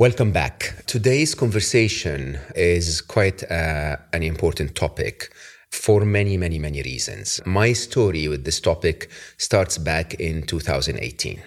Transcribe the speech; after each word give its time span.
Welcome 0.00 0.32
back. 0.32 0.82
Today's 0.86 1.34
conversation 1.34 2.38
is 2.56 3.02
quite 3.02 3.42
uh, 3.50 3.96
an 4.14 4.22
important 4.22 4.74
topic 4.74 5.30
for 5.70 6.06
many, 6.06 6.38
many, 6.38 6.58
many 6.58 6.80
reasons. 6.80 7.38
My 7.44 7.74
story 7.74 8.26
with 8.26 8.46
this 8.46 8.62
topic 8.62 9.10
starts 9.36 9.76
back 9.76 10.14
in 10.14 10.44
2018. 10.44 11.42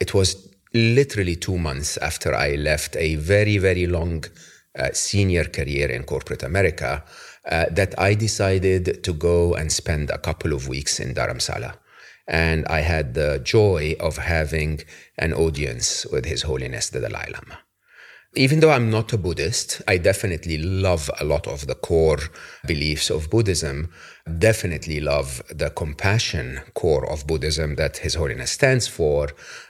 It 0.00 0.12
was 0.12 0.52
literally 0.72 1.36
two 1.36 1.56
months 1.56 1.96
after 1.98 2.34
I 2.34 2.56
left 2.56 2.96
a 2.96 3.14
very, 3.14 3.58
very 3.58 3.86
long 3.86 4.24
uh, 4.76 4.88
senior 4.92 5.44
career 5.44 5.88
in 5.88 6.02
corporate 6.02 6.42
America 6.42 7.04
uh, 7.48 7.66
that 7.70 7.96
I 7.96 8.14
decided 8.14 9.04
to 9.04 9.12
go 9.12 9.54
and 9.54 9.70
spend 9.70 10.10
a 10.10 10.18
couple 10.18 10.52
of 10.52 10.66
weeks 10.66 10.98
in 10.98 11.14
Dharamsala. 11.14 11.76
And 12.26 12.66
I 12.66 12.80
had 12.80 13.14
the 13.14 13.38
joy 13.38 13.94
of 14.00 14.16
having 14.16 14.80
an 15.16 15.32
audience 15.32 16.04
with 16.06 16.24
His 16.24 16.42
Holiness 16.42 16.90
the 16.90 16.98
Dalai 16.98 17.30
Lama. 17.32 17.60
Even 18.36 18.58
though 18.58 18.72
I'm 18.72 18.90
not 18.90 19.12
a 19.12 19.18
Buddhist, 19.18 19.80
I 19.86 19.96
definitely 19.96 20.58
love 20.58 21.08
a 21.20 21.24
lot 21.24 21.46
of 21.46 21.68
the 21.68 21.76
core 21.76 22.18
beliefs 22.66 23.08
of 23.08 23.30
Buddhism. 23.30 23.92
Definitely 24.38 24.98
love 24.98 25.40
the 25.50 25.70
compassion 25.70 26.60
core 26.74 27.08
of 27.08 27.28
Buddhism 27.28 27.76
that 27.76 27.98
His 27.98 28.14
Holiness 28.14 28.50
stands 28.50 28.88
for. 28.88 29.28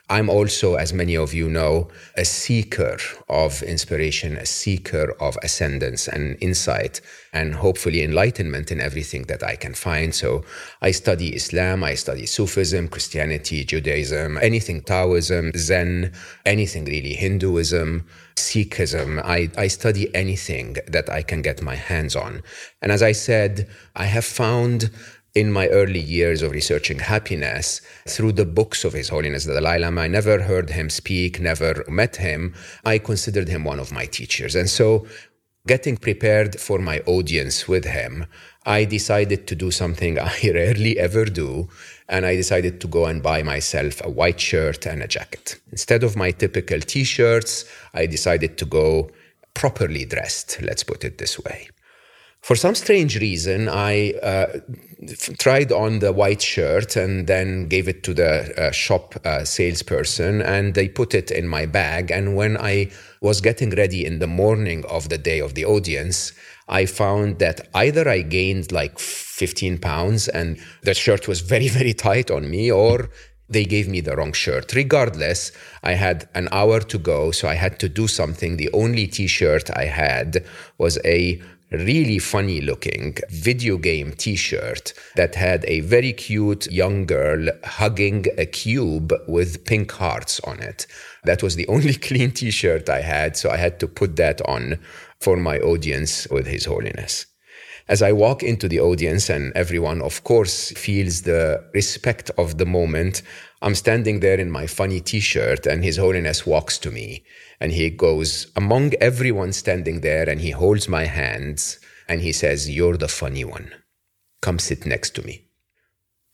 I'm 0.08 0.30
also, 0.30 0.76
as 0.76 0.94
many 0.94 1.14
of 1.14 1.34
you 1.34 1.50
know, 1.50 1.88
a 2.16 2.24
seeker 2.24 2.96
of 3.28 3.62
inspiration, 3.62 4.38
a 4.38 4.46
seeker 4.46 5.14
of 5.20 5.36
ascendance 5.42 6.08
and 6.08 6.38
insight, 6.40 7.02
and 7.34 7.54
hopefully 7.54 8.02
enlightenment 8.02 8.72
in 8.72 8.80
everything 8.80 9.24
that 9.24 9.42
I 9.42 9.56
can 9.56 9.74
find. 9.74 10.14
So 10.14 10.42
I 10.80 10.92
study 10.92 11.34
Islam, 11.34 11.84
I 11.84 11.96
study 11.96 12.24
Sufism, 12.24 12.88
Christianity, 12.88 13.64
Judaism, 13.64 14.38
anything 14.40 14.80
Taoism, 14.82 15.52
Zen, 15.54 16.12
anything 16.46 16.86
really, 16.86 17.14
Hinduism, 17.14 18.06
Sikhism. 18.36 19.22
I, 19.24 19.50
I 19.56 19.68
study 19.68 20.14
anything 20.14 20.76
that 20.86 21.08
I 21.08 21.22
can 21.22 21.42
get 21.42 21.62
my 21.62 21.76
hands 21.76 22.16
on. 22.16 22.42
And 22.82 22.90
as 22.92 23.02
I 23.02 23.12
said, 23.12 23.68
I 23.94 24.04
have 24.06 24.24
found 24.24 24.90
in 25.34 25.50
my 25.50 25.66
early 25.68 26.00
years 26.00 26.42
of 26.42 26.52
researching 26.52 27.00
happiness 27.00 27.80
through 28.06 28.32
the 28.32 28.44
books 28.44 28.84
of 28.84 28.92
His 28.92 29.08
Holiness 29.08 29.44
the 29.44 29.54
Dalai 29.54 29.78
Lama. 29.78 30.02
I 30.02 30.06
never 30.06 30.42
heard 30.42 30.70
him 30.70 30.88
speak, 30.88 31.40
never 31.40 31.84
met 31.88 32.16
him. 32.16 32.54
I 32.84 32.98
considered 32.98 33.48
him 33.48 33.64
one 33.64 33.80
of 33.80 33.92
my 33.92 34.06
teachers. 34.06 34.54
And 34.54 34.70
so, 34.70 35.06
getting 35.66 35.96
prepared 35.96 36.60
for 36.60 36.78
my 36.78 37.00
audience 37.00 37.66
with 37.66 37.84
him, 37.84 38.26
I 38.64 38.84
decided 38.84 39.46
to 39.48 39.56
do 39.56 39.70
something 39.70 40.18
I 40.20 40.34
rarely 40.44 40.98
ever 40.98 41.24
do. 41.24 41.68
And 42.08 42.26
I 42.26 42.36
decided 42.36 42.80
to 42.82 42.88
go 42.88 43.06
and 43.06 43.22
buy 43.22 43.42
myself 43.42 44.00
a 44.04 44.10
white 44.10 44.40
shirt 44.40 44.86
and 44.86 45.02
a 45.02 45.08
jacket. 45.08 45.58
Instead 45.72 46.04
of 46.04 46.16
my 46.16 46.30
typical 46.32 46.80
t 46.80 47.04
shirts, 47.04 47.64
I 47.94 48.06
decided 48.06 48.58
to 48.58 48.66
go 48.66 49.10
properly 49.54 50.04
dressed, 50.04 50.60
let's 50.62 50.84
put 50.84 51.04
it 51.04 51.18
this 51.18 51.38
way. 51.38 51.68
For 52.44 52.56
some 52.56 52.74
strange 52.74 53.18
reason, 53.18 53.70
I 53.70 54.12
uh, 54.22 54.58
tried 55.38 55.72
on 55.72 56.00
the 56.00 56.12
white 56.12 56.42
shirt 56.42 56.94
and 56.94 57.26
then 57.26 57.68
gave 57.68 57.88
it 57.88 58.02
to 58.02 58.12
the 58.12 58.52
uh, 58.60 58.70
shop 58.70 59.14
uh, 59.24 59.44
salesperson, 59.44 60.42
and 60.42 60.74
they 60.74 60.90
put 60.90 61.14
it 61.14 61.30
in 61.30 61.48
my 61.48 61.64
bag. 61.64 62.10
And 62.10 62.36
when 62.36 62.58
I 62.58 62.90
was 63.22 63.40
getting 63.40 63.70
ready 63.70 64.04
in 64.04 64.18
the 64.18 64.26
morning 64.26 64.84
of 64.90 65.08
the 65.08 65.16
day 65.16 65.40
of 65.40 65.54
the 65.54 65.64
audience, 65.64 66.34
I 66.68 66.86
found 66.86 67.38
that 67.40 67.68
either 67.74 68.08
I 68.08 68.22
gained 68.22 68.72
like 68.72 68.98
15 68.98 69.78
pounds 69.78 70.28
and 70.28 70.58
the 70.82 70.94
shirt 70.94 71.28
was 71.28 71.40
very, 71.40 71.68
very 71.68 71.94
tight 71.94 72.30
on 72.30 72.50
me, 72.50 72.70
or 72.70 73.10
they 73.48 73.64
gave 73.64 73.88
me 73.88 74.00
the 74.00 74.16
wrong 74.16 74.32
shirt. 74.32 74.72
Regardless, 74.74 75.52
I 75.82 75.92
had 75.92 76.28
an 76.34 76.48
hour 76.50 76.80
to 76.80 76.98
go, 76.98 77.30
so 77.30 77.48
I 77.48 77.54
had 77.54 77.78
to 77.80 77.88
do 77.88 78.06
something. 78.06 78.56
The 78.56 78.70
only 78.72 79.06
t 79.06 79.26
shirt 79.26 79.70
I 79.76 79.84
had 79.84 80.44
was 80.78 80.98
a 81.04 81.40
really 81.70 82.18
funny 82.18 82.60
looking 82.60 83.16
video 83.30 83.76
game 83.76 84.12
t 84.12 84.36
shirt 84.36 84.92
that 85.16 85.34
had 85.34 85.64
a 85.66 85.80
very 85.80 86.12
cute 86.12 86.70
young 86.70 87.04
girl 87.04 87.48
hugging 87.64 88.26
a 88.38 88.46
cube 88.46 89.12
with 89.26 89.64
pink 89.64 89.90
hearts 89.92 90.40
on 90.40 90.60
it. 90.60 90.86
That 91.24 91.42
was 91.42 91.56
the 91.56 91.66
only 91.74 91.94
clean 91.94 92.30
t 92.30 92.50
shirt 92.50 92.88
I 92.88 93.02
had, 93.02 93.36
so 93.36 93.50
I 93.50 93.56
had 93.58 93.78
to 93.80 93.88
put 93.88 94.16
that 94.16 94.40
on 94.48 94.78
for 95.24 95.36
my 95.36 95.58
audience 95.58 96.28
with 96.30 96.46
His 96.46 96.66
Holiness. 96.66 97.26
As 97.88 98.00
I 98.00 98.12
walk 98.12 98.42
into 98.42 98.68
the 98.68 98.80
audience, 98.80 99.28
and 99.28 99.52
everyone, 99.54 100.00
of 100.00 100.24
course, 100.24 100.70
feels 100.72 101.22
the 101.22 101.62
respect 101.74 102.30
of 102.38 102.56
the 102.58 102.66
moment, 102.66 103.22
I'm 103.60 103.74
standing 103.74 104.20
there 104.20 104.40
in 104.40 104.50
my 104.50 104.66
funny 104.66 105.00
t 105.00 105.20
shirt, 105.20 105.66
and 105.66 105.84
His 105.84 105.96
Holiness 105.96 106.46
walks 106.46 106.78
to 106.78 106.90
me 106.90 107.24
and 107.60 107.72
he 107.72 107.90
goes 107.90 108.50
among 108.56 108.92
everyone 109.00 109.52
standing 109.52 110.00
there 110.00 110.28
and 110.28 110.40
he 110.40 110.50
holds 110.50 110.88
my 110.88 111.04
hands 111.04 111.78
and 112.08 112.20
he 112.20 112.32
says, 112.32 112.70
You're 112.70 112.96
the 112.96 113.08
funny 113.08 113.44
one. 113.44 113.72
Come 114.42 114.58
sit 114.58 114.84
next 114.84 115.14
to 115.14 115.22
me. 115.22 115.46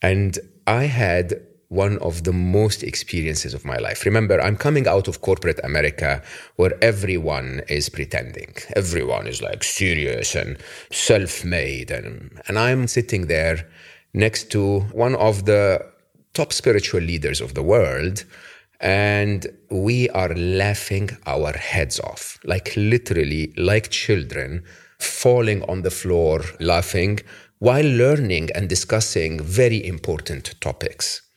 And 0.02 0.38
I 0.66 0.84
had 0.84 1.40
one 1.70 1.98
of 1.98 2.24
the 2.24 2.32
most 2.32 2.82
experiences 2.82 3.54
of 3.54 3.64
my 3.64 3.78
life. 3.78 4.04
Remember, 4.04 4.40
I'm 4.40 4.56
coming 4.56 4.88
out 4.88 5.06
of 5.06 5.20
corporate 5.20 5.60
America 5.62 6.20
where 6.56 6.76
everyone 6.82 7.62
is 7.68 7.88
pretending. 7.88 8.52
Everyone 8.74 9.28
is 9.28 9.40
like 9.40 9.62
serious 9.62 10.34
and 10.34 10.58
self 10.90 11.44
made. 11.44 11.92
And, 11.92 12.42
and 12.48 12.58
I'm 12.58 12.88
sitting 12.88 13.28
there 13.28 13.68
next 14.12 14.50
to 14.50 14.80
one 14.92 15.14
of 15.14 15.44
the 15.44 15.86
top 16.34 16.52
spiritual 16.52 17.02
leaders 17.02 17.40
of 17.40 17.54
the 17.54 17.62
world 17.62 18.24
and 18.80 19.46
we 19.70 20.08
are 20.10 20.34
laughing 20.34 21.10
our 21.26 21.52
heads 21.52 22.00
off, 22.00 22.40
like 22.44 22.72
literally, 22.76 23.52
like 23.56 23.90
children, 23.90 24.64
falling 24.98 25.62
on 25.64 25.82
the 25.82 25.90
floor, 25.90 26.42
laughing, 26.58 27.20
while 27.60 27.84
learning 27.84 28.48
and 28.56 28.68
discussing 28.68 29.40
very 29.40 29.86
important 29.86 30.54
topics. 30.60 31.29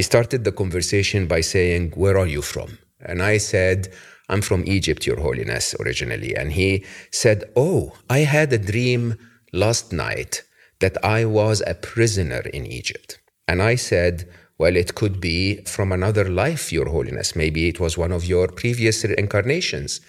He 0.00 0.04
started 0.04 0.44
the 0.44 0.52
conversation 0.62 1.26
by 1.26 1.42
saying, 1.42 1.90
Where 1.90 2.16
are 2.16 2.26
you 2.26 2.40
from? 2.40 2.78
And 3.00 3.22
I 3.22 3.36
said, 3.36 3.92
I'm 4.30 4.40
from 4.40 4.64
Egypt, 4.66 5.06
Your 5.06 5.20
Holiness, 5.20 5.74
originally. 5.78 6.34
And 6.34 6.52
he 6.52 6.86
said, 7.10 7.44
Oh, 7.54 7.92
I 8.08 8.20
had 8.20 8.50
a 8.50 8.64
dream 8.72 9.18
last 9.52 9.92
night 9.92 10.42
that 10.78 10.96
I 11.04 11.26
was 11.26 11.62
a 11.66 11.74
prisoner 11.74 12.40
in 12.54 12.64
Egypt. 12.64 13.20
And 13.46 13.60
I 13.60 13.74
said, 13.74 14.26
well, 14.56 14.74
it 14.74 14.94
could 14.94 15.20
be 15.20 15.56
from 15.66 15.92
another 15.92 16.26
life, 16.30 16.72
Your 16.72 16.88
Holiness. 16.88 17.36
Maybe 17.36 17.68
it 17.68 17.78
was 17.78 17.98
one 17.98 18.12
of 18.12 18.24
your 18.24 18.48
previous 18.48 19.04
incarnations. 19.04 20.00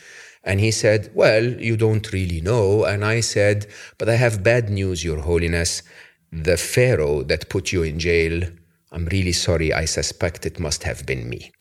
And 0.45 0.61
he 0.61 0.71
said, 0.71 1.11
Well, 1.13 1.43
you 1.43 1.75
don't 1.75 2.13
really 2.13 2.39
know. 2.39 2.85
And 2.85 3.03
I 3.03 3.19
said, 3.19 3.67
But 3.97 4.07
I 4.07 4.15
have 4.15 4.41
bad 4.41 4.69
news, 4.69 5.03
Your 5.03 5.19
Holiness. 5.19 5.83
The 6.31 6.55
Pharaoh 6.55 7.23
that 7.23 7.49
put 7.49 7.73
you 7.73 7.83
in 7.83 7.99
jail, 7.99 8.43
I'm 8.91 9.05
really 9.05 9.31
sorry. 9.31 9.73
I 9.73 9.85
suspect 9.85 10.45
it 10.45 10.59
must 10.59 10.83
have 10.83 11.05
been 11.05 11.29
me. 11.29 11.51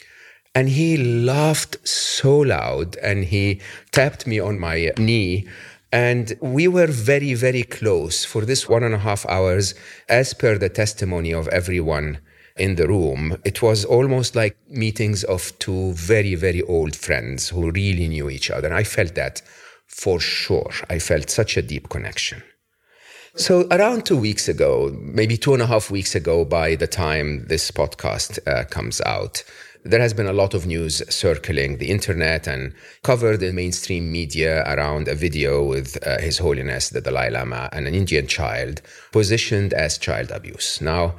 And 0.54 0.68
he 0.68 0.96
laughed 0.96 1.76
so 1.86 2.38
loud 2.38 2.96
and 2.96 3.24
he 3.24 3.60
tapped 3.92 4.26
me 4.26 4.40
on 4.40 4.58
my 4.58 4.92
knee. 4.98 5.46
And 5.92 6.36
we 6.40 6.68
were 6.68 6.86
very, 6.88 7.34
very 7.34 7.62
close 7.62 8.24
for 8.24 8.44
this 8.44 8.68
one 8.68 8.82
and 8.82 8.94
a 8.94 8.98
half 8.98 9.26
hours, 9.26 9.74
as 10.08 10.34
per 10.34 10.58
the 10.58 10.68
testimony 10.68 11.32
of 11.32 11.48
everyone 11.48 12.18
in 12.60 12.74
the 12.74 12.86
room, 12.86 13.36
it 13.44 13.62
was 13.62 13.84
almost 13.84 14.36
like 14.36 14.56
meetings 14.68 15.24
of 15.24 15.58
two 15.58 15.92
very, 15.94 16.34
very 16.34 16.62
old 16.62 16.94
friends 16.94 17.48
who 17.48 17.70
really 17.70 18.06
knew 18.06 18.28
each 18.28 18.50
other. 18.50 18.68
And 18.68 18.76
I 18.76 18.84
felt 18.84 19.14
that 19.14 19.40
for 19.86 20.20
sure. 20.20 20.70
I 20.88 20.98
felt 20.98 21.30
such 21.30 21.56
a 21.56 21.62
deep 21.62 21.88
connection. 21.88 22.42
So, 23.36 23.68
around 23.70 24.06
two 24.06 24.16
weeks 24.16 24.48
ago, 24.48 24.92
maybe 25.00 25.36
two 25.36 25.54
and 25.54 25.62
a 25.62 25.66
half 25.66 25.88
weeks 25.88 26.16
ago, 26.16 26.44
by 26.44 26.74
the 26.74 26.88
time 26.88 27.46
this 27.46 27.70
podcast 27.70 28.40
uh, 28.48 28.64
comes 28.64 29.00
out, 29.02 29.44
there 29.84 30.00
has 30.00 30.12
been 30.12 30.26
a 30.26 30.32
lot 30.32 30.52
of 30.52 30.66
news 30.66 31.00
circling 31.08 31.78
the 31.78 31.90
internet 31.90 32.48
and 32.48 32.74
covered 33.04 33.40
in 33.42 33.54
mainstream 33.54 34.10
media 34.10 34.64
around 34.66 35.06
a 35.06 35.14
video 35.14 35.62
with 35.62 35.96
uh, 36.04 36.18
His 36.18 36.38
Holiness 36.38 36.90
the 36.90 37.00
Dalai 37.00 37.30
Lama 37.30 37.68
and 37.72 37.86
an 37.86 37.94
Indian 37.94 38.26
child 38.26 38.82
positioned 39.12 39.72
as 39.74 39.96
child 39.96 40.32
abuse. 40.32 40.80
Now, 40.80 41.14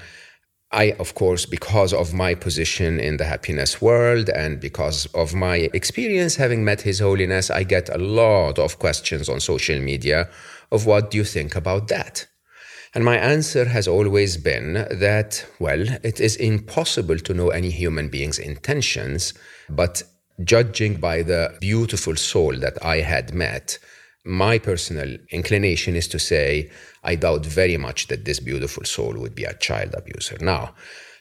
I, 0.73 0.91
of 0.99 1.15
course, 1.15 1.45
because 1.45 1.93
of 1.93 2.13
my 2.13 2.35
position 2.35 2.99
in 2.99 3.17
the 3.17 3.25
happiness 3.25 3.81
world 3.81 4.29
and 4.29 4.59
because 4.59 5.05
of 5.07 5.33
my 5.33 5.69
experience 5.73 6.35
having 6.35 6.63
met 6.63 6.81
His 6.81 6.99
Holiness, 6.99 7.49
I 7.49 7.63
get 7.63 7.89
a 7.89 7.97
lot 7.97 8.59
of 8.59 8.79
questions 8.79 9.29
on 9.29 9.39
social 9.39 9.79
media 9.79 10.29
of 10.71 10.85
what 10.85 11.12
do 11.12 11.18
you 11.18 11.23
think 11.23 11.56
about 11.56 11.88
that? 11.89 12.27
And 12.94 13.06
my 13.06 13.18
answer 13.18 13.65
has 13.65 13.88
always 13.88 14.35
been 14.38 14.73
that, 14.73 15.45
well, 15.59 15.85
it 16.03 16.19
is 16.19 16.35
impossible 16.35 17.19
to 17.19 17.33
know 17.33 17.50
any 17.50 17.69
human 17.69 18.09
being's 18.09 18.38
intentions, 18.38 19.33
but 19.69 20.03
judging 20.44 20.95
by 20.95 21.21
the 21.21 21.56
beautiful 21.62 22.15
soul 22.15 22.57
that 22.59 22.83
I 22.83 22.97
had 22.97 23.33
met, 23.33 23.79
my 24.25 24.59
personal 24.59 25.18
inclination 25.31 25.95
is 25.95 26.07
to 26.09 26.19
say, 26.19 26.69
I 27.03 27.15
doubt 27.15 27.45
very 27.45 27.77
much 27.77 28.07
that 28.07 28.25
this 28.25 28.39
beautiful 28.39 28.83
soul 28.83 29.13
would 29.18 29.35
be 29.35 29.45
a 29.45 29.53
child 29.53 29.95
abuser. 29.97 30.38
Now, 30.41 30.75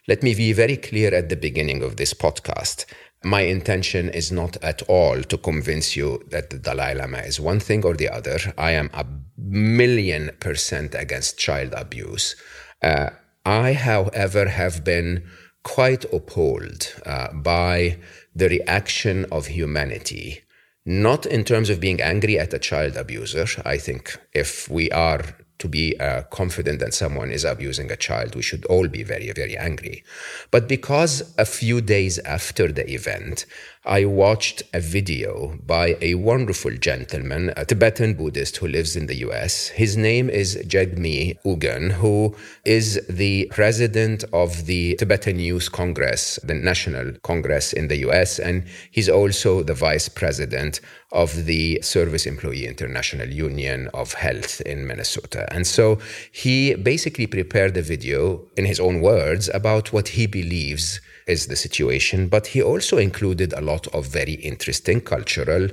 let 0.08 0.22
me 0.22 0.34
be 0.34 0.52
very 0.52 0.76
clear 0.76 1.14
at 1.14 1.28
the 1.28 1.36
beginning 1.36 1.82
of 1.82 1.96
this 1.96 2.14
podcast. 2.14 2.84
My 3.22 3.42
intention 3.42 4.08
is 4.08 4.32
not 4.32 4.56
at 4.62 4.82
all 4.88 5.22
to 5.22 5.38
convince 5.38 5.94
you 5.94 6.22
that 6.30 6.50
the 6.50 6.58
Dalai 6.58 6.94
Lama 6.94 7.18
is 7.18 7.38
one 7.38 7.60
thing 7.60 7.84
or 7.84 7.94
the 7.94 8.08
other. 8.08 8.38
I 8.58 8.72
am 8.72 8.90
a 8.92 9.04
million 9.50 10.30
percent 10.38 10.94
against 10.94 11.38
child 11.38 11.74
abuse. 11.74 12.36
Uh, 12.82 13.10
I, 13.44 13.72
however, 13.72 14.48
have 14.48 14.84
been 14.84 15.24
quite 15.62 16.04
appalled 16.12 16.94
uh, 17.04 17.32
by 17.32 17.98
the 18.34 18.48
reaction 18.48 19.26
of 19.32 19.46
humanity, 19.46 20.42
not 20.86 21.26
in 21.26 21.44
terms 21.44 21.68
of 21.68 21.80
being 21.80 22.00
angry 22.00 22.38
at 22.38 22.54
a 22.54 22.58
child 22.58 22.96
abuser. 22.96 23.46
I 23.64 23.76
think 23.76 24.16
if 24.32 24.68
we 24.68 24.90
are 24.90 25.22
to 25.58 25.68
be 25.68 25.98
uh, 26.00 26.22
confident 26.30 26.80
that 26.80 26.94
someone 26.94 27.30
is 27.30 27.44
abusing 27.44 27.90
a 27.90 27.96
child, 27.96 28.34
we 28.34 28.42
should 28.42 28.64
all 28.66 28.88
be 28.88 29.02
very, 29.02 29.30
very 29.32 29.56
angry. 29.56 30.02
But 30.50 30.68
because 30.68 31.34
a 31.36 31.44
few 31.44 31.82
days 31.82 32.18
after 32.20 32.72
the 32.72 32.90
event, 32.90 33.44
I 33.86 34.04
watched 34.04 34.62
a 34.74 34.80
video 34.80 35.58
by 35.64 35.96
a 36.02 36.12
wonderful 36.12 36.76
gentleman, 36.76 37.54
a 37.56 37.64
Tibetan 37.64 38.12
Buddhist 38.12 38.58
who 38.58 38.68
lives 38.68 38.94
in 38.94 39.06
the 39.06 39.14
US. 39.26 39.68
His 39.68 39.96
name 39.96 40.28
is 40.28 40.56
Jigme 40.66 41.38
Ugen, 41.46 41.92
who 41.92 42.36
is 42.66 43.00
the 43.08 43.48
president 43.50 44.22
of 44.34 44.66
the 44.66 44.96
Tibetan 44.96 45.38
Youth 45.38 45.72
Congress, 45.72 46.38
the 46.44 46.52
National 46.52 47.12
Congress 47.22 47.72
in 47.72 47.88
the 47.88 47.96
US, 48.08 48.38
and 48.38 48.66
he's 48.90 49.08
also 49.08 49.62
the 49.62 49.72
vice 49.72 50.10
president 50.10 50.82
of 51.12 51.46
the 51.46 51.80
Service 51.80 52.26
Employee 52.26 52.66
International 52.66 53.28
Union 53.28 53.88
of 53.94 54.12
Health 54.12 54.60
in 54.60 54.86
Minnesota. 54.86 55.48
And 55.50 55.66
so 55.66 55.98
he 56.30 56.74
basically 56.74 57.26
prepared 57.26 57.78
a 57.78 57.82
video 57.82 58.46
in 58.58 58.66
his 58.66 58.78
own 58.78 59.00
words 59.00 59.48
about 59.54 59.90
what 59.90 60.08
he 60.08 60.26
believes 60.26 61.00
is 61.30 61.46
the 61.46 61.56
situation, 61.56 62.28
but 62.28 62.48
he 62.48 62.62
also 62.62 62.98
included 62.98 63.52
a 63.52 63.60
lot 63.60 63.86
of 63.88 64.06
very 64.06 64.34
interesting 64.34 65.00
cultural 65.00 65.68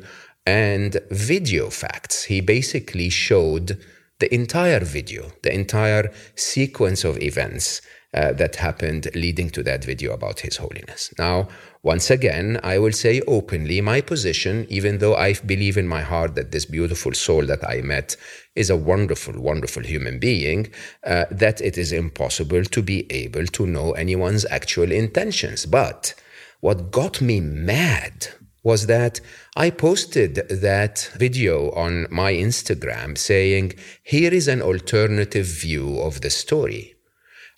and 0.45 0.98
video 1.12 1.69
facts. 1.69 2.24
He 2.24 2.39
basically 2.42 3.09
showed 3.09 3.77
the 4.19 4.33
entire 4.33 4.80
video, 4.80 5.31
the 5.44 5.54
entire 5.54 6.12
sequence 6.36 7.04
of 7.04 7.21
events 7.21 7.81
uh, 8.13 8.31
that 8.33 8.56
happened 8.56 9.09
leading 9.13 9.50
to 9.51 9.63
that 9.63 9.83
video 9.83 10.13
about 10.13 10.39
His 10.39 10.57
Holiness. 10.57 11.13
Now, 11.19 11.50
once 11.88 12.10
again, 12.12 12.60
I 12.63 12.80
will 12.80 12.92
say 12.92 13.22
openly 13.28 13.80
my 13.80 14.01
position, 14.01 14.68
even 14.68 14.98
though 14.98 15.16
I 15.16 15.36
believe 15.36 15.78
in 15.78 15.88
my 15.88 16.01
heart 16.01 16.36
that 16.36 16.51
this 16.51 16.66
beautiful 16.66 17.13
soul 17.13 17.45
that 17.45 17.63
I 17.66 17.80
met 17.81 18.18
is 18.56 18.69
a 18.69 18.75
wonderful, 18.75 19.42
wonderful 19.42 19.84
human 19.84 20.19
being, 20.19 20.68
uh, 21.06 21.24
that 21.31 21.62
it 21.62 21.78
is 21.78 21.94
impossible 21.94 22.66
to 22.66 22.81
be 22.81 23.10
able 23.10 23.45
to 23.45 23.66
know 23.66 23.94
anyone's 23.94 24.45
actual 24.51 24.92
intentions. 24.92 25.66
But 25.66 26.13
what 26.60 26.92
got 26.92 27.22
me 27.22 27.39
mad 27.39 28.28
was 28.63 28.88
that 28.88 29.22
I 29.56 29.69
posted 29.69 30.36
that 30.50 31.10
video 31.16 31.72
on 31.72 32.07
my 32.12 32.34
Instagram 32.34 33.18
saying, 33.18 33.75
here 34.04 34.34
is 34.34 34.50
an 34.50 34.62
alternative 34.62 35.45
view 35.45 36.01
of 36.01 36.19
the 36.19 36.31
story. 36.31 36.95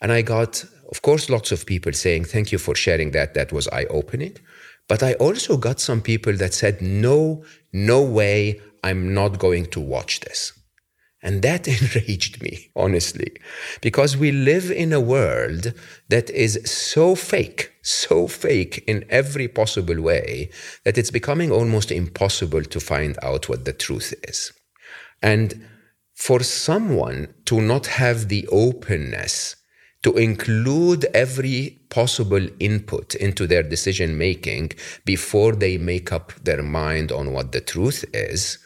And 0.02 0.12
I 0.12 0.22
got, 0.22 0.64
of 0.89 1.01
course, 1.01 1.30
lots 1.30 1.51
of 1.51 1.65
people 1.65 1.94
saying, 1.94 2.25
Thank 2.25 2.51
you 2.51 2.57
for 2.57 2.75
sharing 2.75 3.12
that. 3.12 3.33
That 3.33 3.51
was 3.51 3.68
eye 3.68 3.86
opening. 3.86 4.38
But 4.88 5.03
I 5.03 5.13
also 5.13 5.56
got 5.57 5.80
some 5.80 6.01
people 6.01 6.33
that 6.33 6.53
said, 6.53 6.81
No, 6.81 7.44
no 7.71 8.01
way, 8.01 8.59
I'm 8.83 9.13
not 9.13 9.39
going 9.39 9.68
to 9.68 9.80
watch 9.80 10.21
this. 10.21 10.53
And 11.21 11.41
that 11.41 11.68
enraged 11.81 12.41
me, 12.41 12.71
honestly, 12.75 13.31
because 13.81 14.18
we 14.18 14.31
live 14.31 14.71
in 14.71 14.94
a 14.94 15.01
world 15.01 15.74
that 16.07 16.30
is 16.31 16.59
so 16.65 17.13
fake, 17.13 17.74
so 17.83 18.27
fake 18.27 18.83
in 18.88 19.06
every 19.09 19.47
possible 19.47 20.01
way 20.01 20.50
that 20.85 20.97
it's 20.97 21.12
becoming 21.12 21.51
almost 21.51 21.92
impossible 21.92 22.63
to 22.63 22.80
find 22.80 23.18
out 23.21 23.50
what 23.50 23.65
the 23.65 23.74
truth 23.74 24.13
is. 24.24 24.51
And 25.21 25.68
for 26.15 26.42
someone 26.42 27.33
to 27.45 27.62
not 27.62 27.88
have 27.88 28.30
the 28.30 28.47
openness 28.51 29.56
to 30.04 30.16
include 30.18 31.06
every 31.13 31.80
possible 31.90 32.48
input 32.60 33.16
into 33.16 33.46
their 33.46 33.63
decision 33.63 34.18
making 34.18 34.72
before 35.06 35.54
they 35.54 35.78
make 35.78 36.12
up 36.12 36.34
their 36.44 36.63
mind 36.63 37.12
on 37.12 37.34
what 37.34 37.51
the 37.51 37.62
truth 37.62 38.06
is, 38.13 38.60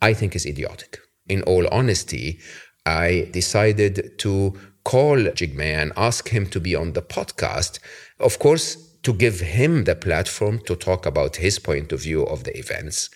I 0.00 0.14
think 0.14 0.34
is 0.34 0.46
idiotic. 0.46 0.98
In 1.28 1.42
all 1.42 1.66
honesty, 1.68 2.40
I 2.86 3.28
decided 3.30 4.18
to 4.18 4.54
call 4.84 5.16
Jigme 5.16 5.60
and 5.60 5.92
ask 5.96 6.28
him 6.30 6.46
to 6.46 6.60
be 6.60 6.74
on 6.74 6.94
the 6.94 7.02
podcast. 7.02 7.78
Of 8.18 8.38
course, 8.38 8.76
to 9.02 9.12
give 9.12 9.40
him 9.40 9.84
the 9.84 9.94
platform 9.94 10.60
to 10.66 10.76
talk 10.76 11.06
about 11.06 11.36
his 11.36 11.58
point 11.58 11.92
of 11.92 12.02
view 12.02 12.24
of 12.24 12.44
the 12.44 12.56
events. 12.58 13.10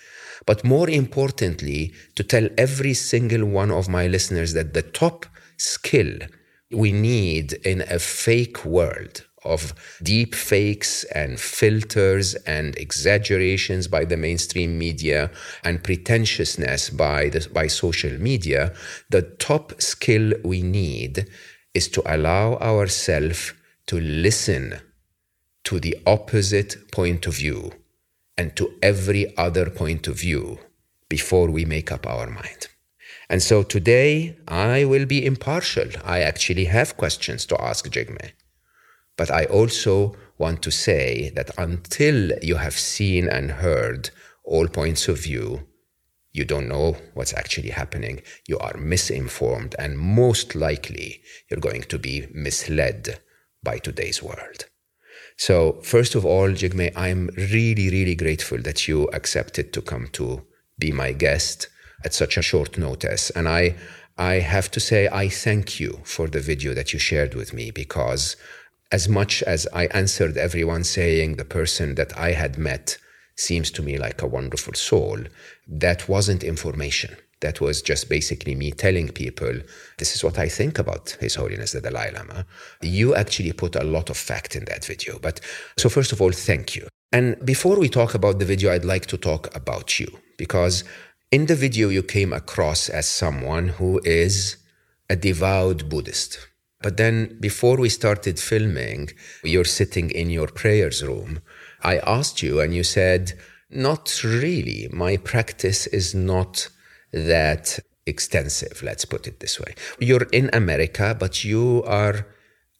But 0.46 0.64
more 0.64 0.88
importantly, 0.90 1.94
to 2.16 2.24
tell 2.24 2.48
every 2.58 2.94
single 2.94 3.46
one 3.46 3.70
of 3.70 3.88
my 3.88 4.06
listeners 4.06 4.52
that 4.52 4.74
the 4.74 4.82
top 4.82 5.26
skill 5.56 6.18
we 6.74 6.92
need 6.92 7.52
in 7.64 7.82
a 7.82 7.98
fake 7.98 8.64
world 8.64 9.24
of 9.44 9.74
deep 10.02 10.34
fakes 10.34 11.04
and 11.04 11.38
filters 11.38 12.34
and 12.46 12.76
exaggerations 12.78 13.86
by 13.86 14.04
the 14.04 14.16
mainstream 14.16 14.78
media 14.78 15.30
and 15.62 15.84
pretentiousness 15.84 16.90
by 16.90 17.28
the, 17.28 17.46
by 17.52 17.66
social 17.66 18.18
media 18.18 18.72
the 19.10 19.22
top 19.22 19.80
skill 19.80 20.32
we 20.44 20.62
need 20.62 21.28
is 21.74 21.88
to 21.88 22.02
allow 22.06 22.54
ourselves 22.56 23.52
to 23.86 24.00
listen 24.00 24.80
to 25.62 25.78
the 25.78 25.96
opposite 26.06 26.90
point 26.90 27.26
of 27.26 27.36
view 27.36 27.70
and 28.38 28.56
to 28.56 28.72
every 28.82 29.36
other 29.36 29.68
point 29.68 30.06
of 30.08 30.18
view 30.18 30.58
before 31.08 31.50
we 31.50 31.64
make 31.64 31.92
up 31.92 32.06
our 32.06 32.28
mind 32.28 32.68
and 33.28 33.42
so 33.42 33.62
today 33.62 34.36
I 34.48 34.84
will 34.84 35.06
be 35.06 35.24
impartial. 35.24 35.88
I 36.04 36.20
actually 36.20 36.66
have 36.66 36.96
questions 36.96 37.46
to 37.46 37.60
ask 37.60 37.88
Jigme. 37.88 38.32
But 39.16 39.30
I 39.30 39.44
also 39.44 40.16
want 40.38 40.62
to 40.62 40.70
say 40.70 41.30
that 41.36 41.50
until 41.56 42.32
you 42.42 42.56
have 42.56 42.74
seen 42.74 43.28
and 43.28 43.50
heard 43.50 44.10
all 44.44 44.68
points 44.68 45.08
of 45.08 45.22
view, 45.22 45.66
you 46.32 46.44
don't 46.44 46.68
know 46.68 46.96
what's 47.14 47.32
actually 47.32 47.70
happening. 47.70 48.20
You 48.48 48.58
are 48.58 48.76
misinformed, 48.76 49.76
and 49.78 49.96
most 49.96 50.56
likely 50.56 51.22
you're 51.48 51.60
going 51.60 51.82
to 51.82 51.98
be 51.98 52.26
misled 52.32 53.20
by 53.62 53.78
today's 53.78 54.20
world. 54.20 54.66
So, 55.36 55.80
first 55.82 56.16
of 56.16 56.26
all, 56.26 56.48
Jigme, 56.48 56.92
I'm 56.96 57.28
really, 57.36 57.88
really 57.88 58.16
grateful 58.16 58.58
that 58.62 58.88
you 58.88 59.04
accepted 59.12 59.72
to 59.72 59.80
come 59.82 60.08
to 60.12 60.44
be 60.76 60.90
my 60.90 61.12
guest 61.12 61.68
at 62.04 62.14
such 62.14 62.36
a 62.36 62.42
short 62.42 62.78
notice. 62.78 63.30
And 63.30 63.48
I, 63.48 63.76
I 64.16 64.34
have 64.34 64.70
to 64.72 64.80
say, 64.80 65.08
I 65.08 65.28
thank 65.28 65.80
you 65.80 66.00
for 66.04 66.28
the 66.28 66.40
video 66.40 66.74
that 66.74 66.92
you 66.92 66.98
shared 66.98 67.34
with 67.34 67.52
me 67.52 67.70
because 67.70 68.36
as 68.92 69.08
much 69.08 69.42
as 69.42 69.66
I 69.72 69.86
answered 69.86 70.36
everyone 70.36 70.84
saying 70.84 71.36
the 71.36 71.44
person 71.44 71.96
that 71.96 72.16
I 72.16 72.32
had 72.32 72.58
met 72.58 72.98
seems 73.36 73.70
to 73.72 73.82
me 73.82 73.98
like 73.98 74.22
a 74.22 74.26
wonderful 74.26 74.74
soul, 74.74 75.18
that 75.66 76.08
wasn't 76.08 76.44
information. 76.44 77.16
That 77.40 77.60
was 77.60 77.82
just 77.82 78.08
basically 78.08 78.54
me 78.54 78.70
telling 78.70 79.08
people, 79.08 79.52
this 79.98 80.14
is 80.14 80.22
what 80.22 80.38
I 80.38 80.48
think 80.48 80.78
about 80.78 81.10
His 81.20 81.34
Holiness 81.34 81.72
the 81.72 81.80
Dalai 81.80 82.10
Lama. 82.12 82.46
You 82.80 83.14
actually 83.14 83.52
put 83.52 83.76
a 83.76 83.84
lot 83.84 84.08
of 84.08 84.16
fact 84.16 84.54
in 84.56 84.64
that 84.66 84.84
video. 84.84 85.18
But 85.18 85.40
so, 85.76 85.88
first 85.88 86.12
of 86.12 86.22
all, 86.22 86.30
thank 86.32 86.76
you. 86.76 86.86
And 87.12 87.36
before 87.44 87.78
we 87.78 87.88
talk 87.88 88.14
about 88.14 88.38
the 88.38 88.44
video, 88.44 88.72
I'd 88.72 88.84
like 88.84 89.06
to 89.06 89.18
talk 89.18 89.54
about 89.54 89.98
you 90.00 90.08
because 90.38 90.84
in 91.34 91.46
the 91.46 91.56
video, 91.56 91.88
you 91.88 92.04
came 92.04 92.32
across 92.32 92.88
as 92.88 93.08
someone 93.08 93.66
who 93.66 94.00
is 94.04 94.56
a 95.10 95.16
devout 95.16 95.88
Buddhist. 95.88 96.38
But 96.80 96.96
then, 96.96 97.38
before 97.40 97.76
we 97.76 97.88
started 97.88 98.38
filming, 98.38 99.10
you're 99.42 99.64
sitting 99.80 100.10
in 100.12 100.30
your 100.30 100.46
prayers 100.46 101.02
room. 101.02 101.40
I 101.82 101.98
asked 101.98 102.40
you, 102.40 102.60
and 102.60 102.72
you 102.72 102.84
said, 102.84 103.32
Not 103.68 104.22
really. 104.22 104.88
My 104.92 105.16
practice 105.16 105.88
is 105.88 106.14
not 106.14 106.68
that 107.12 107.80
extensive, 108.06 108.80
let's 108.84 109.04
put 109.04 109.26
it 109.26 109.40
this 109.40 109.58
way. 109.58 109.74
You're 109.98 110.28
in 110.30 110.50
America, 110.52 111.16
but 111.18 111.42
you 111.42 111.82
are 111.84 112.28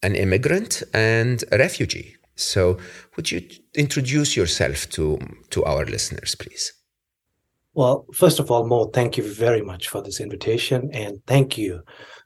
an 0.05 0.15
immigrant 0.15 0.85
and 0.93 1.43
a 1.51 1.59
refugee. 1.59 2.15
So, 2.37 2.79
would 3.17 3.33
you 3.33 3.41
introduce 3.75 4.37
yourself 4.37 4.89
to, 4.91 5.19
to 5.51 5.65
our 5.65 5.85
listeners, 5.87 6.37
please? 6.37 6.84
Well, 7.75 8.07
first 8.15 8.39
of 8.39 8.51
all, 8.51 8.67
Mo, 8.67 8.87
thank 8.87 9.17
you 9.17 9.25
very 9.25 9.61
much 9.61 9.89
for 9.89 10.01
this 10.01 10.21
invitation, 10.21 10.91
and 10.93 11.19
thank 11.27 11.59
you 11.59 11.83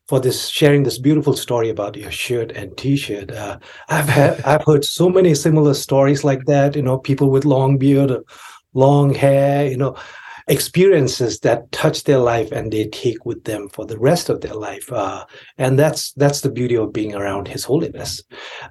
for 0.06 0.20
this 0.20 0.48
sharing 0.48 0.82
this 0.82 0.98
beautiful 0.98 1.34
story 1.34 1.70
about 1.70 1.96
your 1.96 2.10
shirt 2.10 2.52
and 2.52 2.76
T-shirt. 2.76 3.30
Uh, 3.30 3.58
I've 3.88 4.08
had, 4.08 4.40
I've 4.44 4.64
heard 4.64 4.84
so 4.84 5.08
many 5.08 5.34
similar 5.34 5.72
stories 5.72 6.22
like 6.22 6.44
that. 6.46 6.76
You 6.76 6.82
know, 6.82 6.98
people 6.98 7.30
with 7.30 7.46
long 7.46 7.78
beard, 7.78 8.12
long 8.74 9.14
hair. 9.14 9.66
You 9.66 9.78
know, 9.78 9.96
experiences 10.48 11.40
that 11.40 11.70
touch 11.72 12.04
their 12.04 12.18
life 12.18 12.50
and 12.52 12.72
they 12.72 12.88
take 12.88 13.24
with 13.24 13.44
them 13.44 13.68
for 13.68 13.84
the 13.86 13.98
rest 13.98 14.28
of 14.28 14.40
their 14.40 14.54
life. 14.54 14.90
Uh, 14.90 15.24
and 15.58 15.78
that's 15.78 16.12
that's 16.12 16.40
the 16.40 16.50
beauty 16.50 16.76
of 16.76 16.92
being 16.92 17.14
around 17.14 17.48
His 17.48 17.64
Holiness. 17.64 18.22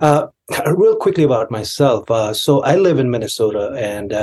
Uh, 0.01 0.27
real 0.75 0.95
quickly 0.95 1.23
about 1.23 1.51
myself. 1.51 2.09
Uh, 2.09 2.33
so 2.33 2.61
I 2.61 2.75
live 2.75 2.99
in 2.99 3.11
Minnesota, 3.11 3.73
and 3.77 4.13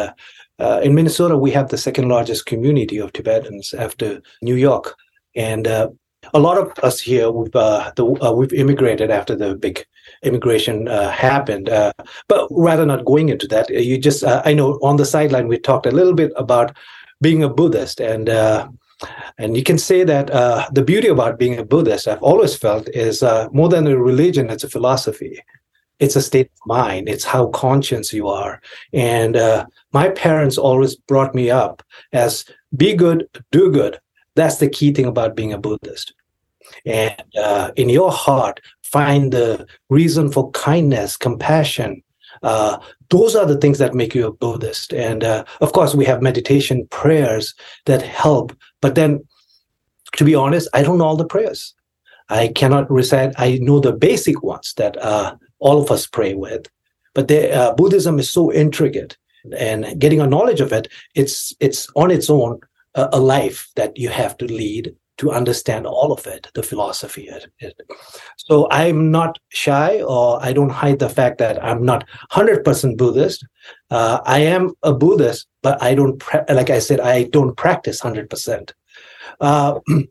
uh, 0.59 0.75
uh, 0.75 0.81
in 0.83 0.95
Minnesota 0.95 1.37
we 1.37 1.51
have 1.51 1.69
the 1.69 1.79
second 1.79 2.09
largest 2.09 2.47
community 2.47 2.99
of 2.99 3.13
Tibetans 3.13 3.75
after 3.75 4.21
New 4.43 4.57
York, 4.57 4.97
and 5.37 5.67
uh, 5.67 5.89
a 6.33 6.39
lot 6.39 6.59
of 6.59 6.73
us 6.83 7.01
here 7.01 7.31
we've 7.31 7.53
the, 7.53 8.35
we've 8.37 8.53
immigrated 8.53 9.11
after 9.11 9.37
the 9.37 9.55
big 9.55 9.85
immigration 10.23 10.89
uh, 10.89 11.11
happened. 11.11 11.69
Uh, 11.69 11.93
but 12.29 12.49
rather 12.51 12.87
not 12.87 13.05
going 13.05 13.29
into 13.29 13.47
that, 13.49 13.69
you 13.71 13.99
just 13.99 14.25
uh, 14.25 14.43
I 14.45 14.55
know 14.55 14.79
on 14.83 14.97
the 14.97 15.05
sideline 15.05 15.49
we 15.49 15.59
talked 15.59 15.87
a 15.87 15.91
little 15.91 16.15
bit 16.15 16.33
about 16.37 16.77
being 17.21 17.43
a 17.43 17.49
Buddhist, 17.49 18.01
and 18.01 18.29
uh, 18.29 18.69
and 19.39 19.57
you 19.57 19.63
can 19.63 19.79
say 19.79 20.05
that 20.05 20.31
uh, 20.31 20.69
the 20.73 20.83
beauty 20.83 21.09
about 21.09 21.39
being 21.39 21.59
a 21.59 21.65
Buddhist, 21.65 22.09
I've 22.09 22.23
always 22.23 22.57
felt, 22.57 22.89
is 22.89 23.23
uh, 23.23 23.49
more 23.53 23.69
than 23.69 23.87
a 23.87 23.97
religion; 23.97 24.51
it's 24.51 24.65
a 24.65 24.71
philosophy. 24.71 25.41
It's 26.01 26.17
a 26.17 26.23
state 26.23 26.47
of 26.47 26.67
mind. 26.67 27.09
It's 27.09 27.25
how 27.25 27.49
conscious 27.49 28.13
you 28.13 28.29
are. 28.29 28.61
And 28.93 29.37
uh, 29.37 29.67
my 29.93 30.09
parents 30.09 30.59
always 30.59 30.97
brought 30.97 31.35
me 31.35 31.51
up 31.51 31.83
as 32.13 32.45
be 32.77 32.95
good, 32.95 33.29
do 33.53 33.71
good. 33.71 33.99
That's 34.35 34.59
the 34.59 34.69
key 34.69 34.93
thing 34.93 35.07
about 35.07 35.37
being 35.37 35.53
a 35.53 35.59
Buddhist. 35.59 36.13
And 36.85 37.23
uh, 37.39 37.71
in 37.77 37.89
your 37.89 38.11
heart, 38.11 38.61
find 38.83 39.33
the 39.33 39.67
reason 39.89 40.31
for 40.33 40.51
kindness, 40.51 41.17
compassion, 41.17 42.03
uh, 42.43 42.79
those 43.11 43.37
are 43.37 43.47
the 43.47 43.57
things 43.57 43.79
that 43.79 43.95
make 43.95 44.15
you 44.15 44.27
a 44.27 44.33
Buddhist. 44.33 44.93
And 44.93 45.25
uh, 45.25 45.45
of 45.61 45.73
course, 45.73 45.95
we 45.95 46.05
have 46.05 46.23
meditation 46.23 46.87
prayers 46.91 47.55
that 47.87 48.03
help. 48.03 48.57
But 48.81 48.95
then, 48.95 49.27
to 50.17 50.25
be 50.25 50.35
honest, 50.35 50.69
I 50.75 50.83
don't 50.83 50.99
know 50.99 51.05
all 51.05 51.17
the 51.17 51.27
prayers. 51.27 51.75
I 52.29 52.49
cannot 52.49 52.91
recite. 52.91 53.35
I 53.39 53.59
know 53.61 53.81
the 53.81 53.93
basic 53.93 54.43
ones 54.43 54.75
that 54.77 54.97
uh, 55.03 55.37
all 55.59 55.81
of 55.81 55.91
us 55.91 56.07
pray 56.07 56.35
with. 56.35 56.67
But 57.15 57.29
the, 57.29 57.53
uh, 57.53 57.75
Buddhism 57.75 58.19
is 58.19 58.31
so 58.31 58.53
intricate, 58.53 59.17
and 59.57 59.99
getting 60.01 60.21
a 60.21 60.27
knowledge 60.27 60.61
of 60.61 60.73
it, 60.73 60.89
it's 61.15 61.55
it's 61.61 61.89
on 61.95 62.11
its 62.11 62.29
own 62.31 62.61
a 62.95 63.19
life 63.19 63.71
that 63.77 63.97
you 63.99 64.09
have 64.09 64.37
to 64.39 64.47
lead 64.47 64.95
to 65.17 65.31
understand 65.31 65.87
all 65.87 66.13
of 66.13 66.27
it, 66.27 66.49
the 66.55 66.63
philosophy 66.63 67.29
of 67.29 67.45
it. 67.61 67.81
So 68.37 68.69
I'm 68.71 69.11
not 69.11 69.39
shy 69.49 70.03
or 70.03 70.43
I 70.43 70.53
don't 70.53 70.71
hide 70.71 70.99
the 70.99 71.09
fact 71.09 71.39
that 71.39 71.63
I'm 71.63 71.85
not 71.85 72.05
100% 72.33 72.97
Buddhist. 72.97 73.47
Uh, 73.91 74.21
I 74.25 74.41
am 74.41 74.73
a 74.83 74.93
Buddhist, 74.93 75.47
but 75.63 75.81
I 75.81 75.95
don't, 75.95 76.19
pra- 76.19 76.45
like 76.49 76.71
I 76.71 76.81
said, 76.81 77.01
I 77.01 77.25
don't 77.25 77.57
practice 77.57 78.01
100%. 78.01 78.73
Uh, 79.41 79.79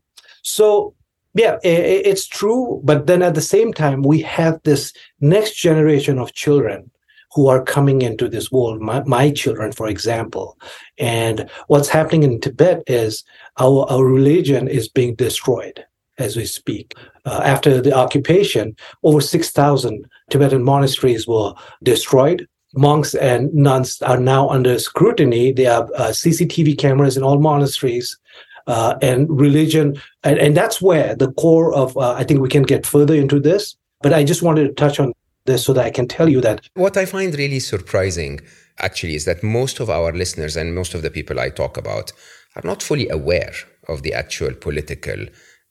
so 0.43 0.95
yeah, 1.33 1.57
it's 1.63 2.27
true. 2.27 2.81
But 2.83 3.07
then 3.07 3.21
at 3.21 3.33
the 3.33 3.41
same 3.41 3.73
time, 3.73 4.03
we 4.03 4.21
have 4.21 4.61
this 4.63 4.93
next 5.19 5.55
generation 5.55 6.19
of 6.19 6.33
children 6.33 6.91
who 7.33 7.47
are 7.47 7.63
coming 7.63 8.03
into 8.03 8.29
this 8.29 8.51
world, 8.51 8.81
my, 8.81 9.03
my 9.03 9.31
children, 9.31 9.71
for 9.71 9.87
example. 9.87 10.57
And 10.99 11.49
what's 11.67 11.89
happening 11.89 12.23
in 12.23 12.39
Tibet 12.39 12.83
is 12.85 13.23
our, 13.59 13.89
our 13.89 14.05
religion 14.05 14.67
is 14.67 14.87
being 14.87 15.15
destroyed 15.15 15.83
as 16.19 16.37
we 16.37 16.45
speak. 16.45 16.93
Uh, 17.25 17.41
after 17.43 17.81
the 17.81 17.93
occupation, 17.93 18.75
over 19.01 19.19
6,000 19.19 20.05
Tibetan 20.29 20.63
monasteries 20.63 21.27
were 21.27 21.53
destroyed. 21.81 22.47
Monks 22.75 23.15
and 23.15 23.53
nuns 23.53 24.01
are 24.03 24.19
now 24.19 24.49
under 24.49 24.77
scrutiny. 24.77 25.51
they 25.51 25.63
have 25.63 25.89
uh, 25.95 26.09
CCTV 26.09 26.77
cameras 26.77 27.17
in 27.17 27.23
all 27.23 27.39
monasteries. 27.39 28.17
Uh, 28.65 28.95
and 29.01 29.27
religion, 29.29 30.01
and, 30.23 30.39
and 30.39 30.55
that's 30.55 30.81
where 30.81 31.15
the 31.15 31.31
core 31.33 31.73
of, 31.75 31.97
uh, 31.97 32.13
I 32.13 32.23
think 32.23 32.39
we 32.39 32.47
can 32.47 32.63
get 32.63 32.85
further 32.85 33.13
into 33.13 33.39
this, 33.39 33.75
but 34.01 34.13
I 34.13 34.23
just 34.23 34.41
wanted 34.41 34.67
to 34.67 34.73
touch 34.73 35.01
on 35.01 35.11
this 35.45 35.65
so 35.65 35.73
that 35.73 35.85
I 35.85 35.91
can 35.91 36.07
tell 36.07 36.29
you 36.29 36.41
that. 36.41 36.69
What 36.75 36.95
I 36.95 37.05
find 37.05 37.35
really 37.35 37.59
surprising 37.59 38.39
actually 38.79 39.15
is 39.15 39.25
that 39.25 39.43
most 39.43 39.79
of 39.79 39.89
our 39.89 40.13
listeners 40.13 40.55
and 40.55 40.73
most 40.73 40.93
of 40.93 41.01
the 41.01 41.11
people 41.11 41.39
I 41.39 41.49
talk 41.49 41.77
about 41.77 42.13
are 42.55 42.61
not 42.63 42.81
fully 42.81 43.09
aware 43.09 43.53
of 43.87 44.03
the 44.03 44.13
actual 44.13 44.53
political. 44.53 45.23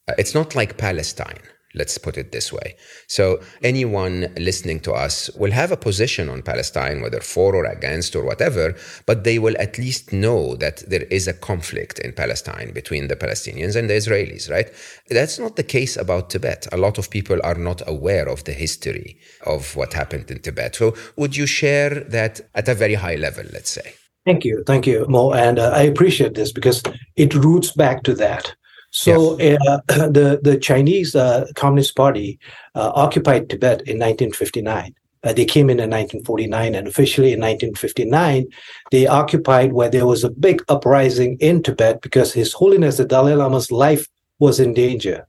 Uh, 0.09 0.15
it's 0.19 0.35
not 0.35 0.55
like 0.55 0.77
Palestine 0.77 1.41
Let's 1.75 1.97
put 1.97 2.19
it 2.19 2.33
this 2.33 2.53
way. 2.53 2.77
So, 3.07 3.41
anyone 3.63 4.33
listening 4.37 4.81
to 4.81 4.93
us 4.93 5.31
will 5.31 5.53
have 5.53 5.73
a 5.73 5.77
position 5.77 6.29
on 6.29 6.43
Palestine, 6.43 7.01
whether 7.01 7.21
for 7.21 7.55
or 7.55 7.65
against 7.65 8.15
or 8.15 8.25
whatever, 8.25 8.75
but 9.07 9.25
they 9.25 9.39
will 9.39 9.57
at 9.59 9.79
least 9.79 10.13
know 10.13 10.55
that 10.57 10.85
there 10.89 11.05
is 11.05 11.27
a 11.27 11.33
conflict 11.33 11.99
in 11.99 12.13
Palestine 12.13 12.73
between 12.73 13.09
the 13.09 13.17
Palestinians 13.17 13.75
and 13.75 13.89
the 13.89 13.95
Israelis, 13.95 14.51
right? 14.51 14.71
That's 15.09 15.39
not 15.39 15.57
the 15.57 15.63
case 15.63 15.97
about 15.97 16.31
Tibet. 16.31 16.67
A 16.73 16.77
lot 16.77 16.99
of 16.99 17.11
people 17.11 17.41
are 17.43 17.55
not 17.55 17.81
aware 17.87 18.29
of 18.29 18.45
the 18.45 18.53
history 18.53 19.19
of 19.47 19.75
what 19.75 19.95
happened 19.95 20.31
in 20.31 20.41
Tibet. 20.41 20.77
So, 20.77 20.95
would 21.17 21.37
you 21.37 21.47
share 21.47 22.01
that 22.05 22.41
at 22.55 22.69
a 22.69 22.75
very 22.75 22.95
high 22.95 23.17
level, 23.17 23.45
let's 23.53 23.71
say? 23.71 23.95
Thank 24.25 24.45
you. 24.45 24.63
Thank 24.67 24.87
you, 24.87 25.07
Mo. 25.09 25.33
And 25.33 25.59
uh, 25.59 25.71
I 25.75 25.83
appreciate 25.83 26.35
this 26.35 26.53
because 26.53 26.83
it 27.17 27.35
roots 27.35 27.73
back 27.73 28.05
to 28.05 28.15
that. 28.15 28.55
So 28.93 29.39
yes. 29.39 29.59
uh, 29.67 29.79
the 29.89 30.39
the 30.43 30.57
Chinese 30.57 31.17
uh, 31.17 31.47
Communist 31.57 31.97
Party 31.97 32.39
uh, 32.75 32.93
occupied 32.95 33.49
Tibet 33.49 33.81
in 33.89 33.99
1959. 33.99 34.95
Uh, 35.25 35.33
they 35.33 35.45
came 35.45 35.71
in 35.71 35.79
in 35.79 35.89
1949, 35.89 36.75
and 36.75 36.89
officially 36.89 37.33
in 37.33 37.41
1959, 37.41 38.45
they 38.91 39.07
occupied 39.07 39.73
where 39.73 39.89
there 39.89 40.07
was 40.07 40.25
a 40.25 40.31
big 40.31 40.63
uprising 40.69 41.37
in 41.39 41.63
Tibet 41.63 42.03
because 42.03 42.33
His 42.33 42.53
Holiness 42.53 42.97
the 42.97 43.05
Dalai 43.05 43.35
Lama's 43.35 43.71
life 43.71 44.07
was 44.41 44.61
in 44.61 44.75
danger, 44.75 45.27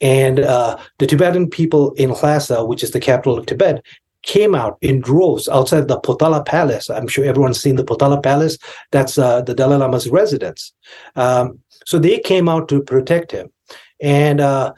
and 0.00 0.40
uh, 0.40 0.78
the 0.98 1.06
Tibetan 1.06 1.48
people 1.50 1.92
in 1.92 2.10
Lhasa, 2.10 2.64
which 2.64 2.82
is 2.82 2.90
the 2.90 3.00
capital 3.00 3.38
of 3.38 3.46
Tibet, 3.46 3.84
came 4.22 4.54
out 4.54 4.76
in 4.80 5.00
droves 5.00 5.48
outside 5.48 5.88
the 5.88 6.00
Potala 6.00 6.44
Palace. 6.44 6.90
I'm 6.90 7.06
sure 7.06 7.24
everyone's 7.24 7.60
seen 7.60 7.76
the 7.76 7.84
Potala 7.84 8.22
Palace. 8.22 8.58
That's 8.90 9.18
uh, 9.18 9.42
the 9.42 9.54
Dalai 9.54 9.76
Lama's 9.76 10.08
residence. 10.08 10.72
Um, 11.16 11.60
so 11.88 11.98
they 11.98 12.18
came 12.18 12.50
out 12.50 12.68
to 12.68 12.82
protect 12.82 13.32
him. 13.32 13.50
And 13.98 14.42
uh, 14.42 14.74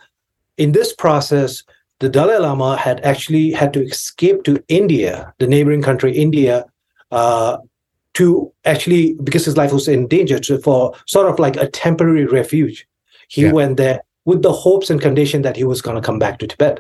in 0.59 0.71
this 0.71 0.93
process, 0.93 1.65
the 1.99 2.09
Dalai 2.09 2.37
Lama 2.39 2.77
had 2.77 3.01
actually 3.01 3.51
had 3.51 3.73
to 3.73 3.83
escape 3.83 4.45
to 4.45 4.63
India, 4.69 5.35
the 5.41 5.49
neighboring 5.49 5.83
country, 5.83 6.17
India, 6.17 6.67
uh, 7.11 7.57
to 8.15 8.53
actually, 8.65 9.15
because 9.25 9.45
his 9.45 9.57
life 9.57 9.73
was 9.73 9.89
in 9.89 10.07
danger, 10.07 10.39
to, 10.39 10.59
for 10.59 10.95
sort 11.09 11.29
of 11.29 11.41
like 11.41 11.57
a 11.57 11.67
temporary 11.67 12.27
refuge. 12.27 12.87
He 13.27 13.43
yeah. 13.43 13.53
went 13.53 13.77
there 13.77 14.03
with 14.25 14.43
the 14.43 14.53
hopes 14.53 14.89
and 14.89 15.01
condition 15.01 15.43
that 15.43 15.57
he 15.57 15.65
was 15.65 15.83
going 15.83 15.97
to 15.97 16.07
come 16.07 16.21
back 16.21 16.39
to 16.39 16.47
Tibet. 16.47 16.79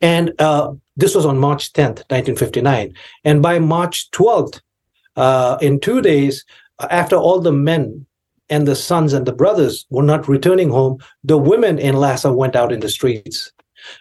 And 0.00 0.32
uh, 0.40 0.72
this 0.96 1.14
was 1.14 1.24
on 1.24 1.38
March 1.38 1.72
10th, 1.72 2.02
1959. 2.10 2.94
And 3.22 3.42
by 3.42 3.60
March 3.60 4.10
12th, 4.10 4.60
uh, 5.14 5.56
in 5.60 5.78
two 5.78 6.02
days, 6.02 6.44
after 6.90 7.14
all 7.14 7.40
the 7.40 7.52
men 7.52 8.04
and 8.50 8.66
the 8.66 8.76
sons 8.76 9.12
and 9.12 9.26
the 9.26 9.32
brothers 9.32 9.86
were 9.90 10.02
not 10.02 10.28
returning 10.28 10.70
home, 10.70 10.98
the 11.24 11.38
women 11.38 11.78
in 11.78 11.96
Lhasa 11.96 12.32
went 12.32 12.56
out 12.56 12.72
in 12.72 12.80
the 12.80 12.88
streets. 12.88 13.52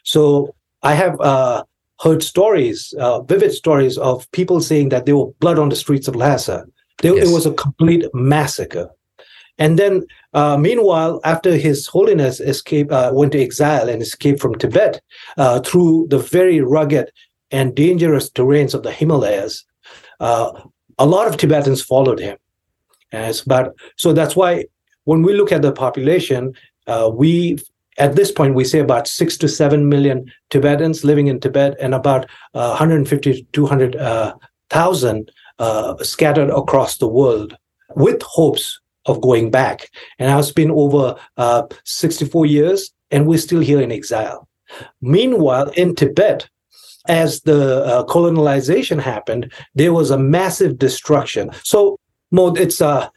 So 0.03 0.55
I 0.83 0.93
have 0.93 1.19
uh, 1.19 1.63
heard 2.01 2.23
stories, 2.23 2.93
uh, 2.99 3.21
vivid 3.21 3.51
stories 3.51 3.97
of 3.97 4.29
people 4.31 4.61
saying 4.61 4.89
that 4.89 5.05
there 5.05 5.17
were 5.17 5.31
blood 5.39 5.59
on 5.59 5.69
the 5.69 5.75
streets 5.75 6.07
of 6.07 6.15
Lhasa. 6.15 6.65
There, 7.01 7.15
yes. 7.15 7.29
It 7.29 7.33
was 7.33 7.45
a 7.45 7.53
complete 7.53 8.05
massacre. 8.13 8.89
And 9.59 9.77
then, 9.79 10.03
uh, 10.33 10.57
meanwhile, 10.57 11.19
after 11.23 11.55
His 11.55 11.87
Holiness 11.87 12.39
escaped, 12.39 12.91
uh, 12.91 13.11
went 13.13 13.31
to 13.31 13.41
exile 13.41 13.89
and 13.89 14.01
escaped 14.01 14.39
from 14.39 14.55
Tibet 14.55 15.01
uh, 15.37 15.59
through 15.61 16.07
the 16.09 16.19
very 16.19 16.61
rugged 16.61 17.11
and 17.49 17.75
dangerous 17.75 18.29
terrains 18.29 18.73
of 18.73 18.83
the 18.83 18.91
Himalayas, 18.91 19.65
uh, 20.19 20.51
a 20.99 21.05
lot 21.05 21.27
of 21.27 21.37
Tibetans 21.37 21.83
followed 21.83 22.19
him 22.19 22.37
as 23.11 23.41
but 23.41 23.73
so 23.95 24.13
that's 24.13 24.35
why 24.35 24.65
when 25.05 25.23
we 25.23 25.33
look 25.33 25.53
at 25.53 25.61
the 25.61 25.71
population, 25.71 26.53
uh, 26.87 27.09
we 27.13 27.57
at 27.97 28.15
this 28.15 28.31
point 28.31 28.55
we 28.55 28.65
say 28.65 28.79
about 28.79 29.07
six 29.07 29.37
to 29.37 29.47
seven 29.47 29.87
million 29.87 30.31
Tibetans 30.49 31.03
living 31.03 31.27
in 31.27 31.39
Tibet, 31.39 31.75
and 31.79 31.93
about 31.93 32.25
uh, 32.53 32.75
150 32.75 33.33
to 33.33 33.43
200 33.53 33.95
uh, 33.95 34.33
thousand 34.69 35.31
uh, 35.59 35.95
scattered 36.03 36.49
across 36.49 36.97
the 36.97 37.07
world, 37.07 37.57
with 37.95 38.21
hopes 38.21 38.79
of 39.05 39.21
going 39.21 39.49
back. 39.49 39.89
And 40.19 40.27
now 40.27 40.39
it's 40.39 40.51
been 40.51 40.71
over 40.71 41.15
uh, 41.37 41.63
64 41.85 42.45
years, 42.45 42.91
and 43.09 43.25
we're 43.25 43.37
still 43.37 43.61
here 43.61 43.81
in 43.81 43.91
exile. 43.91 44.47
Meanwhile, 45.01 45.69
in 45.77 45.95
Tibet, 45.95 46.49
as 47.07 47.41
the 47.41 47.85
uh, 47.85 48.03
colonization 48.03 48.99
happened, 48.99 49.51
there 49.75 49.93
was 49.93 50.11
a 50.11 50.17
massive 50.17 50.77
destruction. 50.77 51.49
So, 51.63 51.97
Mo, 52.31 52.53
it's 52.53 52.81
uh, 52.81 53.09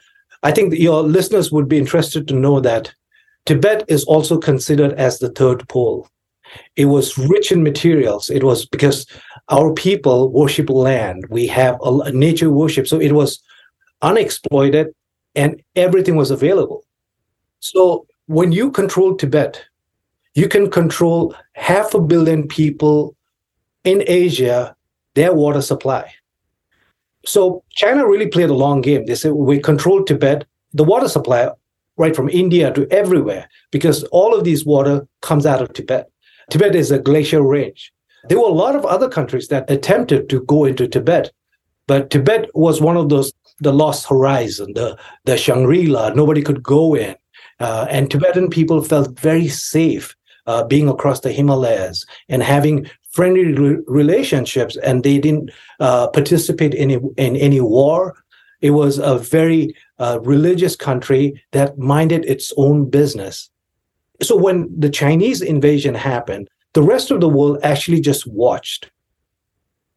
I 0.43 0.53
think 0.53 0.75
your 0.75 1.03
listeners 1.03 1.53
would 1.53 1.69
be 1.69 1.79
interested 1.79 2.27
to 2.29 2.35
know 2.35 2.61
that 2.61 2.93
Tibet 3.47 3.85
is 3.89 4.05
also 4.05 4.39
considered 4.39 4.93
as 4.95 5.19
the 5.19 5.31
third 5.31 5.69
pole. 5.69 6.09
It 6.77 6.87
was 6.87 7.17
rich 7.17 7.53
in 7.53 7.63
materials. 7.63 8.31
It 8.31 8.43
was 8.43 8.67
because 8.67 9.07
our 9.51 9.73
people 9.73 10.31
worship 10.31 10.69
land. 10.69 11.25
We 11.31 11.47
have 11.49 11.79
a 11.83 12.11
nature 12.13 12.51
worship, 12.51 12.87
so 12.87 13.01
it 13.01 13.13
was 13.13 13.41
unexploited, 14.03 14.95
and 15.35 15.63
everything 15.77 16.17
was 16.17 16.31
available. 16.31 16.85
So 17.61 18.07
when 18.27 18.53
you 18.53 18.71
control 18.71 19.17
Tibet, 19.17 19.63
you 20.35 20.49
can 20.49 20.71
control 20.71 21.35
half 21.55 21.95
a 21.95 22.01
billion 22.01 22.49
people 22.49 23.17
in 23.85 24.03
Asia, 24.07 24.75
their 25.15 25.35
water 25.35 25.61
supply. 25.61 26.13
So 27.25 27.63
China 27.71 28.07
really 28.07 28.29
played 28.29 28.51
a 28.51 28.55
long 28.55 28.81
game. 28.81 29.07
They 29.07 29.15
said 29.15 29.33
we 29.33 29.59
control 29.61 30.05
Tibet, 30.05 30.47
the 30.73 30.85
water 30.85 31.09
supply, 31.09 31.51
right 31.97 32.17
from 32.17 32.29
India 32.29 32.73
to 32.73 32.87
everywhere, 32.91 33.49
because 33.71 34.05
all 34.05 34.35
of 34.35 34.45
these 34.45 34.65
water 34.65 35.07
comes 35.21 35.45
out 35.45 35.63
of 35.63 35.73
Tibet. 35.73 36.11
Tibet 36.51 36.75
is 36.75 36.91
a 36.91 36.99
glacial 36.99 37.43
range. 37.43 37.93
There 38.29 38.39
were 38.39 38.49
a 38.49 38.53
lot 38.53 38.77
of 38.77 38.85
other 38.85 39.09
countries 39.09 39.49
that 39.49 39.71
attempted 39.71 40.29
to 40.31 40.43
go 40.45 40.65
into 40.65 40.89
Tibet, 40.89 41.31
but 41.87 42.11
Tibet 42.11 42.49
was 42.55 42.81
one 42.81 42.97
of 42.97 43.09
those 43.09 43.33
the 43.61 43.73
lost 43.73 44.07
horizon, 44.09 44.73
the 44.75 44.99
the 45.25 45.37
Shangri-La. 45.37 46.11
Nobody 46.11 46.43
could 46.43 46.63
go 46.63 46.95
in, 46.95 47.15
uh, 47.61 47.87
and 47.91 48.11
Tibetan 48.11 48.49
people 48.49 48.83
felt 48.83 49.19
very 49.19 49.49
safe 49.49 50.17
uh, 50.47 50.65
being 50.65 50.89
across 50.89 51.21
the 51.21 51.33
Himalayas 51.33 52.05
and 52.29 52.43
having 52.43 52.91
friendly 53.11 53.53
re- 53.53 53.83
relationships, 53.87 54.77
and 54.79 55.03
they 55.03 55.19
didn't 55.19 55.51
uh, 55.81 56.09
participate 56.09 56.75
in, 56.75 56.91
in 57.17 57.37
any 57.37 57.61
war. 57.61 58.15
It 58.61 58.71
was 58.71 58.99
a 58.99 59.19
very 59.19 59.75
uh, 59.99 60.21
religious 60.23 60.77
country 60.77 61.43
that 61.53 61.79
minded 61.79 62.25
its 62.25 62.53
own 62.57 62.89
business. 62.89 63.51
So 64.23 64.37
when 64.37 64.69
the 64.79 64.91
Chinese 64.91 65.41
invasion 65.41 65.95
happened, 65.95 66.49
the 66.75 66.83
rest 66.83 67.11
of 67.11 67.21
the 67.21 67.29
world 67.29 67.59
actually 67.63 68.01
just 68.01 68.27
watched. 68.27 68.91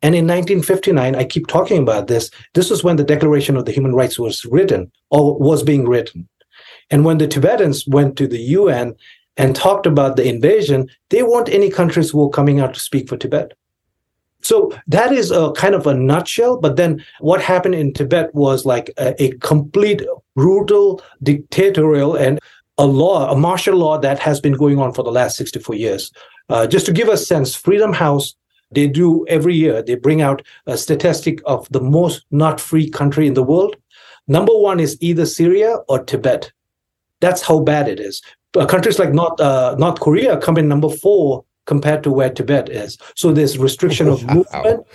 And 0.01 0.15
in 0.15 0.25
1959, 0.25 1.15
I 1.15 1.23
keep 1.23 1.47
talking 1.47 1.81
about 1.81 2.07
this. 2.07 2.29
This 2.53 2.69
was 2.69 2.83
when 2.83 2.97
the 2.97 3.05
Declaration 3.05 3.55
of 3.55 3.65
the 3.65 3.71
Human 3.71 3.93
Rights 3.93 4.19
was 4.19 4.43
written 4.45 4.91
or 5.11 5.37
was 5.37 5.63
being 5.63 5.87
written. 5.87 6.27
And 6.89 7.05
when 7.05 7.19
the 7.19 7.27
Tibetans 7.27 7.87
went 7.87 8.17
to 8.17 8.27
the 8.27 8.39
UN 8.39 8.95
and 9.37 9.55
talked 9.55 9.85
about 9.85 10.15
the 10.15 10.27
invasion, 10.27 10.87
they 11.09 11.23
weren't 11.23 11.49
any 11.49 11.69
countries 11.69 12.11
who 12.11 12.19
were 12.19 12.29
coming 12.29 12.59
out 12.59 12.73
to 12.73 12.79
speak 12.79 13.09
for 13.09 13.17
Tibet. 13.17 13.53
So 14.41 14.77
that 14.87 15.13
is 15.13 15.31
a 15.31 15.51
kind 15.53 15.73
of 15.73 15.87
a 15.87 15.93
nutshell. 15.93 16.57
But 16.57 16.75
then 16.75 17.03
what 17.19 17.41
happened 17.41 17.75
in 17.75 17.93
Tibet 17.93 18.33
was 18.35 18.65
like 18.65 18.91
a, 18.97 19.21
a 19.23 19.31
complete 19.37 20.01
brutal 20.35 21.01
dictatorial 21.23 22.15
and 22.15 22.39
a 22.77 22.85
law, 22.85 23.31
a 23.31 23.35
martial 23.35 23.77
law 23.77 23.97
that 23.99 24.19
has 24.19 24.41
been 24.41 24.53
going 24.53 24.79
on 24.79 24.93
for 24.93 25.03
the 25.03 25.11
last 25.11 25.37
64 25.37 25.75
years. 25.75 26.11
Uh, 26.49 26.67
just 26.67 26.85
to 26.85 26.91
give 26.91 27.07
a 27.07 27.17
sense, 27.17 27.55
Freedom 27.55 27.93
House, 27.93 28.35
they 28.71 28.87
do 28.87 29.25
every 29.27 29.55
year, 29.55 29.81
they 29.81 29.95
bring 29.95 30.21
out 30.21 30.41
a 30.65 30.77
statistic 30.77 31.39
of 31.45 31.67
the 31.69 31.81
most 31.81 32.25
not 32.31 32.59
free 32.59 32.89
country 32.89 33.27
in 33.27 33.35
the 33.35 33.43
world. 33.43 33.75
Number 34.27 34.57
one 34.57 34.79
is 34.79 34.97
either 34.99 35.25
Syria 35.25 35.77
or 35.87 36.03
Tibet. 36.03 36.51
That's 37.19 37.41
how 37.41 37.59
bad 37.59 37.87
it 37.87 37.99
is. 37.99 38.21
Uh, 38.55 38.65
countries 38.65 38.99
like 38.99 39.13
North 39.13 39.39
uh, 39.39 39.75
North 39.77 39.99
Korea 39.99 40.37
come 40.37 40.57
in 40.57 40.67
number 40.67 40.89
four 40.89 41.43
compared 41.65 42.03
to 42.03 42.11
where 42.11 42.29
Tibet 42.29 42.69
is. 42.69 42.97
So 43.15 43.31
there's 43.31 43.57
restriction 43.57 44.07
of 44.07 44.23
movement. 44.35 44.85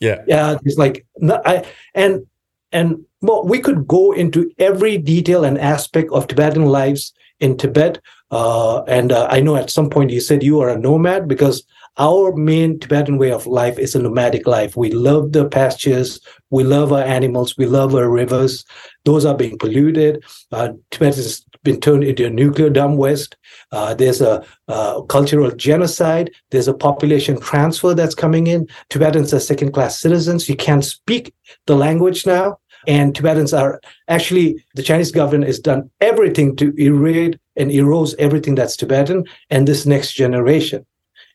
Yeah, 0.00 0.22
yeah. 0.26 0.56
It's 0.64 0.78
like 0.78 1.06
I 1.22 1.64
and 1.94 2.26
and 2.72 3.04
well, 3.22 3.44
we 3.44 3.60
could 3.60 3.86
go 3.86 4.12
into 4.12 4.50
every 4.58 4.98
detail 4.98 5.44
and 5.44 5.58
aspect 5.58 6.10
of 6.12 6.26
Tibetan 6.26 6.66
lives 6.66 7.12
in 7.40 7.56
Tibet. 7.56 8.00
Uh, 8.30 8.82
and 8.84 9.12
uh, 9.12 9.28
I 9.30 9.40
know 9.40 9.56
at 9.56 9.70
some 9.70 9.88
point 9.88 10.10
you 10.10 10.20
said 10.20 10.42
you 10.42 10.60
are 10.60 10.68
a 10.68 10.78
nomad 10.78 11.28
because 11.28 11.64
our 11.96 12.34
main 12.34 12.80
Tibetan 12.80 13.18
way 13.18 13.30
of 13.30 13.46
life 13.46 13.78
is 13.78 13.94
a 13.94 14.02
nomadic 14.02 14.46
life. 14.46 14.76
We 14.76 14.90
love 14.90 15.32
the 15.32 15.48
pastures, 15.48 16.20
we 16.50 16.64
love 16.64 16.92
our 16.92 17.04
animals, 17.04 17.56
we 17.56 17.66
love 17.66 17.94
our 17.94 18.10
rivers. 18.10 18.64
Those 19.04 19.24
are 19.24 19.36
being 19.36 19.58
polluted. 19.58 20.24
Uh, 20.50 20.70
Tibet 20.90 21.14
has 21.14 21.44
been 21.64 21.80
turned 21.80 22.04
into 22.04 22.26
a 22.26 22.30
nuclear 22.30 22.70
dumb 22.70 22.96
waste. 22.96 23.36
Uh, 23.72 23.94
there's 23.94 24.20
a 24.20 24.44
uh, 24.68 25.02
cultural 25.02 25.50
genocide. 25.50 26.30
There's 26.50 26.68
a 26.68 26.74
population 26.74 27.40
transfer 27.40 27.94
that's 27.94 28.14
coming 28.14 28.46
in. 28.46 28.68
Tibetans 28.90 29.34
are 29.34 29.40
second 29.40 29.72
class 29.72 29.98
citizens. 29.98 30.48
You 30.48 30.56
can't 30.56 30.84
speak 30.84 31.34
the 31.66 31.74
language 31.74 32.26
now. 32.26 32.58
And 32.86 33.14
Tibetans 33.14 33.54
are 33.54 33.80
actually, 34.08 34.62
the 34.74 34.82
Chinese 34.82 35.10
government 35.10 35.46
has 35.46 35.58
done 35.58 35.90
everything 36.00 36.54
to 36.56 36.74
erode 36.76 37.40
and 37.56 37.70
erode 37.70 38.14
everything 38.18 38.54
that's 38.54 38.76
Tibetan 38.76 39.24
and 39.50 39.66
this 39.66 39.86
next 39.86 40.12
generation. 40.12 40.84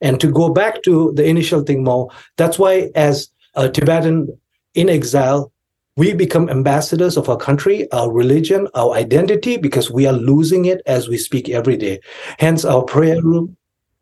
And 0.01 0.19
to 0.21 0.31
go 0.31 0.49
back 0.49 0.83
to 0.83 1.11
the 1.15 1.25
initial 1.25 1.61
thing, 1.63 1.83
Mo, 1.83 2.11
that's 2.37 2.59
why 2.59 2.91
as 2.95 3.29
a 3.55 3.67
Tibetan 3.67 4.39
in 4.75 4.89
exile, 4.89 5.51
we 5.99 6.13
become 6.13 6.49
ambassadors 6.49 7.17
of 7.17 7.27
our 7.27 7.35
country, 7.35 7.91
our 7.91 8.09
religion, 8.09 8.69
our 8.73 8.93
identity, 8.93 9.57
because 9.57 9.91
we 9.91 10.07
are 10.07 10.13
losing 10.13 10.63
it 10.63 10.81
as 10.85 11.09
we 11.09 11.17
speak 11.17 11.49
every 11.49 11.75
day. 11.75 11.99
Hence, 12.37 12.63
our 12.63 12.83
prayer 12.83 13.21
room 13.21 13.57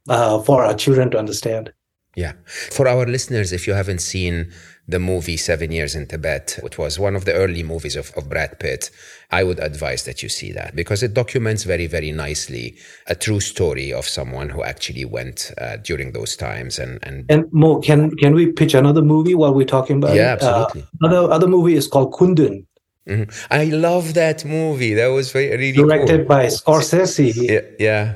uh, 0.08 0.40
for 0.44 0.64
our 0.64 0.76
children 0.76 1.10
to 1.10 1.18
understand. 1.18 1.74
Yeah. 2.16 2.34
For 2.46 2.88
our 2.88 3.08
listeners, 3.08 3.52
if 3.52 3.66
you 3.66 3.74
haven't 3.74 4.02
seen 4.02 4.52
the 4.88 5.00
movie 5.00 5.36
Seven 5.36 5.72
Years 5.72 5.96
in 5.96 6.08
Tibet, 6.08 6.60
which 6.62 6.78
was 6.78 6.98
one 6.98 7.16
of 7.16 7.26
the 7.26 7.34
early 7.34 7.62
movies 7.62 7.96
of, 7.96 8.12
of 8.16 8.30
Brad 8.30 8.60
Pitt, 8.60 8.90
I 9.32 9.44
would 9.44 9.60
advise 9.60 10.06
that 10.06 10.24
you 10.24 10.30
see 10.30 10.54
that 10.54 10.76
because 10.76 11.04
it 11.04 11.14
documents 11.14 11.64
very, 11.64 11.88
very 11.88 12.12
nicely 12.14 12.78
a 13.08 13.16
true 13.16 13.42
story 13.42 13.92
of 13.92 14.08
someone 14.08 14.50
who 14.50 14.64
actually 14.64 15.04
went 15.04 15.52
uh, 15.58 15.78
during 15.78 16.14
those 16.14 16.38
times. 16.38 16.80
And 16.80 17.00
and 17.04 17.26
and 17.30 17.52
Mo, 17.52 17.82
can 17.82 18.16
can 18.16 18.34
we 18.34 18.52
pitch 18.54 18.74
another 18.74 19.02
movie 19.02 19.36
while 19.36 19.54
we're 19.54 19.66
talking 19.66 19.98
about 19.98 20.16
yeah, 20.16 20.36
it? 20.36 20.42
Yeah, 20.42 20.64
absolutely. 20.64 20.82
Uh, 20.82 21.08
other 21.08 21.34
other 21.34 21.48
movie 21.48 21.76
is 21.76 21.88
called 21.88 22.14
Kundun. 22.14 22.66
Mm-hmm. 23.08 23.54
I 23.54 23.66
love 23.66 24.14
that 24.16 24.46
movie. 24.46 24.94
That 24.94 25.08
was 25.08 25.32
very 25.32 25.52
really 25.52 25.72
directed 25.74 26.20
cool. 26.20 26.28
by 26.28 26.46
Scorsese. 26.48 27.34
Yeah, 27.36 27.62
yeah. 27.80 28.14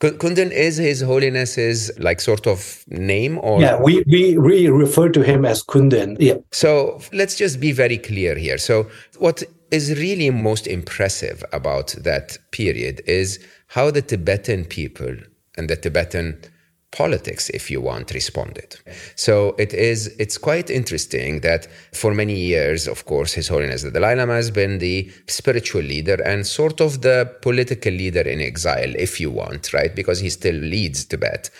Kundun 0.00 0.52
is 0.52 0.76
His 0.76 1.00
Holiness's 1.00 1.90
like 1.98 2.20
sort 2.20 2.46
of 2.46 2.84
name, 2.86 3.38
or 3.42 3.60
yeah, 3.60 3.80
we 3.80 4.04
we 4.06 4.38
we 4.38 4.68
refer 4.68 5.08
to 5.08 5.22
him 5.22 5.44
as 5.44 5.64
Kundun. 5.64 6.16
Yeah. 6.20 6.34
So 6.52 7.00
let's 7.12 7.36
just 7.36 7.58
be 7.58 7.72
very 7.72 7.98
clear 7.98 8.36
here. 8.36 8.58
So 8.58 8.86
what 9.18 9.42
is 9.70 9.98
really 9.98 10.30
most 10.30 10.66
impressive 10.66 11.44
about 11.52 11.96
that 12.04 12.38
period 12.52 13.02
is 13.06 13.44
how 13.66 13.90
the 13.90 14.02
Tibetan 14.02 14.64
people 14.64 15.16
and 15.56 15.68
the 15.68 15.76
Tibetan 15.76 16.40
politics, 16.90 17.50
if 17.50 17.70
you 17.70 17.80
want, 17.80 18.12
responded. 18.12 18.76
So 19.14 19.54
it 19.58 19.74
is 19.74 20.08
it's 20.18 20.38
quite 20.38 20.70
interesting 20.70 21.40
that 21.40 21.68
for 21.92 22.14
many 22.14 22.34
years, 22.34 22.88
of 22.88 23.04
course, 23.04 23.32
His 23.34 23.48
Holiness 23.48 23.82
the 23.82 23.90
Dalai 23.90 24.14
Lama 24.14 24.34
has 24.34 24.50
been 24.50 24.78
the 24.78 25.10
spiritual 25.26 25.82
leader 25.82 26.20
and 26.24 26.46
sort 26.46 26.80
of 26.80 27.02
the 27.02 27.30
political 27.42 27.92
leader 27.92 28.22
in 28.22 28.40
exile, 28.40 28.94
if 28.96 29.20
you 29.20 29.30
want, 29.30 29.72
right? 29.72 29.94
Because 29.94 30.20
he 30.20 30.30
still 30.30 30.54
leads 30.54 31.04
Tibet. 31.04 31.50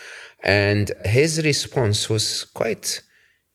And 0.44 0.92
his 1.04 1.44
response 1.44 2.08
was 2.08 2.44
quite 2.44 3.02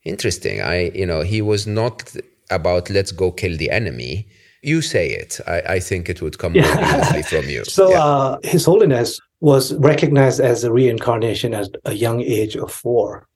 interesting. 0.04 0.62
I, 0.62 0.92
you 0.94 1.06
know, 1.06 1.22
he 1.22 1.42
was 1.42 1.66
not 1.66 2.14
about 2.52 2.90
let's 2.90 3.12
go 3.12 3.32
kill 3.32 3.58
the 3.58 3.72
enemy. 3.72 4.28
You 4.62 4.82
say 4.82 5.10
it. 5.10 5.40
I, 5.48 5.62
I 5.76 5.80
think 5.80 6.10
it 6.10 6.22
would 6.22 6.38
come 6.38 6.56
yeah. 6.56 7.22
from 7.24 7.50
you. 7.50 7.64
So 7.66 7.92
yeah. 7.92 8.04
uh, 8.04 8.38
His 8.44 8.66
Holiness 8.66 9.20
was 9.44 9.74
recognized 9.74 10.40
as 10.40 10.64
a 10.64 10.72
reincarnation 10.72 11.54
at 11.54 11.68
a 11.84 11.92
young 11.92 12.22
age 12.22 12.56
of 12.56 12.72
four. 12.72 13.28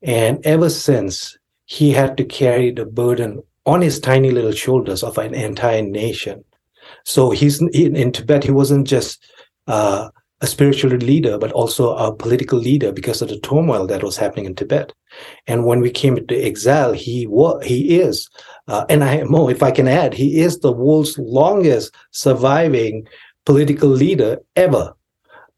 And 0.00 0.40
ever 0.46 0.70
since, 0.70 1.36
he 1.66 1.90
had 1.90 2.16
to 2.16 2.24
carry 2.24 2.70
the 2.70 2.86
burden 2.86 3.42
on 3.66 3.82
his 3.82 4.00
tiny 4.00 4.30
little 4.30 4.52
shoulders 4.52 5.02
of 5.02 5.18
an 5.18 5.34
entire 5.34 5.82
nation. 5.82 6.42
So 7.04 7.32
he's 7.32 7.60
in, 7.60 7.94
in 7.96 8.12
Tibet, 8.12 8.44
he 8.44 8.50
wasn't 8.50 8.86
just 8.86 9.22
uh, 9.66 10.08
a 10.40 10.46
spiritual 10.46 10.92
leader, 10.92 11.36
but 11.36 11.52
also 11.52 11.96
a 11.96 12.16
political 12.16 12.58
leader 12.58 12.90
because 12.90 13.20
of 13.20 13.28
the 13.28 13.38
turmoil 13.40 13.86
that 13.88 14.02
was 14.02 14.16
happening 14.16 14.46
in 14.46 14.54
Tibet. 14.54 14.94
And 15.46 15.66
when 15.66 15.80
we 15.82 15.90
came 15.90 16.26
to 16.26 16.42
exile, 16.42 16.94
he 16.94 17.26
was, 17.26 17.62
he 17.62 18.00
is, 18.00 18.26
uh, 18.68 18.86
and 18.88 19.04
I 19.04 19.20
know 19.24 19.50
if 19.50 19.62
I 19.62 19.70
can 19.70 19.86
add, 19.86 20.14
he 20.14 20.40
is 20.40 20.60
the 20.60 20.72
world's 20.72 21.18
longest 21.18 21.94
surviving 22.10 23.06
political 23.44 23.90
leader 23.90 24.38
ever. 24.56 24.94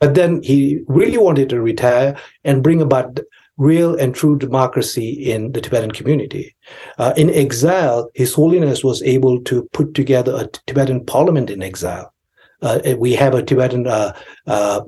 But 0.01 0.15
then 0.15 0.43
he 0.43 0.81
really 0.87 1.19
wanted 1.19 1.49
to 1.51 1.61
retire 1.61 2.17
and 2.45 2.63
bring 2.63 2.83
about 2.83 3.21
real 3.57 3.95
and 3.95 4.15
true 4.15 4.37
democracy 4.37 5.11
in 5.11 5.53
the 5.53 5.61
Tibetan 5.61 5.93
community. 5.93 6.55
Uh, 6.99 7.15
in 7.17 7.31
exile, 7.31 8.11
His 8.15 8.35
Holiness 8.35 8.83
was 8.83 9.03
able 9.03 9.41
to 9.45 9.69
put 9.73 9.95
together 9.95 10.35
a 10.37 10.49
Tibetan 10.67 11.05
parliament 11.07 11.51
in 11.51 11.63
exile. 11.63 12.13
Uh, 12.61 12.81
we 12.99 13.13
have 13.13 13.35
a 13.35 13.43
Tibetan 13.43 13.87
uh, 13.87 14.13
uh 14.47 14.81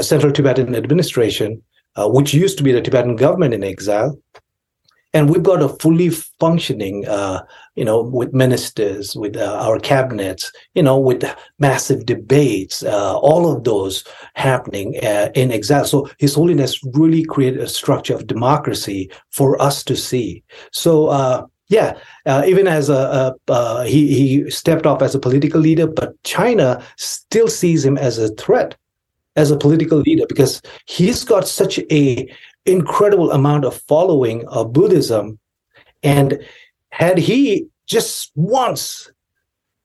Central 0.00 0.32
Tibetan 0.32 0.74
administration 0.74 1.62
uh, 1.96 2.08
which 2.08 2.34
used 2.34 2.58
to 2.58 2.64
be 2.64 2.72
the 2.72 2.80
Tibetan 2.80 3.16
government 3.16 3.54
in 3.54 3.62
exile. 3.62 4.18
And 5.14 5.28
we've 5.28 5.42
got 5.42 5.62
a 5.62 5.68
fully 5.68 6.08
functioning, 6.08 7.06
uh, 7.06 7.44
you 7.74 7.84
know, 7.84 8.02
with 8.02 8.32
ministers, 8.32 9.14
with 9.14 9.36
uh, 9.36 9.58
our 9.60 9.78
cabinets, 9.78 10.50
you 10.74 10.82
know, 10.82 10.98
with 10.98 11.24
massive 11.58 12.06
debates, 12.06 12.82
uh, 12.82 13.18
all 13.18 13.50
of 13.50 13.64
those 13.64 14.04
happening 14.34 14.96
uh, 15.02 15.30
in 15.34 15.52
exile. 15.52 15.84
So 15.84 16.08
His 16.18 16.34
Holiness 16.34 16.80
really 16.94 17.24
created 17.24 17.60
a 17.60 17.68
structure 17.68 18.14
of 18.14 18.26
democracy 18.26 19.10
for 19.30 19.60
us 19.60 19.84
to 19.84 19.96
see. 19.96 20.42
So, 20.70 21.08
uh, 21.08 21.46
yeah, 21.68 21.98
uh, 22.26 22.44
even 22.46 22.66
as 22.66 22.90
a, 22.90 23.34
a 23.48 23.52
uh, 23.52 23.84
he 23.84 24.14
he 24.14 24.50
stepped 24.50 24.84
off 24.84 25.00
as 25.00 25.14
a 25.14 25.18
political 25.18 25.58
leader, 25.58 25.86
but 25.86 26.22
China 26.22 26.84
still 26.96 27.48
sees 27.48 27.82
him 27.82 27.96
as 27.96 28.18
a 28.18 28.28
threat 28.34 28.76
as 29.36 29.50
a 29.50 29.56
political 29.56 29.98
leader 29.98 30.24
because 30.28 30.60
he's 30.86 31.24
got 31.24 31.48
such 31.48 31.78
a 31.90 32.30
incredible 32.66 33.30
amount 33.32 33.64
of 33.64 33.80
following 33.82 34.46
of 34.48 34.72
Buddhism, 34.72 35.38
and 36.02 36.38
had 36.90 37.18
he 37.18 37.66
just 37.86 38.32
once 38.34 39.10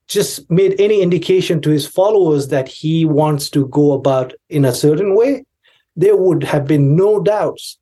just 0.06 0.50
made 0.50 0.80
any 0.80 1.02
indication 1.02 1.60
to 1.60 1.70
his 1.70 1.86
followers 1.86 2.48
that 2.48 2.66
he 2.66 3.04
wants 3.04 3.50
to 3.50 3.68
go 3.68 3.92
about 3.92 4.32
in 4.48 4.64
a 4.64 4.74
certain 4.74 5.14
way, 5.14 5.44
there 5.96 6.16
would 6.16 6.42
have 6.42 6.66
been 6.66 6.96
no 6.96 7.20
doubts 7.20 7.78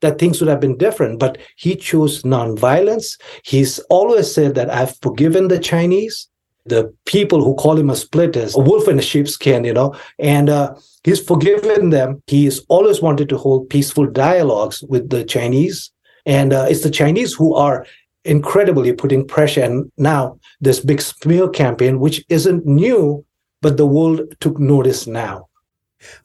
that 0.00 0.18
things 0.18 0.40
would 0.40 0.48
have 0.48 0.60
been 0.60 0.78
different. 0.78 1.18
But 1.18 1.38
he 1.56 1.76
chose 1.76 2.22
nonviolence. 2.22 3.20
He's 3.44 3.80
always 3.90 4.32
said 4.32 4.54
that 4.54 4.70
I've 4.70 4.96
forgiven 5.02 5.48
the 5.48 5.58
Chinese, 5.58 6.28
the 6.68 6.92
people 7.06 7.42
who 7.42 7.54
call 7.54 7.78
him 7.78 7.90
a 7.90 7.96
splitters, 7.96 8.54
a 8.54 8.60
wolf 8.60 8.88
in 8.88 8.98
a 8.98 9.02
sheepskin, 9.02 9.64
you 9.64 9.72
know, 9.72 9.94
and 10.18 10.48
uh, 10.48 10.74
he's 11.04 11.20
forgiven 11.20 11.90
them. 11.90 12.22
He's 12.26 12.60
always 12.68 13.00
wanted 13.00 13.28
to 13.30 13.38
hold 13.38 13.70
peaceful 13.70 14.06
dialogues 14.06 14.82
with 14.82 15.10
the 15.10 15.24
Chinese. 15.24 15.90
And 16.26 16.52
uh, 16.52 16.66
it's 16.68 16.82
the 16.82 16.90
Chinese 16.90 17.32
who 17.34 17.54
are 17.54 17.86
incredibly 18.24 18.92
putting 18.92 19.26
pressure. 19.26 19.62
And 19.62 19.90
now 19.96 20.38
this 20.60 20.80
big 20.80 21.00
smear 21.00 21.48
campaign, 21.48 22.00
which 22.00 22.24
isn't 22.28 22.66
new, 22.66 23.24
but 23.62 23.76
the 23.76 23.86
world 23.86 24.20
took 24.40 24.58
notice 24.58 25.06
now. 25.06 25.48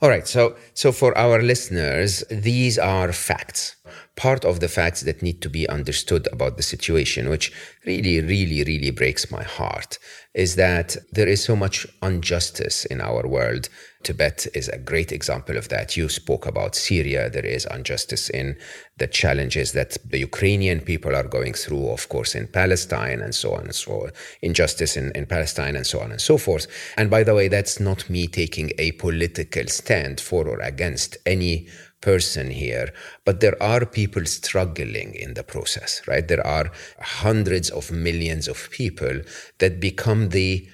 All 0.02 0.10
right. 0.10 0.28
So, 0.28 0.56
so 0.74 0.92
for 0.92 1.18
our 1.18 1.42
listeners, 1.42 2.24
these 2.30 2.78
are 2.78 3.12
facts. 3.12 3.76
Part 4.16 4.46
of 4.46 4.60
the 4.60 4.68
facts 4.68 5.02
that 5.02 5.24
need 5.24 5.42
to 5.42 5.50
be 5.50 5.68
understood 5.68 6.28
about 6.32 6.56
the 6.56 6.64
situation, 6.64 7.30
which 7.30 7.52
really, 7.86 8.22
really, 8.22 8.64
really 8.64 8.92
breaks 8.92 9.32
my 9.32 9.42
heart, 9.42 9.98
is 10.36 10.56
that 10.56 10.98
there 11.12 11.28
is 11.28 11.44
so 11.44 11.56
much 11.56 11.88
injustice 12.02 12.86
in 12.86 13.02
our 13.02 13.28
world. 13.28 13.70
Tibet 14.04 14.48
is 14.54 14.68
a 14.68 14.78
great 14.78 15.12
example 15.12 15.58
of 15.58 15.70
that. 15.70 15.96
You 15.98 16.10
spoke 16.10 16.46
about 16.46 16.76
Syria. 16.76 17.30
There 17.30 17.46
is 17.46 17.66
injustice 17.74 18.30
in 18.30 18.58
the 18.98 19.08
challenges 19.08 19.72
that 19.72 19.98
the 20.06 20.20
Ukrainian 20.20 20.82
people 20.82 21.16
are 21.16 21.28
going 21.28 21.54
through, 21.54 21.90
of 21.90 22.10
course, 22.10 22.36
in 22.36 22.48
Palestine 22.48 23.22
and 23.22 23.34
so 23.34 23.54
on 23.54 23.66
and 23.66 23.76
so 23.76 24.04
on. 24.04 24.12
Injustice 24.42 24.98
in, 24.98 25.12
in 25.14 25.26
Palestine 25.26 25.76
and 25.76 25.88
so 25.88 26.00
on 26.00 26.12
and 26.12 26.22
so 26.22 26.38
forth. 26.38 26.68
And 26.98 27.10
by 27.10 27.24
the 27.24 27.34
way, 27.34 27.48
that's 27.48 27.80
not 27.80 28.10
me 28.10 28.28
taking 28.28 28.72
a 28.78 28.92
political 28.94 29.68
stand 29.68 30.20
for 30.20 30.48
or 30.48 30.60
against 30.60 31.18
any 31.26 31.68
person 32.04 32.52
here, 32.52 32.94
but 33.26 33.40
there 33.40 33.62
are 33.64 33.86
people 33.86 34.26
struggling 34.26 35.16
in 35.16 35.34
the 35.34 35.44
process, 35.44 36.02
right? 36.08 36.28
There 36.28 36.46
are 36.46 36.70
hundreds 37.00 37.70
of 37.70 37.92
millions 37.92 38.48
of 38.48 38.70
people 38.72 39.22
that 39.60 39.80
become 39.80 40.30
the 40.30 40.68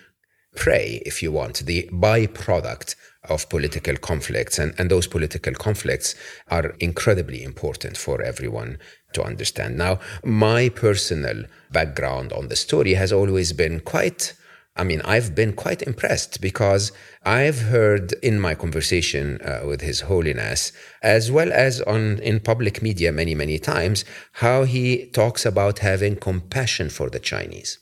prey, 0.55 1.01
if 1.05 1.21
you 1.21 1.31
want, 1.31 1.65
the 1.65 1.87
byproduct 1.93 2.95
of 3.29 3.47
political 3.49 3.95
conflicts. 3.97 4.57
And, 4.57 4.73
and 4.79 4.89
those 4.89 5.07
political 5.07 5.53
conflicts 5.53 6.15
are 6.47 6.75
incredibly 6.79 7.43
important 7.43 7.97
for 7.97 8.21
everyone 8.21 8.79
to 9.13 9.23
understand. 9.23 9.77
Now, 9.77 9.99
my 10.23 10.69
personal 10.69 11.43
background 11.71 12.33
on 12.33 12.47
the 12.47 12.55
story 12.55 12.93
has 12.95 13.13
always 13.13 13.53
been 13.53 13.81
quite 13.81 14.33
I 14.79 14.85
mean, 14.85 15.01
I've 15.03 15.35
been 15.35 15.51
quite 15.51 15.81
impressed 15.81 16.39
because 16.39 16.93
I've 17.25 17.59
heard 17.63 18.13
in 18.23 18.39
my 18.39 18.55
conversation 18.55 19.41
uh, 19.43 19.67
with 19.67 19.81
His 19.81 19.99
Holiness, 19.99 20.71
as 21.03 21.29
well 21.29 21.51
as 21.51 21.81
on 21.81 22.19
in 22.19 22.39
public 22.39 22.81
media 22.81 23.11
many, 23.11 23.35
many 23.35 23.59
times, 23.59 24.05
how 24.43 24.63
he 24.63 25.07
talks 25.07 25.45
about 25.45 25.79
having 25.79 26.15
compassion 26.15 26.89
for 26.89 27.09
the 27.09 27.19
Chinese. 27.19 27.77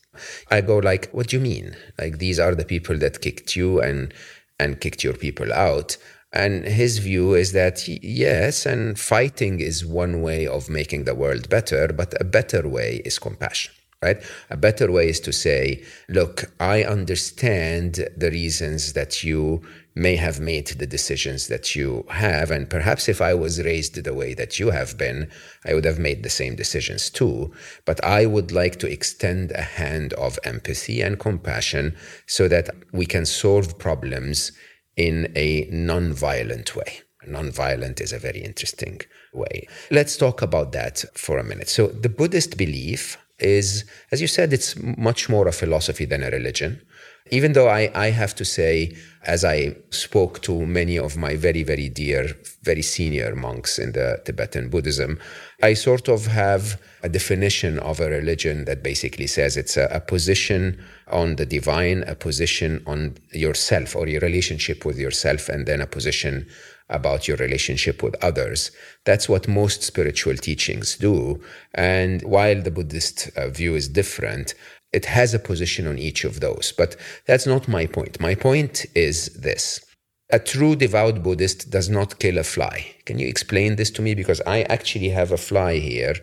I 0.49 0.62
go 0.62 0.79
like, 0.79 1.12
what 1.12 1.27
do 1.27 1.36
you 1.38 1.43
mean? 1.43 1.75
Like 1.99 2.17
these 2.17 2.39
are 2.39 2.55
the 2.55 2.65
people 2.65 2.97
that 2.97 3.21
kicked 3.21 3.55
you 3.55 3.79
and 3.79 4.12
and 4.60 4.81
kicked 4.81 5.03
your 5.03 5.13
people 5.13 5.53
out. 5.53 5.97
And 6.33 6.65
his 6.65 6.97
view 6.97 7.36
is 7.36 7.51
that 7.51 7.88
yes, 7.88 8.65
and 8.65 8.99
fighting 8.99 9.60
is 9.60 9.86
one 9.86 10.23
way 10.23 10.47
of 10.47 10.67
making 10.67 11.03
the 11.03 11.13
world 11.13 11.47
better, 11.47 11.89
but 11.89 12.19
a 12.19 12.23
better 12.23 12.67
way 12.67 13.03
is 13.05 13.19
compassion 13.19 13.77
right? 14.01 14.21
A 14.49 14.57
better 14.57 14.91
way 14.91 15.10
is 15.10 15.19
to 15.21 15.33
say, 15.33 15.83
look, 16.07 16.51
I 16.60 16.83
understand 16.83 18.07
the 18.15 18.29
reasons 18.29 18.93
that 18.93 19.23
you 19.23 19.62
may 19.95 20.15
have 20.15 20.39
made 20.39 20.67
the 20.67 20.86
decisions 20.86 21.47
that 21.47 21.75
you 21.75 22.05
have. 22.10 22.51
And 22.51 22.69
perhaps 22.69 23.10
if 23.10 23.19
I 23.19 23.33
was 23.33 23.63
raised 23.63 24.03
the 24.03 24.13
way 24.13 24.36
that 24.36 24.60
you 24.60 24.69
have 24.69 24.97
been, 24.97 25.31
I 25.65 25.73
would 25.73 25.86
have 25.86 25.97
made 25.97 26.21
the 26.21 26.29
same 26.29 26.55
decisions 26.55 27.10
too. 27.10 27.51
But 27.86 28.03
I 28.03 28.27
would 28.27 28.51
like 28.51 28.77
to 28.79 28.91
extend 28.91 29.51
a 29.51 29.62
hand 29.62 30.13
of 30.13 30.38
empathy 30.43 31.01
and 31.01 31.19
compassion 31.19 31.95
so 32.27 32.47
that 32.47 32.69
we 32.91 33.07
can 33.07 33.25
solve 33.25 33.79
problems 33.79 34.51
in 34.95 35.31
a 35.36 35.67
non-violent 35.71 36.75
way. 36.75 37.01
Non-violent 37.25 37.99
is 37.99 38.13
a 38.13 38.19
very 38.19 38.43
interesting 38.43 39.01
way. 39.33 39.67
Let's 39.89 40.15
talk 40.15 40.43
about 40.43 40.71
that 40.73 41.03
for 41.15 41.39
a 41.39 41.43
minute. 41.43 41.69
So 41.69 41.88
the 41.88 42.10
Buddhist 42.10 42.55
belief 42.55 43.17
is, 43.39 43.86
as 44.12 44.21
you 44.21 44.28
said, 44.28 44.54
it's 44.54 44.76
much 44.97 45.30
more 45.30 45.47
a 45.47 45.52
philosophy 45.52 46.06
than 46.06 46.23
a 46.23 46.30
religion. 46.30 46.82
Even 47.30 47.54
though 47.54 47.67
I, 47.67 47.91
I 47.93 48.12
have 48.12 48.34
to 48.36 48.45
say, 48.45 48.95
as 49.26 49.43
I 49.43 49.76
spoke 49.89 50.41
to 50.43 50.65
many 50.65 50.97
of 50.97 51.17
my 51.17 51.36
very, 51.36 51.62
very 51.63 51.89
dear, 51.89 52.30
very 52.63 52.82
senior 52.82 53.36
monks 53.36 53.78
in 53.78 53.91
the 53.91 54.21
Tibetan 54.23 54.69
Buddhism, 54.69 55.19
I 55.62 55.73
sort 55.73 56.08
of 56.08 56.28
have 56.28 56.82
a 57.04 57.10
definition 57.10 57.80
of 57.80 58.00
a 58.00 58.10
religion 58.10 58.63
that 58.65 58.82
basically 58.82 59.28
says 59.28 59.58
it's 59.58 59.76
a, 59.76 59.88
a 59.91 60.00
position 60.00 60.82
on 61.10 61.36
the 61.36 61.45
divine, 61.45 62.04
a 62.04 62.15
position 62.15 62.82
on 62.88 63.17
yourself 63.32 63.95
or 63.95 64.08
your 64.08 64.21
relationship 64.21 64.86
with 64.86 64.97
yourself, 64.97 65.50
and 65.50 65.65
then 65.65 65.82
a 65.82 65.88
position 65.88 66.47
about 66.89 67.28
your 67.28 67.38
relationship 67.38 68.02
with 68.02 68.15
others. 68.23 68.71
That's 69.06 69.28
what 69.28 69.47
most 69.47 69.84
spiritual 69.84 70.36
teachings 70.38 70.97
do. 70.97 71.41
And 71.73 72.21
while 72.23 72.62
the 72.62 72.71
Buddhist 72.71 73.30
uh, 73.36 73.50
view 73.50 73.76
is 73.76 73.88
different, 73.88 74.54
it 74.93 75.06
has 75.06 75.34
a 75.34 75.39
position 75.39 75.88
on 75.88 75.97
each 75.97 76.23
of 76.23 76.39
those. 76.39 76.73
But 76.78 76.95
that's 77.26 77.45
not 77.45 77.67
my 77.67 77.86
point. 77.86 78.19
My 78.19 78.36
point 78.36 78.86
is 78.95 79.28
this. 79.28 79.84
A 80.30 80.39
true 80.39 80.76
devout 80.76 81.23
Buddhist 81.23 81.69
does 81.69 81.89
not 81.89 82.19
kill 82.19 82.38
a 82.38 82.43
fly. 82.43 82.95
Can 83.06 83.17
you 83.19 83.28
explain 83.28 83.76
this 83.76 83.91
to 83.91 84.02
me? 84.02 84.13
Because 84.13 84.41
I 84.45 84.63
actually 84.63 85.10
have 85.10 85.32
a 85.32 85.38
fly 85.38 85.78
here 85.78 86.15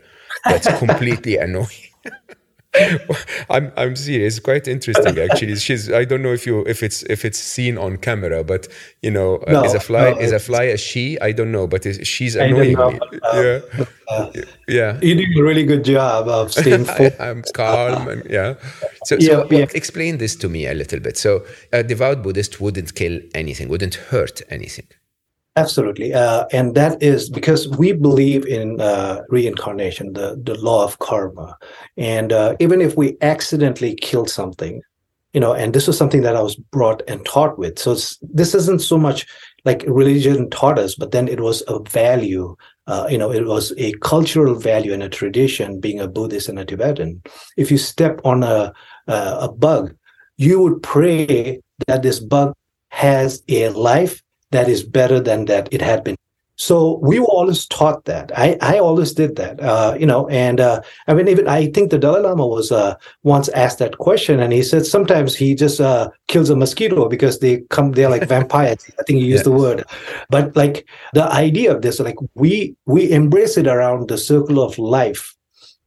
that's 0.45 0.69
completely 0.79 1.37
annoying. 1.37 1.69
I'm 3.51 3.73
I'm 3.77 3.97
serious. 3.97 4.41
Quite 4.41 4.67
interesting, 4.67 5.19
actually. 5.19 5.57
She's. 5.57 5.93
I 5.93 6.05
don't 6.05 6.23
know 6.23 6.33
if 6.33 6.47
you 6.47 6.65
if 6.67 6.83
it's 6.83 7.03
if 7.05 7.25
it's 7.25 7.39
seen 7.39 7.79
on 7.79 7.99
camera, 7.99 8.43
but 8.43 8.69
you 9.03 9.11
know, 9.11 9.37
uh, 9.49 9.63
is 9.65 9.75
a 9.75 9.81
fly 9.81 10.11
no, 10.11 10.19
is 10.19 10.33
a 10.33 10.39
fly 10.39 10.65
a 10.65 10.77
she? 10.77 11.19
I 11.21 11.33
don't 11.33 11.53
know, 11.53 11.67
but 11.67 11.85
she's 12.07 12.35
annoying 12.35 12.77
me. 12.77 13.01
Uh, 13.23 13.43
yeah, 13.43 13.61
uh, 14.09 14.31
yeah. 14.69 14.99
You're 15.03 15.17
doing 15.17 15.39
a 15.39 15.43
really 15.43 15.65
good 15.65 15.85
job 15.85 16.29
of 16.29 16.53
staying. 16.59 16.89
I, 16.89 17.13
am 17.19 17.43
calm 17.55 18.09
and 18.09 18.29
yeah. 18.29 18.55
So, 19.05 19.17
yeah, 19.21 19.29
so 19.29 19.49
yeah. 19.51 19.67
explain 19.75 20.19
this 20.19 20.35
to 20.37 20.49
me 20.49 20.67
a 20.67 20.75
little 20.75 21.01
bit. 21.01 21.17
So, 21.17 21.45
a 21.73 21.83
devout 21.83 22.23
Buddhist 22.23 22.61
wouldn't 22.61 22.95
kill 22.95 23.21
anything, 23.35 23.69
wouldn't 23.69 23.95
hurt 23.95 24.43
anything. 24.51 24.87
Absolutely. 25.57 26.13
Uh, 26.13 26.47
and 26.53 26.75
that 26.75 27.01
is 27.01 27.31
because 27.31 27.69
we 27.69 27.93
believe 27.93 28.45
in 28.45 28.81
uh, 28.81 29.23
reincarnation, 29.29 30.13
the, 30.13 30.41
the 30.43 30.59
law 30.59 30.83
of 30.83 30.99
karma. 30.99 31.57
And 31.97 32.33
uh, 32.33 32.57
even 32.59 32.81
if 32.81 32.97
we 32.97 33.17
accidentally 33.21 33.95
kill 33.95 34.27
something, 34.27 34.83
you 35.33 35.41
know, 35.41 35.53
and 35.55 35.73
this 35.73 35.87
was 35.87 35.97
something 35.97 36.23
that 36.23 36.35
I 36.35 36.43
was 36.43 36.57
brought 36.57 37.03
and 37.09 37.25
taught 37.25 37.57
with. 37.57 37.79
So 37.79 37.95
this 38.21 38.55
isn't 38.55 38.83
so 38.83 38.99
much 38.99 39.27
like 39.65 39.85
religion 39.87 40.51
taught 40.51 40.79
us, 40.79 40.97
but 40.97 41.13
then 41.13 41.29
it 41.29 41.41
was 41.41 41.63
a 41.69 41.79
value. 41.89 42.57
Uh, 42.89 43.07
you 43.09 43.17
know, 43.19 43.33
it 43.33 43.47
was 43.47 43.73
a 43.79 43.93
cultural 43.95 44.57
value 44.57 44.93
and 44.93 45.03
a 45.05 45.09
tradition 45.09 45.81
being 45.81 46.01
a 46.01 46.09
Buddhist 46.09 46.49
and 46.49 46.59
a 46.59 46.65
Tibetan. 46.65 47.23
If 47.57 47.71
you 47.71 47.79
step 47.79 48.21
on 48.25 48.43
a, 48.43 48.73
a 49.07 49.49
bug, 49.49 49.95
you 50.37 50.61
would 50.61 50.83
pray 50.83 51.61
that 51.87 52.03
this 52.03 52.19
bug 52.19 52.55
has 52.91 53.43
a 53.49 53.69
life 53.71 54.21
that 54.55 54.69
is 54.69 54.83
better 54.83 55.21
than 55.21 55.45
that 55.47 55.69
it 55.73 55.83
had 55.83 56.05
been. 56.05 56.17
So 56.57 57.01
we 57.03 57.19
were 57.19 57.27
always 57.27 57.67
taught 57.67 58.05
that. 58.05 58.31
I, 58.39 58.57
I 58.61 58.79
always 58.79 59.13
did 59.13 59.35
that, 59.37 59.61
uh, 59.61 59.97
you 59.99 60.07
know. 60.07 60.29
And 60.29 60.61
uh, 60.61 60.83
I 61.09 61.15
mean, 61.15 61.27
even 61.27 61.49
I 61.49 61.67
think 61.73 61.91
the 61.91 61.99
Dalai 61.99 62.21
Lama 62.21 62.47
was 62.47 62.71
uh, 62.71 62.95
once 63.25 63.49
asked 63.51 63.81
that 63.81 63.99
question, 63.99 64.39
and 64.39 64.53
he 64.53 64.63
said 64.63 64.87
sometimes 64.87 65.35
he 65.35 65.57
just 65.57 65.81
uh, 65.81 66.11
kills 66.29 66.51
a 66.51 66.57
mosquito 66.57 67.09
because 67.09 67.41
they 67.41 67.63
come, 67.71 67.93
they're 67.93 68.09
like 68.09 68.29
vampires. 68.37 68.85
I 69.01 69.03
think 69.03 69.19
he 69.19 69.27
used 69.27 69.41
yes. 69.41 69.45
the 69.45 69.51
word, 69.51 69.85
but 70.31 70.55
like 70.55 70.87
the 71.13 71.25
idea 71.25 71.75
of 71.75 71.83
this, 71.83 71.99
like 71.99 72.17
we 72.35 72.77
we 72.87 73.11
embrace 73.11 73.57
it 73.57 73.67
around 73.67 74.09
the 74.09 74.19
circle 74.19 74.63
of 74.63 74.79
life, 74.79 75.35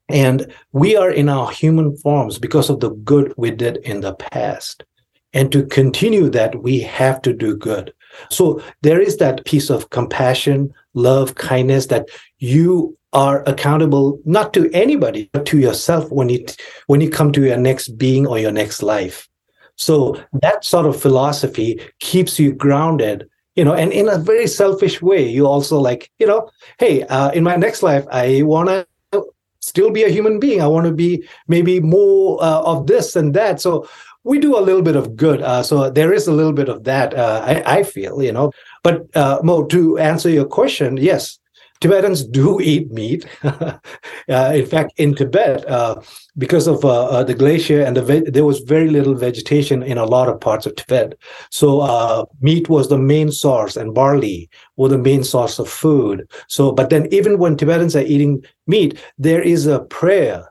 and 0.10 0.54
we 0.74 0.98
are 0.98 1.12
in 1.12 1.30
our 1.30 1.50
human 1.50 1.96
forms 1.96 2.40
because 2.40 2.70
of 2.70 2.82
the 2.82 2.90
good 2.90 3.34
we 3.38 3.52
did 3.52 3.78
in 3.78 4.02
the 4.02 4.16
past, 4.16 4.84
and 5.32 5.50
to 5.54 5.66
continue 5.66 6.30
that, 6.32 6.62
we 6.62 6.80
have 6.82 7.22
to 7.22 7.32
do 7.32 7.56
good. 7.56 7.94
So 8.30 8.62
there 8.82 9.02
is 9.02 9.18
that 9.18 9.46
piece 9.46 9.70
of 9.70 9.90
compassion, 9.90 10.74
love, 10.94 11.36
kindness 11.36 11.88
that 11.88 12.10
you 12.40 12.98
are 13.14 13.44
accountable 13.48 14.20
not 14.26 14.54
to 14.54 14.70
anybody 14.74 15.30
but 15.32 15.46
to 15.46 15.58
yourself 15.58 16.12
when 16.12 16.30
it 16.30 16.58
when 16.88 17.00
you 17.00 17.10
come 17.10 17.32
to 17.32 17.46
your 17.46 17.58
next 17.58 17.98
being 17.98 18.28
or 18.28 18.38
your 18.38 18.52
next 18.52 18.84
life. 18.84 19.28
So 19.76 20.22
that 20.42 20.66
sort 20.66 20.86
of 20.86 21.00
philosophy 21.00 21.80
keeps 22.00 22.40
you 22.40 22.54
grounded 22.54 23.28
you 23.56 23.64
know 23.64 23.74
and 23.74 23.92
in 23.92 24.08
a 24.08 24.18
very 24.18 24.48
selfish 24.48 25.02
way. 25.02 25.28
You 25.28 25.48
also 25.48 25.80
like 25.80 26.12
you 26.20 26.28
know 26.28 26.50
hey 26.80 27.04
uh, 27.04 27.32
in 27.32 27.44
my 27.44 27.56
next 27.56 27.82
life 27.82 28.06
i 28.12 28.42
want 28.44 28.70
to 28.70 28.88
still 29.68 29.92
be 29.92 30.04
a 30.04 30.10
human 30.10 30.40
being. 30.40 30.62
I 30.62 30.68
want 30.68 30.88
to 30.88 30.94
be 30.94 31.28
maybe 31.48 31.80
more 31.80 32.42
uh, 32.42 32.62
of 32.62 32.88
this 32.88 33.16
and 33.16 33.34
that. 33.34 33.60
So 33.62 33.88
we 34.28 34.40
do 34.40 34.58
a 34.58 34.62
little 34.62 34.82
bit 34.82 34.98
of 34.98 35.16
good. 35.16 35.42
Uh, 35.42 35.64
so 35.64 35.90
there 35.90 36.12
is 36.12 36.28
a 36.28 36.34
little 36.34 36.52
bit 36.52 36.68
of 36.68 36.84
that, 36.84 37.14
uh, 37.14 37.42
I, 37.46 37.80
I, 37.80 37.84
feel, 37.84 38.22
you 38.22 38.34
know. 38.34 38.52
But 38.84 39.08
uh, 39.16 39.40
Mo, 39.42 39.66
to 39.68 39.98
answer 39.98 40.30
your 40.30 40.46
question, 40.46 40.98
yes, 40.98 41.40
Tibetans 41.80 42.26
do 42.26 42.60
eat 42.72 42.92
meat. 42.92 43.26
uh, 43.44 43.80
in 44.28 44.66
fact, 44.66 44.92
in 44.98 45.16
Tibet, 45.16 45.66
uh, 45.70 46.02
because 46.38 46.68
of 46.68 46.84
uh, 46.84 47.06
uh, 47.06 47.24
the 47.24 47.34
glacier 47.34 47.82
and 47.82 47.96
the 47.96 48.02
ve- 48.02 48.30
there 48.30 48.44
was 48.44 48.60
very 48.60 48.90
little 48.90 49.16
vegetation 49.16 49.82
in 49.82 49.98
a 49.98 50.06
lot 50.06 50.28
of 50.28 50.42
parts 50.42 50.66
of 50.66 50.76
Tibet. 50.76 51.18
So 51.50 52.28
meat 52.42 52.68
was 52.68 52.90
the 52.90 52.98
main 52.98 53.32
source, 53.32 53.78
and 53.78 53.94
barley 53.94 54.50
were 54.76 54.90
the 54.90 54.98
main 54.98 55.24
source 55.24 55.58
of 55.58 55.70
food. 55.70 56.30
So, 56.50 56.74
but 56.74 56.90
then 56.90 57.08
even 57.12 57.38
when 57.38 57.56
Tibetans 57.56 57.96
are 57.96 58.02
eating 58.02 58.44
meat, 58.68 59.02
there 59.18 59.42
is 59.42 59.68
a 59.68 59.80
prayer 59.86 60.48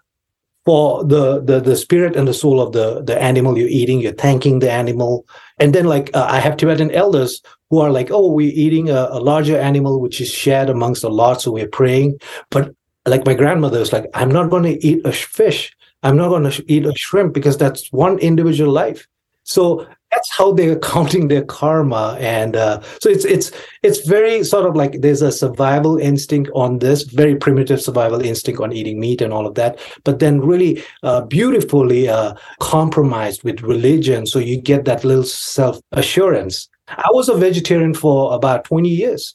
for 0.67 1.05
the, 1.05 1.41
the 1.41 1.61
the 1.61 1.77
spirit 1.77 2.17
and 2.17 2.29
the 2.29 2.35
soul 2.35 2.61
of 2.61 2.73
the 2.73 3.03
the 3.03 3.17
animal. 3.23 3.57
You're 3.57 3.69
eating 3.69 4.01
you're 4.01 4.13
thanking 4.13 4.59
the 4.59 4.71
animal. 4.71 5.25
And 5.59 5.75
then 5.75 5.87
like 5.87 6.11
uh, 6.13 6.27
i 6.29 6.39
have 6.39 6.59
tibetan 6.59 6.91
elders 6.91 7.41
who 7.71 7.79
are 7.79 7.91
like 7.91 8.11
oh 8.11 8.31
we're 8.31 8.53
eating 8.55 8.91
a, 8.91 9.09
a, 9.11 9.21
larger 9.21 9.59
animal 9.59 10.01
which 10.01 10.21
is 10.21 10.31
shared 10.31 10.69
amongst 10.69 11.03
a 11.05 11.09
lot 11.09 11.41
so 11.41 11.53
we're 11.53 11.69
praying. 11.69 12.19
But 12.51 12.75
like 13.07 13.25
my 13.25 13.35
grandmother 13.35 13.79
is 13.79 13.93
like 13.93 14.07
i'm 14.13 14.31
not 14.31 14.51
going 14.51 14.65
to 14.65 14.87
eat 14.87 15.07
a 15.07 15.13
fish. 15.13 15.75
I'm 16.03 16.17
not 16.17 16.29
going 16.29 16.51
to 16.51 16.73
eat 16.73 16.85
a 16.85 16.95
shrimp 16.95 17.33
because 17.33 17.57
that's 17.57 17.91
one 17.91 18.19
individual 18.19 18.73
life. 18.73 19.09
So 19.45 19.87
that's 20.17 20.35
how 20.35 20.53
they're 20.53 20.79
counting 20.95 21.29
their 21.29 21.45
karma. 21.45 22.17
And 22.19 22.57
uh, 22.57 22.81
so 23.01 23.09
it's 23.09 23.25
it's 23.25 23.53
it's 23.83 24.07
very 24.07 24.43
sort 24.43 24.67
of 24.67 24.75
like 24.75 25.01
there's 25.03 25.23
a 25.23 25.31
survival 25.31 25.99
instinct 25.99 26.51
on 26.55 26.79
this 26.79 27.03
very 27.03 27.37
primitive 27.37 27.81
survival 27.81 28.21
instinct 28.23 28.61
on 28.61 28.73
eating 28.73 28.99
meat 28.99 29.21
and 29.21 29.33
all 29.33 29.47
of 29.47 29.55
that 29.55 29.79
but 30.05 30.19
then 30.19 30.41
really 30.41 30.83
uh, 31.03 31.21
beautifully 31.21 32.09
uh, 32.09 32.35
compromised 32.61 33.45
with 33.45 33.61
religion. 33.63 34.27
So 34.27 34.39
you 34.39 34.61
get 34.61 34.85
that 34.87 35.05
little 35.05 35.25
self 35.25 35.81
assurance 35.93 36.69
i 36.89 37.09
was 37.11 37.29
a 37.29 37.35
vegetarian 37.35 37.95
for 37.95 38.33
about 38.35 38.65
20 38.65 38.89
years 38.89 39.35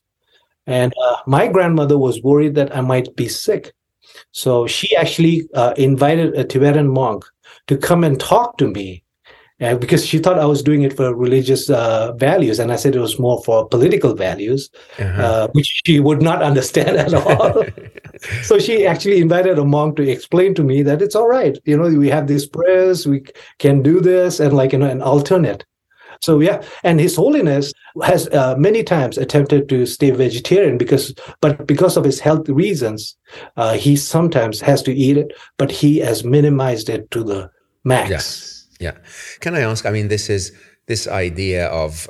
and 0.68 0.94
uh, 1.04 1.18
my 1.28 1.48
grandmother 1.48 1.98
was 1.98 2.22
worried 2.24 2.56
that 2.56 2.76
i 2.76 2.82
might 2.82 3.16
be 3.16 3.28
sick. 3.28 3.74
So 4.32 4.68
she 4.68 4.96
actually 4.96 5.48
uh, 5.54 5.74
invited 5.78 6.34
a 6.36 6.44
tibetan 6.44 6.88
monk 6.88 7.26
to 7.68 7.78
come 7.78 8.04
and 8.04 8.20
talk 8.20 8.58
to 8.58 8.68
me 8.68 9.01
uh, 9.62 9.76
because 9.76 10.06
she 10.06 10.18
thought 10.18 10.40
I 10.40 10.46
was 10.46 10.64
doing 10.64 10.82
it 10.82 10.94
for 10.94 11.16
religious 11.16 11.70
uh, 11.70 12.14
values, 12.14 12.60
and 12.60 12.72
I 12.72 12.76
said 12.76 12.96
it 12.96 13.00
was 13.00 13.20
more 13.20 13.42
for 13.44 13.68
political 13.68 14.16
values, 14.16 14.70
uh-huh. 15.00 15.22
uh, 15.22 15.48
which 15.54 15.82
she 15.86 16.00
would 16.00 16.22
not 16.22 16.42
understand 16.50 16.98
at 16.98 17.14
all. 17.14 17.64
so 18.44 18.60
she 18.60 18.86
actually 18.86 19.20
invited 19.20 19.60
a 19.60 19.66
monk 19.66 19.98
to 19.98 20.10
explain 20.10 20.56
to 20.56 20.64
me 20.64 20.82
that 20.84 21.02
it's 21.02 21.16
all 21.16 21.28
right. 21.28 21.58
You 21.66 21.78
know, 21.78 21.90
we 21.90 22.10
have 22.10 22.28
these 22.28 22.46
prayers, 22.46 23.08
we 23.08 23.24
can 23.60 23.82
do 23.82 24.00
this, 24.00 24.40
and 24.40 24.54
like 24.54 24.74
you 24.74 24.80
know, 24.80 24.90
an 24.90 25.02
alternate. 25.02 25.66
So 26.22 26.40
yeah, 26.40 26.62
and 26.84 27.00
His 27.00 27.16
Holiness 27.16 27.74
has 28.04 28.28
uh, 28.30 28.56
many 28.58 28.84
times 28.84 29.18
attempted 29.18 29.68
to 29.70 29.88
stay 29.88 30.12
vegetarian 30.12 30.78
because, 30.78 31.16
but 31.42 31.66
because 31.66 31.98
of 31.98 32.04
his 32.04 32.20
health 32.20 32.48
reasons, 32.48 33.16
uh, 33.58 33.74
he 33.74 33.96
sometimes 33.96 34.62
has 34.62 34.84
to 34.84 34.94
eat 34.94 35.18
it, 35.18 35.34
but 35.58 35.72
he 35.72 35.98
has 35.98 36.24
minimized 36.24 36.90
it 36.90 37.10
to 37.12 37.24
the 37.24 37.50
max. 37.84 38.10
Yes. 38.10 38.61
Yeah. 38.82 38.98
Can 39.40 39.56
I 39.56 39.62
ask? 39.62 39.86
I 39.86 39.92
mean, 39.92 40.08
this 40.08 40.28
is 40.30 40.52
this 40.88 41.08
idea 41.08 41.68
of 41.68 42.10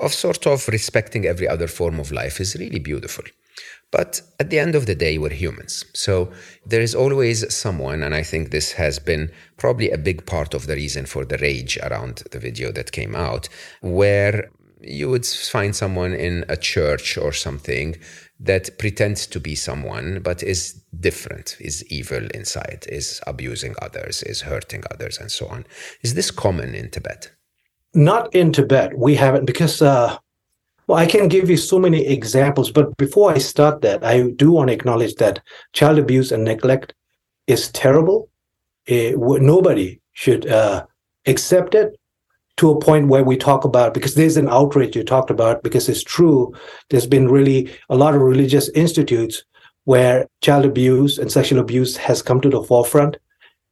of 0.00 0.12
sort 0.12 0.46
of 0.46 0.68
respecting 0.68 1.24
every 1.26 1.48
other 1.48 1.68
form 1.68 1.98
of 2.00 2.12
life 2.12 2.40
is 2.40 2.56
really 2.56 2.78
beautiful. 2.78 3.24
But 3.90 4.20
at 4.38 4.50
the 4.50 4.58
end 4.58 4.74
of 4.74 4.86
the 4.86 4.94
day, 4.94 5.18
we're 5.18 5.42
humans. 5.44 5.84
So 5.94 6.30
there 6.66 6.82
is 6.82 6.94
always 6.94 7.52
someone, 7.52 8.02
and 8.02 8.14
I 8.14 8.22
think 8.22 8.50
this 8.50 8.72
has 8.72 8.98
been 8.98 9.30
probably 9.56 9.90
a 9.90 9.98
big 9.98 10.26
part 10.26 10.54
of 10.54 10.66
the 10.66 10.74
reason 10.74 11.06
for 11.06 11.24
the 11.24 11.38
rage 11.38 11.78
around 11.78 12.22
the 12.30 12.38
video 12.38 12.70
that 12.72 12.92
came 12.92 13.16
out, 13.16 13.48
where 13.80 14.50
you 14.80 15.08
would 15.10 15.26
find 15.26 15.74
someone 15.74 16.14
in 16.14 16.44
a 16.48 16.56
church 16.56 17.16
or 17.16 17.32
something 17.32 17.96
that 18.40 18.78
pretends 18.78 19.26
to 19.26 19.40
be 19.40 19.54
someone 19.54 20.20
but 20.22 20.42
is 20.42 20.80
different, 21.00 21.56
is 21.60 21.84
evil 21.86 22.26
inside, 22.34 22.86
is 22.88 23.20
abusing 23.26 23.74
others, 23.82 24.22
is 24.22 24.42
hurting 24.42 24.84
others, 24.90 25.18
and 25.18 25.30
so 25.30 25.46
on. 25.48 25.66
Is 26.02 26.14
this 26.14 26.30
common 26.30 26.74
in 26.74 26.90
Tibet? 26.90 27.32
Not 27.94 28.32
in 28.34 28.52
Tibet. 28.52 28.96
We 28.96 29.16
haven't 29.16 29.44
because 29.44 29.82
uh, 29.82 30.18
well, 30.88 30.98
I 30.98 31.06
can 31.06 31.28
give 31.28 31.50
you 31.50 31.56
so 31.56 31.78
many 31.78 32.06
examples, 32.06 32.70
but 32.70 32.96
before 32.96 33.30
I 33.30 33.38
start 33.38 33.82
that, 33.82 34.02
I 34.02 34.30
do 34.30 34.52
want 34.52 34.68
to 34.68 34.74
acknowledge 34.74 35.16
that 35.16 35.42
child 35.74 35.98
abuse 35.98 36.32
and 36.32 36.44
neglect 36.44 36.94
is 37.46 37.70
terrible. 37.72 38.30
It, 38.86 39.18
nobody 39.18 40.00
should 40.12 40.48
uh, 40.48 40.86
accept 41.26 41.74
it 41.74 41.94
to 42.58 42.70
a 42.70 42.80
point 42.80 43.08
where 43.08 43.24
we 43.24 43.36
talk 43.36 43.64
about 43.64 43.94
because 43.94 44.14
there's 44.14 44.36
an 44.36 44.48
outrage 44.48 44.94
you 44.94 45.02
talked 45.02 45.30
about 45.30 45.62
because 45.62 45.88
it's 45.88 46.02
true 46.02 46.52
there's 46.90 47.06
been 47.06 47.28
really 47.28 47.72
a 47.88 47.96
lot 47.96 48.14
of 48.14 48.20
religious 48.20 48.68
institutes 48.70 49.44
where 49.84 50.26
child 50.42 50.66
abuse 50.66 51.16
and 51.16 51.32
sexual 51.32 51.60
abuse 51.60 51.96
has 51.96 52.20
come 52.20 52.40
to 52.42 52.50
the 52.50 52.62
forefront. 52.62 53.16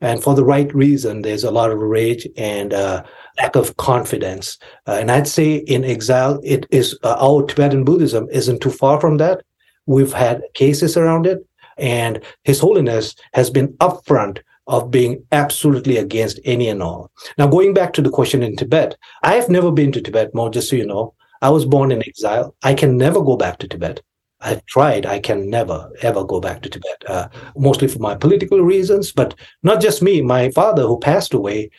And 0.00 0.22
for 0.22 0.34
the 0.34 0.44
right 0.44 0.72
reason 0.74 1.22
there's 1.22 1.44
a 1.44 1.50
lot 1.50 1.70
of 1.70 1.78
rage 1.78 2.26
and 2.36 2.72
uh, 2.72 3.02
lack 3.38 3.56
of 3.56 3.76
confidence. 3.76 4.58
Uh, 4.86 4.92
and 5.00 5.10
i'd 5.10 5.28
say 5.28 5.56
in 5.56 5.84
exile 5.84 6.40
it 6.42 6.66
is 6.70 6.98
uh, 7.02 7.16
our 7.18 7.44
tibetan 7.44 7.84
buddhism 7.84 8.28
isn't 8.30 8.60
too 8.60 8.70
far 8.70 9.00
from 9.00 9.16
that. 9.18 9.42
We've 9.86 10.12
had 10.12 10.42
cases 10.54 10.96
around 10.96 11.26
it 11.26 11.46
and 11.76 12.22
his 12.44 12.60
holiness 12.60 13.14
has 13.34 13.50
been 13.50 13.68
upfront 13.74 14.38
of 14.66 14.90
being 14.90 15.24
absolutely 15.32 15.96
against 15.96 16.40
any 16.44 16.68
and 16.68 16.82
all. 16.82 17.10
Now, 17.38 17.46
going 17.46 17.74
back 17.74 17.92
to 17.94 18.02
the 18.02 18.10
question 18.10 18.42
in 18.42 18.56
Tibet, 18.56 18.96
I 19.22 19.34
have 19.34 19.48
never 19.48 19.70
been 19.70 19.92
to 19.92 20.00
Tibet, 20.00 20.34
Mo 20.34 20.48
just 20.48 20.70
so 20.70 20.76
you 20.76 20.86
know. 20.86 21.14
I 21.42 21.50
was 21.50 21.64
born 21.64 21.92
in 21.92 22.02
exile. 22.06 22.54
I 22.62 22.74
can 22.74 22.96
never 22.96 23.22
go 23.22 23.36
back 23.36 23.58
to 23.58 23.68
Tibet. 23.68 24.00
I've 24.40 24.64
tried. 24.66 25.06
I 25.06 25.20
can 25.20 25.48
never, 25.48 25.90
ever 26.02 26.24
go 26.24 26.40
back 26.40 26.62
to 26.62 26.68
Tibet, 26.68 27.04
uh, 27.06 27.28
mostly 27.56 27.88
for 27.88 28.00
my 28.00 28.14
political 28.14 28.60
reasons, 28.60 29.12
but 29.12 29.34
not 29.62 29.80
just 29.80 30.02
me. 30.02 30.20
My 30.20 30.50
father, 30.50 30.82
who 30.82 30.98
passed 30.98 31.32
away, 31.32 31.70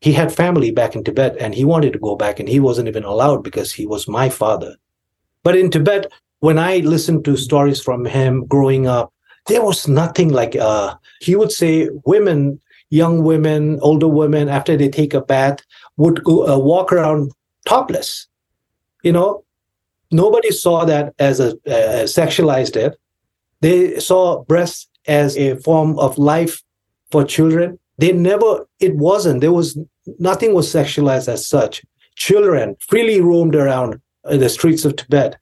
he 0.00 0.12
had 0.12 0.30
family 0.30 0.70
back 0.70 0.94
in 0.94 1.02
Tibet 1.02 1.36
and 1.40 1.54
he 1.54 1.64
wanted 1.64 1.94
to 1.94 1.98
go 1.98 2.14
back 2.14 2.38
and 2.38 2.48
he 2.48 2.60
wasn't 2.60 2.88
even 2.88 3.04
allowed 3.04 3.42
because 3.42 3.72
he 3.72 3.86
was 3.86 4.06
my 4.06 4.28
father. 4.28 4.76
But 5.42 5.56
in 5.56 5.70
Tibet, 5.70 6.12
when 6.40 6.58
I 6.58 6.78
listened 6.78 7.24
to 7.24 7.38
stories 7.38 7.80
from 7.80 8.04
him 8.04 8.44
growing 8.46 8.86
up, 8.86 9.13
there 9.46 9.62
was 9.62 9.86
nothing 9.86 10.30
like 10.30 10.56
uh, 10.56 10.94
he 11.20 11.36
would 11.36 11.52
say 11.52 11.88
women 12.04 12.60
young 12.90 13.24
women 13.24 13.78
older 13.80 14.08
women 14.08 14.48
after 14.48 14.76
they 14.76 14.88
take 14.88 15.14
a 15.14 15.20
bath 15.20 15.58
would 15.96 16.22
go, 16.24 16.46
uh, 16.46 16.58
walk 16.58 16.92
around 16.92 17.32
topless. 17.66 18.26
You 19.02 19.12
know 19.12 19.44
nobody 20.10 20.50
saw 20.50 20.84
that 20.84 21.12
as 21.18 21.40
a 21.40 21.50
uh, 21.66 22.04
sexualized 22.04 22.76
it. 22.76 22.96
They 23.60 23.98
saw 23.98 24.44
breasts 24.44 24.88
as 25.06 25.36
a 25.36 25.56
form 25.56 25.98
of 25.98 26.18
life 26.18 26.62
for 27.10 27.24
children. 27.24 27.78
They 27.98 28.12
never 28.12 28.66
it 28.80 28.94
wasn't 28.96 29.40
there 29.40 29.52
was 29.52 29.78
nothing 30.18 30.54
was 30.54 30.68
sexualized 30.72 31.28
as 31.28 31.46
such. 31.46 31.82
Children 32.16 32.76
freely 32.88 33.20
roamed 33.20 33.56
around 33.56 34.00
the 34.24 34.48
streets 34.48 34.84
of 34.84 34.96
tibet 34.96 35.36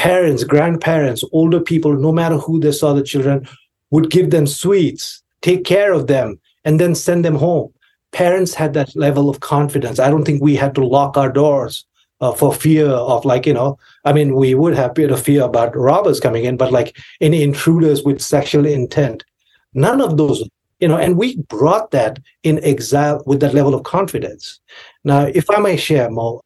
parents, 0.00 0.44
grandparents, 0.44 1.22
older 1.30 1.60
people, 1.60 1.92
no 1.92 2.10
matter 2.10 2.38
who 2.38 2.58
they 2.58 2.72
saw 2.72 2.94
the 2.94 3.02
children, 3.02 3.46
would 3.90 4.10
give 4.10 4.30
them 4.30 4.46
sweets, 4.46 5.22
take 5.42 5.62
care 5.62 5.92
of 5.92 6.06
them, 6.06 6.40
and 6.64 6.80
then 6.80 6.94
send 6.94 7.22
them 7.22 7.34
home. 7.34 7.70
Parents 8.10 8.54
had 8.54 8.72
that 8.72 8.96
level 8.96 9.28
of 9.28 9.40
confidence. 9.40 9.98
I 9.98 10.08
don't 10.08 10.24
think 10.24 10.42
we 10.42 10.56
had 10.56 10.74
to 10.76 10.86
lock 10.86 11.18
our 11.18 11.30
doors 11.30 11.84
uh, 12.22 12.32
for 12.32 12.50
fear 12.54 12.88
of 12.88 13.24
like 13.24 13.46
you 13.46 13.54
know 13.54 13.78
i 14.04 14.12
mean 14.12 14.34
we 14.34 14.54
would 14.54 14.74
have 14.74 14.90
a 14.90 15.00
bit 15.00 15.10
of 15.10 15.22
fear 15.22 15.42
about 15.42 15.74
robbers 15.74 16.20
coming 16.20 16.44
in 16.44 16.54
but 16.54 16.70
like 16.70 16.94
any 17.22 17.42
intruders 17.42 18.02
with 18.02 18.20
sexual 18.20 18.66
intent 18.66 19.24
none 19.72 20.02
of 20.02 20.18
those 20.18 20.46
you 20.80 20.88
know 20.88 20.98
and 20.98 21.16
we 21.16 21.36
brought 21.48 21.92
that 21.92 22.18
in 22.42 22.62
exile 22.62 23.22
with 23.24 23.40
that 23.40 23.54
level 23.54 23.74
of 23.74 23.84
confidence 23.84 24.60
now 25.02 25.22
if 25.34 25.48
i 25.48 25.58
may 25.58 25.78
share 25.78 26.10
more 26.10 26.42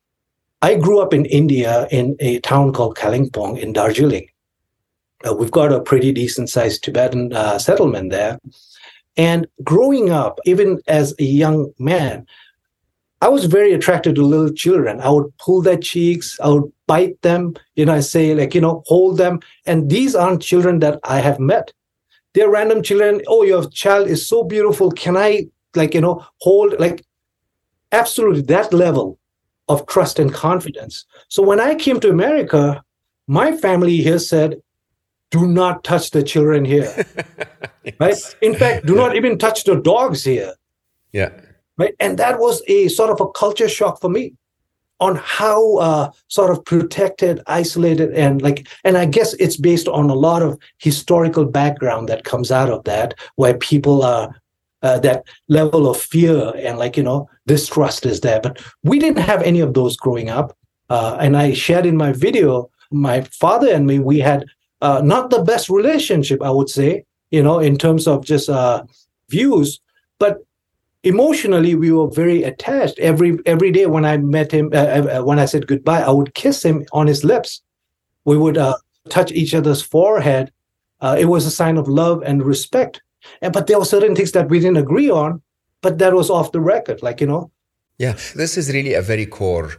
i 0.68 0.74
grew 0.74 1.00
up 1.00 1.14
in 1.14 1.24
india 1.40 1.86
in 1.90 2.16
a 2.20 2.38
town 2.50 2.72
called 2.72 2.96
kalimpong 2.96 3.58
in 3.58 3.72
darjeeling 3.72 4.26
uh, 5.26 5.34
we've 5.34 5.56
got 5.58 5.72
a 5.72 5.80
pretty 5.90 6.12
decent 6.12 6.48
sized 6.54 6.82
tibetan 6.84 7.32
uh, 7.32 7.58
settlement 7.58 8.10
there 8.10 8.38
and 9.16 9.46
growing 9.62 10.10
up 10.10 10.38
even 10.44 10.80
as 10.86 11.14
a 11.18 11.24
young 11.24 11.72
man 11.78 12.26
I 13.24 13.28
was 13.28 13.46
very 13.46 13.72
attracted 13.72 14.16
to 14.16 14.22
little 14.22 14.52
children. 14.52 15.00
I 15.00 15.08
would 15.08 15.32
pull 15.38 15.62
their 15.62 15.78
cheeks, 15.78 16.38
I 16.42 16.48
would 16.48 16.70
bite 16.86 17.22
them, 17.22 17.54
you 17.74 17.86
know, 17.86 17.94
I 17.94 18.00
say, 18.00 18.34
like, 18.34 18.54
you 18.54 18.60
know, 18.60 18.82
hold 18.86 19.16
them. 19.16 19.40
And 19.64 19.88
these 19.88 20.14
aren't 20.14 20.42
children 20.42 20.80
that 20.80 21.00
I 21.04 21.20
have 21.20 21.40
met. 21.40 21.72
They're 22.34 22.50
random 22.50 22.82
children. 22.82 23.22
Oh, 23.26 23.42
your 23.42 23.66
child 23.70 24.08
is 24.08 24.28
so 24.28 24.44
beautiful. 24.44 24.90
Can 24.90 25.16
I, 25.16 25.46
like, 25.74 25.94
you 25.94 26.02
know, 26.02 26.22
hold, 26.42 26.78
like, 26.78 27.02
absolutely 27.92 28.42
that 28.42 28.74
level 28.74 29.18
of 29.68 29.86
trust 29.86 30.18
and 30.18 30.32
confidence. 30.32 31.04
So 31.28 31.42
when 31.42 31.60
I 31.60 31.74
came 31.74 32.00
to 32.00 32.10
America, 32.10 32.82
my 33.26 33.56
family 33.56 33.96
here 33.98 34.18
said, 34.18 34.60
do 35.30 35.46
not 35.46 35.82
touch 35.84 36.10
the 36.10 36.22
children 36.22 36.64
here. 36.64 37.06
yes. 37.84 37.94
Right? 37.98 38.36
In 38.40 38.54
fact, 38.54 38.86
do 38.86 38.94
yeah. 38.94 39.00
not 39.00 39.16
even 39.16 39.38
touch 39.38 39.64
the 39.64 39.76
dogs 39.76 40.22
here. 40.24 40.54
Yeah 41.12 41.30
right? 41.76 41.94
And 42.00 42.18
that 42.18 42.38
was 42.38 42.62
a 42.66 42.88
sort 42.88 43.10
of 43.10 43.20
a 43.20 43.30
culture 43.30 43.68
shock 43.68 44.00
for 44.00 44.08
me 44.08 44.34
on 45.00 45.16
how 45.16 45.76
uh, 45.78 46.10
sort 46.28 46.50
of 46.50 46.64
protected, 46.64 47.40
isolated, 47.46 48.12
and 48.14 48.40
like, 48.42 48.68
and 48.84 48.96
I 48.96 49.06
guess 49.06 49.34
it's 49.34 49.56
based 49.56 49.88
on 49.88 50.08
a 50.08 50.14
lot 50.14 50.42
of 50.42 50.58
historical 50.78 51.44
background 51.44 52.08
that 52.08 52.24
comes 52.24 52.52
out 52.52 52.70
of 52.70 52.84
that, 52.84 53.14
where 53.36 53.54
people 53.58 54.02
are. 54.02 54.34
Uh, 54.84 54.98
that 54.98 55.24
level 55.48 55.88
of 55.88 55.98
fear 55.98 56.52
and 56.56 56.78
like 56.78 56.94
you 56.94 57.02
know 57.02 57.26
distrust 57.46 58.04
is 58.04 58.20
there. 58.20 58.38
But 58.38 58.62
we 58.82 58.98
didn't 58.98 59.24
have 59.30 59.40
any 59.42 59.60
of 59.60 59.72
those 59.72 59.96
growing 59.96 60.28
up. 60.28 60.54
Uh, 60.90 61.16
and 61.18 61.38
i 61.38 61.54
shared 61.54 61.86
in 61.86 61.96
my 61.96 62.12
video 62.12 62.70
my 62.90 63.22
father 63.22 63.72
and 63.72 63.86
me 63.86 63.98
we 63.98 64.18
had 64.18 64.44
uh, 64.82 65.00
not 65.02 65.30
the 65.30 65.42
best 65.42 65.70
relationship 65.70 66.42
i 66.42 66.50
would 66.50 66.68
say 66.68 67.02
you 67.30 67.42
know 67.42 67.58
in 67.58 67.78
terms 67.78 68.06
of 68.06 68.26
just 68.26 68.50
uh, 68.50 68.84
views. 69.30 69.80
But 70.18 70.44
emotionally 71.02 71.74
we 71.74 71.90
were 71.90 72.10
very 72.10 72.42
attached. 72.42 72.98
Every 72.98 73.38
every 73.46 73.70
day 73.72 73.86
when 73.86 74.04
i 74.04 74.18
met 74.18 74.52
him 74.52 74.68
uh, 74.74 74.76
uh, 74.76 75.22
when 75.22 75.38
i 75.38 75.46
said 75.46 75.66
goodbye 75.66 76.02
i 76.02 76.10
would 76.10 76.34
kiss 76.34 76.62
him 76.62 76.84
on 76.92 77.06
his 77.06 77.24
lips. 77.24 77.62
We 78.26 78.36
would 78.36 78.58
touch 79.08 79.32
each 79.32 79.54
other's 79.54 79.80
forehead. 79.80 80.52
It 81.02 81.28
was 81.34 81.46
a 81.46 81.56
sign 81.60 81.78
of 81.78 81.88
love 81.88 82.22
and 82.22 82.44
respect 82.44 83.00
and 83.40 83.52
but 83.52 83.66
there 83.66 83.78
were 83.78 83.84
certain 83.84 84.14
things 84.14 84.32
that 84.32 84.48
we 84.48 84.58
didn't 84.58 84.76
agree 84.76 85.10
on 85.10 85.42
but 85.82 85.98
that 85.98 86.14
was 86.14 86.30
off 86.30 86.52
the 86.52 86.60
record 86.60 87.02
like 87.02 87.20
you 87.20 87.26
know 87.26 87.50
yeah 87.98 88.16
this 88.34 88.56
is 88.56 88.72
really 88.72 88.94
a 88.94 89.02
very 89.02 89.26
core 89.26 89.72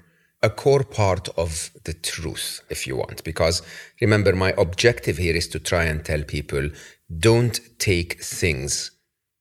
a 0.44 0.50
core 0.50 0.84
part 0.84 1.30
of 1.38 1.72
the 1.86 1.94
truth 1.94 2.62
if 2.70 2.86
you 2.86 2.96
want 2.96 3.24
because 3.24 3.62
remember 4.02 4.34
my 4.36 4.54
objective 4.58 5.18
here 5.18 5.36
is 5.36 5.48
to 5.48 5.60
try 5.60 5.84
and 5.86 6.06
tell 6.06 6.22
people 6.24 6.70
don't 7.20 7.60
take 7.80 8.22
things 8.22 8.92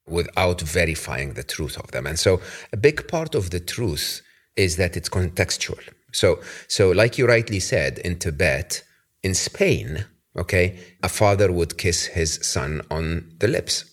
without 0.07 0.61
verifying 0.61 1.35
the 1.35 1.43
truth 1.43 1.77
of 1.79 1.91
them. 1.93 2.07
And 2.07 2.19
so 2.19 2.41
a 2.73 2.77
big 2.77 3.09
part 3.09 3.35
of 3.35 3.51
the 3.51 3.61
truth 3.61 4.23
is 4.57 4.77
that 4.77 4.97
it's 4.97 5.09
contextual. 5.09 5.81
So, 6.13 6.41
so 6.69 6.91
like 6.91 7.19
you 7.19 7.27
rightly 7.27 7.61
said, 7.61 7.99
in 7.99 8.19
Tibet, 8.19 8.83
in 9.23 9.35
Spain, 9.35 10.05
okay, 10.37 10.79
a 11.03 11.09
father 11.09 11.51
would 11.51 11.79
kiss 11.79 12.07
his 12.07 12.39
son 12.43 12.83
on 12.91 13.35
the 13.39 13.49
lips, 13.49 13.85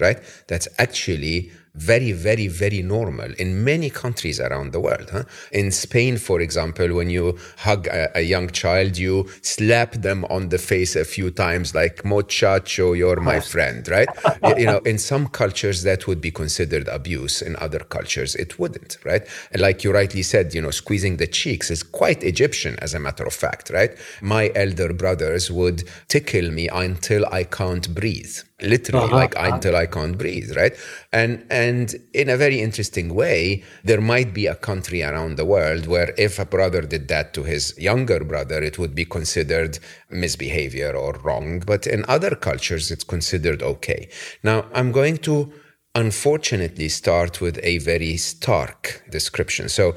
right? 0.00 0.18
That's 0.48 0.68
actually 0.78 1.50
very, 1.74 2.12
very, 2.12 2.48
very 2.48 2.82
normal 2.82 3.32
in 3.38 3.62
many 3.62 3.90
countries 3.90 4.40
around 4.40 4.72
the 4.72 4.80
world. 4.80 5.08
Huh? 5.10 5.24
In 5.52 5.70
Spain, 5.70 6.16
for 6.16 6.40
example, 6.40 6.94
when 6.94 7.10
you 7.10 7.38
hug 7.58 7.86
a, 7.86 8.18
a, 8.18 8.20
young 8.22 8.50
child, 8.50 8.98
you 8.98 9.28
slap 9.42 9.92
them 9.92 10.24
on 10.26 10.48
the 10.48 10.58
face 10.58 10.96
a 10.96 11.04
few 11.04 11.30
times, 11.30 11.74
like 11.74 12.04
"Muchacho, 12.04 12.92
you're 12.92 13.20
my 13.20 13.40
friend," 13.40 13.86
right? 13.88 14.08
you 14.58 14.66
know, 14.66 14.78
in 14.78 14.98
some 14.98 15.28
cultures 15.28 15.82
that 15.84 16.06
would 16.06 16.20
be 16.20 16.30
considered 16.30 16.88
abuse. 16.88 17.40
In 17.40 17.56
other 17.56 17.80
cultures, 17.80 18.34
it 18.34 18.58
wouldn't, 18.58 18.98
right? 19.04 19.26
And 19.52 19.62
like 19.62 19.84
you 19.84 19.92
rightly 19.92 20.22
said, 20.22 20.54
you 20.54 20.60
know, 20.60 20.70
squeezing 20.70 21.18
the 21.18 21.26
cheeks 21.26 21.70
is 21.70 21.82
quite 21.82 22.24
Egyptian, 22.24 22.76
as 22.80 22.94
a 22.94 23.00
matter 23.00 23.24
of 23.24 23.32
fact, 23.32 23.70
right? 23.70 23.96
My 24.20 24.50
elder 24.54 24.92
brothers 24.92 25.50
would 25.50 25.88
tickle 26.08 26.50
me 26.50 26.68
until 26.68 27.24
I 27.30 27.44
can't 27.44 27.94
breathe 27.94 28.38
literally 28.62 29.04
uh-huh. 29.04 29.16
like 29.16 29.34
until 29.36 29.76
I 29.76 29.86
can't 29.86 30.16
breathe, 30.16 30.56
right? 30.56 30.74
And 31.12 31.44
and 31.50 31.94
in 32.12 32.28
a 32.28 32.36
very 32.36 32.60
interesting 32.60 33.14
way, 33.14 33.64
there 33.84 34.00
might 34.00 34.32
be 34.34 34.46
a 34.46 34.54
country 34.54 35.02
around 35.02 35.36
the 35.36 35.44
world 35.44 35.86
where 35.86 36.14
if 36.16 36.38
a 36.38 36.44
brother 36.44 36.82
did 36.82 37.08
that 37.08 37.34
to 37.34 37.42
his 37.42 37.74
younger 37.78 38.24
brother, 38.24 38.62
it 38.62 38.78
would 38.78 38.94
be 38.94 39.04
considered 39.04 39.78
misbehavior 40.10 40.92
or 40.94 41.12
wrong. 41.24 41.60
But 41.60 41.86
in 41.86 42.04
other 42.08 42.34
cultures, 42.34 42.90
it's 42.90 43.04
considered 43.04 43.62
okay. 43.62 44.08
Now, 44.42 44.66
I'm 44.72 44.92
going 44.92 45.18
to 45.18 45.52
unfortunately 45.94 46.88
start 46.88 47.40
with 47.40 47.58
a 47.62 47.78
very 47.78 48.16
stark 48.16 49.04
description. 49.10 49.68
So, 49.68 49.94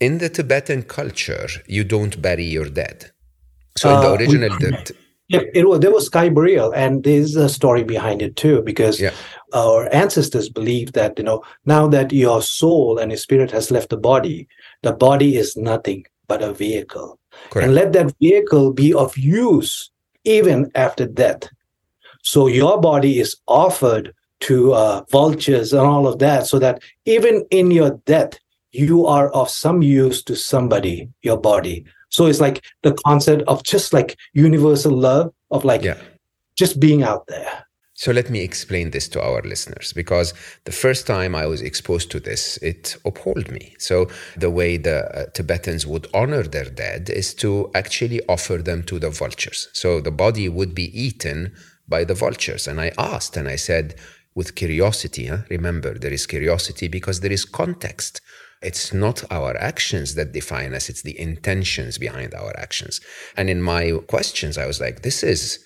in 0.00 0.18
the 0.18 0.28
Tibetan 0.28 0.82
culture, 0.82 1.48
you 1.66 1.84
don't 1.84 2.20
bury 2.20 2.44
your 2.44 2.68
dead. 2.68 3.12
So, 3.76 3.94
in 3.94 4.00
the 4.00 4.10
uh, 4.10 4.16
original. 4.16 4.58
We, 4.58 5.01
yeah, 5.28 5.40
it 5.54 5.68
was 5.68 5.80
there 5.80 5.92
was 5.92 6.06
sky 6.06 6.28
burial, 6.28 6.72
and 6.72 7.04
there's 7.04 7.36
a 7.36 7.48
story 7.48 7.84
behind 7.84 8.22
it 8.22 8.36
too, 8.36 8.62
because 8.62 9.00
yeah. 9.00 9.12
our 9.54 9.88
ancestors 9.94 10.48
believed 10.48 10.94
that 10.94 11.18
you 11.18 11.24
know 11.24 11.42
now 11.64 11.86
that 11.88 12.12
your 12.12 12.42
soul 12.42 12.98
and 12.98 13.10
your 13.10 13.18
spirit 13.18 13.50
has 13.50 13.70
left 13.70 13.90
the 13.90 13.96
body, 13.96 14.46
the 14.82 14.92
body 14.92 15.36
is 15.36 15.56
nothing 15.56 16.04
but 16.28 16.42
a 16.42 16.52
vehicle, 16.52 17.18
Correct. 17.50 17.64
and 17.64 17.74
let 17.74 17.92
that 17.92 18.14
vehicle 18.20 18.72
be 18.72 18.92
of 18.92 19.16
use 19.16 19.90
even 20.24 20.70
after 20.74 21.06
death. 21.06 21.48
So 22.22 22.46
your 22.46 22.80
body 22.80 23.18
is 23.18 23.36
offered 23.48 24.14
to 24.40 24.74
uh, 24.74 25.04
vultures 25.10 25.72
and 25.72 25.82
all 25.82 26.06
of 26.06 26.18
that, 26.18 26.46
so 26.46 26.58
that 26.58 26.82
even 27.04 27.44
in 27.50 27.70
your 27.70 28.00
death, 28.06 28.38
you 28.72 29.06
are 29.06 29.28
of 29.30 29.48
some 29.48 29.82
use 29.82 30.22
to 30.24 30.34
somebody, 30.36 31.08
your 31.22 31.36
body. 31.36 31.84
So 32.12 32.26
it's 32.26 32.40
like 32.40 32.62
the 32.82 32.92
concept 33.06 33.42
of 33.48 33.64
just 33.64 33.92
like 33.92 34.18
universal 34.34 34.92
love 34.92 35.32
of 35.50 35.64
like 35.64 35.82
yeah. 35.82 35.98
just 36.56 36.78
being 36.78 37.02
out 37.02 37.26
there. 37.26 37.64
So 37.94 38.12
let 38.12 38.30
me 38.30 38.40
explain 38.40 38.90
this 38.90 39.08
to 39.08 39.22
our 39.22 39.42
listeners 39.42 39.92
because 39.92 40.34
the 40.64 40.72
first 40.72 41.06
time 41.06 41.34
I 41.34 41.46
was 41.46 41.62
exposed 41.62 42.10
to 42.10 42.20
this, 42.20 42.58
it 42.58 42.96
appalled 43.04 43.50
me. 43.50 43.74
So 43.78 44.08
the 44.36 44.50
way 44.50 44.76
the 44.76 45.04
uh, 45.06 45.26
Tibetans 45.34 45.86
would 45.86 46.06
honor 46.12 46.42
their 46.42 46.68
dead 46.68 47.08
is 47.10 47.32
to 47.34 47.70
actually 47.74 48.20
offer 48.28 48.58
them 48.58 48.82
to 48.84 48.98
the 48.98 49.10
vultures. 49.10 49.68
So 49.72 50.00
the 50.00 50.10
body 50.10 50.48
would 50.48 50.74
be 50.74 50.88
eaten 50.98 51.54
by 51.88 52.04
the 52.04 52.14
vultures. 52.14 52.66
And 52.66 52.80
I 52.80 52.92
asked 52.98 53.36
and 53.36 53.48
I 53.48 53.56
said, 53.56 53.94
with 54.34 54.54
curiosity, 54.54 55.26
huh? 55.26 55.38
remember, 55.50 55.98
there 55.98 56.12
is 56.12 56.26
curiosity 56.26 56.88
because 56.88 57.20
there 57.20 57.32
is 57.32 57.44
context 57.44 58.20
it's 58.62 58.92
not 58.92 59.24
our 59.30 59.56
actions 59.56 60.14
that 60.14 60.32
define 60.32 60.74
us, 60.74 60.88
it's 60.88 61.02
the 61.02 61.18
intentions 61.18 61.98
behind 61.98 62.34
our 62.34 62.52
actions. 62.56 63.00
And 63.36 63.50
in 63.50 63.62
my 63.62 63.92
questions, 64.08 64.58
I 64.58 64.66
was 64.66 64.80
like, 64.80 65.02
this 65.02 65.22
is 65.22 65.64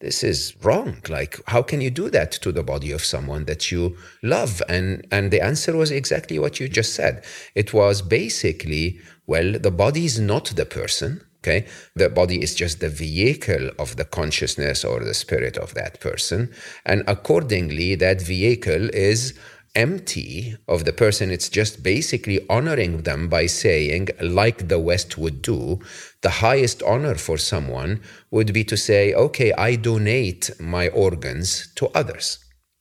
this 0.00 0.22
is 0.22 0.54
wrong. 0.62 1.02
Like 1.08 1.40
how 1.48 1.62
can 1.62 1.80
you 1.80 1.90
do 1.90 2.08
that 2.10 2.30
to 2.30 2.52
the 2.52 2.62
body 2.62 2.92
of 2.92 3.04
someone 3.04 3.46
that 3.46 3.72
you 3.72 3.96
love? 4.22 4.62
And 4.68 5.06
and 5.10 5.30
the 5.30 5.40
answer 5.40 5.76
was 5.76 5.90
exactly 5.90 6.38
what 6.38 6.60
you 6.60 6.68
just 6.68 6.94
said. 6.94 7.24
It 7.54 7.74
was 7.74 8.00
basically 8.00 9.00
well 9.26 9.58
the 9.58 9.72
body 9.72 10.04
is 10.04 10.20
not 10.20 10.46
the 10.46 10.66
person 10.66 11.22
okay? 11.40 11.66
The 11.94 12.08
body 12.08 12.42
is 12.42 12.54
just 12.54 12.80
the 12.80 12.88
vehicle 12.88 13.70
of 13.78 13.96
the 13.96 14.04
consciousness 14.04 14.84
or 14.84 15.04
the 15.04 15.14
spirit 15.14 15.56
of 15.56 15.74
that 15.74 16.00
person. 16.00 16.52
And 16.84 17.04
accordingly 17.06 17.94
that 17.96 18.20
vehicle 18.20 18.90
is 18.90 19.38
empty 19.78 20.56
of 20.66 20.84
the 20.84 20.92
person. 20.92 21.30
It's 21.30 21.48
just 21.48 21.82
basically 21.82 22.38
honoring 22.50 23.02
them 23.02 23.28
by 23.28 23.46
saying, 23.46 24.08
like 24.20 24.68
the 24.68 24.80
West 24.80 25.16
would 25.16 25.40
do, 25.40 25.78
the 26.20 26.34
highest 26.46 26.82
honor 26.82 27.14
for 27.14 27.38
someone 27.38 28.00
would 28.30 28.52
be 28.52 28.64
to 28.64 28.76
say, 28.76 29.14
okay, 29.14 29.52
I 29.52 29.76
donate 29.76 30.50
my 30.58 30.88
organs 30.88 31.72
to 31.76 31.88
others. 31.94 32.26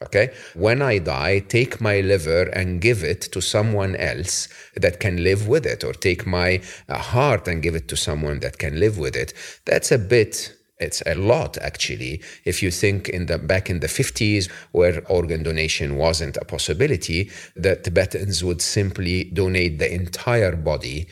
Okay. 0.03 0.32
When 0.53 0.82
I 0.82 0.99
die, 0.99 1.39
take 1.39 1.82
my 1.82 2.01
liver 2.01 2.43
and 2.59 2.82
give 2.82 3.03
it 3.03 3.21
to 3.34 3.41
someone 3.41 3.95
else 3.95 4.47
that 4.76 4.99
can 4.99 5.24
live 5.24 5.47
with 5.47 5.65
it, 5.65 5.84
or 5.84 5.93
take 5.93 6.26
my 6.26 6.61
uh, 6.88 6.97
heart 6.99 7.47
and 7.47 7.63
give 7.63 7.76
it 7.76 7.88
to 7.88 7.97
someone 7.97 8.39
that 8.41 8.59
can 8.59 8.80
live 8.80 8.99
with 8.99 9.15
it. 9.15 9.34
That's 9.65 9.91
a 9.91 9.97
bit 9.97 10.57
it's 10.80 11.01
a 11.05 11.15
lot 11.15 11.57
actually 11.59 12.21
if 12.45 12.61
you 12.61 12.71
think 12.71 13.09
in 13.09 13.25
the 13.25 13.38
back 13.38 13.69
in 13.69 13.80
the 13.80 13.88
50s 13.88 14.49
where 14.71 15.03
organ 15.09 15.43
donation 15.43 15.97
wasn't 15.97 16.38
a 16.38 16.45
possibility 16.45 17.30
the 17.55 17.75
tibetans 17.75 18.43
would 18.43 18.61
simply 18.61 19.25
donate 19.25 19.80
the 19.80 19.91
entire 19.91 20.55
body 20.55 21.07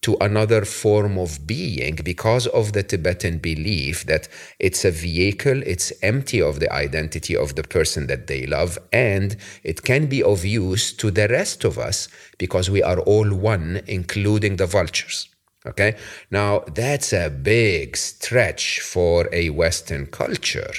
to 0.00 0.16
another 0.20 0.64
form 0.64 1.18
of 1.18 1.46
being 1.46 1.96
because 2.04 2.46
of 2.46 2.72
the 2.72 2.82
Tibetan 2.82 3.38
belief 3.38 4.04
that 4.04 4.28
it's 4.58 4.84
a 4.84 4.90
vehicle, 4.90 5.60
it's 5.64 5.92
empty 6.02 6.40
of 6.40 6.60
the 6.60 6.72
identity 6.72 7.36
of 7.36 7.56
the 7.56 7.64
person 7.64 8.06
that 8.06 8.28
they 8.28 8.46
love, 8.46 8.78
and 8.92 9.36
it 9.64 9.82
can 9.82 10.06
be 10.06 10.22
of 10.22 10.44
use 10.44 10.92
to 10.92 11.10
the 11.10 11.26
rest 11.28 11.64
of 11.64 11.78
us 11.78 12.08
because 12.38 12.70
we 12.70 12.82
are 12.82 13.00
all 13.00 13.34
one, 13.34 13.80
including 13.86 14.56
the 14.56 14.66
vultures. 14.66 15.28
Okay? 15.68 15.96
Now, 16.30 16.60
that's 16.74 17.12
a 17.12 17.30
big 17.30 17.96
stretch 17.96 18.80
for 18.80 19.28
a 19.32 19.50
Western 19.50 20.06
culture. 20.06 20.72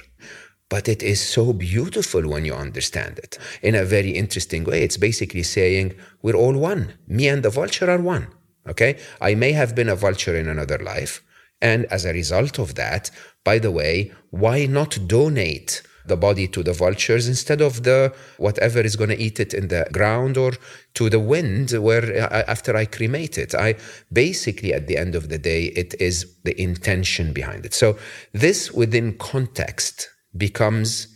But 0.69 0.87
it 0.87 1.01
is 1.01 1.19
so 1.19 1.53
beautiful 1.53 2.27
when 2.27 2.45
you 2.45 2.53
understand 2.53 3.17
it 3.19 3.37
in 3.61 3.75
a 3.75 3.85
very 3.85 4.11
interesting 4.11 4.63
way. 4.63 4.83
It's 4.83 4.97
basically 4.97 5.43
saying, 5.43 5.95
we're 6.21 6.35
all 6.35 6.57
one. 6.57 6.93
Me 7.07 7.27
and 7.27 7.41
the 7.41 7.49
vulture 7.49 7.89
are 7.89 8.01
one. 8.01 8.27
Okay? 8.67 8.99
I 9.19 9.35
may 9.35 9.53
have 9.53 9.73
been 9.73 9.89
a 9.89 9.95
vulture 9.95 10.37
in 10.37 10.47
another 10.47 10.77
life. 10.77 11.23
And 11.61 11.85
as 11.85 12.05
a 12.05 12.13
result 12.13 12.59
of 12.59 12.75
that, 12.75 13.09
by 13.43 13.59
the 13.59 13.71
way, 13.71 14.11
why 14.29 14.65
not 14.65 15.07
donate 15.07 15.81
the 16.09 16.17
body 16.17 16.47
to 16.49 16.61
the 16.61 16.73
vultures 16.73 17.27
instead 17.27 17.61
of 17.61 17.83
the 17.83 18.13
whatever 18.37 18.81
is 18.81 18.95
going 18.95 19.09
to 19.09 19.19
eat 19.19 19.39
it 19.39 19.53
in 19.53 19.69
the 19.69 19.87
ground 19.93 20.37
or 20.37 20.51
to 20.93 21.09
the 21.09 21.19
wind 21.19 21.71
where 21.71 22.05
uh, 22.23 22.43
after 22.47 22.75
I 22.75 22.85
cremate 22.85 23.37
it. 23.37 23.55
I 23.55 23.75
basically 24.11 24.73
at 24.73 24.87
the 24.87 24.97
end 24.97 25.15
of 25.15 25.29
the 25.29 25.37
day 25.37 25.65
it 25.83 25.95
is 25.99 26.35
the 26.43 26.59
intention 26.61 27.33
behind 27.33 27.65
it. 27.65 27.73
So 27.73 27.97
this 28.33 28.71
within 28.71 29.17
context 29.17 30.09
becomes 30.35 31.07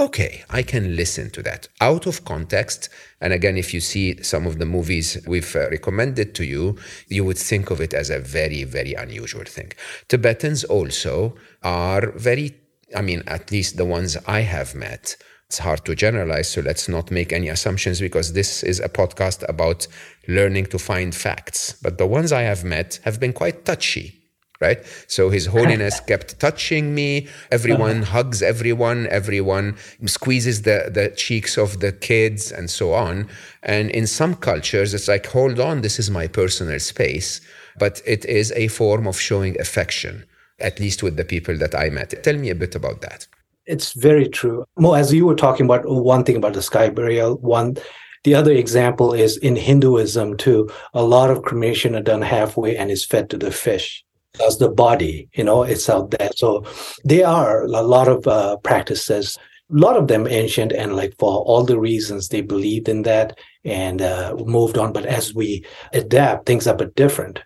okay, 0.00 0.44
I 0.48 0.62
can 0.62 0.96
listen 0.96 1.28
to 1.30 1.42
that. 1.42 1.68
Out 1.80 2.06
of 2.06 2.24
context, 2.24 2.88
and 3.20 3.32
again, 3.32 3.58
if 3.58 3.74
you 3.74 3.80
see 3.80 4.22
some 4.22 4.46
of 4.46 4.58
the 4.58 4.64
movies 4.64 5.18
we've 5.26 5.54
uh, 5.54 5.68
recommended 5.68 6.34
to 6.36 6.44
you, 6.44 6.78
you 7.08 7.22
would 7.24 7.36
think 7.36 7.70
of 7.70 7.80
it 7.80 7.92
as 7.92 8.08
a 8.08 8.18
very, 8.18 8.64
very 8.64 8.94
unusual 8.94 9.44
thing. 9.44 9.72
Tibetans 10.08 10.64
also 10.64 11.36
are 11.62 12.12
very, 12.12 12.59
I 12.96 13.02
mean, 13.02 13.22
at 13.26 13.50
least 13.50 13.76
the 13.76 13.84
ones 13.84 14.16
I 14.26 14.40
have 14.40 14.74
met. 14.74 15.16
It's 15.46 15.58
hard 15.58 15.84
to 15.86 15.96
generalize, 15.96 16.48
so 16.48 16.60
let's 16.60 16.88
not 16.88 17.10
make 17.10 17.32
any 17.32 17.48
assumptions 17.48 18.00
because 18.00 18.32
this 18.32 18.62
is 18.62 18.78
a 18.78 18.88
podcast 18.88 19.48
about 19.48 19.86
learning 20.28 20.66
to 20.66 20.78
find 20.78 21.12
facts. 21.14 21.74
But 21.82 21.98
the 21.98 22.06
ones 22.06 22.30
I 22.30 22.42
have 22.42 22.62
met 22.62 23.00
have 23.04 23.18
been 23.18 23.32
quite 23.32 23.64
touchy 23.64 24.20
right? 24.60 24.84
So 25.08 25.30
His 25.30 25.46
Holiness 25.56 26.00
kept 26.00 26.38
touching 26.38 26.94
me. 26.94 27.28
Everyone 27.50 28.02
uh-huh. 28.02 28.12
hugs 28.12 28.42
everyone. 28.42 29.06
Everyone 29.08 29.76
squeezes 30.06 30.62
the, 30.62 30.90
the 30.92 31.12
cheeks 31.16 31.56
of 31.56 31.80
the 31.80 31.92
kids 31.92 32.52
and 32.52 32.70
so 32.70 32.92
on. 32.92 33.28
And 33.62 33.90
in 33.90 34.06
some 34.06 34.34
cultures, 34.34 34.94
it's 34.94 35.08
like, 35.08 35.26
hold 35.26 35.58
on, 35.58 35.80
this 35.80 35.98
is 35.98 36.10
my 36.10 36.28
personal 36.28 36.78
space. 36.78 37.40
But 37.78 38.02
it 38.04 38.24
is 38.26 38.52
a 38.52 38.68
form 38.68 39.06
of 39.06 39.18
showing 39.18 39.58
affection, 39.60 40.26
at 40.60 40.80
least 40.80 41.02
with 41.02 41.16
the 41.16 41.24
people 41.24 41.56
that 41.58 41.74
I 41.74 41.90
met. 41.90 42.22
Tell 42.22 42.36
me 42.36 42.50
a 42.50 42.54
bit 42.54 42.74
about 42.74 43.00
that. 43.02 43.26
It's 43.66 43.92
very 43.92 44.28
true. 44.28 44.64
Well, 44.76 44.94
as 44.94 45.12
you 45.12 45.26
were 45.26 45.36
talking 45.36 45.66
about 45.66 45.82
one 45.86 46.24
thing 46.24 46.36
about 46.36 46.54
the 46.54 46.62
sky 46.62 46.90
burial, 46.90 47.36
one 47.36 47.76
the 48.24 48.34
other 48.34 48.52
example 48.52 49.14
is 49.14 49.38
in 49.38 49.56
Hinduism 49.56 50.36
too. 50.36 50.68
A 50.92 51.02
lot 51.02 51.30
of 51.30 51.42
cremation 51.42 51.94
are 51.96 52.02
done 52.02 52.20
halfway 52.20 52.76
and 52.76 52.90
is 52.90 53.04
fed 53.04 53.30
to 53.30 53.38
the 53.38 53.50
fish 53.50 54.04
as 54.46 54.58
the 54.58 54.68
body, 54.68 55.28
you 55.34 55.44
know, 55.44 55.62
it's 55.62 55.88
out 55.88 56.10
there. 56.10 56.30
So 56.36 56.64
there 57.04 57.26
are 57.26 57.64
a 57.64 57.82
lot 57.82 58.08
of 58.08 58.26
uh, 58.26 58.56
practices, 58.58 59.38
a 59.70 59.76
lot 59.76 59.96
of 59.96 60.08
them 60.08 60.26
ancient, 60.26 60.72
and 60.72 60.96
like 60.96 61.14
for 61.18 61.40
all 61.40 61.64
the 61.64 61.78
reasons 61.78 62.28
they 62.28 62.40
believed 62.40 62.88
in 62.88 63.02
that 63.02 63.38
and 63.64 64.02
uh, 64.02 64.34
moved 64.46 64.78
on. 64.78 64.92
But 64.92 65.06
as 65.06 65.34
we 65.34 65.64
adapt, 65.92 66.46
things 66.46 66.66
are 66.66 66.74
a 66.74 66.78
bit 66.78 66.94
different. 66.94 67.42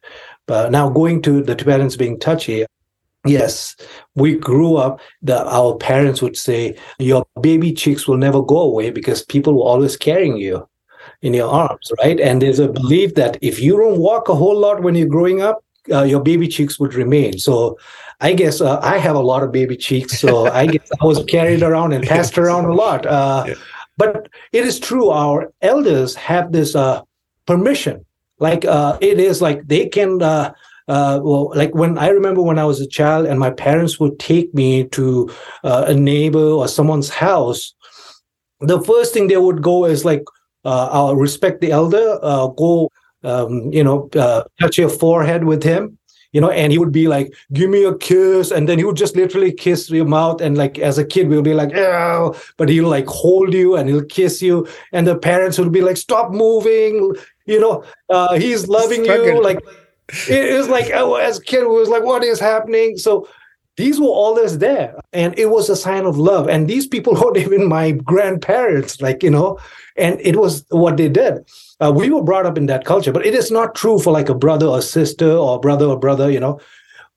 But 0.46 0.72
now 0.72 0.90
going 0.90 1.22
to 1.22 1.42
the 1.42 1.54
Tibetans 1.54 1.96
being 1.96 2.18
touchy, 2.18 2.66
yes, 3.25 3.77
we 4.14 4.37
grew 4.37 4.77
up. 4.77 5.01
that 5.22 5.47
our 5.47 5.77
parents 5.77 6.20
would 6.22 6.37
say 6.37 6.77
your 6.99 7.25
baby 7.41 7.72
cheeks 7.72 8.07
will 8.07 8.16
never 8.16 8.43
go 8.43 8.61
away 8.61 8.91
because 8.91 9.25
people 9.25 9.55
were 9.55 9.64
always 9.64 9.97
carrying 9.97 10.37
you 10.37 10.66
in 11.22 11.35
your 11.35 11.49
arms, 11.49 11.91
right? 11.99 12.20
And 12.20 12.43
there's 12.43 12.59
a 12.59 12.68
belief 12.68 13.14
that 13.14 13.39
if 13.41 13.61
you 13.61 13.77
don't 13.77 13.99
walk 13.99 14.29
a 14.29 14.35
whole 14.35 14.59
lot 14.59 14.83
when 14.83 14.95
you're 14.95 15.09
growing 15.09 15.43
up, 15.43 15.64
uh, 15.91 16.03
your 16.03 16.20
baby 16.20 16.49
cheeks 16.49 16.79
would 16.79 16.95
remain. 16.95 17.39
So 17.39 17.79
I 18.20 18.33
guess 18.33 18.61
uh, 18.61 18.81
I 18.81 18.99
have 18.99 19.16
a 19.16 19.20
lot 19.20 19.43
of 19.43 19.53
baby 19.53 19.77
cheeks. 19.77 20.18
So 20.18 20.47
I 20.47 20.66
guess 20.75 20.91
I 21.01 21.05
was 21.05 21.25
carried 21.25 21.62
around 21.62 21.93
and 21.93 22.07
passed 22.07 22.39
around 22.39 22.66
a 22.66 22.75
lot. 22.75 23.07
Uh, 23.07 23.45
yeah. 23.49 23.55
But 23.97 24.29
it 24.53 24.64
is 24.64 24.81
true, 24.81 25.11
our 25.11 25.53
elders 25.62 26.14
have 26.16 26.53
this 26.53 26.75
uh, 26.75 27.03
permission. 27.47 28.05
Like 28.39 28.64
uh, 28.64 28.99
it 29.01 29.20
is 29.20 29.41
like 29.41 29.66
they 29.66 29.87
can. 29.89 30.20
Uh, 30.87 31.20
well, 31.22 31.51
like 31.55 31.74
when 31.74 31.97
I 31.99 32.09
remember 32.09 32.43
when 32.43 32.59
I 32.59 32.64
was 32.64 32.80
a 32.80 32.87
child 32.87 33.26
and 33.26 33.39
my 33.39 33.51
parents 33.51 33.99
would 33.99 34.18
take 34.18 34.53
me 34.55 34.85
to 34.89 35.30
a 35.62 35.95
neighbor 35.95 36.39
or 36.39 36.68
someone's 36.68 37.09
house, 37.09 37.74
the 38.61 38.80
first 38.82 39.12
thing 39.12 39.28
they 39.28 39.37
would 39.37 39.62
go 39.62 39.85
is 39.87 40.05
like, 40.05 40.22
I'll 40.64 41.16
respect 41.16 41.61
the 41.61 41.72
elder, 41.72 42.18
go 42.57 42.91
um, 43.24 43.72
you 43.72 43.82
know, 43.82 44.09
uh, 44.14 44.45
touch 44.61 44.78
your 44.78 44.91
forehead 44.91 45.45
with 45.45 45.62
him, 45.62 45.99
you 46.32 46.41
know, 46.41 46.51
and 46.51 46.70
he 46.70 46.78
would 46.78 46.93
be 46.93 47.09
like, 47.09 47.32
give 47.53 47.70
me 47.70 47.85
a 47.85 47.97
kiss. 47.97 48.51
And 48.51 48.68
then 48.68 48.78
he 48.78 48.85
would 48.85 48.97
just 48.97 49.16
literally 49.16 49.53
kiss 49.53 49.91
your 49.91 50.05
mouth. 50.05 50.41
And 50.41 50.59
like, 50.59 50.78
as 50.78 50.99
a 50.99 51.05
kid, 51.05 51.28
we'll 51.28 51.43
be 51.43 51.55
like, 51.55 51.74
oh, 51.74 52.39
but 52.59 52.68
he'll 52.68 52.89
like 52.89 53.07
hold 53.07 53.55
you 53.55 53.76
and 53.76 53.89
he'll 53.89 54.05
kiss 54.05 54.43
you. 54.43 54.68
And 54.93 55.07
the 55.07 55.16
parents 55.16 55.59
would 55.59 55.72
be 55.72 55.80
like, 55.80 55.97
stop 55.97 56.32
moving. 56.32 57.14
You 57.47 57.61
know, 57.61 57.85
uh, 58.11 58.35
he's 58.35 58.68
loving 58.68 59.05
you. 59.05 59.43
Like, 59.43 59.64
it 60.28 60.57
was 60.57 60.68
like, 60.68 60.90
oh, 60.94 61.14
as 61.14 61.38
a 61.38 61.42
kid, 61.42 61.62
it 61.62 61.68
was 61.68 61.88
like, 61.88 62.05
what 62.05 62.24
is 62.24 62.40
happening? 62.40 62.96
So, 62.96 63.28
these 63.76 64.00
were 64.00 64.07
always 64.07 64.59
there. 64.59 64.94
And 65.12 65.36
it 65.38 65.46
was 65.46 65.68
a 65.68 65.76
sign 65.76 66.05
of 66.07 66.16
love. 66.16 66.48
And 66.48 66.68
these 66.68 66.86
people 66.86 67.14
weren't 67.20 67.36
even 67.36 67.68
my 67.68 67.92
grandparents 67.92 69.00
like 69.00 69.22
you 69.22 69.30
know 69.30 69.59
and 69.96 70.20
it 70.20 70.36
was 70.36 70.64
what 70.70 70.96
they 70.96 71.09
did. 71.09 71.44
Uh, 71.80 71.92
we 71.94 72.11
were 72.11 72.22
brought 72.22 72.46
up 72.46 72.57
in 72.57 72.66
that 72.66 72.84
culture 72.84 73.12
but 73.12 73.26
it 73.26 73.34
is 73.34 73.50
not 73.50 73.74
true 73.74 73.98
for 73.98 74.12
like 74.12 74.28
a 74.28 74.34
brother 74.34 74.66
or 74.66 74.80
sister 74.80 75.30
or 75.30 75.61
brother 75.61 75.86
or 75.86 75.98
brother 75.98 76.30
you 76.30 76.40
know. 76.40 76.61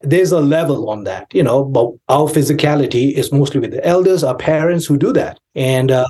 There's 0.02 0.32
a 0.32 0.40
level 0.40 0.90
on 0.90 1.06
that 1.06 1.28
you 1.34 1.44
know 1.44 1.64
but 1.64 1.92
our 2.10 2.28
physicality 2.28 3.14
is 3.14 3.32
mostly 3.32 3.60
with 3.60 3.72
the 3.72 3.86
elders 3.86 4.24
our 4.24 4.36
parents 4.36 4.86
who 4.86 4.98
do 4.98 5.14
that. 5.14 5.40
And 5.56 5.92
uh, 5.92 6.08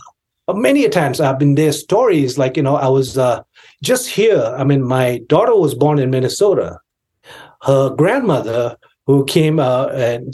many 0.55 0.87
times 0.87 1.19
i've 1.19 1.37
been 1.37 1.55
there 1.55 1.73
stories 1.73 2.37
like 2.37 2.55
you 2.55 2.63
know 2.63 2.77
i 2.77 2.87
was 2.87 3.17
uh, 3.17 3.43
just 3.81 4.07
here 4.07 4.55
i 4.57 4.63
mean 4.63 4.83
my 4.83 5.19
daughter 5.27 5.55
was 5.55 5.75
born 5.75 5.99
in 5.99 6.09
minnesota 6.09 6.79
her 7.63 7.89
grandmother 7.89 8.77
who 9.07 9.23
came 9.25 9.59
uh, 9.59 9.87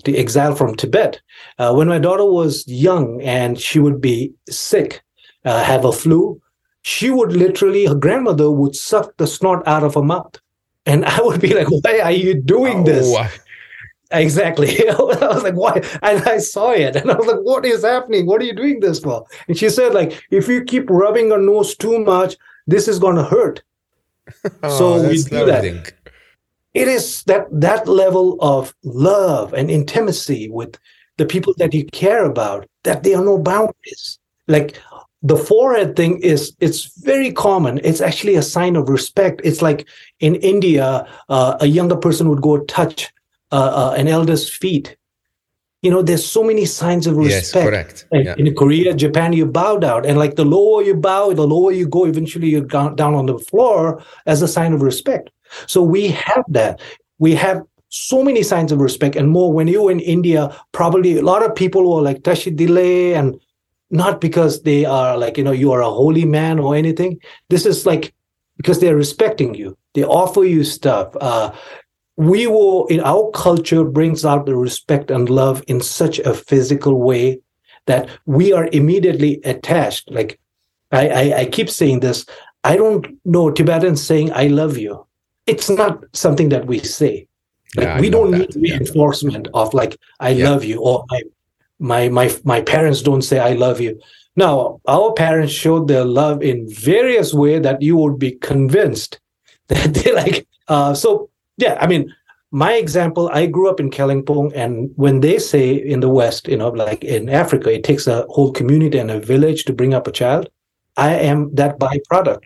to 0.03 0.17
exile 0.17 0.55
from 0.55 0.75
Tibet. 0.75 1.21
Uh, 1.59 1.73
when 1.73 1.87
my 1.87 1.99
daughter 1.99 2.25
was 2.25 2.67
young 2.67 3.21
and 3.21 3.59
she 3.59 3.79
would 3.79 4.01
be 4.01 4.33
sick, 4.49 5.03
uh, 5.45 5.63
have 5.63 5.85
a 5.85 5.91
flu, 5.91 6.41
she 6.81 7.11
would 7.11 7.33
literally, 7.33 7.85
her 7.85 7.95
grandmother 7.95 8.51
would 8.51 8.75
suck 8.75 9.15
the 9.17 9.27
snot 9.27 9.65
out 9.67 9.83
of 9.83 9.93
her 9.93 10.01
mouth. 10.01 10.39
And 10.87 11.05
I 11.05 11.21
would 11.21 11.39
be 11.39 11.53
like, 11.53 11.67
why 11.69 11.99
are 11.99 12.11
you 12.11 12.41
doing 12.41 12.79
oh, 12.79 12.83
this? 12.83 13.15
Exactly. 14.11 14.89
I 14.89 14.95
was 14.95 15.43
like, 15.43 15.55
why? 15.55 15.81
And 16.01 16.23
I 16.23 16.39
saw 16.39 16.71
it. 16.71 16.95
And 16.95 17.11
I 17.11 17.15
was 17.15 17.27
like, 17.27 17.41
what 17.41 17.65
is 17.65 17.83
happening? 17.83 18.25
What 18.25 18.41
are 18.41 18.45
you 18.45 18.55
doing 18.55 18.79
this 18.79 18.99
for? 18.99 19.25
And 19.47 19.57
she 19.57 19.69
said, 19.69 19.93
like, 19.93 20.23
if 20.31 20.47
you 20.47 20.63
keep 20.63 20.89
rubbing 20.89 21.27
your 21.27 21.39
nose 21.39 21.75
too 21.75 21.99
much, 21.99 22.37
this 22.68 22.88
is 22.88 22.99
going 22.99 23.16
to 23.16 23.24
hurt. 23.24 23.61
oh, 24.64 24.78
so 24.78 25.09
we 25.09 25.22
do 25.22 25.45
that. 25.45 25.66
it 26.74 26.88
is 26.88 27.24
that 27.24 27.47
that 27.51 27.88
level 27.88 28.38
of 28.41 28.74
love 28.84 29.53
and 29.53 29.70
intimacy 29.70 30.49
with 30.49 30.78
the 31.18 31.26
people 31.26 31.53
that 31.57 31.74
you 31.74 31.86
care 31.86 32.26
about 32.26 32.68
that 32.84 33.03
there 33.03 33.18
are 33.18 33.26
no 33.26 33.38
boundaries. 33.38 34.20
Like 34.47 34.80
the 35.22 35.38
forehead 35.38 35.95
thing 35.95 36.20
is 36.22 36.55
it's 36.59 36.97
very 37.03 37.32
common. 37.32 37.80
It's 37.84 38.01
actually 38.01 38.36
a 38.36 38.41
sign 38.41 38.76
of 38.76 38.89
respect. 38.89 39.41
It's 39.43 39.61
like 39.61 39.88
in 40.20 40.36
india 40.36 41.07
uh, 41.30 41.57
a 41.59 41.68
younger 41.68 41.97
person 41.97 42.30
would 42.30 42.41
go 42.41 42.59
touch 42.66 43.11
uh, 43.51 43.72
uh, 43.91 43.95
an 43.97 44.07
elder's 44.07 44.49
feet 44.49 44.97
you 45.84 45.91
know 45.91 46.01
there's 46.01 46.25
so 46.25 46.43
many 46.43 46.65
signs 46.65 47.05
of 47.05 47.15
respect 47.17 47.55
yes, 47.55 47.63
correct 47.67 48.05
yeah. 48.11 48.36
in 48.38 48.55
korea 48.55 48.93
japan 48.93 49.34
you 49.34 49.45
bow 49.45 49.77
down 49.77 50.05
and 50.05 50.17
like 50.17 50.36
the 50.36 50.45
lower 50.45 50.81
you 50.81 50.95
bow 50.95 51.31
the 51.34 51.45
lower 51.45 51.71
you 51.71 51.88
go 51.88 52.05
eventually 52.05 52.49
you're 52.49 52.61
down 52.61 53.13
on 53.13 53.25
the 53.25 53.38
floor 53.38 54.01
as 54.25 54.41
a 54.41 54.47
sign 54.47 54.73
of 54.73 54.81
respect 54.81 55.29
so 55.67 55.81
we 55.81 56.09
have 56.09 56.43
that. 56.49 56.81
We 57.19 57.36
have 57.36 57.61
so 57.89 58.23
many 58.23 58.43
signs 58.43 58.71
of 58.71 58.79
respect 58.79 59.15
and 59.15 59.29
more 59.29 59.53
when 59.53 59.67
you're 59.67 59.91
in 59.91 59.99
India, 59.99 60.55
probably 60.71 61.17
a 61.17 61.21
lot 61.21 61.43
of 61.43 61.55
people 61.55 61.93
were 61.95 62.01
like 62.01 62.23
Tashi 62.23 62.51
delek 62.51 63.13
and 63.13 63.39
not 63.91 64.19
because 64.19 64.63
they 64.63 64.86
are 64.86 65.17
like, 65.17 65.38
you 65.38 65.43
know, 65.43 65.51
you 65.51 65.71
are 65.71 65.81
a 65.81 65.89
holy 65.89 66.25
man 66.25 66.57
or 66.57 66.75
anything. 66.75 67.19
This 67.49 67.65
is 67.65 67.86
like 67.86 68.13
because 68.57 68.79
they're 68.79 68.95
respecting 68.95 69.53
you. 69.53 69.77
They 69.93 70.03
offer 70.03 70.43
you 70.43 70.63
stuff. 70.63 71.15
Uh, 71.21 71.51
we 72.16 72.47
will 72.47 72.86
in 72.88 72.99
our 72.99 73.30
culture 73.32 73.84
brings 73.84 74.24
out 74.24 74.45
the 74.45 74.55
respect 74.55 75.09
and 75.11 75.30
love 75.30 75.64
in 75.68 75.82
such 75.82 76.20
a 76.20 76.34
physical 76.34 77.01
way 77.01 77.39
that 77.86 78.09
we 78.26 78.53
are 78.53 78.70
immediately 78.72 79.41
attached. 79.43 80.09
Like 80.11 80.39
I, 80.91 81.09
I, 81.09 81.38
I 81.39 81.45
keep 81.45 81.70
saying 81.70 82.01
this. 82.01 82.26
I 82.64 82.78
don't 82.78 83.07
know 83.26 83.51
Tibetans 83.51 84.01
saying 84.01 84.32
I 84.34 84.47
love 84.47 84.78
you 84.78 85.05
it's 85.45 85.70
not 85.70 86.03
something 86.14 86.49
that 86.49 86.66
we 86.68 86.80
say. 86.80 87.28
Like 87.76 87.86
yeah, 87.86 87.99
we 87.99 88.09
don't 88.09 88.32
that. 88.32 88.55
need 88.55 88.72
reinforcement 88.72 89.47
yeah. 89.53 89.61
of 89.61 89.74
like 89.74 89.97
I 90.20 90.30
yeah. 90.30 90.49
love 90.49 90.64
you 90.64 90.80
or 90.80 91.05
my 91.09 91.22
my 91.80 92.09
my 92.09 92.36
my 92.43 92.61
parents 92.61 93.01
don't 93.01 93.24
say 93.24 93.39
I 93.39 93.53
love 93.53 93.82
you. 93.82 93.99
Now, 94.36 94.82
our 94.88 95.14
parents 95.14 95.53
showed 95.53 95.88
their 95.88 96.05
love 96.05 96.41
in 96.41 96.68
various 96.68 97.34
way 97.34 97.59
that 97.59 97.82
you 97.82 97.97
would 97.97 98.18
be 98.18 98.32
convinced 98.32 99.20
that 99.68 99.93
they 99.93 100.11
like. 100.11 100.47
Uh, 100.68 100.93
so, 100.93 101.30
yeah, 101.57 101.77
I 101.79 101.87
mean, 101.87 102.13
my 102.51 102.73
example, 102.73 103.29
I 103.33 103.47
grew 103.47 103.69
up 103.69 103.79
in 103.79 103.89
Kalimpong, 103.89 104.51
and 104.55 104.91
when 104.95 105.21
they 105.21 105.39
say 105.39 105.73
in 105.73 106.01
the 106.01 106.09
West, 106.09 106.47
you 106.47 106.57
know, 106.57 106.69
like 106.69 107.03
in 107.03 107.29
Africa, 107.29 107.73
it 107.73 107.83
takes 107.83 108.05
a 108.05 108.25
whole 108.29 108.51
community 108.51 108.99
and 108.99 109.09
a 109.09 109.19
village 109.19 109.65
to 109.65 109.73
bring 109.73 109.93
up 109.93 110.07
a 110.07 110.11
child. 110.11 110.49
I 110.95 111.15
am 111.15 111.53
that 111.55 111.79
byproduct. 111.79 112.43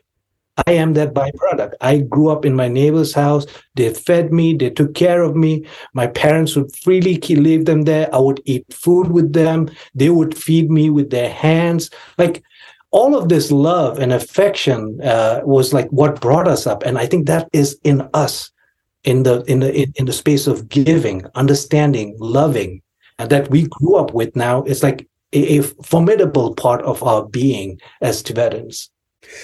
I 0.65 0.71
am 0.71 0.93
that 0.93 1.13
byproduct. 1.13 1.73
I 1.81 1.99
grew 1.99 2.29
up 2.29 2.45
in 2.45 2.55
my 2.55 2.67
neighbor's 2.67 3.13
house. 3.13 3.45
They 3.75 3.93
fed 3.93 4.33
me. 4.33 4.55
They 4.55 4.71
took 4.71 4.95
care 4.95 5.21
of 5.21 5.35
me. 5.35 5.67
My 5.93 6.07
parents 6.07 6.55
would 6.55 6.75
freely 6.75 7.17
leave 7.17 7.65
them 7.65 7.83
there. 7.83 8.13
I 8.13 8.17
would 8.17 8.41
eat 8.45 8.65
food 8.73 9.11
with 9.11 9.33
them. 9.33 9.69
They 9.93 10.09
would 10.09 10.35
feed 10.35 10.71
me 10.71 10.89
with 10.89 11.11
their 11.11 11.29
hands. 11.29 11.91
Like 12.17 12.43
all 12.91 13.15
of 13.15 13.29
this 13.29 13.51
love 13.51 13.99
and 13.99 14.11
affection 14.13 14.99
uh, 15.03 15.41
was 15.43 15.73
like 15.73 15.89
what 15.89 16.21
brought 16.21 16.47
us 16.47 16.65
up. 16.65 16.83
And 16.83 16.97
I 16.97 17.05
think 17.05 17.27
that 17.27 17.49
is 17.53 17.77
in 17.83 18.07
us, 18.13 18.49
in 19.07 19.23
the 19.23 19.43
in 19.47 19.61
the 19.61 19.71
in 19.95 20.05
the 20.05 20.13
space 20.13 20.47
of 20.47 20.67
giving, 20.67 21.25
understanding, 21.33 22.15
loving, 22.19 22.81
that 23.17 23.49
we 23.49 23.67
grew 23.67 23.95
up 23.95 24.13
with. 24.13 24.35
Now 24.35 24.63
it's 24.63 24.83
like 24.83 25.07
a, 25.33 25.59
a 25.59 25.63
formidable 25.91 26.53
part 26.53 26.81
of 26.81 27.01
our 27.01 27.25
being 27.25 27.79
as 28.01 28.21
Tibetans. 28.21 28.89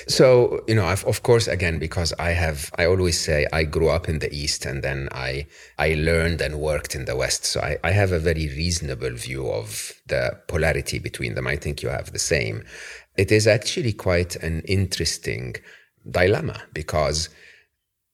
So, 0.08 0.62
you 0.68 0.76
know, 0.76 0.86
I've, 0.86 1.04
of 1.06 1.24
course, 1.24 1.48
again, 1.48 1.78
because 1.80 2.14
I 2.20 2.30
have, 2.30 2.72
I 2.78 2.86
always 2.86 3.20
say 3.20 3.48
I 3.52 3.64
grew 3.64 3.90
up 3.90 4.08
in 4.08 4.20
the 4.20 4.34
East 4.34 4.66
and 4.66 4.82
then 4.82 5.10
I, 5.12 5.48
I 5.78 5.96
learned 5.96 6.40
and 6.42 6.60
worked 6.60 6.96
in 6.96 7.06
the 7.06 7.18
West. 7.18 7.44
So 7.44 7.60
I, 7.60 7.78
I 7.84 7.92
have 7.92 8.12
a 8.12 8.20
very 8.20 8.48
reasonable 8.48 9.12
view 9.12 9.50
of 9.50 9.92
the 10.08 10.40
polarity 10.48 11.00
between 11.00 11.36
them. 11.36 11.48
I 11.48 11.58
think 11.58 11.82
you 11.82 11.90
have 11.90 12.14
the 12.14 12.20
same. 12.20 12.64
It 13.18 13.32
is 13.32 13.46
actually 13.46 13.94
quite 13.94 14.36
an 14.38 14.62
interesting 14.62 15.56
dilemma 16.10 16.62
because 16.72 17.30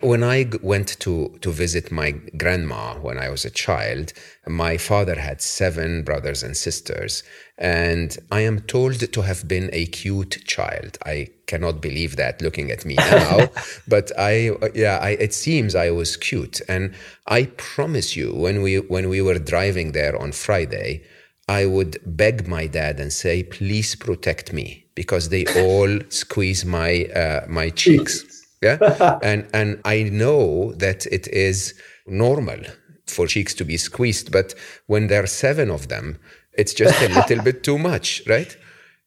when 0.02 0.24
I 0.24 0.50
went 0.62 0.98
to, 1.02 1.38
to 1.42 1.52
visit 1.52 1.92
my 1.92 2.12
grandma 2.12 2.96
when 2.96 3.18
I 3.18 3.30
was 3.30 3.44
a 3.44 3.50
child, 3.50 4.14
my 4.48 4.78
father 4.78 5.20
had 5.20 5.42
seven 5.42 6.04
brothers 6.04 6.42
and 6.42 6.56
sisters, 6.56 7.22
and 7.58 8.18
I 8.32 8.42
am 8.42 8.62
told 8.62 9.12
to 9.12 9.22
have 9.22 9.46
been 9.46 9.70
a 9.74 9.88
cute 9.88 10.46
child. 10.46 10.98
I 11.06 11.28
cannot 11.48 11.82
believe 11.82 12.16
that 12.16 12.42
looking 12.42 12.72
at 12.72 12.86
me 12.86 12.96
now, 12.98 13.50
but 13.90 14.12
I, 14.18 14.52
yeah, 14.74 15.00
I, 15.02 15.12
it 15.12 15.34
seems 15.34 15.76
I 15.76 15.92
was 15.92 16.16
cute. 16.16 16.62
And 16.70 16.94
I 17.28 17.46
promise 17.58 18.16
you, 18.16 18.34
when 18.34 18.62
we, 18.62 18.78
when 18.80 19.10
we 19.10 19.22
were 19.22 19.38
driving 19.38 19.92
there 19.92 20.18
on 20.18 20.32
Friday, 20.32 21.04
I 21.50 21.66
would 21.66 21.98
beg 22.06 22.48
my 22.48 22.68
dad 22.68 23.02
and 23.02 23.12
say, 23.12 23.44
please 23.44 23.96
protect 23.96 24.54
me 24.54 24.86
because 24.96 25.28
they 25.28 25.46
all 25.58 26.00
squeeze 26.08 26.64
my, 26.64 27.06
uh, 27.08 27.46
my 27.50 27.70
cheeks. 27.70 28.39
Yeah. 28.62 29.20
and 29.24 29.48
and 29.54 29.80
I 29.86 30.04
know 30.04 30.74
that 30.74 31.06
it 31.08 31.28
is 31.28 31.74
normal 32.08 32.60
for 33.08 33.28
cheeks 33.28 33.54
to 33.56 33.66
be 33.66 33.78
squeezed, 33.78 34.32
but 34.32 34.54
when 34.88 35.08
there 35.08 35.24
are 35.24 35.28
seven 35.28 35.70
of 35.72 35.88
them, 35.88 36.20
it's 36.54 36.74
just 36.74 37.02
a 37.02 37.10
little 37.10 37.44
bit 37.44 37.64
too 37.64 37.78
much, 37.78 38.22
right? 38.28 38.56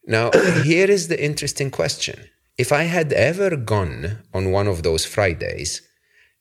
Now, 0.06 0.30
here 0.64 0.90
is 0.90 1.08
the 1.08 1.22
interesting 1.22 1.70
question. 1.70 2.18
If 2.58 2.72
I 2.72 2.84
had 2.84 3.12
ever 3.12 3.56
gone 3.56 4.18
on 4.34 4.50
one 4.50 4.66
of 4.66 4.82
those 4.82 5.04
Fridays 5.06 5.80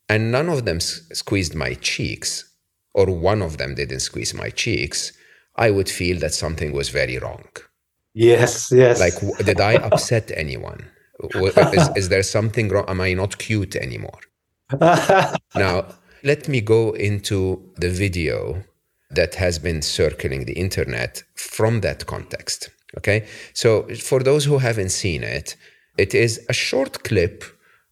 and 0.10 0.32
none 0.32 0.50
of 0.50 0.66
them 0.66 0.78
s- 0.78 1.02
squeezed 1.14 1.54
my 1.56 1.76
cheeks, 1.76 2.46
or 2.94 3.06
one 3.06 3.42
of 3.42 3.58
them 3.58 3.76
didn't 3.76 4.00
squeeze 4.02 4.34
my 4.34 4.50
cheeks, 4.50 5.14
I 5.56 5.70
would 5.70 5.90
feel 5.90 6.20
that 6.20 6.34
something 6.34 6.72
was 6.74 6.90
very 6.90 7.18
wrong. 7.20 7.46
Yes, 8.14 8.72
yes. 8.72 9.00
Like, 9.00 9.16
did 9.46 9.62
I 9.62 9.76
upset 9.76 10.32
anyone? 10.36 10.90
Is, 11.34 11.90
is 11.96 12.10
there 12.10 12.24
something 12.24 12.70
wrong? 12.70 12.86
Am 12.88 13.02
I 13.02 13.14
not 13.14 13.38
cute 13.38 13.76
anymore? 13.76 14.20
now, 15.56 15.86
let 16.24 16.48
me 16.48 16.62
go 16.62 16.92
into 16.92 17.72
the 17.78 17.90
video 17.90 18.64
that 19.10 19.36
has 19.36 19.60
been 19.60 19.82
circling 19.82 20.46
the 20.46 20.54
internet 20.54 21.24
from 21.36 21.82
that 21.82 22.06
context. 22.06 22.70
Okay. 22.98 23.28
So, 23.54 23.84
for 23.96 24.22
those 24.22 24.46
who 24.46 24.58
haven't 24.58 24.90
seen 24.90 25.24
it, 25.24 25.56
it 25.98 26.14
is 26.14 26.46
a 26.50 26.54
short 26.54 27.04
clip 27.04 27.44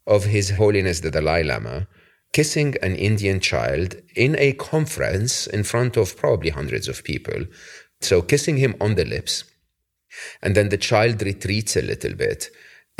of 0.06 0.24
His 0.24 0.50
Holiness 0.50 1.00
the 1.00 1.10
Dalai 1.10 1.42
Lama 1.42 1.86
kissing 2.32 2.76
an 2.80 2.94
Indian 2.94 3.40
child 3.40 3.96
in 4.14 4.36
a 4.38 4.52
conference 4.52 5.48
in 5.48 5.64
front 5.64 5.96
of 5.96 6.16
probably 6.16 6.50
hundreds 6.50 6.86
of 6.86 7.02
people. 7.02 7.44
So, 8.00 8.22
kissing 8.22 8.56
him 8.56 8.74
on 8.80 8.94
the 8.94 9.04
lips. 9.04 9.44
And 10.42 10.54
then 10.54 10.70
the 10.70 10.78
child 10.78 11.22
retreats 11.22 11.76
a 11.76 11.82
little 11.82 12.14
bit 12.14 12.50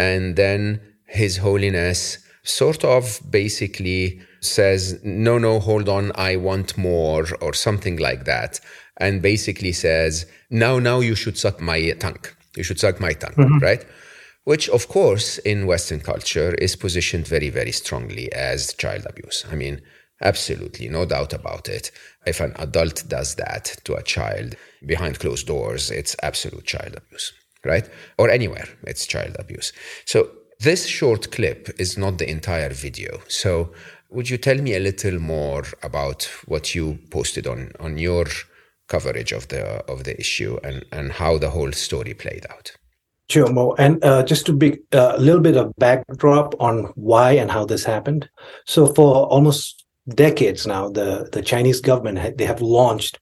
and 0.00 0.36
then 0.36 0.80
His 1.20 1.32
Holiness 1.46 2.00
sort 2.42 2.82
of 2.84 3.20
basically 3.30 4.04
says, 4.40 4.82
No, 5.04 5.34
no, 5.38 5.60
hold 5.60 5.88
on, 5.88 6.12
I 6.14 6.36
want 6.36 6.78
more, 6.78 7.26
or 7.44 7.52
something 7.52 7.96
like 8.08 8.24
that. 8.24 8.60
And 8.96 9.22
basically 9.32 9.72
says, 9.72 10.14
Now, 10.48 10.74
now 10.78 10.98
you 11.00 11.14
should 11.14 11.36
suck 11.36 11.60
my 11.60 11.80
tongue. 12.04 12.24
You 12.56 12.64
should 12.64 12.80
suck 12.80 12.98
my 13.00 13.12
tongue, 13.12 13.38
mm-hmm. 13.42 13.58
right? 13.58 13.84
Which, 14.44 14.68
of 14.70 14.88
course, 14.88 15.38
in 15.38 15.66
Western 15.66 16.00
culture 16.00 16.54
is 16.54 16.82
positioned 16.84 17.26
very, 17.28 17.50
very 17.50 17.72
strongly 17.72 18.32
as 18.32 18.72
child 18.82 19.04
abuse. 19.06 19.44
I 19.52 19.54
mean, 19.54 19.82
absolutely, 20.30 20.88
no 20.88 21.04
doubt 21.04 21.32
about 21.34 21.68
it. 21.68 21.90
If 22.26 22.40
an 22.40 22.54
adult 22.56 23.04
does 23.06 23.34
that 23.34 23.64
to 23.84 23.94
a 23.94 24.02
child 24.02 24.56
behind 24.92 25.18
closed 25.18 25.46
doors, 25.46 25.90
it's 25.90 26.16
absolute 26.22 26.64
child 26.64 26.94
abuse 26.96 27.32
right? 27.64 27.88
Or 28.18 28.30
anywhere, 28.30 28.68
it's 28.82 29.06
child 29.06 29.36
abuse. 29.38 29.72
So 30.04 30.30
this 30.60 30.86
short 30.86 31.30
clip 31.30 31.70
is 31.78 31.96
not 31.96 32.18
the 32.18 32.28
entire 32.30 32.70
video. 32.70 33.20
So 33.28 33.72
would 34.10 34.28
you 34.28 34.38
tell 34.38 34.60
me 34.60 34.74
a 34.74 34.80
little 34.80 35.18
more 35.18 35.64
about 35.82 36.24
what 36.46 36.74
you 36.74 36.98
posted 37.10 37.46
on 37.46 37.72
on 37.80 37.98
your 37.98 38.26
coverage 38.88 39.32
of 39.32 39.48
the 39.48 39.62
of 39.90 40.04
the 40.04 40.18
issue 40.18 40.58
and 40.62 40.84
and 40.92 41.12
how 41.12 41.38
the 41.38 41.50
whole 41.50 41.72
story 41.72 42.14
played 42.14 42.46
out? 42.50 42.72
Sure, 43.30 43.52
Mo. 43.52 43.74
And 43.78 44.04
uh, 44.04 44.24
just 44.24 44.44
to 44.46 44.52
be 44.52 44.72
uh, 44.92 44.98
a 44.98 45.14
uh, 45.14 45.16
little 45.18 45.40
bit 45.40 45.56
of 45.56 45.72
backdrop 45.78 46.54
on 46.58 46.92
why 46.96 47.30
and 47.32 47.48
how 47.48 47.64
this 47.64 47.84
happened. 47.84 48.28
So 48.66 48.86
for 48.86 49.26
almost 49.26 49.84
decades 50.08 50.66
now, 50.66 50.90
the 50.90 51.28
the 51.32 51.42
Chinese 51.42 51.80
government 51.80 52.36
they 52.38 52.46
have 52.46 52.60
launched 52.60 53.18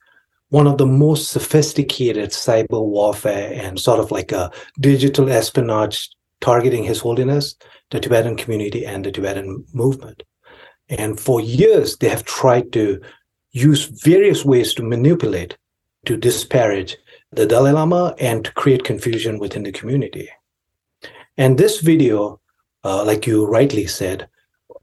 one 0.51 0.67
of 0.67 0.79
the 0.79 0.87
most 0.87 1.31
sophisticated 1.31 2.31
cyber 2.31 2.83
warfare 2.83 3.53
and 3.55 3.79
sort 3.79 4.01
of 4.01 4.11
like 4.11 4.33
a 4.33 4.51
digital 4.81 5.31
espionage 5.31 6.09
targeting 6.41 6.85
His 6.85 7.01
Holiness, 7.01 7.55
the 7.91 8.01
Tibetan 8.01 8.37
community, 8.37 8.87
and 8.87 9.05
the 9.05 9.13
Tibetan 9.13 9.65
movement. 9.73 10.23
And 10.89 11.21
for 11.21 11.41
years, 11.41 11.97
they 11.97 12.09
have 12.09 12.25
tried 12.25 12.73
to 12.73 13.01
use 13.53 13.87
various 14.05 14.45
ways 14.45 14.73
to 14.75 14.83
manipulate, 14.83 15.57
to 16.07 16.17
disparage 16.17 16.97
the 17.33 17.47
Dalai 17.47 17.73
Lama 17.73 18.15
and 18.19 18.45
to 18.45 18.53
create 18.53 18.85
confusion 18.85 19.39
within 19.39 19.65
the 19.65 19.73
community. 19.73 20.31
And 21.37 21.59
this 21.59 21.81
video, 21.81 22.41
uh, 22.85 23.05
like 23.05 23.27
you 23.27 23.47
rightly 23.47 23.87
said, 23.87 24.29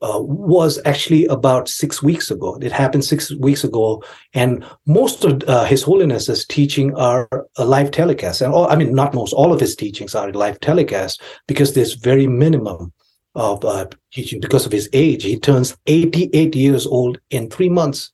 uh, 0.02 0.20
was 0.20 0.80
actually 0.86 1.26
about 1.26 1.68
six 1.68 2.04
weeks 2.04 2.32
ago. 2.32 2.58
It 2.62 2.72
happened 2.72 3.06
six 3.06 3.34
weeks 3.36 3.64
ago, 3.64 4.04
and 4.34 4.66
most 4.86 5.24
of 5.24 5.44
uh, 5.48 5.66
His 5.66 5.84
Holiness's 5.84 6.46
teaching 6.46 6.96
are 6.96 7.28
a 7.58 7.66
live 7.66 7.92
telecast. 7.92 8.42
And 8.42 8.54
all, 8.54 8.70
I 8.70 8.76
mean, 8.76 8.94
not 8.94 9.14
most, 9.14 9.34
all 9.34 9.54
of 9.54 9.60
his 9.60 9.76
teachings 9.76 10.16
are 10.16 10.32
live 10.32 10.60
telecast 10.60 11.22
because 11.48 11.74
there's 11.74 11.94
very 11.94 12.28
minimum 12.28 12.94
of 13.36 13.64
uh, 13.66 13.86
teaching 14.12 14.40
because 14.40 14.66
of 14.66 14.72
his 14.72 14.90
age. 14.94 15.24
He 15.24 15.38
turns 15.38 15.76
88 15.88 16.56
years 16.56 16.88
old 16.88 17.20
in 17.30 17.50
three 17.50 17.70
months. 17.70 18.12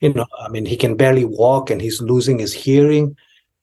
You 0.00 0.12
know, 0.12 0.26
I 0.38 0.48
mean, 0.48 0.66
he 0.66 0.76
can 0.76 0.96
barely 0.96 1.24
walk, 1.24 1.70
and 1.70 1.80
he's 1.80 2.02
losing 2.02 2.38
his 2.38 2.52
hearing 2.52 3.16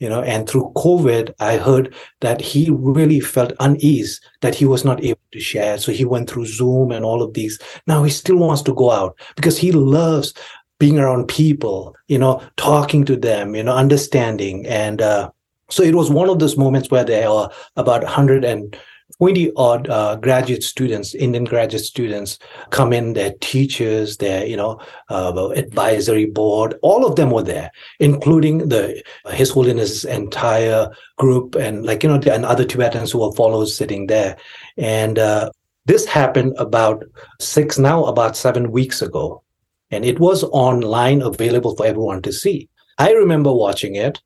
you 0.03 0.09
know 0.09 0.21
and 0.21 0.47
through 0.47 0.71
covid 0.75 1.33
i 1.39 1.55
heard 1.57 1.93
that 2.19 2.41
he 2.41 2.69
really 2.71 3.19
felt 3.19 3.53
unease 3.59 4.19
that 4.41 4.53
he 4.53 4.65
was 4.65 4.83
not 4.85 5.03
able 5.03 5.19
to 5.31 5.39
share. 5.39 5.77
So 5.77 5.91
he 5.91 6.05
went 6.05 6.29
through 6.29 6.45
zoom 6.45 6.91
and 6.91 7.03
all 7.03 7.21
of 7.21 7.33
these. 7.33 7.59
Now 7.87 8.03
he 8.03 8.11
still 8.11 8.37
wants 8.37 8.61
to 8.63 8.73
go 8.73 8.91
out 8.91 9.17
because 9.35 9.57
he 9.57 9.71
loves 9.71 10.33
being 10.79 10.99
around 10.99 11.27
people 11.27 11.95
you 12.07 12.17
know 12.17 12.41
talking 12.57 13.05
to 13.05 13.15
them 13.15 13.55
you 13.55 13.63
know 13.63 13.75
understanding. 13.75 14.65
And 14.67 15.01
uh, 15.01 15.31
so 15.69 15.83
it 15.83 15.95
was 15.95 16.09
one 16.09 16.29
of 16.29 16.39
those 16.39 16.57
moments 16.57 16.91
where 16.91 17.03
there 17.03 17.27
are 17.27 17.51
about 17.75 18.03
100 18.03 18.45
and 18.45 18.77
20 19.17 19.51
odd 19.55 19.89
uh, 19.89 20.15
graduate 20.15 20.63
students, 20.63 21.13
Indian 21.15 21.43
graduate 21.43 21.83
students, 21.83 22.39
come 22.71 22.93
in, 22.93 23.13
their 23.13 23.33
teachers, 23.41 24.17
their, 24.17 24.45
you 24.45 24.57
know, 24.57 24.79
uh, 25.09 25.49
advisory 25.55 26.25
board, 26.25 26.75
all 26.81 27.05
of 27.05 27.15
them 27.15 27.29
were 27.31 27.43
there, 27.43 27.71
including 27.99 28.69
the 28.69 29.03
His 29.29 29.49
Holiness's 29.49 30.05
entire 30.05 30.89
group 31.17 31.55
and 31.55 31.85
like, 31.85 32.03
you 32.03 32.09
know, 32.09 32.19
and 32.31 32.45
other 32.45 32.65
Tibetans 32.65 33.11
who 33.11 33.19
were 33.19 33.33
followers 33.33 33.75
sitting 33.75 34.07
there. 34.07 34.35
And 34.77 35.19
uh, 35.19 35.51
This 35.85 36.05
happened 36.05 36.55
about 36.57 37.03
six, 37.39 37.77
now 37.77 38.05
about 38.05 38.37
seven 38.37 38.71
weeks 38.71 39.01
ago. 39.01 39.43
And 39.91 40.05
it 40.05 40.19
was 40.19 40.43
online 40.45 41.21
available 41.21 41.75
for 41.75 41.85
everyone 41.85 42.21
to 42.23 42.31
see. 42.31 42.69
I 42.97 43.11
remember 43.11 43.51
watching 43.51 43.95
it. 43.95 44.21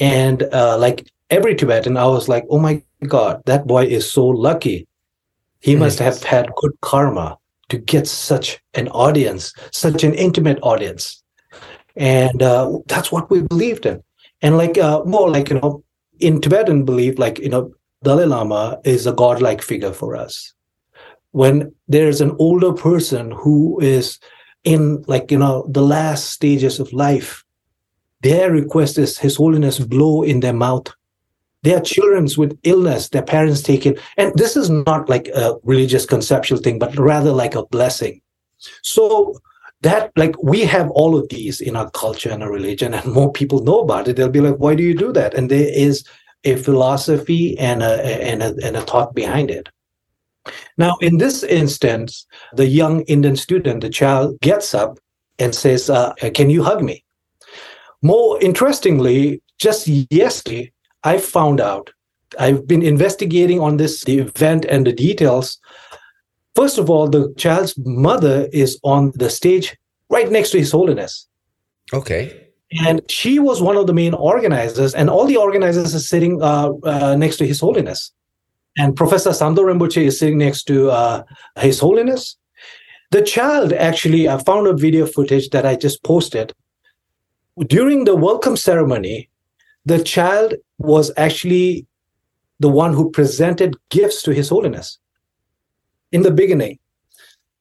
And 0.00 0.42
uh, 0.44 0.78
like 0.78 1.10
every 1.30 1.54
Tibetan, 1.54 1.96
I 1.96 2.06
was 2.06 2.28
like, 2.28 2.44
oh 2.48 2.58
my 2.58 2.82
God, 3.08 3.42
that 3.46 3.66
boy 3.66 3.84
is 3.84 4.10
so 4.10 4.26
lucky. 4.26 4.86
He 5.60 5.76
must 5.76 5.98
have 5.98 6.22
had 6.22 6.52
good 6.56 6.72
karma 6.82 7.38
to 7.70 7.78
get 7.78 8.06
such 8.06 8.60
an 8.74 8.88
audience, 8.88 9.52
such 9.70 10.04
an 10.04 10.14
intimate 10.14 10.58
audience. 10.62 11.22
And 11.96 12.42
uh, 12.42 12.80
that's 12.86 13.10
what 13.10 13.30
we 13.30 13.42
believed 13.42 13.86
in. 13.86 14.02
And 14.42 14.58
like 14.58 14.76
uh, 14.76 15.02
more 15.04 15.30
like, 15.30 15.48
you 15.48 15.60
know, 15.60 15.82
in 16.20 16.40
Tibetan 16.40 16.84
belief, 16.84 17.18
like, 17.18 17.38
you 17.38 17.48
know, 17.48 17.72
Dalai 18.02 18.26
Lama 18.26 18.78
is 18.84 19.06
a 19.06 19.12
godlike 19.12 19.62
figure 19.62 19.92
for 19.92 20.16
us. 20.16 20.52
When 21.30 21.74
there's 21.88 22.20
an 22.20 22.36
older 22.38 22.72
person 22.72 23.30
who 23.30 23.80
is 23.80 24.18
in 24.64 25.02
like, 25.06 25.30
you 25.30 25.38
know, 25.38 25.66
the 25.70 25.82
last 25.82 26.30
stages 26.30 26.78
of 26.78 26.92
life, 26.92 27.42
their 28.20 28.50
request 28.50 28.98
is 28.98 29.18
His 29.18 29.36
Holiness 29.36 29.78
blow 29.78 30.22
in 30.22 30.40
their 30.40 30.52
mouth 30.52 30.92
their 31.64 31.80
children 31.80 32.28
with 32.36 32.58
illness, 32.62 33.08
their 33.08 33.22
parents 33.22 33.62
taken. 33.62 33.96
And 34.18 34.32
this 34.34 34.54
is 34.54 34.68
not 34.68 35.08
like 35.08 35.28
a 35.28 35.56
religious 35.64 36.04
conceptual 36.04 36.58
thing, 36.58 36.78
but 36.78 36.96
rather 36.96 37.32
like 37.32 37.54
a 37.54 37.66
blessing. 37.66 38.20
So 38.82 39.38
that 39.80 40.12
like 40.16 40.40
we 40.42 40.60
have 40.64 40.90
all 40.90 41.16
of 41.16 41.28
these 41.30 41.60
in 41.60 41.74
our 41.74 41.90
culture 41.90 42.30
and 42.30 42.42
our 42.42 42.52
religion, 42.52 42.94
and 42.94 43.12
more 43.12 43.32
people 43.32 43.64
know 43.64 43.80
about 43.80 44.08
it. 44.08 44.16
They'll 44.16 44.28
be 44.28 44.40
like, 44.40 44.56
why 44.56 44.74
do 44.74 44.82
you 44.82 44.94
do 44.94 45.10
that? 45.12 45.34
And 45.34 45.50
there 45.50 45.68
is 45.68 46.04
a 46.44 46.56
philosophy 46.56 47.58
and 47.58 47.82
a 47.82 47.94
and 48.30 48.42
a, 48.42 48.54
and 48.62 48.76
a 48.76 48.82
thought 48.82 49.14
behind 49.14 49.50
it. 49.50 49.68
Now, 50.76 50.96
in 51.00 51.16
this 51.16 51.42
instance, 51.42 52.26
the 52.52 52.66
young 52.66 53.02
Indian 53.02 53.36
student, 53.36 53.80
the 53.80 53.88
child, 53.88 54.38
gets 54.40 54.74
up 54.74 54.98
and 55.38 55.54
says, 55.54 55.88
uh, 55.88 56.12
"Can 56.34 56.50
you 56.50 56.62
hug 56.62 56.82
me?" 56.82 57.04
More 58.02 58.38
interestingly, 58.42 59.42
just 59.58 59.88
yesterday, 59.88 60.72
I 61.04 61.18
found 61.18 61.60
out, 61.60 61.90
I've 62.38 62.66
been 62.66 62.82
investigating 62.82 63.60
on 63.60 63.76
this 63.76 64.04
the 64.04 64.18
event 64.18 64.64
and 64.64 64.86
the 64.86 64.92
details. 64.92 65.58
First 66.56 66.78
of 66.78 66.90
all, 66.90 67.08
the 67.08 67.32
child's 67.36 67.74
mother 67.78 68.48
is 68.52 68.78
on 68.82 69.12
the 69.14 69.30
stage 69.30 69.76
right 70.08 70.30
next 70.30 70.50
to 70.50 70.58
His 70.58 70.72
Holiness. 70.72 71.28
Okay. 71.92 72.48
And 72.86 73.02
she 73.08 73.38
was 73.38 73.62
one 73.62 73.76
of 73.76 73.86
the 73.86 73.92
main 73.92 74.14
organizers, 74.14 74.94
and 74.94 75.08
all 75.08 75.26
the 75.26 75.36
organizers 75.36 75.94
are 75.94 76.00
sitting 76.00 76.42
uh, 76.42 76.72
uh, 76.82 77.14
next 77.14 77.36
to 77.36 77.46
His 77.46 77.60
Holiness. 77.60 78.12
And 78.76 78.96
Professor 78.96 79.30
Samdhong 79.30 79.66
Rinpoche 79.66 80.02
is 80.02 80.18
sitting 80.18 80.38
next 80.38 80.64
to 80.64 80.90
uh, 80.90 81.22
His 81.58 81.78
Holiness. 81.78 82.36
The 83.10 83.22
child 83.22 83.72
actually, 83.72 84.28
I 84.28 84.42
found 84.42 84.66
a 84.66 84.72
video 84.72 85.06
footage 85.06 85.50
that 85.50 85.64
I 85.64 85.76
just 85.76 86.02
posted. 86.02 86.52
During 87.68 88.04
the 88.04 88.16
welcome 88.16 88.56
ceremony, 88.56 89.28
the 89.86 90.02
child 90.02 90.54
was 90.78 91.10
actually 91.16 91.86
the 92.60 92.68
one 92.68 92.92
who 92.92 93.10
presented 93.10 93.76
gifts 93.90 94.22
to 94.22 94.32
His 94.32 94.48
Holiness 94.48 94.98
in 96.12 96.22
the 96.22 96.30
beginning. 96.30 96.78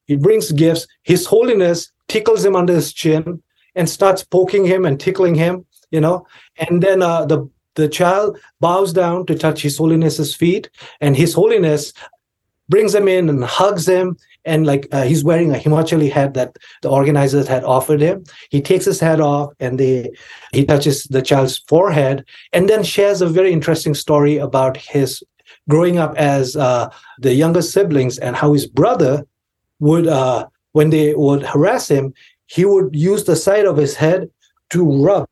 He 0.06 0.16
brings 0.16 0.52
gifts. 0.52 0.88
His 1.04 1.26
Holiness 1.26 1.92
tickles 2.08 2.44
him 2.46 2.56
under 2.56 2.74
his 2.74 2.94
chin 2.94 3.42
and 3.76 3.90
starts 3.90 4.24
poking 4.24 4.66
him 4.66 4.86
and 4.86 5.00
tickling 5.00 5.36
him, 5.36 5.66
you 5.92 6.02
know. 6.02 6.28
And 6.58 6.82
then 6.84 7.02
uh, 7.02 7.26
the 7.26 7.50
the 7.76 7.88
child 7.88 8.38
bows 8.60 8.94
down 8.94 9.26
to 9.26 9.36
touch 9.36 9.62
His 9.62 9.78
Holiness's 9.78 10.36
feet, 10.36 10.70
and 11.02 11.18
His 11.18 11.34
Holiness 11.34 11.92
brings 12.70 12.94
him 12.94 13.08
in 13.08 13.30
and 13.30 13.44
hugs 13.44 13.88
him 13.88 14.18
and 14.46 14.66
like 14.66 14.88
uh, 14.92 15.04
he's 15.04 15.24
wearing 15.24 15.54
a 15.54 15.58
Himachali 15.58 16.12
hat 16.12 16.34
that 16.34 16.58
the 16.82 16.90
organizers 16.90 17.48
had 17.48 17.64
offered 17.64 18.02
him. 18.02 18.24
He 18.50 18.62
takes 18.62 18.86
his 18.86 19.00
hat 19.00 19.22
off 19.22 19.54
and 19.60 19.80
they, 19.80 20.12
he 20.52 20.66
touches 20.66 21.04
the 21.06 21.22
child's 21.22 21.60
forehead 21.68 22.26
and 22.52 22.68
then 22.68 22.84
shares 22.84 23.22
a 23.22 23.28
very 23.28 23.52
interesting 23.52 23.94
story 23.94 24.38
about 24.38 24.78
his 24.78 25.24
growing 25.70 25.98
up 25.98 26.16
as 26.18 26.56
uh, 26.56 26.90
the 27.20 27.34
younger 27.34 27.62
siblings 27.62 28.18
and 28.18 28.36
how 28.36 28.54
his 28.54 28.68
brother 28.68 29.26
would, 29.80 30.08
uh, 30.08 30.46
when 30.74 30.90
they 30.90 31.14
would 31.14 31.44
harass 31.44 31.88
him, 31.90 32.14
he 32.48 32.66
would 32.66 32.96
use 32.96 33.24
the 33.24 33.36
side 33.36 33.66
of 33.66 33.78
his 33.78 33.96
head 33.96 34.30
to 34.72 34.84
rub 35.04 35.28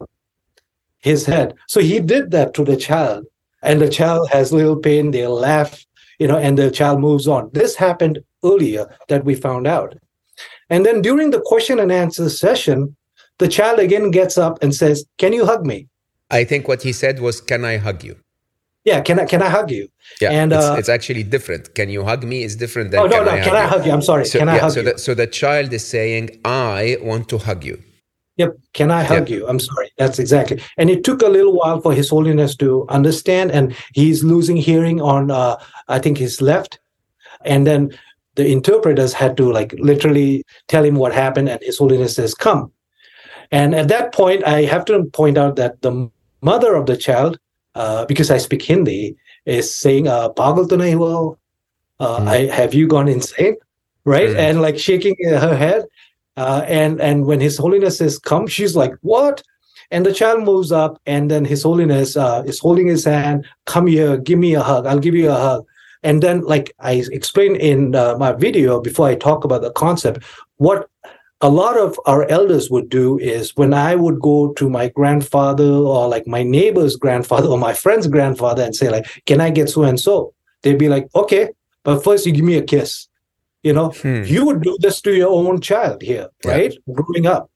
his 0.99 1.25
head. 1.25 1.55
So 1.67 1.81
he 1.81 1.99
did 1.99 2.31
that 2.31 2.53
to 2.53 2.63
the 2.63 2.77
child, 2.77 3.25
and 3.61 3.81
the 3.81 3.89
child 3.89 4.29
has 4.29 4.53
little 4.53 4.77
pain. 4.77 5.11
They 5.11 5.27
laugh, 5.27 5.85
you 6.19 6.27
know, 6.27 6.37
and 6.37 6.57
the 6.57 6.71
child 6.71 6.99
moves 6.99 7.27
on. 7.27 7.49
This 7.53 7.75
happened 7.75 8.23
earlier 8.43 8.87
that 9.09 9.25
we 9.25 9.35
found 9.35 9.67
out. 9.67 9.95
And 10.69 10.85
then 10.85 11.01
during 11.01 11.31
the 11.31 11.41
question 11.41 11.79
and 11.79 11.91
answer 11.91 12.29
session, 12.29 12.95
the 13.37 13.47
child 13.47 13.79
again 13.79 14.11
gets 14.11 14.37
up 14.37 14.61
and 14.61 14.73
says, 14.73 15.05
Can 15.17 15.33
you 15.33 15.45
hug 15.45 15.65
me? 15.65 15.87
I 16.29 16.43
think 16.43 16.67
what 16.67 16.81
he 16.83 16.93
said 16.93 17.19
was, 17.19 17.41
Can 17.41 17.65
I 17.65 17.77
hug 17.77 18.03
you? 18.03 18.15
Yeah, 18.83 19.01
can 19.01 19.19
I 19.19 19.25
can 19.25 19.43
I 19.43 19.49
hug 19.49 19.69
you? 19.69 19.87
Yeah, 20.19 20.31
and 20.31 20.51
it's, 20.51 20.65
uh, 20.65 20.75
it's 20.79 20.89
actually 20.89 21.21
different. 21.21 21.75
Can 21.75 21.89
you 21.89 22.03
hug 22.03 22.23
me? 22.23 22.41
Is 22.41 22.55
different 22.55 22.89
than. 22.89 23.01
Oh 23.01 23.05
no, 23.05 23.17
can 23.17 23.25
no, 23.25 23.31
I 23.31 23.39
can 23.41 23.55
I 23.55 23.67
hug 23.67 23.85
you? 23.85 23.91
I'm 23.91 24.01
sorry. 24.01 24.25
So, 24.25 24.39
can 24.39 24.49
I 24.49 24.55
yeah, 24.55 24.61
hug 24.61 24.71
so 24.71 24.79
you? 24.79 24.91
The, 24.93 24.97
so 24.97 25.13
the 25.13 25.27
child 25.27 25.71
is 25.71 25.85
saying, 25.85 26.41
"I 26.45 26.97
want 27.01 27.29
to 27.29 27.37
hug 27.37 27.63
you." 27.63 27.79
Yep. 28.37 28.57
Can 28.73 28.89
I 28.89 29.03
hug 29.03 29.29
you? 29.29 29.47
I'm 29.47 29.59
sorry. 29.59 29.91
That's 29.99 30.17
exactly. 30.17 30.63
And 30.77 30.89
it 30.89 31.03
took 31.03 31.21
a 31.21 31.27
little 31.27 31.53
while 31.53 31.79
for 31.79 31.93
His 31.93 32.09
Holiness 32.09 32.55
to 32.55 32.87
understand, 32.89 33.51
and 33.51 33.75
he's 33.93 34.23
losing 34.23 34.57
hearing 34.57 34.99
on, 34.99 35.29
uh, 35.29 35.57
I 35.87 35.99
think, 35.99 36.17
his 36.17 36.41
left, 36.41 36.79
and 37.45 37.67
then 37.67 37.91
the 38.35 38.47
interpreters 38.47 39.13
had 39.13 39.35
to 39.37 39.51
like 39.51 39.73
literally 39.77 40.43
tell 40.67 40.83
him 40.83 40.95
what 40.95 41.13
happened, 41.13 41.49
and 41.49 41.59
His 41.61 41.77
Holiness 41.77 42.15
says, 42.15 42.33
"Come." 42.33 42.71
And 43.51 43.75
at 43.75 43.89
that 43.89 44.13
point, 44.13 44.43
I 44.45 44.63
have 44.63 44.85
to 44.85 45.03
point 45.05 45.37
out 45.37 45.57
that 45.57 45.81
the 45.81 46.09
mother 46.41 46.75
of 46.75 46.85
the 46.85 46.95
child, 46.95 47.37
uh, 47.75 48.05
because 48.05 48.31
I 48.31 48.37
speak 48.37 48.61
Hindi, 48.63 49.15
is 49.45 49.73
saying, 49.73 50.07
uh, 50.07 50.29
"Pagal 50.29 50.69
to 50.69 50.77
nahi 50.77 50.93
hua? 50.93 51.35
Uh, 51.99 52.19
mm. 52.19 52.27
I 52.27 52.37
have 52.53 52.73
you 52.73 52.87
gone 52.87 53.07
insane?" 53.07 53.55
Right, 54.05 54.29
mm. 54.29 54.37
and 54.37 54.61
like 54.61 54.79
shaking 54.79 55.15
her 55.25 55.55
head. 55.55 55.85
Uh, 56.37 56.63
and 56.67 57.01
and 57.01 57.25
when 57.25 57.41
His 57.41 57.57
Holiness 57.57 57.97
says, 57.97 58.17
"Come," 58.17 58.47
she's 58.47 58.75
like, 58.75 58.93
"What?" 59.01 59.43
And 59.91 60.05
the 60.05 60.13
child 60.13 60.43
moves 60.43 60.71
up, 60.71 61.01
and 61.05 61.29
then 61.29 61.43
His 61.43 61.63
Holiness 61.63 62.15
uh, 62.15 62.43
is 62.45 62.59
holding 62.59 62.87
his 62.87 63.03
hand. 63.03 63.45
Come 63.65 63.87
here, 63.87 64.15
give 64.17 64.39
me 64.39 64.55
a 64.55 64.61
hug. 64.61 64.85
I'll 64.85 64.99
give 64.99 65.15
you 65.15 65.29
a 65.29 65.35
hug. 65.35 65.65
And 66.03 66.23
then, 66.23 66.41
like 66.41 66.73
I 66.79 67.03
explained 67.11 67.57
in 67.57 67.95
uh, 67.95 68.17
my 68.17 68.31
video 68.33 68.81
before 68.81 69.07
I 69.07 69.15
talk 69.15 69.43
about 69.43 69.61
the 69.61 69.71
concept, 69.71 70.23
what 70.57 70.89
a 71.41 71.49
lot 71.49 71.77
of 71.77 71.99
our 72.05 72.27
elders 72.29 72.69
would 72.69 72.89
do 72.89 73.17
is 73.17 73.55
when 73.55 73.73
I 73.73 73.95
would 73.95 74.19
go 74.19 74.53
to 74.53 74.69
my 74.69 74.89
grandfather 74.89 75.65
or 75.65 76.07
like 76.07 76.27
my 76.27 76.43
neighbor's 76.43 76.95
grandfather 76.95 77.47
or 77.47 77.57
my 77.57 77.73
friend's 77.73 78.07
grandfather 78.07 78.63
and 78.63 78.75
say, 78.75 78.89
like, 78.89 79.23
can 79.25 79.41
I 79.41 79.49
get 79.49 79.69
so 79.69 79.83
and 79.83 79.99
so? 79.99 80.33
They'd 80.61 80.77
be 80.77 80.89
like, 80.89 81.07
okay, 81.15 81.49
but 81.83 82.03
first 82.03 82.25
you 82.25 82.31
give 82.31 82.45
me 82.45 82.57
a 82.57 82.63
kiss. 82.63 83.07
You 83.63 83.73
know, 83.73 83.89
hmm. 83.89 84.23
you 84.23 84.45
would 84.45 84.61
do 84.61 84.77
this 84.81 85.01
to 85.01 85.15
your 85.15 85.29
own 85.29 85.61
child 85.61 86.01
here, 86.01 86.29
right? 86.45 86.73
Yeah. 86.73 86.93
Growing 86.93 87.27
up. 87.27 87.49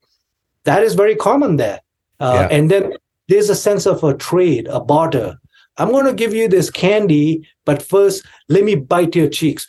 That 0.64 0.82
is 0.82 0.94
very 0.94 1.16
common 1.16 1.56
there. 1.56 1.80
Uh, 2.20 2.48
yeah. 2.48 2.56
And 2.56 2.70
then 2.70 2.92
there's 3.28 3.50
a 3.50 3.56
sense 3.56 3.86
of 3.86 4.02
a 4.04 4.14
trade, 4.14 4.66
a 4.68 4.80
barter. 4.80 5.38
I'm 5.78 5.90
going 5.90 6.06
to 6.06 6.14
give 6.14 6.34
you 6.34 6.48
this 6.48 6.70
candy, 6.70 7.46
but 7.64 7.82
first 7.82 8.26
let 8.48 8.64
me 8.64 8.74
bite 8.74 9.14
your 9.14 9.28
cheeks. 9.28 9.66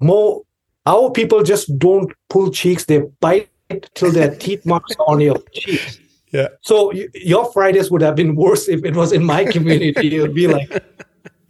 More, 0.00 0.42
our 0.86 1.10
people 1.10 1.42
just 1.42 1.78
don't 1.78 2.12
pull 2.28 2.50
cheeks; 2.50 2.84
they 2.84 3.00
bite 3.20 3.48
till 3.94 4.12
their 4.12 4.34
teeth 4.34 4.64
marks 4.64 4.94
on 5.06 5.20
your 5.20 5.38
cheeks. 5.52 5.98
Yeah. 6.32 6.48
So 6.60 6.92
your 7.14 7.50
Fridays 7.52 7.90
would 7.90 8.02
have 8.02 8.14
been 8.14 8.36
worse 8.36 8.68
if 8.68 8.84
it 8.84 8.94
was 8.94 9.12
in 9.12 9.24
my 9.24 9.44
community. 9.44 10.16
It 10.16 10.20
would 10.20 10.34
be 10.34 10.46
like 10.46 10.70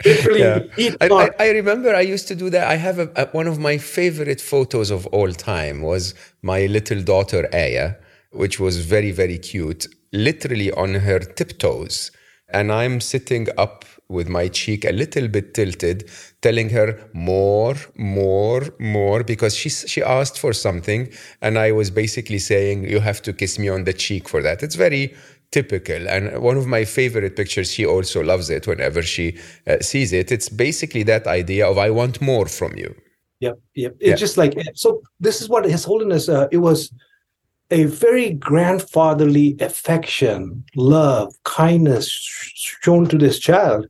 literally 0.05 0.41
yeah. 0.41 0.95
I, 1.01 1.09
I, 1.09 1.31
I, 1.39 1.51
remember 1.51 1.95
I 1.95 2.01
used 2.01 2.29
to 2.29 2.35
do 2.35 2.51
that. 2.51 2.67
I 2.67 2.77
have 2.77 2.99
a, 2.99 3.11
a, 3.17 3.27
one 3.27 3.47
of 3.47 3.59
my 3.59 3.77
favorite 3.77 4.41
photos 4.41 4.91
of 4.91 5.07
all 5.09 5.33
time 5.33 5.83
was 5.83 6.15
my 6.43 6.67
little 6.67 7.03
daughter 7.03 7.49
Aya, 7.53 7.95
which 8.33 8.59
was 8.59 8.85
very 8.85 9.11
very 9.11 9.39
cute, 9.39 9.87
literally 10.13 10.73
on 10.73 10.95
her 10.95 11.19
tiptoes, 11.19 12.11
and 12.53 12.73
I'm 12.73 13.01
sitting 13.01 13.49
up 13.57 13.85
with 14.09 14.29
my 14.29 14.49
cheek 14.49 14.85
a 14.85 14.93
little 14.93 15.29
bit 15.29 15.55
tilted, 15.55 16.11
telling 16.43 16.71
her 16.71 16.99
more, 17.13 17.77
more, 17.97 18.63
more, 18.79 19.23
because 19.23 19.55
she 19.57 19.69
she 19.69 20.03
asked 20.03 20.39
for 20.39 20.53
something, 20.53 21.09
and 21.41 21.59
I 21.59 21.73
was 21.73 21.91
basically 21.91 22.39
saying, 22.39 22.85
"You 22.89 23.01
have 23.01 23.23
to 23.23 23.33
kiss 23.33 23.59
me 23.59 23.69
on 23.69 23.85
the 23.85 23.93
cheek 23.93 24.29
for 24.29 24.43
that." 24.43 24.63
It's 24.63 24.75
very 24.75 25.15
typical, 25.53 26.09
and 26.09 26.43
one 26.43 26.57
of 26.57 26.67
my 26.67 26.85
favorite 26.85 27.37
pictures. 27.37 27.73
She 27.73 27.87
also 27.87 28.23
loves 28.23 28.51
it 28.51 28.67
whenever 28.67 29.03
she 29.03 29.39
uh, 29.67 29.79
sees 29.81 30.13
it. 30.13 30.33
It's 30.33 30.49
basically 30.49 31.05
that 31.05 31.27
idea 31.27 31.67
of 31.69 31.79
"I 31.79 31.91
want 31.91 32.21
more 32.21 32.47
from 32.47 32.77
you." 32.77 32.95
Yep, 33.41 33.59
yep. 33.75 33.97
It's 34.01 34.21
just 34.21 34.37
like 34.37 34.55
so. 34.75 35.03
This 35.19 35.41
is 35.41 35.49
what 35.49 35.65
His 35.65 35.85
Holiness. 35.85 36.29
Uh, 36.29 36.49
it 36.51 36.59
was 36.59 36.93
a 37.71 37.85
very 37.85 38.31
grandfatherly 38.35 39.57
affection, 39.61 40.65
love, 40.75 41.33
kindness 41.45 42.11
shown 42.11 43.07
to 43.07 43.19
this 43.19 43.39
child. 43.39 43.87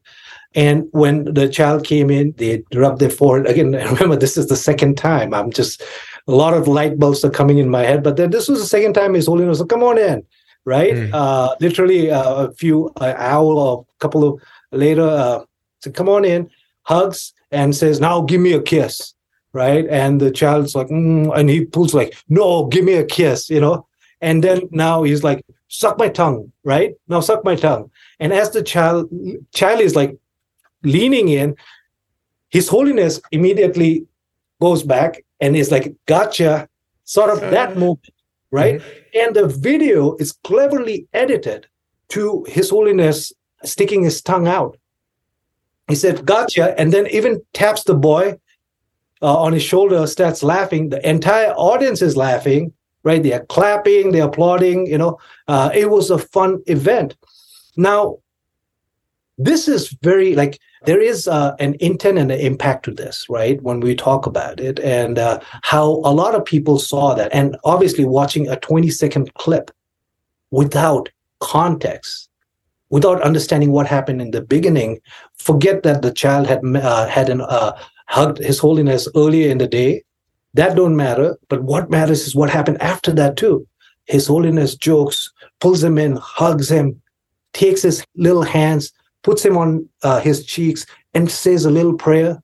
And 0.55 0.89
when 0.91 1.33
the 1.33 1.49
child 1.49 1.85
came 1.85 2.11
in, 2.11 2.35
they 2.37 2.65
rubbed 2.75 2.99
their 2.99 3.11
forehead. 3.11 3.47
Again, 3.47 3.73
remember, 3.93 4.17
this 4.17 4.37
is 4.37 4.49
the 4.49 4.57
second 4.57 4.97
time. 4.97 5.33
I'm 5.33 5.51
just, 5.51 5.83
a 6.27 6.33
lot 6.33 6.55
of 6.55 6.69
light 6.69 6.99
bulbs 6.99 7.25
are 7.25 7.31
coming 7.31 7.59
in 7.59 7.69
my 7.69 7.83
head. 7.83 8.03
But 8.03 8.17
then 8.17 8.31
this 8.31 8.49
was 8.49 8.61
the 8.61 8.67
second 8.67 8.95
time 8.95 9.15
His 9.15 9.27
Holiness 9.27 9.59
said, 9.59 9.69
come 9.69 9.83
on 9.83 9.99
in, 9.99 10.25
right? 10.65 10.95
Mm. 10.95 11.11
Uh, 11.13 11.55
literally 11.61 12.11
uh, 12.11 12.47
a 12.47 12.53
few, 12.53 12.91
an 13.01 13.15
hour 13.17 13.55
or 13.55 13.87
a 13.89 13.99
couple 14.01 14.25
of 14.25 14.43
later, 14.73 15.09
uh, 15.09 15.45
said, 15.83 15.95
come 15.95 16.09
on 16.09 16.25
in, 16.25 16.51
hugs, 16.83 17.33
and 17.53 17.75
says, 17.75 18.01
now 18.01 18.21
give 18.21 18.41
me 18.41 18.53
a 18.53 18.63
kiss, 18.63 19.15
right? 19.53 19.87
And 19.89 20.21
the 20.21 20.31
child's 20.31 20.75
like, 20.75 20.89
mm, 20.89 21.37
and 21.37 21.49
he 21.49 21.65
pulls 21.65 21.95
like, 21.95 22.17
no, 22.29 22.67
give 22.67 22.85
me 22.85 22.95
a 22.95 23.05
kiss, 23.05 23.51
you 23.51 23.61
know? 23.61 23.87
And 24.21 24.45
then 24.45 24.69
now 24.71 25.03
he's 25.03 25.25
like, 25.25 25.45
suck 25.69 25.99
my 25.99 26.09
tongue, 26.09 26.53
right? 26.65 26.95
Now 27.09 27.21
suck 27.21 27.45
my 27.45 27.57
tongue. 27.57 27.91
And 28.19 28.33
as 28.33 28.51
the 28.51 28.63
child, 28.63 29.11
child 29.55 29.81
is 29.81 29.97
like 29.97 30.17
leaning 30.83 31.29
in, 31.29 31.57
His 32.51 32.69
Holiness 32.69 33.21
immediately 33.31 34.07
goes 34.61 34.83
back 34.83 35.25
and 35.41 35.57
is 35.57 35.71
like, 35.71 35.95
gotcha, 36.07 36.69
sort 37.05 37.31
of 37.31 37.41
that 37.41 37.77
moment, 37.77 38.11
right? 38.51 38.81
Mm-hmm. 38.81 39.21
And 39.21 39.37
the 39.37 39.49
video 39.49 40.17
is 40.17 40.33
cleverly 40.33 41.07
edited 41.13 41.67
to 42.11 42.45
His 42.49 42.71
Holiness 42.71 43.33
sticking 43.65 44.03
his 44.03 44.23
tongue 44.23 44.49
out. 44.49 44.77
He 45.89 45.95
said, 45.95 46.25
gotcha, 46.25 46.79
and 46.79 46.93
then 46.93 47.07
even 47.09 47.43
taps 47.53 47.85
the 47.85 47.95
boy 47.95 48.39
uh, 49.23 49.37
on 49.37 49.53
his 49.53 49.63
shoulder, 49.63 50.07
starts 50.07 50.43
laughing. 50.43 50.89
The 50.89 51.07
entire 51.09 51.53
audience 51.53 52.03
is 52.03 52.17
laughing, 52.17 52.73
right? 53.03 53.23
They 53.23 53.33
are 53.33 53.45
clapping, 53.47 54.13
they're 54.13 54.27
applauding, 54.27 54.87
you 54.87 54.99
know. 54.99 55.19
Uh, 55.49 55.71
it 55.75 55.91
was 55.91 56.11
a 56.11 56.19
fun 56.19 56.63
event. 56.67 57.17
Now, 57.77 58.19
this 59.39 59.69
is 59.69 59.97
very 60.03 60.35
like 60.35 60.59
there 60.85 61.01
is 61.01 61.29
uh, 61.29 61.55
an 61.59 61.77
intent 61.81 62.19
and 62.19 62.31
an 62.31 62.41
impact 62.41 62.85
to 62.85 62.91
this, 62.91 63.27
right? 63.29 63.61
When 63.63 63.81
we 63.81 63.95
talk 63.95 64.27
about 64.27 64.61
it 64.61 64.79
and 64.81 65.19
uh, 65.19 65.41
how 65.63 65.87
a 66.05 66.13
lot 66.13 66.35
of 66.35 66.45
people 66.45 66.79
saw 66.79 67.15
that. 67.15 67.33
And 67.35 67.57
obviously, 67.65 68.05
watching 68.05 68.49
a 68.49 68.57
20 68.57 68.91
second 68.91 69.33
clip 69.35 69.71
without 70.51 71.11
context, 71.41 72.29
without 72.91 73.23
understanding 73.23 73.73
what 73.73 73.87
happened 73.87 74.21
in 74.21 74.31
the 74.31 74.43
beginning, 74.43 75.01
forget 75.39 75.83
that 75.83 76.03
the 76.03 76.13
child 76.13 76.47
had 76.47 76.61
uh, 76.65 77.07
had 77.07 77.29
an, 77.29 77.41
uh, 77.43 77.79
hugged 78.11 78.39
His 78.39 78.59
Holiness 78.59 79.09
earlier 79.17 79.51
in 79.51 79.59
the 79.59 79.69
day. 79.69 80.03
That 80.55 80.77
don't 80.77 80.97
matter. 80.97 81.37
But 81.49 81.63
what 81.63 81.91
matters 81.91 82.27
is 82.27 82.35
what 82.35 82.51
happened 82.51 82.83
after 82.83 83.13
that, 83.13 83.37
too. 83.37 83.67
His 84.05 84.27
Holiness 84.27 84.75
jokes, 84.75 85.31
pulls 85.61 85.83
him 85.83 85.97
in, 85.97 86.17
hugs 86.17 86.69
him, 86.71 87.01
takes 87.53 87.83
his 87.83 88.05
little 88.17 88.43
hands, 88.43 88.93
puts 89.23 89.45
him 89.45 89.57
on 89.57 89.89
uh, 90.03 90.21
his 90.21 90.45
cheeks 90.45 90.87
and 91.15 91.31
says 91.31 91.65
a 91.65 91.71
little 91.71 91.95
prayer 91.95 92.43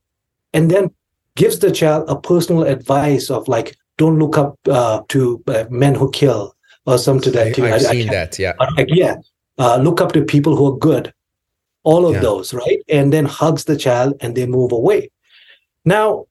and 0.52 0.70
then 0.70 0.90
gives 1.34 1.58
the 1.58 1.70
child 1.70 2.08
a 2.08 2.18
personal 2.18 2.64
advice 2.64 3.30
of 3.30 3.46
like 3.48 3.76
don't 3.98 4.18
look 4.18 4.36
up 4.36 4.56
uh, 4.68 5.02
to 5.08 5.42
uh, 5.48 5.64
men 5.70 5.94
who 5.94 6.10
kill 6.10 6.54
or 6.86 6.98
something 6.98 7.32
to 7.32 7.38
that 7.38 7.58
I've 7.58 7.74
I, 7.74 7.78
seen 7.78 8.08
I 8.08 8.12
that 8.12 8.38
yeah 8.38 8.52
like, 8.76 8.88
yeah 8.90 9.16
uh, 9.58 9.76
look 9.76 10.00
up 10.00 10.12
to 10.12 10.24
people 10.24 10.56
who 10.56 10.74
are 10.74 10.78
good 10.78 11.12
all 11.82 12.06
of 12.06 12.14
yeah. 12.14 12.20
those 12.20 12.52
right 12.52 12.80
and 12.88 13.12
then 13.12 13.24
hugs 13.24 13.64
the 13.64 13.76
child 13.76 14.14
and 14.20 14.36
they 14.36 14.46
move 14.46 14.72
away 14.72 15.10
now 15.86 16.26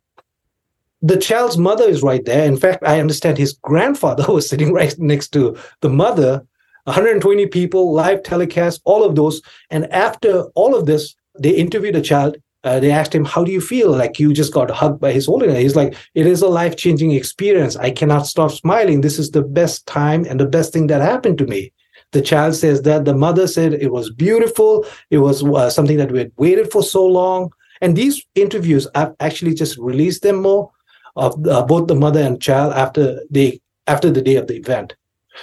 the 1.02 1.18
child's 1.18 1.58
mother 1.58 1.86
is 1.86 2.04
right 2.04 2.26
there 2.26 2.46
in 2.46 2.58
fact 2.58 2.84
i 2.86 3.00
understand 3.00 3.38
his 3.38 3.54
grandfather 3.54 4.26
was 4.32 4.48
sitting 4.48 4.72
right 4.72 4.98
next 5.00 5.30
to 5.30 5.58
the 5.82 5.90
mother 5.90 6.46
120 6.86 7.48
people, 7.48 7.94
live 7.94 8.22
telecast, 8.24 8.82
all 8.86 9.04
of 9.04 9.16
those. 9.16 9.42
And 9.72 9.92
after 9.92 10.44
all 10.56 10.76
of 10.76 10.86
this, 10.86 11.16
they 11.38 11.50
interviewed 11.50 11.96
a 11.96 12.02
child. 12.02 12.38
Uh, 12.64 12.80
they 12.80 12.92
asked 12.92 13.14
him, 13.14 13.26
How 13.26 13.44
do 13.44 13.52
you 13.52 13.62
feel? 13.62 13.92
Like 13.92 14.20
you 14.20 14.34
just 14.34 14.54
got 14.54 14.72
hugged 14.72 15.00
by 15.00 15.12
his 15.12 15.26
holiness. 15.26 15.60
He's 15.60 15.76
like, 15.76 15.96
It 16.14 16.28
is 16.28 16.42
a 16.42 16.48
life 16.48 16.78
changing 16.78 17.12
experience. 17.12 17.76
I 17.76 17.92
cannot 17.92 18.28
stop 18.28 18.52
smiling. 18.52 19.02
This 19.02 19.20
is 19.20 19.32
the 19.32 19.42
best 19.42 19.86
time 19.88 20.26
and 20.26 20.40
the 20.40 20.48
best 20.48 20.74
thing 20.74 20.88
that 20.88 21.02
happened 21.02 21.38
to 21.40 21.48
me. 21.48 21.74
The 22.12 22.22
child 22.22 22.56
says 22.56 22.84
that. 22.84 23.06
The 23.06 23.16
mother 23.16 23.48
said 23.48 23.74
it 23.74 23.92
was 23.92 24.12
beautiful. 24.12 24.86
It 25.10 25.20
was 25.20 25.44
uh, 25.44 25.70
something 25.70 25.98
that 25.98 26.12
we 26.12 26.20
had 26.20 26.32
waited 26.38 26.72
for 26.72 26.84
so 26.84 27.06
long. 27.06 27.52
And 27.82 27.96
these 27.96 28.26
interviews, 28.36 28.88
I've 28.96 29.14
actually 29.20 29.54
just 29.54 29.78
released 29.78 30.22
them 30.24 30.42
more 30.42 30.72
of 31.16 31.48
uh, 31.48 31.64
both 31.66 31.88
the 31.88 31.96
mother 31.96 32.22
and 32.22 32.42
child 32.42 32.74
after 32.74 33.22
the 33.30 33.62
after 33.88 34.10
the 34.10 34.22
day 34.22 34.36
of 34.36 34.48
the 34.48 34.56
event. 34.56 34.96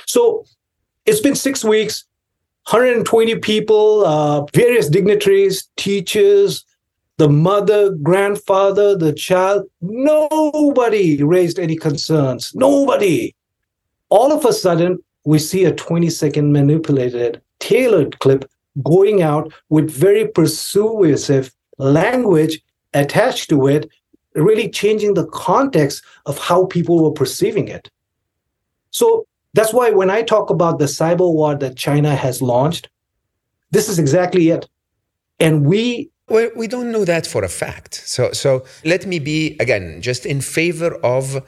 So 0.07 0.45
it's 1.07 1.21
been 1.21 1.37
six 1.37 1.65
weeks, 1.65 2.05
120 2.69 3.37
people, 3.39 4.05
uh, 4.05 4.45
various 4.53 4.89
dignitaries, 4.89 5.69
teachers, 5.77 6.65
the 7.19 7.29
mother, 7.29 7.91
grandfather, 7.91 8.97
the 8.97 9.13
child. 9.13 9.65
Nobody 9.81 11.23
raised 11.23 11.59
any 11.59 11.77
concerns. 11.77 12.53
Nobody. 12.55 13.35
All 14.09 14.33
of 14.33 14.45
a 14.45 14.53
sudden, 14.53 14.99
we 15.25 15.39
see 15.39 15.65
a 15.65 15.75
20 15.75 16.11
second 16.11 16.53
manipulated, 16.53 17.41
tailored 17.61 18.19
clip 18.19 18.51
going 18.83 19.23
out 19.23 19.53
with 19.69 19.91
very 19.91 20.27
persuasive 20.27 21.53
language 21.83 22.61
attached 22.95 23.49
to 23.51 23.67
it, 23.67 23.91
really 24.35 24.69
changing 24.69 25.15
the 25.15 25.27
context 25.27 26.03
of 26.27 26.39
how 26.39 26.67
people 26.67 27.03
were 27.03 27.13
perceiving 27.13 27.69
it. 27.69 27.91
So 28.91 29.27
that's 29.55 29.73
why 29.73 29.91
when 29.91 30.11
I 30.11 30.23
talk 30.23 30.51
about 30.51 30.79
the 30.79 30.87
cyber 30.87 31.33
war 31.33 31.55
that 31.57 31.77
China 31.77 32.15
has 32.15 32.41
launched, 32.41 32.89
this 33.71 33.89
is 33.89 33.99
exactly 33.99 34.51
it. 34.51 34.69
And 35.41 35.67
we 35.67 36.11
well, 36.29 36.51
we 36.57 36.67
don't 36.67 36.93
know 36.93 37.05
that 37.05 37.27
for 37.27 37.43
a 37.45 37.49
fact. 37.49 37.95
So 37.95 38.33
so 38.33 38.65
let 38.85 39.07
me 39.07 39.19
be 39.19 39.57
again 39.61 40.01
just 40.01 40.25
in 40.25 40.41
favor 40.41 40.95
of 41.05 41.45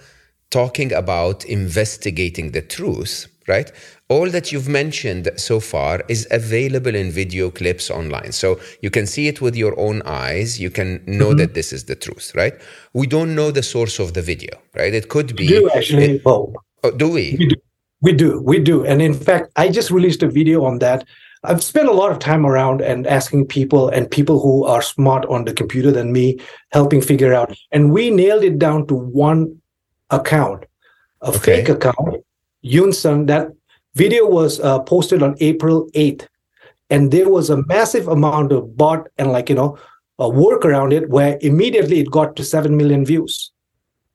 talking 0.51 0.93
about 0.93 1.45
investigating 1.45 2.53
the 2.53 2.63
truth, 2.63 3.27
right? 3.49 3.71
All 4.09 4.31
that 4.31 4.53
you've 4.53 4.69
mentioned 4.69 5.31
so 5.37 5.61
far 5.61 6.03
is 6.09 6.27
available 6.31 6.95
in 6.95 7.11
video 7.11 7.51
clips 7.51 7.91
online. 7.91 8.33
So 8.33 8.61
you 8.83 8.91
can 8.91 9.07
see 9.07 9.29
it 9.29 9.41
with 9.41 9.57
your 9.57 9.79
own 9.79 10.03
eyes. 10.03 10.61
You 10.61 10.71
can 10.71 11.03
know 11.07 11.29
mm-hmm. 11.29 11.39
that 11.39 11.55
this 11.55 11.73
is 11.73 11.85
the 11.85 11.95
truth, 11.95 12.33
right? 12.35 12.55
We 12.93 13.07
don't 13.07 13.35
know 13.35 13.51
the 13.51 13.63
source 13.63 13.99
of 13.99 14.15
the 14.15 14.23
video, 14.23 14.51
right? 14.75 14.95
It 14.95 15.09
could 15.09 15.37
be. 15.37 15.45
We 15.45 15.49
do 15.49 15.71
actually. 15.71 16.17
It, 16.17 16.23
oh, 16.27 16.55
do 16.97 17.09
we? 17.09 17.37
we 17.39 17.47
do. 17.47 17.57
We 18.05 18.13
do, 18.13 18.43
we 18.43 18.59
do. 18.59 18.85
And 18.85 19.01
in 19.01 19.15
fact, 19.15 19.51
I 19.57 19.71
just 19.71 19.91
released 19.91 20.23
a 20.23 20.29
video 20.29 20.63
on 20.65 20.79
that. 20.81 21.07
I've 21.43 21.65
spent 21.65 21.89
a 21.89 21.93
lot 21.93 22.13
of 22.13 22.19
time 22.19 22.45
around 22.45 22.83
and 22.83 23.07
asking 23.07 23.47
people 23.47 23.89
and 23.89 24.11
people 24.11 24.41
who 24.41 24.67
are 24.67 24.83
smart 24.83 25.25
on 25.27 25.47
the 25.47 25.55
computer 25.55 25.91
than 25.91 26.13
me, 26.13 26.39
helping 26.73 27.01
figure 27.01 27.33
out. 27.33 27.57
And 27.73 27.93
we 27.93 28.11
nailed 28.11 28.45
it 28.45 28.59
down 28.59 28.87
to 28.89 28.95
one 28.95 29.59
account, 30.11 30.65
a 31.23 31.29
okay. 31.29 31.39
fake 31.39 31.71
account, 31.71 32.25
Yunsun. 32.65 33.27
That 33.27 33.49
video 33.95 34.27
was 34.27 34.61
uh, 34.61 34.81
posted 34.81 35.23
on 35.23 35.37
April 35.41 35.89
8th. 35.95 36.27
And 36.91 37.11
there 37.11 37.29
was 37.29 37.51
a 37.51 37.63
massive 37.65 38.09
amount 38.09 38.53
of 38.53 38.77
bot 38.77 39.09
and 39.19 39.33
like, 39.33 39.49
you 39.49 39.55
know, 39.55 39.79
a 40.19 40.29
work 40.29 40.65
around 40.65 40.93
it 40.93 41.09
where 41.09 41.39
immediately 41.41 42.01
it 42.01 42.11
got 42.11 42.37
to 42.37 42.45
7 42.45 42.77
million 42.77 43.05
views. 43.05 43.51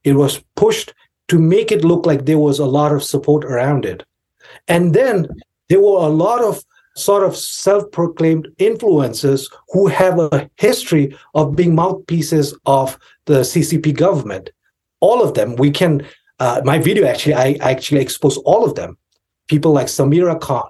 It 0.03 0.13
was 0.13 0.41
pushed 0.55 0.93
to 1.27 1.39
make 1.39 1.71
it 1.71 1.83
look 1.83 2.05
like 2.05 2.25
there 2.25 2.39
was 2.39 2.59
a 2.59 2.65
lot 2.65 2.91
of 2.91 3.03
support 3.03 3.43
around 3.45 3.85
it. 3.85 4.03
And 4.67 4.93
then 4.93 5.27
there 5.67 5.81
were 5.81 5.99
a 5.99 6.09
lot 6.09 6.41
of 6.41 6.63
sort 6.95 7.23
of 7.23 7.35
self 7.35 7.89
proclaimed 7.91 8.47
influencers 8.57 9.51
who 9.69 9.87
have 9.87 10.19
a 10.19 10.49
history 10.57 11.15
of 11.33 11.55
being 11.55 11.75
mouthpieces 11.75 12.57
of 12.65 12.97
the 13.25 13.41
CCP 13.41 13.95
government. 13.95 14.49
All 14.99 15.23
of 15.23 15.33
them, 15.33 15.55
we 15.55 15.71
can, 15.71 16.05
uh, 16.39 16.61
my 16.63 16.79
video 16.79 17.05
actually, 17.05 17.35
I 17.35 17.57
actually 17.61 18.01
expose 18.01 18.37
all 18.37 18.65
of 18.65 18.75
them. 18.75 18.97
People 19.47 19.71
like 19.71 19.87
Samira 19.87 20.39
Khan, 20.39 20.69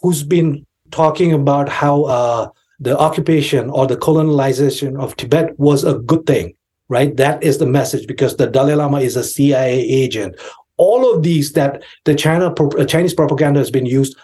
who's 0.00 0.22
been 0.22 0.66
talking 0.90 1.32
about 1.32 1.68
how 1.68 2.04
uh, 2.04 2.48
the 2.78 2.98
occupation 2.98 3.70
or 3.70 3.86
the 3.86 3.96
colonization 3.96 4.96
of 4.96 5.16
Tibet 5.16 5.58
was 5.58 5.84
a 5.84 5.94
good 5.98 6.26
thing 6.26 6.54
right? 6.90 7.16
That 7.16 7.42
is 7.42 7.56
the 7.56 7.66
message 7.66 8.06
because 8.06 8.36
the 8.36 8.46
Dalai 8.46 8.74
Lama 8.74 9.00
is 9.00 9.16
a 9.16 9.24
CIA 9.24 9.78
agent. 9.80 10.34
All 10.76 11.14
of 11.14 11.22
these 11.22 11.52
that 11.52 11.82
the 12.04 12.14
China 12.14 12.52
uh, 12.52 12.84
Chinese 12.84 13.14
propaganda 13.14 13.60
has 13.60 13.70
been 13.70 13.86
used, 13.86 14.16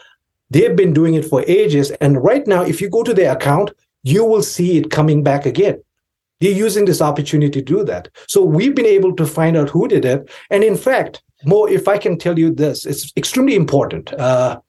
they've 0.50 0.76
been 0.76 0.92
doing 0.92 1.14
it 1.14 1.24
for 1.24 1.44
ages. 1.46 1.92
And 1.92 2.22
right 2.22 2.46
now, 2.46 2.62
if 2.62 2.80
you 2.80 2.90
go 2.90 3.02
to 3.04 3.14
their 3.14 3.32
account, 3.32 3.70
you 4.02 4.24
will 4.24 4.42
see 4.42 4.76
it 4.76 4.90
coming 4.90 5.22
back 5.22 5.46
again. 5.46 5.80
They're 6.40 6.52
using 6.52 6.84
this 6.84 7.00
opportunity 7.00 7.60
to 7.60 7.62
do 7.62 7.84
that. 7.84 8.08
So 8.28 8.44
we've 8.44 8.74
been 8.74 8.86
able 8.86 9.14
to 9.16 9.26
find 9.26 9.56
out 9.56 9.70
who 9.70 9.88
did 9.88 10.04
it. 10.04 10.30
And 10.50 10.62
in 10.62 10.76
fact, 10.76 11.22
more, 11.44 11.68
if 11.68 11.88
I 11.88 11.98
can 11.98 12.18
tell 12.18 12.38
you 12.38 12.54
this, 12.54 12.84
it's 12.84 13.12
extremely 13.16 13.54
important. 13.54 14.12
Uh, 14.12 14.60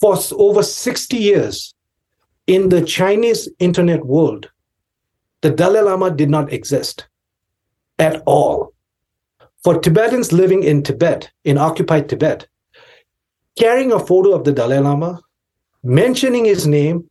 for 0.00 0.16
over 0.32 0.62
60 0.62 1.16
years 1.16 1.74
in 2.46 2.68
the 2.68 2.82
Chinese 2.82 3.48
internet 3.58 4.04
world, 4.04 4.50
the 5.40 5.50
Dalai 5.50 5.80
Lama 5.80 6.10
did 6.10 6.30
not 6.30 6.52
exist 6.52 7.08
at 7.98 8.22
all. 8.26 8.72
For 9.64 9.80
Tibetans 9.80 10.32
living 10.32 10.62
in 10.62 10.82
Tibet, 10.82 11.30
in 11.44 11.58
occupied 11.58 12.08
Tibet, 12.08 12.46
carrying 13.58 13.92
a 13.92 13.98
photo 13.98 14.32
of 14.32 14.44
the 14.44 14.52
Dalai 14.52 14.78
Lama, 14.78 15.20
mentioning 15.82 16.44
his 16.44 16.66
name, 16.66 17.08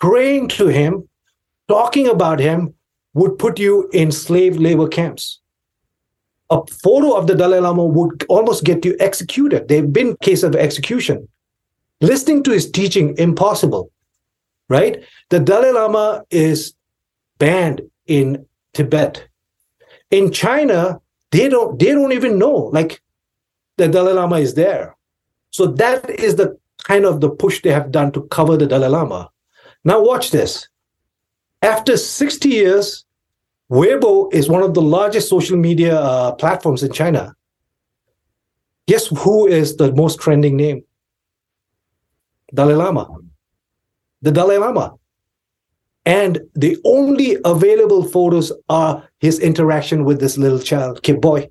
praying 0.00 0.48
to 0.48 0.66
him, 0.66 1.08
talking 1.68 2.08
about 2.08 2.38
him 2.38 2.74
would 3.16 3.38
put 3.38 3.58
you 3.58 3.88
in 3.94 4.12
slave 4.12 4.58
labor 4.58 4.86
camps. 4.86 5.40
A 6.50 6.60
photo 6.66 7.16
of 7.16 7.26
the 7.26 7.34
Dalai 7.34 7.60
Lama 7.60 7.82
would 7.82 8.26
almost 8.28 8.62
get 8.62 8.84
you 8.84 8.94
executed. 9.00 9.68
There 9.68 9.80
have 9.80 9.92
been 9.92 10.16
cases 10.18 10.44
of 10.44 10.54
execution. 10.54 11.26
Listening 12.02 12.42
to 12.42 12.50
his 12.50 12.70
teaching, 12.70 13.16
impossible, 13.16 13.90
right? 14.68 15.02
The 15.30 15.40
Dalai 15.40 15.70
Lama 15.70 16.24
is 16.30 16.74
banned 17.38 17.80
in 18.06 18.44
Tibet. 18.74 19.26
In 20.10 20.30
China, 20.30 21.00
they 21.30 21.48
don't 21.48 21.78
they 21.78 21.92
don't 21.92 22.12
even 22.12 22.38
know 22.38 22.70
like 22.74 23.00
the 23.78 23.88
Dalai 23.88 24.12
Lama 24.12 24.38
is 24.40 24.52
there. 24.54 24.94
So 25.52 25.66
that 25.66 26.10
is 26.10 26.36
the 26.36 26.58
kind 26.84 27.06
of 27.06 27.22
the 27.22 27.30
push 27.30 27.62
they 27.62 27.72
have 27.72 27.90
done 27.90 28.12
to 28.12 28.24
cover 28.24 28.58
the 28.58 28.66
Dalai 28.66 28.88
Lama. 28.88 29.30
Now 29.84 30.02
watch 30.02 30.32
this. 30.32 30.68
After 31.62 31.96
60 31.96 32.50
years, 32.50 33.05
Weibo 33.70 34.32
is 34.32 34.48
one 34.48 34.62
of 34.62 34.74
the 34.74 34.82
largest 34.82 35.28
social 35.28 35.56
media 35.56 35.98
uh, 35.98 36.32
platforms 36.32 36.82
in 36.82 36.92
China. 36.92 37.34
Guess 38.86 39.08
who 39.08 39.46
is 39.46 39.76
the 39.76 39.92
most 39.92 40.20
trending 40.20 40.56
name? 40.56 40.84
Dalai 42.54 42.74
Lama. 42.74 43.08
The 44.22 44.30
Dalai 44.30 44.58
Lama. 44.58 44.94
And 46.04 46.40
the 46.54 46.78
only 46.84 47.36
available 47.44 48.04
photos 48.04 48.52
are 48.68 49.08
his 49.18 49.40
interaction 49.40 50.04
with 50.04 50.20
this 50.20 50.38
little 50.38 50.60
child, 50.60 51.02
kid 51.02 51.20
boy. 51.20 51.48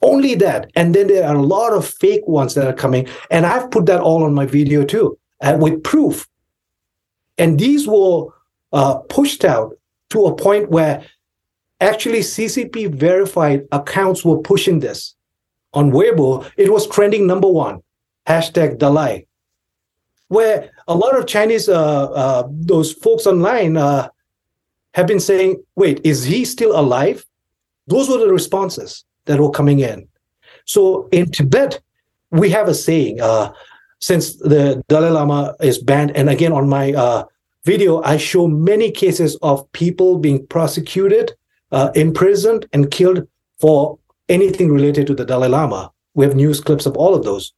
Only 0.00 0.34
that. 0.36 0.70
And 0.74 0.94
then 0.94 1.08
there 1.08 1.28
are 1.28 1.36
a 1.36 1.42
lot 1.42 1.74
of 1.74 1.86
fake 1.86 2.26
ones 2.26 2.54
that 2.54 2.66
are 2.66 2.72
coming. 2.72 3.06
And 3.30 3.44
I've 3.44 3.70
put 3.70 3.84
that 3.86 4.00
all 4.00 4.24
on 4.24 4.32
my 4.32 4.46
video 4.46 4.82
too, 4.82 5.18
uh, 5.42 5.58
with 5.60 5.82
proof. 5.82 6.26
And 7.36 7.58
these 7.58 7.86
were 7.86 8.28
uh, 8.72 8.94
pushed 9.10 9.44
out 9.44 9.76
to 10.10 10.26
a 10.26 10.34
point 10.34 10.70
where 10.70 11.04
actually 11.80 12.20
CCP 12.20 12.94
verified 12.94 13.66
accounts 13.72 14.24
were 14.24 14.38
pushing 14.38 14.80
this. 14.80 15.14
On 15.72 15.92
Weibo, 15.92 16.50
it 16.56 16.72
was 16.72 16.88
trending 16.88 17.26
number 17.26 17.48
one, 17.48 17.80
hashtag 18.26 18.78
Dalai, 18.78 19.26
where 20.26 20.70
a 20.88 20.94
lot 20.94 21.16
of 21.16 21.26
Chinese, 21.26 21.68
uh, 21.68 22.10
uh, 22.10 22.48
those 22.50 22.92
folks 22.92 23.26
online 23.26 23.76
uh, 23.76 24.08
have 24.94 25.06
been 25.06 25.20
saying, 25.20 25.62
wait, 25.76 26.00
is 26.02 26.24
he 26.24 26.44
still 26.44 26.78
alive? 26.78 27.24
Those 27.86 28.08
were 28.08 28.18
the 28.18 28.32
responses 28.32 29.04
that 29.26 29.38
were 29.38 29.50
coming 29.50 29.78
in. 29.78 30.08
So 30.64 31.08
in 31.12 31.30
Tibet, 31.30 31.80
we 32.32 32.50
have 32.50 32.68
a 32.68 32.74
saying, 32.74 33.20
uh, 33.20 33.52
since 34.00 34.36
the 34.36 34.82
Dalai 34.88 35.10
Lama 35.10 35.54
is 35.60 35.78
banned, 35.78 36.16
and 36.16 36.28
again 36.28 36.52
on 36.52 36.68
my 36.68 36.92
uh, 36.92 37.24
video, 37.64 38.02
I 38.02 38.16
show 38.16 38.46
many 38.46 38.90
cases 38.90 39.36
of 39.42 39.70
people 39.72 40.18
being 40.18 40.46
prosecuted, 40.46 41.32
uh, 41.72 41.90
imprisoned, 41.94 42.66
and 42.72 42.90
killed 42.90 43.26
for 43.60 43.98
anything 44.28 44.72
related 44.72 45.06
to 45.08 45.14
the 45.14 45.24
Dalai 45.24 45.48
Lama. 45.48 45.92
We 46.14 46.24
have 46.24 46.34
news 46.34 46.60
clips 46.60 46.86
of 46.86 46.96
all 46.96 47.14
of 47.14 47.24
those. 47.24 47.52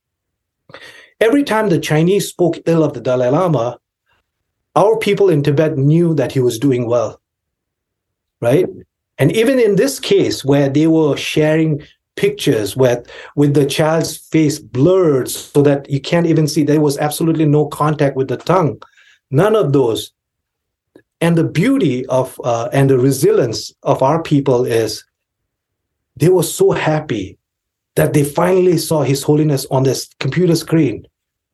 Every 1.21 1.45
time 1.45 1.69
the 1.69 1.79
Chinese 1.79 2.29
spoke 2.29 2.59
ill 2.67 2.83
of 2.83 2.95
the 2.95 3.01
Dalai 3.01 3.29
Lama, 3.29 3.79
our 4.75 4.97
people 4.99 5.29
in 5.29 5.43
Tibet 5.43 5.77
knew 5.77 6.15
that 6.15 6.33
he 6.33 6.41
was 6.41 6.59
doing 6.59 6.89
well, 6.89 7.21
right? 8.41 8.67
And 9.19 9.31
even 9.37 9.61
in 9.61 9.77
this 9.77 10.01
case, 10.01 10.45
where 10.45 10.69
they 10.69 10.87
were 10.87 11.17
sharing 11.17 11.83
pictures 12.17 12.77
with 12.77 13.09
with 13.37 13.55
the 13.55 13.65
child's 13.65 14.17
face 14.17 14.59
blurred 14.59 15.31
so 15.31 15.63
that 15.63 15.89
you 15.89 16.01
can't 16.01 16.27
even 16.27 16.49
see, 16.49 16.63
there 16.63 16.81
was 16.81 16.99
absolutely 16.99 17.47
no 17.47 17.67
contact 17.67 18.17
with 18.17 18.29
the 18.29 18.37
tongue. 18.37 18.81
None 19.33 19.57
of 19.57 19.73
those. 19.73 20.13
And 21.21 21.37
the 21.37 21.45
beauty 21.45 22.07
of 22.07 22.39
uh, 22.45 22.69
and 22.73 22.91
the 22.91 22.99
resilience 22.99 23.73
of 23.83 24.03
our 24.03 24.23
people 24.23 24.65
is 24.65 25.05
they 26.17 26.29
were 26.29 26.43
so 26.43 26.71
happy 26.71 27.39
that 27.97 28.13
they 28.13 28.25
finally 28.25 28.77
saw 28.79 29.03
His 29.03 29.23
Holiness 29.23 29.67
on 29.71 29.83
this 29.83 30.09
computer 30.21 30.55
screen, 30.55 31.07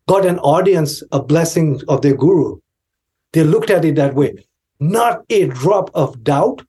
got 0.09 0.27
an 0.27 0.39
audience, 0.41 1.03
a 1.13 1.23
blessing 1.23 1.81
of 1.89 2.03
their 2.03 2.17
guru. 2.17 2.59
They 3.33 3.45
looked 3.45 3.71
at 3.71 3.85
it 3.85 3.95
that 3.97 4.15
way. 4.15 4.47
Not 4.81 5.25
a 5.31 5.47
drop 5.47 5.91
of 5.95 6.25
doubt 6.25 6.63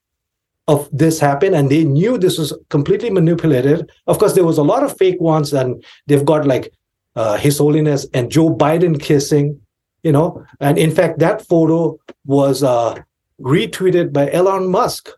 of 0.69 0.87
this 0.91 1.19
happened 1.19 1.55
and 1.55 1.71
they 1.71 1.83
knew 1.83 2.17
this 2.17 2.37
was 2.37 2.53
completely 2.69 3.09
manipulated 3.09 3.89
of 4.05 4.19
course 4.19 4.33
there 4.33 4.45
was 4.45 4.59
a 4.59 4.63
lot 4.71 4.83
of 4.83 4.95
fake 4.97 5.19
ones 5.19 5.51
and 5.51 5.83
they've 6.05 6.25
got 6.25 6.45
like 6.45 6.71
uh, 7.15 7.37
his 7.37 7.57
holiness 7.57 8.05
and 8.13 8.31
joe 8.31 8.55
biden 8.55 9.01
kissing 9.01 9.59
you 10.03 10.11
know? 10.11 10.45
And 10.59 10.77
in 10.77 10.91
fact 10.91 11.19
that 11.19 11.45
photo 11.45 11.99
was 12.25 12.63
uh, 12.63 13.01
retweeted 13.41 14.13
by 14.13 14.31
elon 14.31 14.69
musk 14.69 15.09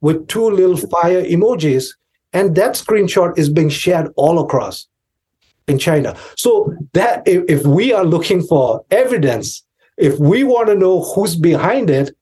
with 0.00 0.28
two 0.28 0.50
little 0.50 0.76
fire 0.76 1.22
emojis. 1.22 1.94
And 2.32 2.54
that 2.54 2.72
screenshot 2.72 3.36
is 3.38 3.48
being 3.48 3.68
shared 3.68 4.12
all 4.16 4.38
across 4.38 4.86
in 5.66 5.78
china. 5.78 6.16
So 6.36 6.74
that 6.94 7.26
if, 7.26 7.44
if 7.48 7.66
we 7.66 7.92
are 7.92 8.04
looking 8.04 8.42
for 8.42 8.84
evidence 8.90 9.64
if 9.96 10.18
we 10.18 10.44
want 10.44 10.68
to 10.68 10.74
know 10.74 11.02
who's 11.02 11.36
behind 11.36 11.90
it 11.90 12.16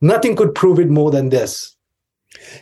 nothing 0.00 0.36
could 0.36 0.54
prove 0.54 0.78
it 0.78 0.90
more 0.90 1.10
than 1.10 1.30
this. 1.30 1.74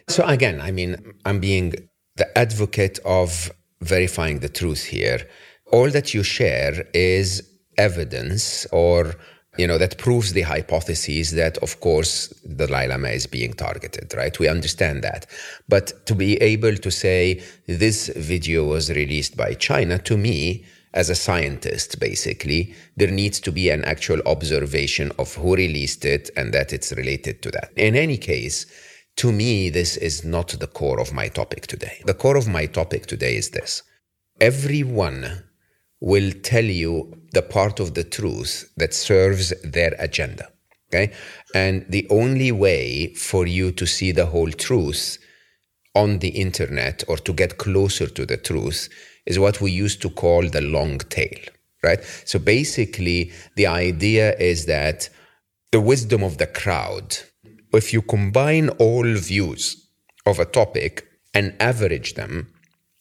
So 0.09 0.24
again, 0.24 0.61
I 0.61 0.70
mean, 0.70 0.97
I'm 1.24 1.41
being 1.41 1.74
the 2.16 2.39
advocate 2.39 2.99
of 3.05 3.51
verifying 3.80 4.39
the 4.41 4.49
truth 4.49 4.85
here. 4.85 5.28
All 5.72 5.91
that 5.91 6.14
you 6.14 6.22
share 6.22 6.87
is 6.95 7.43
evidence 7.89 8.66
or 8.72 9.14
you 9.59 9.66
know 9.66 9.78
that 9.78 9.99
proves 9.99 10.33
the 10.33 10.47
hypothesis 10.55 11.33
that 11.33 11.59
of 11.59 11.72
course 11.87 12.14
the 12.45 12.66
Dalai 12.66 12.87
Lama 12.89 13.09
is 13.09 13.26
being 13.26 13.53
targeted 13.53 14.07
right? 14.16 14.39
We 14.39 14.49
understand 14.49 14.99
that. 15.05 15.26
But 15.68 16.07
to 16.07 16.14
be 16.14 16.30
able 16.53 16.76
to 16.76 16.91
say 16.91 17.43
this 17.66 17.99
video 18.33 18.64
was 18.74 18.91
released 18.91 19.37
by 19.37 19.51
China 19.68 19.99
to 20.09 20.16
me 20.16 20.64
as 20.95 21.11
a 21.11 21.22
scientist 21.26 22.01
basically 22.09 22.62
there 22.97 23.11
needs 23.11 23.39
to 23.41 23.53
be 23.53 23.66
an 23.70 23.85
actual 23.85 24.20
observation 24.35 25.11
of 25.18 25.35
who 25.35 25.51
released 25.57 26.05
it 26.05 26.24
and 26.39 26.53
that 26.55 26.72
it's 26.72 26.93
related 26.93 27.43
to 27.43 27.51
that. 27.51 27.68
In 27.76 27.95
any 27.97 28.18
case 28.33 28.66
to 29.16 29.30
me, 29.30 29.70
this 29.70 29.97
is 29.99 30.24
not 30.24 30.49
the 30.49 30.66
core 30.66 31.01
of 31.01 31.12
my 31.12 31.28
topic 31.28 31.66
today. 31.66 32.03
The 32.07 32.14
core 32.14 32.37
of 32.37 32.49
my 32.49 32.66
topic 32.66 33.07
today 33.07 33.37
is 33.37 33.51
this. 33.51 33.83
Everyone 34.41 35.45
will 36.03 36.32
tell 36.42 36.64
you 36.64 36.92
the 37.32 37.42
part 37.42 37.80
of 37.80 37.94
the 37.94 38.05
truth 38.05 38.70
that 38.76 38.92
serves 38.92 39.53
their 39.62 39.94
agenda. 39.98 40.48
Okay. 40.88 41.12
And 41.55 41.86
the 41.88 42.07
only 42.11 42.53
way 42.53 43.14
for 43.14 43.46
you 43.46 43.72
to 43.72 43.86
see 43.86 44.12
the 44.12 44.26
whole 44.26 44.50
truth 44.50 45.16
on 45.94 46.18
the 46.18 46.28
internet 46.28 47.03
or 47.09 47.16
to 47.18 47.32
get 47.32 47.59
closer 47.59 48.07
to 48.07 48.26
the 48.26 48.36
truth 48.36 48.88
is 49.24 49.38
what 49.38 49.61
we 49.61 49.70
used 49.70 50.03
to 50.03 50.11
call 50.11 50.48
the 50.48 50.61
long 50.61 50.98
tail. 50.98 51.40
Right. 51.82 52.03
So 52.24 52.38
basically, 52.38 53.32
the 53.57 53.66
idea 53.66 54.36
is 54.36 54.66
that 54.66 55.09
the 55.70 55.80
wisdom 55.80 56.22
of 56.22 56.38
the 56.38 56.46
crowd 56.46 57.16
if 57.72 57.92
you 57.92 58.03
combine 58.03 58.68
all 58.70 59.14
views 59.14 59.88
of 60.26 60.38
a 60.38 60.44
topic 60.44 61.07
and 61.34 61.55
average 61.59 62.14
them, 62.14 62.51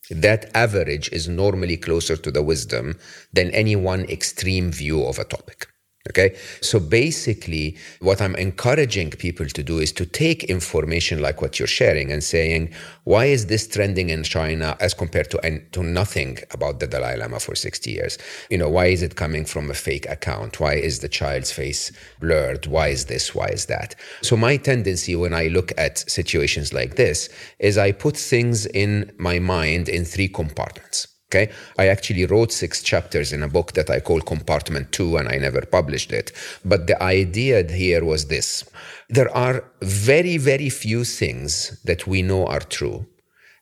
that 0.09 0.49
average 0.55 1.09
is 1.11 1.27
normally 1.27 1.77
closer 1.77 2.17
to 2.17 2.31
the 2.31 2.43
wisdom 2.43 2.97
than 3.31 3.51
any 3.51 3.75
one 3.75 4.03
extreme 4.05 4.71
view 4.71 5.03
of 5.03 5.19
a 5.19 5.23
topic. 5.23 5.70
Okay. 6.09 6.35
So 6.61 6.79
basically, 6.79 7.77
what 7.99 8.21
I'm 8.21 8.35
encouraging 8.35 9.11
people 9.11 9.45
to 9.45 9.63
do 9.63 9.77
is 9.77 9.91
to 9.93 10.05
take 10.05 10.43
information 10.45 11.21
like 11.21 11.41
what 11.43 11.59
you're 11.59 11.67
sharing 11.67 12.11
and 12.11 12.23
saying, 12.23 12.73
why 13.03 13.25
is 13.25 13.45
this 13.45 13.67
trending 13.67 14.09
in 14.09 14.23
China 14.23 14.75
as 14.79 14.95
compared 14.95 15.29
to, 15.29 15.59
to 15.71 15.83
nothing 15.83 16.39
about 16.51 16.79
the 16.79 16.87
Dalai 16.87 17.17
Lama 17.17 17.39
for 17.39 17.53
60 17.53 17.91
years? 17.91 18.17
You 18.49 18.57
know, 18.57 18.69
why 18.69 18.87
is 18.87 19.03
it 19.03 19.15
coming 19.15 19.45
from 19.45 19.69
a 19.69 19.75
fake 19.75 20.09
account? 20.09 20.59
Why 20.59 20.73
is 20.73 20.99
the 20.99 21.09
child's 21.09 21.51
face 21.51 21.91
blurred? 22.19 22.65
Why 22.65 22.87
is 22.87 23.05
this? 23.05 23.35
Why 23.35 23.47
is 23.47 23.67
that? 23.67 23.93
So 24.23 24.35
my 24.35 24.57
tendency 24.57 25.15
when 25.15 25.35
I 25.35 25.47
look 25.47 25.71
at 25.77 25.99
situations 25.99 26.73
like 26.73 26.95
this 26.95 27.29
is 27.59 27.77
I 27.77 27.91
put 27.91 28.17
things 28.17 28.65
in 28.65 29.11
my 29.17 29.37
mind 29.37 29.87
in 29.87 30.05
three 30.05 30.27
compartments. 30.27 31.10
Okay. 31.31 31.49
I 31.79 31.87
actually 31.87 32.25
wrote 32.25 32.51
six 32.51 32.83
chapters 32.83 33.31
in 33.31 33.41
a 33.41 33.47
book 33.47 33.71
that 33.73 33.89
I 33.89 34.01
call 34.01 34.19
Compartment 34.19 34.91
Two, 34.91 35.15
and 35.15 35.29
I 35.29 35.37
never 35.37 35.61
published 35.61 36.11
it. 36.11 36.33
But 36.65 36.87
the 36.87 37.01
idea 37.01 37.63
here 37.71 38.03
was 38.03 38.27
this 38.27 38.65
there 39.09 39.33
are 39.35 39.63
very, 39.81 40.37
very 40.37 40.69
few 40.69 41.05
things 41.05 41.79
that 41.85 42.05
we 42.05 42.21
know 42.21 42.45
are 42.47 42.59
true, 42.59 43.05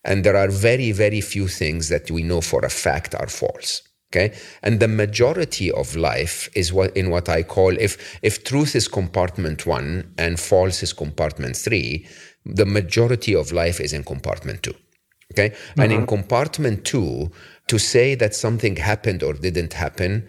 and 0.04 0.24
there 0.24 0.36
are 0.36 0.48
very, 0.48 0.90
very 0.90 1.20
few 1.20 1.46
things 1.46 1.88
that 1.90 2.10
we 2.10 2.24
know 2.24 2.40
for 2.40 2.64
a 2.64 2.70
fact 2.70 3.14
are 3.14 3.28
false. 3.28 3.82
Okay. 4.12 4.36
And 4.64 4.80
the 4.80 4.88
majority 4.88 5.70
of 5.70 5.94
life 5.94 6.48
is 6.56 6.72
what 6.72 6.96
in 6.96 7.10
what 7.10 7.28
I 7.28 7.44
call 7.44 7.76
if 7.78 8.18
if 8.22 8.42
truth 8.42 8.74
is 8.74 8.88
compartment 8.88 9.66
one 9.66 10.12
and 10.18 10.40
false 10.40 10.82
is 10.82 10.92
compartment 10.92 11.56
three, 11.56 12.08
the 12.44 12.66
majority 12.66 13.36
of 13.36 13.52
life 13.52 13.80
is 13.80 13.92
in 13.92 14.02
compartment 14.02 14.64
two. 14.64 14.74
Okay. 15.32 15.50
Uh-huh. 15.50 15.82
And 15.82 15.92
in 15.92 15.98
uh-huh. 15.98 16.06
compartment 16.06 16.84
two, 16.84 17.30
to 17.70 17.78
say 17.78 18.16
that 18.16 18.34
something 18.34 18.74
happened 18.74 19.22
or 19.22 19.32
didn't 19.32 19.74
happen 19.74 20.26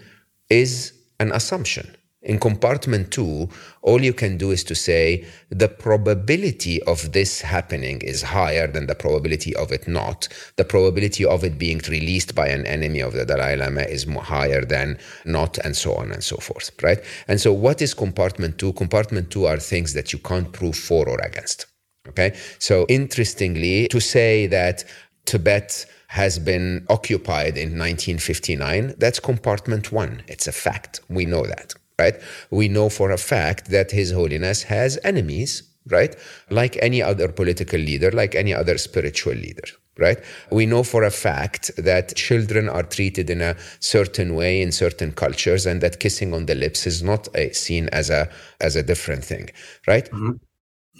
is 0.49 0.93
an 1.19 1.31
assumption. 1.31 1.95
In 2.21 2.37
compartment 2.39 3.09
two, 3.11 3.49
all 3.81 4.03
you 4.03 4.13
can 4.13 4.37
do 4.37 4.51
is 4.51 4.63
to 4.65 4.75
say 4.75 5.25
the 5.49 5.67
probability 5.67 6.79
of 6.83 7.13
this 7.13 7.41
happening 7.41 7.99
is 8.01 8.21
higher 8.21 8.67
than 8.67 8.85
the 8.85 8.93
probability 8.93 9.55
of 9.55 9.71
it 9.71 9.87
not. 9.87 10.27
The 10.57 10.65
probability 10.65 11.25
of 11.25 11.43
it 11.43 11.57
being 11.57 11.81
released 11.89 12.35
by 12.35 12.47
an 12.49 12.67
enemy 12.67 12.99
of 12.99 13.13
the 13.13 13.25
Dalai 13.25 13.55
Lama 13.55 13.81
is 13.81 14.03
higher 14.03 14.63
than 14.63 14.99
not, 15.25 15.57
and 15.57 15.75
so 15.75 15.95
on 15.95 16.11
and 16.11 16.23
so 16.23 16.37
forth, 16.37 16.69
right? 16.83 17.03
And 17.27 17.41
so, 17.41 17.51
what 17.51 17.81
is 17.81 17.95
compartment 17.95 18.59
two? 18.59 18.73
Compartment 18.73 19.31
two 19.31 19.47
are 19.47 19.57
things 19.57 19.93
that 19.93 20.13
you 20.13 20.19
can't 20.19 20.53
prove 20.53 20.77
for 20.77 21.09
or 21.09 21.19
against. 21.21 21.65
Okay. 22.07 22.37
So, 22.59 22.85
interestingly, 22.87 23.87
to 23.87 23.99
say 23.99 24.45
that 24.45 24.83
Tibet 25.25 25.87
has 26.19 26.39
been 26.39 26.85
occupied 26.89 27.55
in 27.57 27.77
1959, 27.77 28.95
that's 28.97 29.19
compartment 29.19 29.91
one. 29.91 30.23
It's 30.27 30.47
a 30.47 30.51
fact. 30.51 30.99
We 31.09 31.25
know 31.25 31.45
that 31.45 31.73
right? 32.01 32.17
We 32.49 32.67
know 32.67 32.89
for 32.89 33.11
a 33.11 33.17
fact 33.17 33.69
that 33.75 33.91
His 33.91 34.11
Holiness 34.11 34.63
has 34.63 34.99
enemies, 35.03 35.51
right? 35.87 36.15
Like 36.49 36.77
any 36.81 37.01
other 37.01 37.27
political 37.41 37.79
leader, 37.79 38.11
like 38.11 38.33
any 38.35 38.53
other 38.53 38.77
spiritual 38.77 39.33
leader. 39.33 39.67
Right? 39.99 40.19
We 40.49 40.65
know 40.65 40.83
for 40.83 41.03
a 41.03 41.11
fact 41.11 41.69
that 41.77 42.15
children 42.15 42.69
are 42.69 42.81
treated 42.81 43.29
in 43.29 43.41
a 43.41 43.57
certain 43.79 44.35
way 44.35 44.61
in 44.61 44.71
certain 44.71 45.11
cultures, 45.11 45.65
and 45.65 45.81
that 45.81 45.99
kissing 45.99 46.33
on 46.33 46.45
the 46.45 46.55
lips 46.55 46.87
is 46.87 47.03
not 47.03 47.27
a, 47.35 47.51
seen 47.51 47.89
as 47.89 48.09
a 48.09 48.29
as 48.61 48.75
a 48.75 48.83
different 48.83 49.23
thing, 49.25 49.49
right? 49.85 50.05
Mm-hmm. 50.05 50.31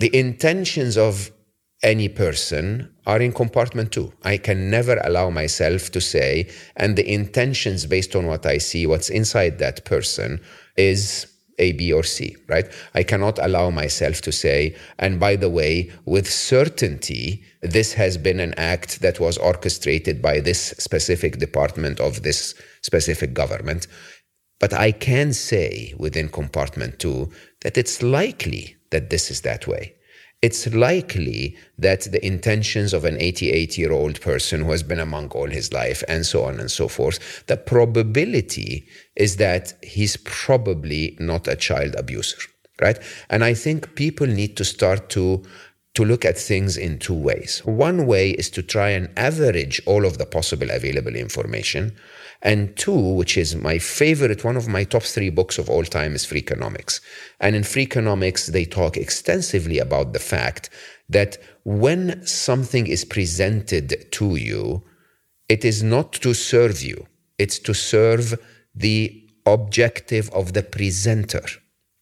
The 0.04 0.12
intentions 0.16 0.98
of 0.98 1.32
any 1.84 2.08
person 2.08 2.94
are 3.06 3.20
in 3.20 3.34
compartment 3.34 3.92
two. 3.92 4.14
I 4.24 4.38
can 4.38 4.70
never 4.70 5.02
allow 5.04 5.30
myself 5.30 5.92
to 5.92 6.02
say, 6.02 6.50
and 6.76 6.96
the 6.96 7.12
intentions 7.12 7.86
based 7.86 8.16
on 8.16 8.28
what 8.28 8.46
I 8.46 8.60
see, 8.60 8.86
what's 8.86 9.10
inside 9.10 9.58
that 9.60 9.84
person, 9.86 10.40
is 10.78 11.28
a, 11.58 11.74
B, 11.74 11.92
or 11.92 12.04
C, 12.04 12.36
right? 12.48 12.66
I 12.94 13.04
cannot 13.04 13.38
allow 13.40 13.70
myself 13.70 14.22
to 14.22 14.32
say, 14.32 14.76
and 14.98 15.20
by 15.20 15.36
the 15.36 15.50
way, 15.50 15.92
with 16.06 16.32
certainty, 16.32 17.44
this 17.62 17.94
has 17.94 18.18
been 18.18 18.40
an 18.40 18.54
act 18.58 19.02
that 19.02 19.20
was 19.20 19.38
orchestrated 19.38 20.22
by 20.22 20.40
this 20.40 20.74
specific 20.78 21.38
department 21.38 22.00
of 22.00 22.24
this 22.24 22.56
specific 22.82 23.34
government. 23.34 23.88
But 24.60 24.74
I 24.74 24.92
can 24.92 25.34
say 25.34 25.94
within 25.98 26.30
compartment 26.30 27.00
two 27.00 27.32
that 27.62 27.78
it's 27.78 28.02
likely 28.02 28.78
that 28.92 29.10
this 29.10 29.32
is 29.32 29.42
that 29.42 29.68
way 29.68 29.96
it's 30.42 30.74
likely 30.74 31.56
that 31.78 32.12
the 32.12 32.26
intentions 32.26 32.94
of 32.94 33.06
an 33.06 33.18
88 33.20 33.78
year 33.78 33.92
old 33.92 34.20
person 34.22 34.62
who 34.62 34.72
has 34.72 34.82
been 34.82 35.00
a 35.00 35.06
monk 35.06 35.36
all 35.36 35.48
his 35.48 35.72
life 35.72 36.04
and 36.08 36.26
so 36.26 36.44
on 36.44 36.60
and 36.60 36.72
so 36.72 36.88
forth, 36.88 37.46
the 37.46 37.58
probability 37.58 38.88
is 39.16 39.38
that 39.38 39.74
he's 39.84 40.18
probably 40.18 41.16
not 41.20 41.48
a 41.48 41.56
child 41.56 41.96
abuser, 41.96 42.40
right? 42.82 42.98
And 43.30 43.44
I 43.44 43.54
think 43.54 43.96
people 43.96 44.28
need 44.28 44.58
to 44.58 44.66
start 44.66 45.10
to 45.12 45.44
to 45.94 46.06
look 46.06 46.24
at 46.24 46.38
things 46.38 46.78
in 46.78 46.98
two 46.98 47.14
ways. 47.14 47.62
One 47.66 48.06
way 48.06 48.32
is 48.32 48.50
to 48.52 48.64
try 48.64 48.92
and 48.92 49.10
average 49.18 49.82
all 49.86 50.06
of 50.06 50.18
the 50.18 50.26
possible 50.26 50.70
available 50.72 51.18
information 51.18 51.92
and 52.42 52.76
two, 52.76 53.14
which 53.14 53.38
is 53.38 53.56
my 53.56 53.78
favorite, 53.78 54.44
one 54.44 54.58
of 54.58 54.68
my 54.68 54.84
top 54.84 55.04
three 55.04 55.30
books 55.30 55.58
of 55.60 55.70
all 55.70 55.84
time 55.84 56.16
is 56.16 56.26
Freakonomics. 56.26 57.00
And 57.40 57.56
in 57.56 57.64
Freakonomics, 57.64 58.48
they 58.48 58.66
talk 58.66 58.98
extensively 58.98 59.78
about 59.78 60.14
the 60.14 60.20
fact 60.20 60.70
that 61.08 61.38
when 61.64 62.26
something 62.26 62.88
is 62.88 63.06
presented 63.06 64.12
to 64.12 64.36
you, 64.36 64.84
it 65.50 65.64
is 65.64 65.84
not 65.84 66.14
to 66.14 66.34
serve 66.34 66.82
you, 66.82 67.06
it's 67.38 67.60
to 67.60 67.74
serve 67.74 68.40
the 68.74 69.24
objective 69.46 70.30
of 70.32 70.54
the 70.54 70.64
presenter 70.64 71.44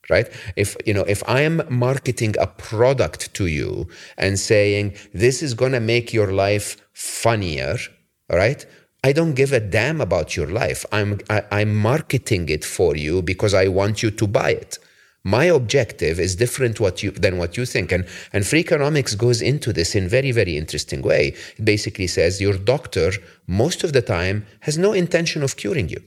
right? 0.09 0.27
If 0.55 0.75
you 0.85 0.93
know 0.93 1.03
if 1.03 1.23
i 1.27 1.41
am 1.41 1.61
marketing 1.69 2.35
a 2.39 2.47
product 2.47 3.33
to 3.35 3.45
you 3.45 3.87
and 4.17 4.39
saying 4.39 4.95
this 5.13 5.41
is 5.43 5.53
going 5.53 5.71
to 5.73 5.79
make 5.79 6.11
your 6.11 6.33
life 6.33 6.77
funnier 6.93 7.77
right 8.31 8.65
I 9.03 9.13
don't 9.13 9.33
give 9.33 9.53
a 9.53 9.61
damn 9.61 10.01
about 10.01 10.35
your 10.35 10.47
life. 10.47 10.85
I'm 10.91 11.19
I, 11.29 11.37
am 11.37 11.45
i 11.51 11.61
am 11.61 11.75
marketing 11.75 12.49
it 12.49 12.65
for 12.65 12.95
you 12.95 13.21
because 13.21 13.53
I 13.53 13.67
want 13.67 14.03
you 14.03 14.11
to 14.11 14.27
buy 14.27 14.51
it. 14.51 14.77
My 15.23 15.45
objective 15.45 16.19
is 16.19 16.35
different 16.35 16.79
what 16.79 17.03
you, 17.03 17.11
than 17.11 17.37
what 17.37 17.57
you 17.57 17.65
think. 17.65 17.91
And, 17.91 18.05
and 18.31 18.43
Freakonomics 18.43 19.17
goes 19.17 19.41
into 19.41 19.73
this 19.73 19.93
in 19.93 20.07
very, 20.07 20.31
very 20.31 20.57
interesting 20.57 21.01
way. 21.01 21.35
It 21.57 21.65
basically 21.65 22.07
says 22.07 22.39
your 22.39 22.57
doctor, 22.57 23.11
most 23.45 23.83
of 23.83 23.91
the 23.91 24.01
time, 24.01 24.45
has 24.61 24.77
no 24.77 24.93
intention 24.93 25.43
of 25.43 25.57
curing 25.57 25.89
you. 25.89 26.01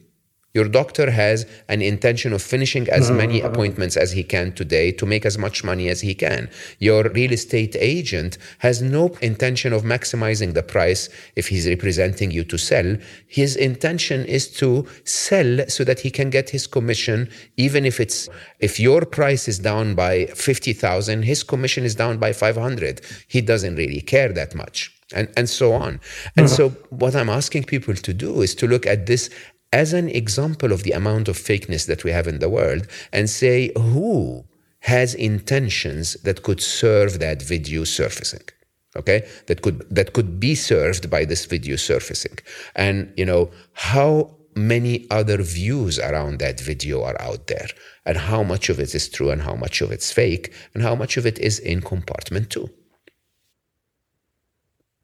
Your 0.54 0.68
doctor 0.68 1.10
has 1.10 1.46
an 1.68 1.80
intention 1.80 2.32
of 2.32 2.42
finishing 2.42 2.88
as 2.90 3.08
mm-hmm. 3.08 3.16
many 3.16 3.40
appointments 3.40 3.96
as 3.96 4.12
he 4.12 4.22
can 4.22 4.52
today 4.52 4.92
to 4.92 5.06
make 5.06 5.24
as 5.24 5.38
much 5.38 5.64
money 5.64 5.88
as 5.88 6.02
he 6.02 6.14
can. 6.14 6.50
Your 6.78 7.04
real 7.04 7.32
estate 7.32 7.74
agent 7.78 8.36
has 8.58 8.82
no 8.82 9.08
intention 9.22 9.72
of 9.72 9.82
maximizing 9.82 10.52
the 10.52 10.62
price 10.62 11.08
if 11.36 11.48
he's 11.48 11.66
representing 11.66 12.30
you 12.30 12.44
to 12.44 12.58
sell. 12.58 12.96
His 13.26 13.56
intention 13.56 14.26
is 14.26 14.48
to 14.58 14.86
sell 15.04 15.66
so 15.68 15.84
that 15.84 16.00
he 16.00 16.10
can 16.10 16.28
get 16.28 16.50
his 16.50 16.66
commission, 16.66 17.30
even 17.56 17.86
if 17.86 17.98
it's 17.98 18.28
if 18.60 18.78
your 18.78 19.06
price 19.06 19.48
is 19.48 19.58
down 19.58 19.94
by 19.94 20.26
50,000, 20.26 21.22
his 21.22 21.42
commission 21.42 21.84
is 21.84 21.94
down 21.94 22.18
by 22.18 22.32
500. 22.32 23.00
He 23.26 23.40
doesn't 23.40 23.76
really 23.76 24.02
care 24.02 24.32
that 24.32 24.54
much 24.54 24.92
and, 25.14 25.28
and 25.36 25.48
so 25.48 25.72
on. 25.72 26.00
And 26.36 26.46
mm-hmm. 26.46 26.54
so, 26.54 26.70
what 26.90 27.14
I'm 27.14 27.28
asking 27.28 27.64
people 27.64 27.94
to 27.94 28.14
do 28.14 28.42
is 28.42 28.54
to 28.56 28.66
look 28.66 28.86
at 28.86 29.06
this 29.06 29.30
as 29.72 29.92
an 29.92 30.08
example 30.08 30.72
of 30.72 30.82
the 30.82 30.92
amount 30.92 31.28
of 31.28 31.36
fakeness 31.36 31.86
that 31.86 32.04
we 32.04 32.10
have 32.10 32.28
in 32.28 32.38
the 32.38 32.48
world 32.48 32.86
and 33.12 33.28
say 33.28 33.70
who 33.76 34.44
has 34.80 35.14
intentions 35.14 36.14
that 36.24 36.42
could 36.42 36.60
serve 36.60 37.18
that 37.18 37.40
video 37.42 37.84
surfacing 37.84 38.48
okay? 38.96 39.26
That 39.46 39.62
could 39.62 39.88
that 39.90 40.12
could 40.12 40.38
be 40.38 40.54
served 40.54 41.10
by 41.10 41.24
this 41.24 41.46
video 41.46 41.76
surfacing. 41.76 42.38
And 42.74 43.12
you 43.16 43.24
know 43.24 43.50
how 43.72 44.36
many 44.54 45.06
other 45.10 45.42
views 45.42 45.98
around 45.98 46.38
that 46.40 46.60
video 46.60 47.02
are 47.02 47.18
out 47.22 47.46
there 47.46 47.68
and 48.04 48.18
how 48.18 48.42
much 48.42 48.68
of 48.68 48.78
it 48.78 48.94
is 48.94 49.08
true 49.08 49.30
and 49.30 49.40
how 49.40 49.54
much 49.54 49.80
of 49.80 49.90
it's 49.90 50.12
fake 50.12 50.52
and 50.74 50.82
how 50.82 50.94
much 50.94 51.16
of 51.16 51.24
it 51.24 51.38
is 51.38 51.58
in 51.58 51.80
compartment 51.80 52.50
two 52.50 52.68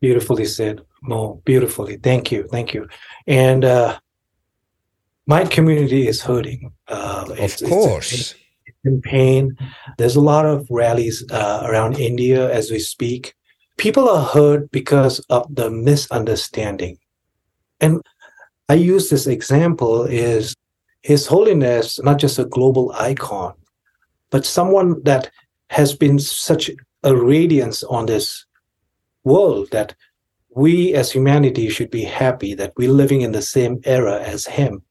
beautifully 0.01 0.45
said 0.45 0.81
mo. 1.03 1.41
Beautifully. 1.45 1.97
Thank 1.97 2.31
you. 2.31 2.45
Thank 2.45 2.75
you. 2.75 2.89
And 3.27 3.65
uh 3.65 3.99
my 5.29 5.45
community 5.45 6.09
is 6.09 6.23
hurting. 6.23 6.73
Uh, 6.89 7.27
of 7.39 7.59
course. 7.69 8.13
It's, 8.13 8.35
it's 8.65 8.79
in 8.85 9.03
pain. 9.03 9.57
There's 9.99 10.17
a 10.17 10.23
lot 10.23 10.47
of 10.47 10.67
rallies 10.71 11.23
uh, 11.31 11.63
around 11.65 11.99
India 11.99 12.51
as 12.51 12.71
we 12.71 12.79
speak. 12.79 13.35
People 13.77 14.09
are 14.09 14.25
hurt 14.25 14.71
because 14.71 15.21
of 15.29 15.55
the 15.55 15.71
misunderstanding. 15.71 16.97
And 17.79 18.01
I 18.71 18.75
use 18.75 19.11
this 19.11 19.27
example 19.27 20.05
is 20.05 20.55
His 21.03 21.27
Holiness, 21.27 22.01
not 22.03 22.19
just 22.19 22.39
a 22.39 22.47
global 22.47 22.93
icon, 22.99 23.53
but 24.31 24.47
someone 24.47 25.03
that 25.05 25.31
has 25.69 25.95
been 25.95 26.19
such 26.19 26.71
a 27.03 27.15
radiance 27.15 27.83
on 27.85 28.07
this 28.07 28.47
world 29.25 29.69
that 29.73 29.95
we 30.57 30.95
as 30.95 31.13
humanity 31.13 31.69
should 31.69 31.91
be 31.91 32.03
happy 32.03 32.55
that 32.55 32.73
we're 32.79 32.91
living 32.91 33.21
in 33.21 33.33
the 33.33 33.43
same 33.43 33.79
era 33.85 34.21
as 34.23 34.47
him. 34.47 34.83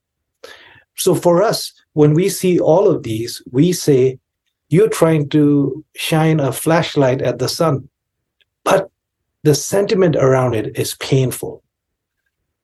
So 0.98 1.16
for 1.16 1.42
us, 1.42 1.72
when 1.94 2.14
we 2.14 2.30
see 2.30 2.60
all 2.60 2.88
of 2.88 3.04
these, 3.04 3.42
we 3.52 3.72
say, 3.72 4.20
you're 4.70 4.90
trying 4.90 5.30
to 5.30 5.86
shine 5.96 6.40
a 6.40 6.52
flashlight 6.52 7.22
at 7.22 7.40
the 7.40 7.48
sun. 7.48 7.88
But 8.66 8.92
the 9.44 9.56
sentiment 9.56 10.18
around 10.18 10.56
it 10.56 10.78
is 10.78 10.96
painful. 10.96 11.64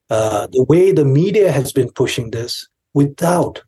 Uh, 0.10 0.48
the 0.52 0.66
way 0.66 0.92
the 0.92 1.06
media 1.06 1.52
has 1.52 1.72
been 1.72 1.90
pushing 1.92 2.32
this 2.32 2.68
without 2.94 3.64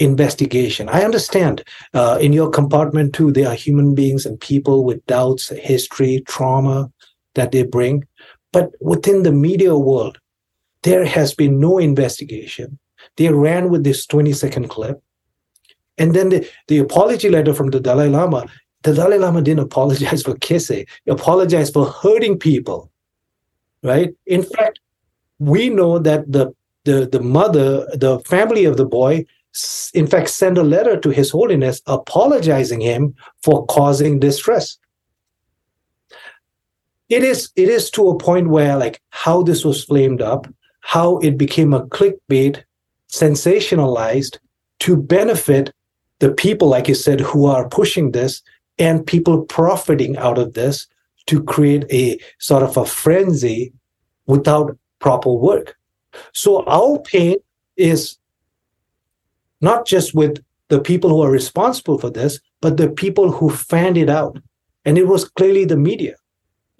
investigation. 0.00 0.88
I 0.88 1.04
understand 1.04 1.62
uh, 1.94 2.18
in 2.20 2.32
your 2.32 2.50
compartment 2.50 3.14
too, 3.14 3.30
there 3.30 3.48
are 3.48 3.54
human 3.54 3.94
beings 3.94 4.26
and 4.26 4.40
people 4.40 4.84
with 4.84 5.06
doubts, 5.06 5.50
history, 5.50 6.24
trauma 6.26 6.90
that 7.34 7.52
they 7.52 7.62
bring. 7.62 8.04
But 8.52 8.72
within 8.80 9.22
the 9.22 9.30
media 9.30 9.76
world, 9.76 10.18
there 10.82 11.04
has 11.04 11.34
been 11.34 11.60
no 11.60 11.78
investigation. 11.78 12.79
They 13.16 13.28
ran 13.28 13.70
with 13.70 13.84
this 13.84 14.06
20 14.06 14.32
second 14.32 14.68
clip. 14.68 15.02
And 15.98 16.14
then 16.14 16.30
the, 16.30 16.48
the 16.68 16.78
apology 16.78 17.28
letter 17.28 17.52
from 17.52 17.70
the 17.70 17.80
Dalai 17.80 18.08
Lama, 18.08 18.46
the 18.82 18.94
Dalai 18.94 19.18
Lama 19.18 19.42
didn't 19.42 19.64
apologize 19.64 20.22
for 20.22 20.34
kissing, 20.36 20.86
he 21.04 21.10
apologized 21.10 21.74
for 21.74 21.86
hurting 21.86 22.38
people. 22.38 22.90
Right? 23.82 24.14
In 24.26 24.42
fact, 24.42 24.80
we 25.38 25.68
know 25.70 25.98
that 25.98 26.30
the 26.30 26.54
the, 26.84 27.06
the 27.10 27.20
mother, 27.20 27.86
the 27.94 28.20
family 28.20 28.64
of 28.64 28.76
the 28.76 28.86
boy, 28.86 29.26
in 29.94 30.06
fact, 30.06 30.30
sent 30.30 30.58
a 30.58 30.62
letter 30.62 30.98
to 30.98 31.10
His 31.10 31.30
Holiness 31.30 31.82
apologizing 31.86 32.80
him 32.80 33.14
for 33.42 33.66
causing 33.66 34.18
distress. 34.18 34.78
It 37.08 37.24
is 37.24 37.50
it 37.56 37.68
is 37.68 37.90
to 37.92 38.08
a 38.08 38.18
point 38.18 38.50
where 38.50 38.76
like 38.76 39.02
how 39.10 39.42
this 39.42 39.64
was 39.64 39.84
flamed 39.84 40.22
up, 40.22 40.46
how 40.80 41.18
it 41.18 41.36
became 41.36 41.74
a 41.74 41.84
clickbait 41.86 42.62
sensationalized 43.10 44.38
to 44.80 44.96
benefit 44.96 45.72
the 46.20 46.32
people, 46.32 46.68
like 46.68 46.88
you 46.88 46.94
said, 46.94 47.20
who 47.20 47.46
are 47.46 47.68
pushing 47.68 48.12
this 48.12 48.42
and 48.78 49.06
people 49.06 49.42
profiting 49.42 50.16
out 50.16 50.38
of 50.38 50.54
this 50.54 50.86
to 51.26 51.42
create 51.42 51.84
a 51.90 52.18
sort 52.38 52.62
of 52.62 52.76
a 52.76 52.84
frenzy 52.84 53.72
without 54.26 54.76
proper 54.98 55.32
work. 55.32 55.76
So 56.32 56.64
our 56.66 56.98
pain 57.00 57.36
is 57.76 58.16
not 59.60 59.86
just 59.86 60.14
with 60.14 60.42
the 60.68 60.80
people 60.80 61.10
who 61.10 61.22
are 61.22 61.30
responsible 61.30 61.98
for 61.98 62.10
this, 62.10 62.40
but 62.60 62.76
the 62.76 62.88
people 62.88 63.30
who 63.32 63.50
fanned 63.50 63.98
it 63.98 64.08
out. 64.08 64.38
And 64.84 64.96
it 64.96 65.08
was 65.08 65.28
clearly 65.28 65.64
the 65.64 65.76
media. 65.76 66.14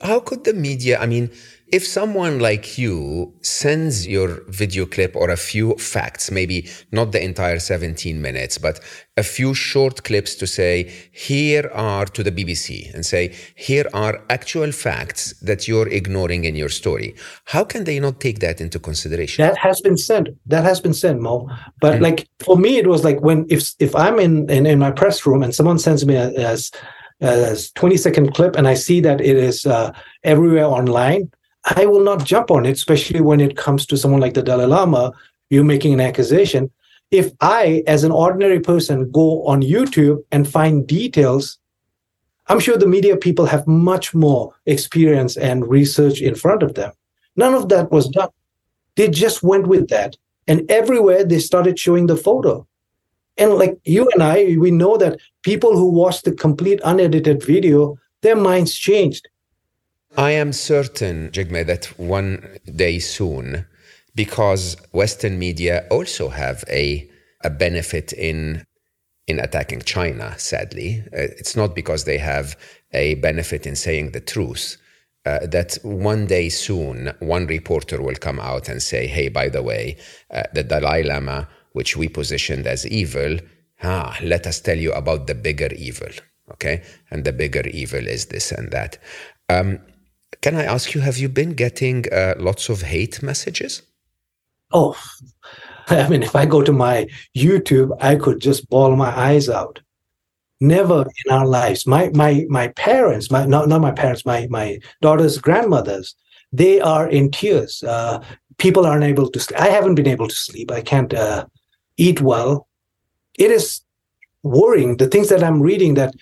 How 0.00 0.20
could 0.20 0.44
the 0.44 0.54
media, 0.54 0.98
I 0.98 1.06
mean, 1.06 1.30
if 1.72 1.86
someone 1.86 2.40
like 2.40 2.78
you 2.78 3.32
sends 3.42 4.06
your 4.06 4.42
video 4.48 4.86
clip 4.86 5.14
or 5.14 5.30
a 5.30 5.36
few 5.36 5.74
facts, 5.76 6.30
maybe 6.30 6.68
not 6.90 7.12
the 7.12 7.22
entire 7.22 7.58
17 7.58 8.20
minutes, 8.20 8.58
but 8.58 8.80
a 9.16 9.22
few 9.22 9.54
short 9.54 10.02
clips 10.02 10.34
to 10.36 10.46
say, 10.46 10.90
here 11.12 11.70
are 11.72 12.06
to 12.06 12.22
the 12.22 12.32
BBC 12.32 12.92
and 12.94 13.06
say, 13.06 13.34
here 13.54 13.86
are 13.94 14.22
actual 14.30 14.72
facts 14.72 15.32
that 15.40 15.68
you're 15.68 15.88
ignoring 15.88 16.44
in 16.44 16.56
your 16.56 16.68
story. 16.68 17.14
How 17.44 17.64
can 17.64 17.84
they 17.84 18.00
not 18.00 18.20
take 18.20 18.40
that 18.40 18.60
into 18.60 18.78
consideration? 18.78 19.44
That 19.44 19.58
has 19.58 19.80
been 19.80 19.96
sent. 19.96 20.28
That 20.46 20.64
has 20.64 20.80
been 20.80 20.94
sent, 20.94 21.20
Mo. 21.20 21.48
But 21.80 21.94
mm-hmm. 21.94 22.04
like 22.04 22.28
for 22.40 22.56
me, 22.56 22.78
it 22.78 22.88
was 22.88 23.04
like 23.04 23.20
when 23.20 23.46
if 23.48 23.74
if 23.78 23.94
I'm 23.94 24.18
in, 24.18 24.50
in, 24.50 24.66
in 24.66 24.78
my 24.78 24.90
press 24.90 25.24
room 25.24 25.42
and 25.42 25.54
someone 25.54 25.78
sends 25.78 26.04
me 26.04 26.16
a, 26.16 26.30
as 26.30 26.70
a 27.20 27.56
20 27.74 27.96
second 27.96 28.34
clip 28.34 28.56
and 28.56 28.66
I 28.66 28.74
see 28.74 29.00
that 29.00 29.20
it 29.20 29.36
is 29.36 29.66
uh, 29.66 29.92
everywhere 30.24 30.64
online, 30.64 31.30
I 31.76 31.86
will 31.86 32.02
not 32.02 32.24
jump 32.24 32.50
on 32.50 32.66
it, 32.66 32.72
especially 32.72 33.20
when 33.20 33.40
it 33.40 33.56
comes 33.56 33.86
to 33.86 33.96
someone 33.96 34.20
like 34.20 34.34
the 34.34 34.42
Dalai 34.42 34.66
Lama, 34.66 35.12
You're 35.50 35.64
making 35.64 35.92
an 35.94 36.00
accusation. 36.00 36.70
If 37.10 37.32
I, 37.40 37.82
as 37.86 38.04
an 38.04 38.12
ordinary 38.12 38.60
person, 38.60 39.10
go 39.10 39.44
on 39.46 39.62
YouTube 39.62 40.22
and 40.30 40.48
find 40.48 40.86
details, 40.86 41.58
I'm 42.48 42.60
sure 42.60 42.76
the 42.76 42.86
media 42.86 43.16
people 43.16 43.46
have 43.46 43.66
much 43.66 44.14
more 44.14 44.54
experience 44.66 45.36
and 45.36 45.68
research 45.68 46.20
in 46.20 46.34
front 46.34 46.62
of 46.62 46.74
them. 46.74 46.92
None 47.36 47.54
of 47.54 47.68
that 47.68 47.90
was 47.90 48.08
done. 48.08 48.30
They 48.96 49.08
just 49.08 49.42
went 49.42 49.66
with 49.66 49.88
that. 49.88 50.16
And 50.46 50.68
everywhere 50.70 51.24
they 51.24 51.38
started 51.38 51.78
showing 51.78 52.06
the 52.06 52.16
photo. 52.16 52.66
And 53.36 53.54
like 53.54 53.78
you 53.84 54.08
and 54.10 54.22
I, 54.22 54.56
we 54.58 54.70
know 54.70 54.96
that 54.96 55.18
people 55.42 55.76
who 55.76 55.90
watch 55.90 56.22
the 56.22 56.32
complete 56.32 56.80
unedited 56.84 57.42
video, 57.44 57.96
their 58.22 58.36
minds 58.36 58.74
changed. 58.74 59.28
I 60.16 60.32
am 60.32 60.52
certain, 60.52 61.30
Jigme, 61.30 61.66
that 61.66 61.86
one 61.98 62.58
day 62.74 62.98
soon, 62.98 63.66
because 64.14 64.76
Western 64.92 65.38
media 65.38 65.86
also 65.90 66.28
have 66.28 66.64
a, 66.68 67.08
a 67.42 67.50
benefit 67.50 68.12
in 68.12 68.64
in 69.26 69.38
attacking 69.38 69.80
China, 69.82 70.34
sadly. 70.38 71.04
Uh, 71.12 71.30
it's 71.38 71.54
not 71.54 71.74
because 71.74 72.04
they 72.04 72.18
have 72.18 72.58
a 72.92 73.14
benefit 73.16 73.64
in 73.64 73.76
saying 73.76 74.10
the 74.10 74.20
truth. 74.20 74.76
Uh, 75.24 75.46
that 75.46 75.78
one 75.82 76.26
day 76.26 76.48
soon, 76.48 77.12
one 77.20 77.46
reporter 77.46 78.02
will 78.02 78.16
come 78.16 78.40
out 78.40 78.68
and 78.68 78.82
say, 78.82 79.06
hey, 79.06 79.28
by 79.28 79.48
the 79.48 79.62
way, 79.62 79.96
uh, 80.32 80.42
the 80.52 80.64
Dalai 80.64 81.04
Lama, 81.04 81.46
which 81.72 81.96
we 81.96 82.08
positioned 82.08 82.66
as 82.66 82.84
evil, 82.86 83.38
ah, 83.84 84.16
let 84.22 84.46
us 84.46 84.60
tell 84.60 84.78
you 84.78 84.92
about 84.92 85.28
the 85.28 85.34
bigger 85.34 85.68
evil. 85.76 86.10
Okay. 86.52 86.82
And 87.10 87.24
the 87.24 87.32
bigger 87.32 87.66
evil 87.68 88.04
is 88.08 88.26
this 88.26 88.50
and 88.50 88.72
that. 88.72 88.98
Um, 89.48 89.78
can 90.40 90.56
I 90.56 90.64
ask 90.64 90.94
you, 90.94 91.00
have 91.00 91.18
you 91.18 91.28
been 91.28 91.54
getting 91.54 92.04
uh, 92.12 92.34
lots 92.38 92.68
of 92.68 92.82
hate 92.82 93.22
messages? 93.22 93.82
Oh, 94.72 94.96
I 95.88 96.08
mean, 96.08 96.22
if 96.22 96.36
I 96.36 96.46
go 96.46 96.62
to 96.62 96.72
my 96.72 97.08
YouTube, 97.36 97.96
I 98.00 98.16
could 98.16 98.40
just 98.40 98.68
bawl 98.70 98.94
my 98.96 99.16
eyes 99.16 99.48
out. 99.48 99.80
Never 100.60 101.06
in 101.24 101.32
our 101.32 101.46
lives. 101.46 101.86
My 101.86 102.10
my 102.10 102.44
my 102.50 102.68
parents, 102.68 103.30
my 103.30 103.46
not 103.46 103.66
not 103.66 103.80
my 103.80 103.92
parents, 103.92 104.26
my 104.26 104.46
my 104.50 104.78
daughter's 105.00 105.38
grandmothers, 105.38 106.14
they 106.52 106.80
are 106.80 107.08
in 107.08 107.30
tears. 107.30 107.82
Uh, 107.82 108.22
people 108.58 108.84
aren't 108.84 109.04
able 109.04 109.30
to. 109.30 109.40
Sleep. 109.40 109.58
I 109.58 109.68
haven't 109.68 109.94
been 109.94 110.06
able 110.06 110.28
to 110.28 110.34
sleep. 110.34 110.70
I 110.70 110.82
can't 110.82 111.14
uh, 111.14 111.46
eat 111.96 112.20
well. 112.20 112.68
It 113.38 113.50
is 113.50 113.80
worrying. 114.42 114.98
The 114.98 115.08
things 115.08 115.30
that 115.30 115.42
I'm 115.42 115.62
reading. 115.62 115.94
That 115.94 116.14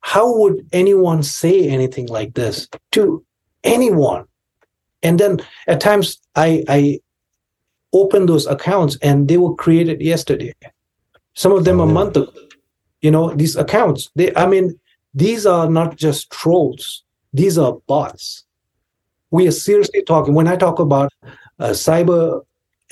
how 0.00 0.38
would 0.38 0.66
anyone 0.72 1.22
say 1.22 1.68
anything 1.68 2.06
like 2.06 2.32
this 2.32 2.68
to 2.92 3.22
anyone. 3.64 4.24
And 5.02 5.18
then 5.18 5.40
at 5.66 5.80
times 5.80 6.18
I, 6.34 6.64
I 6.68 7.00
open 7.92 8.26
those 8.26 8.46
accounts 8.46 8.96
and 9.02 9.28
they 9.28 9.36
were 9.36 9.54
created 9.54 10.00
yesterday. 10.00 10.54
Some 11.34 11.52
of 11.52 11.64
them 11.64 11.80
oh. 11.80 11.84
a 11.84 11.86
month 11.86 12.16
ago. 12.16 12.32
You 13.00 13.10
know, 13.10 13.34
these 13.34 13.56
accounts, 13.56 14.10
they 14.14 14.34
I 14.36 14.46
mean, 14.46 14.78
these 15.12 15.44
are 15.44 15.68
not 15.68 15.96
just 15.96 16.30
trolls, 16.30 17.02
these 17.32 17.58
are 17.58 17.74
bots. 17.86 18.44
We 19.30 19.48
are 19.48 19.52
seriously 19.52 20.02
talking. 20.04 20.34
When 20.34 20.46
I 20.46 20.56
talk 20.56 20.78
about 20.78 21.12
uh, 21.58 21.70
cyber 21.70 22.42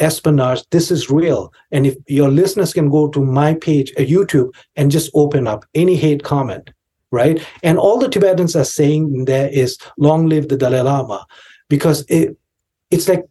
espionage, 0.00 0.64
this 0.70 0.90
is 0.90 1.10
real. 1.10 1.52
And 1.70 1.86
if 1.86 1.96
your 2.06 2.30
listeners 2.30 2.72
can 2.72 2.90
go 2.90 3.08
to 3.08 3.24
my 3.24 3.54
page 3.54 3.92
at 3.92 4.08
YouTube 4.08 4.52
and 4.74 4.90
just 4.90 5.10
open 5.14 5.46
up 5.46 5.64
any 5.74 5.96
hate 5.96 6.24
comment, 6.24 6.70
right? 7.10 7.44
And 7.62 7.78
all 7.78 7.98
the 7.98 8.08
Tibetans 8.08 8.56
are 8.56 8.64
saying 8.64 9.24
there 9.24 9.48
is 9.48 9.78
long 9.98 10.28
live 10.28 10.48
the 10.48 10.56
Dalai 10.56 10.80
Lama, 10.80 11.26
because 11.68 12.04
it 12.08 12.36
it's 12.90 13.08
like 13.08 13.24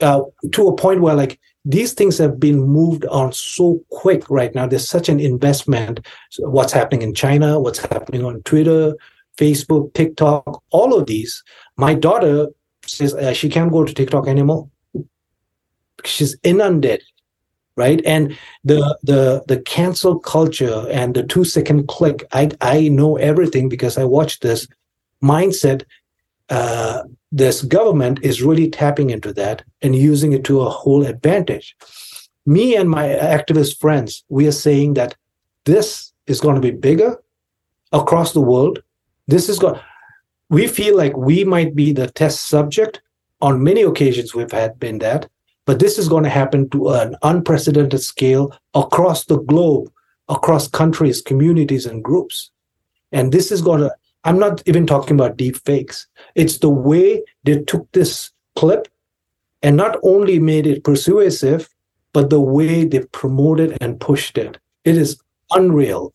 uh, 0.00 0.22
to 0.52 0.68
a 0.68 0.76
point 0.76 1.00
where 1.00 1.14
like 1.14 1.38
these 1.64 1.92
things 1.92 2.18
have 2.18 2.40
been 2.40 2.60
moved 2.60 3.04
on 3.06 3.32
so 3.32 3.80
quick 3.90 4.28
right 4.28 4.54
now. 4.54 4.66
There's 4.66 4.88
such 4.88 5.08
an 5.08 5.20
investment. 5.20 6.00
What's 6.38 6.72
happening 6.72 7.02
in 7.02 7.14
China? 7.14 7.60
What's 7.60 7.78
happening 7.78 8.24
on 8.24 8.42
Twitter, 8.42 8.94
Facebook, 9.38 9.94
TikTok? 9.94 10.62
All 10.70 10.98
of 10.98 11.06
these. 11.06 11.42
My 11.76 11.94
daughter 11.94 12.48
says 12.86 13.14
uh, 13.14 13.32
she 13.32 13.48
can't 13.48 13.70
go 13.70 13.84
to 13.84 13.94
TikTok 13.94 14.26
anymore. 14.26 14.68
She's 16.04 16.36
inundated 16.42 17.06
right? 17.82 18.00
And 18.04 18.36
the 18.64 18.80
the 19.02 19.42
the 19.50 19.60
cancel 19.74 20.14
culture 20.18 20.78
and 20.90 21.14
the 21.14 21.24
two 21.32 21.44
second 21.44 21.88
click 21.88 22.18
i 22.40 22.44
i 22.60 22.76
know 22.98 23.16
everything 23.30 23.68
because 23.68 23.94
i 23.98 24.04
watched 24.16 24.40
this 24.42 24.68
mindset 25.34 25.80
uh, 26.48 27.02
this 27.32 27.62
government 27.62 28.18
is 28.22 28.42
really 28.42 28.68
tapping 28.68 29.08
into 29.10 29.32
that 29.32 29.64
and 29.80 29.96
using 29.96 30.32
it 30.34 30.44
to 30.44 30.60
a 30.60 30.68
whole 30.68 31.06
advantage. 31.06 31.74
Me 32.44 32.76
and 32.76 32.90
my 32.90 33.06
activist 33.38 33.80
friends 33.80 34.24
we 34.28 34.46
are 34.46 34.58
saying 34.66 34.94
that 34.94 35.16
this 35.64 36.12
is 36.26 36.40
going 36.40 36.56
to 36.56 36.68
be 36.68 36.82
bigger 36.88 37.16
across 37.92 38.32
the 38.32 38.46
world. 38.52 38.82
This 39.28 39.48
is 39.48 39.58
going 39.58 39.80
we 40.56 40.66
feel 40.66 40.94
like 41.02 41.16
we 41.16 41.44
might 41.44 41.74
be 41.74 41.92
the 41.92 42.10
test 42.10 42.38
subject. 42.54 43.00
On 43.40 43.64
many 43.70 43.82
occasions 43.82 44.34
we've 44.34 44.58
had 44.62 44.78
been 44.78 44.98
that 44.98 45.22
but 45.64 45.78
this 45.78 45.98
is 45.98 46.08
going 46.08 46.24
to 46.24 46.30
happen 46.30 46.68
to 46.70 46.90
an 46.90 47.16
unprecedented 47.22 48.00
scale 48.00 48.56
across 48.74 49.24
the 49.24 49.38
globe, 49.38 49.90
across 50.28 50.68
countries, 50.68 51.20
communities, 51.20 51.86
and 51.86 52.02
groups. 52.02 52.50
And 53.12 53.32
this 53.32 53.52
is 53.52 53.62
going 53.62 53.80
to, 53.80 53.94
I'm 54.24 54.38
not 54.38 54.62
even 54.66 54.86
talking 54.86 55.14
about 55.14 55.36
deep 55.36 55.56
fakes. 55.64 56.06
It's 56.34 56.58
the 56.58 56.70
way 56.70 57.22
they 57.44 57.62
took 57.62 57.90
this 57.92 58.30
clip 58.56 58.88
and 59.62 59.76
not 59.76 59.98
only 60.02 60.38
made 60.38 60.66
it 60.66 60.84
persuasive, 60.84 61.68
but 62.12 62.30
the 62.30 62.40
way 62.40 62.84
they 62.84 63.00
promoted 63.00 63.78
and 63.80 64.00
pushed 64.00 64.36
it. 64.38 64.58
It 64.84 64.96
is 64.96 65.20
unreal. 65.52 66.12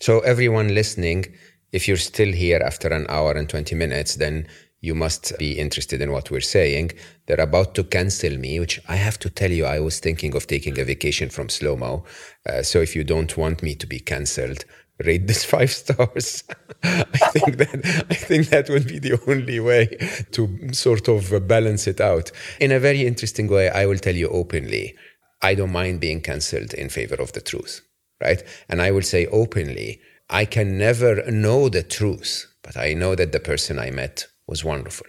So, 0.00 0.20
everyone 0.20 0.74
listening, 0.74 1.26
if 1.72 1.86
you're 1.86 1.98
still 1.98 2.32
here 2.32 2.62
after 2.64 2.88
an 2.88 3.06
hour 3.08 3.32
and 3.32 3.48
20 3.48 3.74
minutes, 3.74 4.14
then 4.14 4.46
you 4.80 4.94
must 4.94 5.36
be 5.38 5.58
interested 5.58 6.00
in 6.00 6.10
what 6.10 6.30
we're 6.30 6.40
saying. 6.40 6.92
They're 7.26 7.40
about 7.40 7.74
to 7.74 7.84
cancel 7.84 8.36
me, 8.38 8.58
which 8.58 8.80
I 8.88 8.96
have 8.96 9.18
to 9.20 9.30
tell 9.30 9.50
you, 9.50 9.66
I 9.66 9.78
was 9.78 10.00
thinking 10.00 10.34
of 10.34 10.46
taking 10.46 10.78
a 10.78 10.84
vacation 10.84 11.28
from 11.28 11.50
Slo 11.50 11.76
Mo. 11.76 12.04
Uh, 12.48 12.62
so 12.62 12.80
if 12.80 12.96
you 12.96 13.04
don't 13.04 13.36
want 13.36 13.62
me 13.62 13.74
to 13.74 13.86
be 13.86 14.00
cancelled, 14.00 14.64
rate 15.04 15.26
this 15.26 15.44
five 15.54 15.70
stars. 15.70 16.44
I 16.82 17.02
think 17.04 17.58
that 17.58 18.06
I 18.10 18.14
think 18.14 18.48
that 18.48 18.70
would 18.70 18.86
be 18.86 18.98
the 18.98 19.20
only 19.28 19.60
way 19.60 19.86
to 20.32 20.72
sort 20.72 21.08
of 21.08 21.46
balance 21.46 21.86
it 21.86 22.00
out. 22.00 22.32
In 22.58 22.72
a 22.72 22.80
very 22.80 23.06
interesting 23.06 23.48
way, 23.48 23.68
I 23.68 23.84
will 23.84 23.98
tell 23.98 24.16
you 24.16 24.28
openly, 24.28 24.96
I 25.42 25.54
don't 25.54 25.72
mind 25.72 26.00
being 26.00 26.22
cancelled 26.22 26.72
in 26.72 26.88
favor 26.88 27.16
of 27.16 27.32
the 27.32 27.40
truth, 27.42 27.82
right? 28.20 28.42
And 28.68 28.80
I 28.80 28.92
will 28.92 29.02
say 29.02 29.26
openly, 29.26 30.00
I 30.30 30.46
can 30.46 30.78
never 30.78 31.30
know 31.30 31.68
the 31.68 31.82
truth, 31.82 32.46
but 32.62 32.76
I 32.78 32.94
know 32.94 33.14
that 33.14 33.32
the 33.32 33.40
person 33.40 33.78
I 33.78 33.90
met 33.90 34.26
was 34.50 34.64
wonderful. 34.64 35.06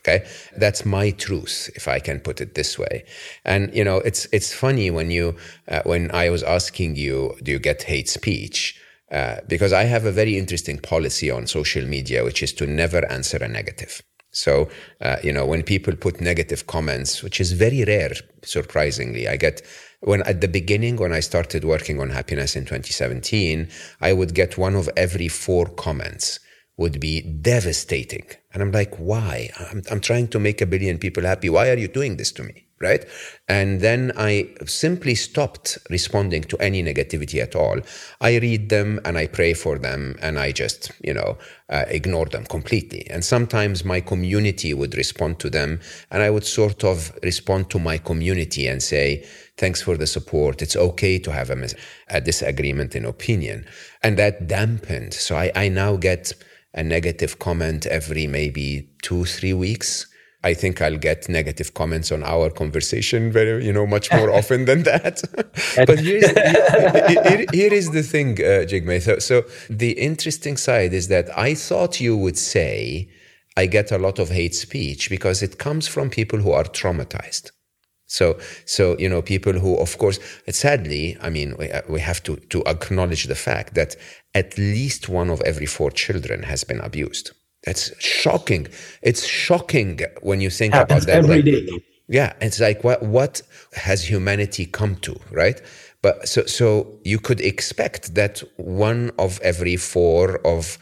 Okay, 0.00 0.26
that's 0.58 0.84
my 0.84 1.10
truth, 1.12 1.70
if 1.74 1.88
I 1.88 1.98
can 1.98 2.20
put 2.20 2.40
it 2.40 2.54
this 2.54 2.78
way. 2.78 3.04
And 3.44 3.74
you 3.74 3.84
know, 3.84 3.98
it's 3.98 4.26
it's 4.32 4.52
funny 4.52 4.90
when 4.90 5.10
you 5.10 5.36
uh, 5.68 5.82
when 5.84 6.10
I 6.10 6.28
was 6.30 6.42
asking 6.42 6.96
you, 6.96 7.36
do 7.42 7.52
you 7.52 7.58
get 7.58 7.82
hate 7.84 8.08
speech? 8.08 8.78
Uh, 9.10 9.36
because 9.48 9.72
I 9.72 9.84
have 9.84 10.04
a 10.04 10.12
very 10.12 10.36
interesting 10.36 10.78
policy 10.78 11.30
on 11.30 11.46
social 11.46 11.86
media, 11.86 12.24
which 12.24 12.42
is 12.42 12.52
to 12.54 12.66
never 12.66 13.10
answer 13.10 13.38
a 13.38 13.48
negative. 13.48 14.02
So, 14.34 14.68
uh, 15.00 15.16
you 15.22 15.32
know, 15.32 15.46
when 15.46 15.62
people 15.62 15.94
put 15.94 16.20
negative 16.20 16.66
comments, 16.66 17.22
which 17.22 17.40
is 17.40 17.52
very 17.52 17.84
rare, 17.84 18.12
surprisingly, 18.42 19.28
I 19.28 19.36
get 19.36 19.62
when 20.00 20.22
at 20.22 20.40
the 20.40 20.48
beginning, 20.48 20.96
when 20.96 21.12
I 21.12 21.20
started 21.20 21.64
working 21.64 22.00
on 22.00 22.10
happiness 22.10 22.56
in 22.56 22.64
2017, 22.64 23.68
I 24.00 24.12
would 24.12 24.34
get 24.34 24.58
one 24.58 24.74
of 24.74 24.90
every 24.96 25.28
four 25.28 25.66
comments 25.66 26.40
would 26.76 27.00
be 27.00 27.20
devastating. 27.20 28.26
And 28.52 28.62
I'm 28.62 28.72
like, 28.72 28.94
why? 28.96 29.50
I'm, 29.70 29.82
I'm 29.90 30.00
trying 30.00 30.28
to 30.28 30.40
make 30.40 30.60
a 30.60 30.66
billion 30.66 30.98
people 30.98 31.22
happy. 31.22 31.48
Why 31.48 31.70
are 31.70 31.76
you 31.76 31.88
doing 31.88 32.16
this 32.16 32.32
to 32.32 32.42
me? 32.42 32.64
right? 32.84 33.04
And 33.48 33.80
then 33.80 34.12
I 34.16 34.50
simply 34.66 35.14
stopped 35.14 35.78
responding 35.90 36.42
to 36.44 36.58
any 36.58 36.82
negativity 36.82 37.40
at 37.42 37.56
all. 37.56 37.80
I 38.20 38.36
read 38.38 38.68
them 38.68 39.00
and 39.04 39.16
I 39.16 39.26
pray 39.26 39.54
for 39.54 39.78
them 39.78 40.16
and 40.20 40.38
I 40.38 40.52
just, 40.52 40.92
you 41.02 41.14
know, 41.14 41.38
uh, 41.70 41.84
ignore 41.88 42.26
them 42.26 42.44
completely. 42.44 43.08
And 43.10 43.24
sometimes 43.24 43.84
my 43.84 44.00
community 44.00 44.74
would 44.74 44.96
respond 44.96 45.38
to 45.40 45.50
them 45.50 45.80
and 46.10 46.22
I 46.22 46.30
would 46.30 46.44
sort 46.44 46.84
of 46.84 47.16
respond 47.22 47.70
to 47.70 47.78
my 47.78 47.96
community 47.96 48.66
and 48.66 48.82
say, 48.82 49.24
thanks 49.56 49.80
for 49.80 49.96
the 49.96 50.06
support. 50.06 50.60
It's 50.60 50.76
okay 50.76 51.18
to 51.20 51.32
have 51.32 51.50
a, 51.50 51.56
mis- 51.56 51.74
a 52.08 52.20
disagreement 52.20 52.94
in 52.94 53.04
opinion. 53.04 53.66
And 54.02 54.18
that 54.18 54.46
dampened. 54.46 55.14
So 55.14 55.36
I, 55.36 55.50
I 55.54 55.68
now 55.68 55.96
get 55.96 56.32
a 56.74 56.82
negative 56.82 57.38
comment 57.38 57.86
every 57.86 58.26
maybe 58.26 58.88
two, 59.02 59.24
three 59.24 59.54
weeks 59.54 60.06
I 60.44 60.52
think 60.52 60.82
I'll 60.82 60.98
get 60.98 61.26
negative 61.26 61.72
comments 61.72 62.12
on 62.12 62.22
our 62.22 62.50
conversation 62.50 63.32
very, 63.32 63.64
you 63.64 63.72
know, 63.72 63.86
much 63.86 64.12
more 64.12 64.30
often 64.38 64.66
than 64.66 64.82
that. 64.82 65.22
but 65.86 65.98
here's, 65.98 66.30
here, 66.30 67.46
here 67.50 67.72
is 67.72 67.90
the 67.92 68.02
thing, 68.02 68.32
uh, 68.32 68.68
Jigme. 68.68 69.00
So, 69.00 69.18
so 69.18 69.44
the 69.70 69.92
interesting 69.92 70.58
side 70.58 70.92
is 70.92 71.08
that 71.08 71.36
I 71.36 71.54
thought 71.54 71.98
you 71.98 72.14
would 72.14 72.36
say, 72.36 73.08
I 73.56 73.64
get 73.66 73.90
a 73.90 73.96
lot 73.96 74.18
of 74.18 74.28
hate 74.28 74.54
speech 74.54 75.08
because 75.08 75.42
it 75.42 75.58
comes 75.58 75.88
from 75.88 76.10
people 76.10 76.40
who 76.40 76.52
are 76.52 76.64
traumatized. 76.64 77.50
So, 78.18 78.38
so 78.64 78.96
you 78.98 79.08
know, 79.08 79.22
people 79.22 79.54
who, 79.54 79.76
of 79.86 79.98
course, 79.98 80.18
sadly, 80.48 81.16
I 81.20 81.30
mean, 81.30 81.56
we, 81.58 81.70
uh, 81.70 81.82
we 81.88 82.00
have 82.00 82.22
to 82.26 82.36
to 82.52 82.58
acknowledge 82.74 83.24
the 83.24 83.40
fact 83.48 83.74
that 83.74 83.96
at 84.34 84.56
least 84.56 85.08
one 85.08 85.30
of 85.30 85.40
every 85.42 85.66
four 85.66 85.90
children 85.90 86.42
has 86.44 86.64
been 86.64 86.80
abused. 86.80 87.32
That's 87.66 87.84
shocking. 87.98 88.68
It's 89.02 89.24
shocking 89.26 90.00
when 90.22 90.40
you 90.40 90.50
think 90.50 90.74
Happens 90.74 91.04
about 91.04 91.06
that. 91.06 91.24
every 91.24 91.42
like, 91.42 91.44
day. 91.44 91.84
Yeah, 92.08 92.30
it's 92.40 92.60
like 92.60 92.84
what 92.84 93.02
what 93.02 93.42
has 93.72 94.08
humanity 94.08 94.66
come 94.66 94.94
to, 95.06 95.14
right? 95.32 95.60
But 96.02 96.28
so 96.28 96.40
so 96.46 96.66
you 97.02 97.18
could 97.18 97.40
expect 97.40 98.14
that 98.14 98.42
one 98.56 99.10
of 99.18 99.40
every 99.40 99.76
four 99.76 100.24
of 100.54 100.78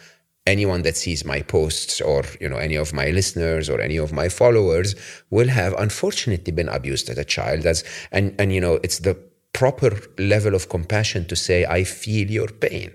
anyone 0.47 0.83
that 0.83 0.97
sees 0.97 1.25
my 1.25 1.41
posts 1.43 2.01
or 2.01 2.25
you 2.41 2.49
know 2.49 2.57
any 2.57 2.75
of 2.75 2.93
my 2.93 3.11
listeners 3.11 3.71
or 3.71 3.81
any 3.81 3.97
of 3.97 4.13
my 4.13 4.29
followers 4.29 4.95
will 5.31 5.49
have 5.49 5.73
unfortunately 5.79 6.53
been 6.53 6.69
abused 6.69 7.09
as 7.09 7.19
a 7.19 7.25
child 7.25 7.65
as 7.67 7.85
and 8.11 8.35
and 8.39 8.53
you 8.53 8.61
know 8.61 8.81
it's 8.83 9.01
the 9.01 9.17
proper 9.53 9.97
level 10.19 10.55
of 10.55 10.69
compassion 10.69 11.25
to 11.27 11.37
say 11.37 11.65
i 11.67 11.85
feel 11.85 12.31
your 12.31 12.49
pain 12.49 12.91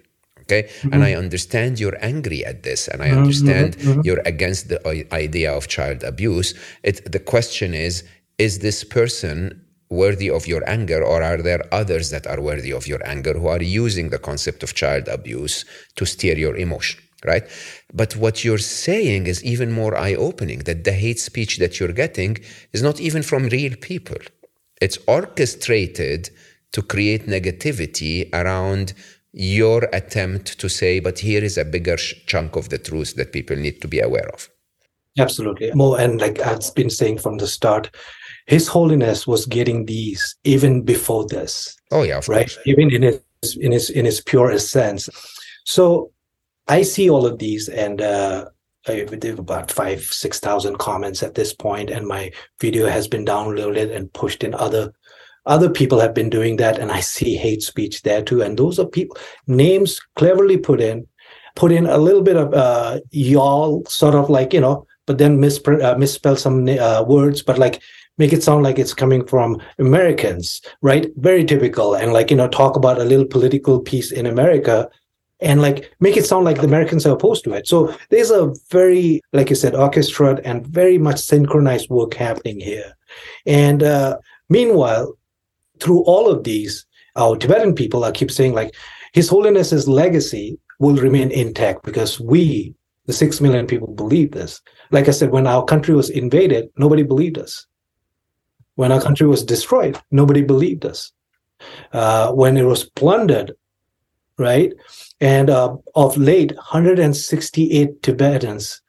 Okay. 0.49 0.63
Mm-hmm. 0.63 0.93
And 0.93 1.03
I 1.03 1.13
understand 1.13 1.77
you're 1.77 1.97
angry 2.01 2.45
at 2.45 2.63
this 2.63 2.87
and 2.87 3.01
I 3.01 3.09
mm-hmm. 3.09 3.17
understand 3.17 3.77
mm-hmm. 3.77 4.01
you're 4.05 4.21
against 4.25 4.69
the 4.69 4.79
idea 5.13 5.51
of 5.51 5.67
child 5.67 6.03
abuse. 6.03 6.53
It, 6.83 7.11
the 7.11 7.19
question 7.19 7.73
is, 7.73 8.05
is 8.37 8.59
this 8.59 8.85
person 8.85 9.61
worthy 9.89 10.29
of 10.29 10.47
your 10.47 10.63
anger 10.69 11.03
or 11.03 11.21
are 11.21 11.41
there 11.41 11.63
others 11.73 12.11
that 12.11 12.25
are 12.27 12.39
worthy 12.39 12.71
of 12.71 12.87
your 12.87 13.05
anger 13.05 13.33
who 13.33 13.47
are 13.47 13.61
using 13.61 14.09
the 14.09 14.19
concept 14.19 14.63
of 14.63 14.73
child 14.73 15.09
abuse 15.09 15.65
to 15.95 16.05
steer 16.05 16.37
your 16.37 16.55
emotion? 16.55 17.01
Right. 17.25 17.43
But 17.93 18.15
what 18.15 18.43
you're 18.45 18.59
saying 18.59 19.25
is 19.27 19.43
even 19.43 19.71
more 19.71 19.97
eye 19.97 20.13
opening 20.13 20.59
that 20.59 20.83
the 20.83 20.91
hate 20.91 21.19
speech 21.19 21.57
that 21.57 21.79
you're 21.79 21.91
getting 21.91 22.37
is 22.73 22.83
not 22.83 22.99
even 22.99 23.23
from 23.23 23.47
real 23.47 23.75
people. 23.81 24.17
It's 24.79 24.99
orchestrated 25.07 26.29
to 26.73 26.81
create 26.83 27.25
negativity 27.25 28.29
around 28.33 28.93
your 29.33 29.89
attempt 29.93 30.59
to 30.59 30.69
say, 30.69 30.99
but 30.99 31.19
here 31.19 31.43
is 31.43 31.57
a 31.57 31.65
bigger 31.65 31.97
sh- 31.97 32.13
chunk 32.27 32.55
of 32.55 32.69
the 32.69 32.77
truth 32.77 33.15
that 33.15 33.33
people 33.33 33.55
need 33.55 33.81
to 33.81 33.87
be 33.87 33.99
aware 33.99 34.29
of. 34.33 34.49
Absolutely. 35.17 35.71
More 35.73 35.99
and 35.99 36.21
like 36.21 36.39
I've 36.39 36.73
been 36.75 36.89
saying 36.89 37.17
from 37.19 37.37
the 37.37 37.47
start, 37.47 37.89
His 38.45 38.67
Holiness 38.67 39.25
was 39.25 39.45
getting 39.45 39.85
these 39.85 40.35
even 40.43 40.83
before 40.83 41.25
this. 41.27 41.75
Oh 41.91 42.03
yeah, 42.03 42.21
right. 42.27 42.47
Course. 42.47 42.59
Even 42.65 42.93
in 42.93 43.01
his 43.01 43.57
in 43.57 43.71
his 43.71 43.89
in 43.89 44.05
his 44.05 44.21
purest 44.21 44.69
sense. 44.69 45.09
So 45.65 46.11
I 46.67 46.81
see 46.81 47.09
all 47.09 47.25
of 47.25 47.39
these, 47.39 47.69
and 47.69 48.01
uh, 48.01 48.45
I 48.87 48.91
have 48.93 49.39
about 49.39 49.71
five 49.71 50.01
six 50.01 50.39
thousand 50.39 50.77
comments 50.77 51.23
at 51.23 51.35
this 51.35 51.53
point, 51.53 51.89
and 51.89 52.07
my 52.07 52.31
video 52.59 52.87
has 52.87 53.07
been 53.07 53.25
downloaded 53.25 53.95
and 53.95 54.11
pushed 54.13 54.43
in 54.43 54.53
other 54.53 54.93
other 55.47 55.69
people 55.69 55.99
have 55.99 56.13
been 56.13 56.29
doing 56.29 56.57
that 56.57 56.77
and 56.77 56.91
i 56.91 56.99
see 56.99 57.35
hate 57.35 57.63
speech 57.63 58.03
there 58.03 58.21
too. 58.21 58.41
And 58.41 58.57
those 58.57 58.77
are 58.79 58.85
people 58.85 59.17
names 59.47 59.99
cleverly 60.15 60.57
put 60.57 60.81
in 60.81 61.07
put 61.55 61.71
in 61.71 61.87
a 61.87 61.97
little 61.97 62.21
bit 62.21 62.35
of 62.35 62.53
uh, 62.53 62.99
y'all 63.11 63.83
sort 63.85 64.13
of 64.13 64.29
like 64.29 64.53
you 64.53 64.61
know 64.61 64.85
but 65.05 65.17
then 65.17 65.35
uh, 65.35 65.95
misspell 65.97 66.35
some 66.35 66.67
uh, 66.67 67.03
words 67.07 67.41
but 67.41 67.57
like 67.57 67.81
make 68.17 68.33
it 68.33 68.43
sound 68.43 68.63
like 68.63 68.77
it's 68.77 68.93
coming 68.93 69.25
from 69.25 69.59
americans 69.79 70.61
right? 70.81 71.07
Very 71.15 71.45
typical 71.45 71.95
and 71.95 72.13
like 72.13 72.29
you 72.29 72.37
know 72.37 72.49
talk 72.49 72.75
about 72.75 72.99
a 72.99 73.05
little 73.05 73.25
political 73.25 73.79
piece 73.79 74.11
in 74.11 74.25
america 74.25 74.89
and 75.39 75.61
like 75.61 75.93
make 75.99 76.17
it 76.17 76.25
sound 76.25 76.45
like 76.45 76.57
the 76.57 76.65
Americans 76.67 77.05
are 77.05 77.13
opposed 77.13 77.43
to 77.43 77.53
it. 77.53 77.67
So 77.67 77.95
there's 78.09 78.31
a 78.31 78.53
very, 78.71 79.21
like 79.33 79.49
you 79.49 79.55
said, 79.55 79.75
orchestrated 79.75 80.43
and 80.45 80.65
very 80.65 80.97
much 80.97 81.19
synchronized 81.19 81.89
work 81.89 82.13
happening 82.13 82.59
here. 82.59 82.93
And 83.45 83.83
uh, 83.83 84.17
meanwhile, 84.49 85.13
through 85.79 86.01
all 86.03 86.29
of 86.29 86.43
these, 86.43 86.85
our 87.15 87.37
Tibetan 87.37 87.75
people 87.75 88.03
are 88.03 88.11
keep 88.11 88.31
saying 88.31 88.53
like 88.53 88.73
His 89.13 89.29
Holiness's 89.29 89.87
legacy 89.87 90.59
will 90.79 90.95
remain 90.95 91.31
intact 91.31 91.83
because 91.83 92.19
we, 92.19 92.73
the 93.05 93.13
six 93.13 93.41
million 93.41 93.65
people, 93.67 93.87
believe 93.87 94.31
this. 94.31 94.61
Like 94.91 95.07
I 95.07 95.11
said, 95.11 95.31
when 95.31 95.47
our 95.47 95.63
country 95.63 95.95
was 95.95 96.09
invaded, 96.09 96.69
nobody 96.77 97.03
believed 97.03 97.37
us. 97.37 97.65
When 98.75 98.91
our 98.91 99.01
country 99.01 99.25
was 99.27 99.43
destroyed, 99.43 99.99
nobody 100.11 100.43
believed 100.43 100.85
us. 100.85 101.11
Uh, 101.91 102.31
when 102.31 102.57
it 102.57 102.63
was 102.63 102.83
plundered, 102.83 103.53
right? 104.37 104.71
And 105.19 105.49
uh, 105.49 105.77
of 105.95 106.17
late, 106.17 106.55
168 106.55 108.03
Tibetans, 108.03 108.81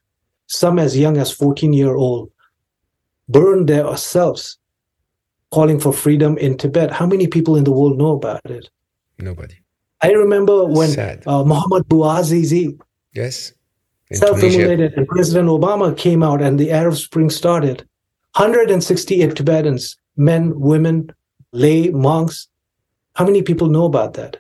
some 0.47 0.79
as 0.79 0.97
young 0.97 1.17
as 1.17 1.33
14 1.33 1.73
year 1.73 1.95
old, 1.95 2.31
burned 3.29 3.69
themselves 3.69 4.59
calling 5.51 5.81
for 5.81 5.93
freedom 5.93 6.37
in 6.39 6.57
Tibet. 6.57 6.91
How 6.91 7.07
many 7.07 7.27
people 7.27 7.57
in 7.57 7.65
the 7.65 7.73
world 7.73 7.99
know 7.99 8.13
about 8.13 8.45
it? 8.45 8.69
Nobody. 9.19 9.55
I 10.03 10.13
remember 10.13 10.65
when 10.65 10.99
uh, 11.27 11.45
Muhammad 11.45 11.89
Bouazizi 11.89 12.79
yes, 13.15 13.53
self-immolated 14.13 14.97
and 14.97 15.09
President 15.09 15.49
Obama 15.49 15.97
came 15.97 16.23
out 16.23 16.41
and 16.41 16.59
the 16.59 16.71
Arab 16.71 16.95
Spring 16.95 17.31
started. 17.31 17.87
168 18.37 19.35
Tibetans, 19.35 19.97
men, 20.17 20.59
women, 20.61 21.11
lay, 21.53 21.89
monks. 21.89 22.49
How 23.15 23.25
many 23.25 23.43
people 23.43 23.69
know 23.69 23.87
about 23.87 24.15
that? 24.15 24.37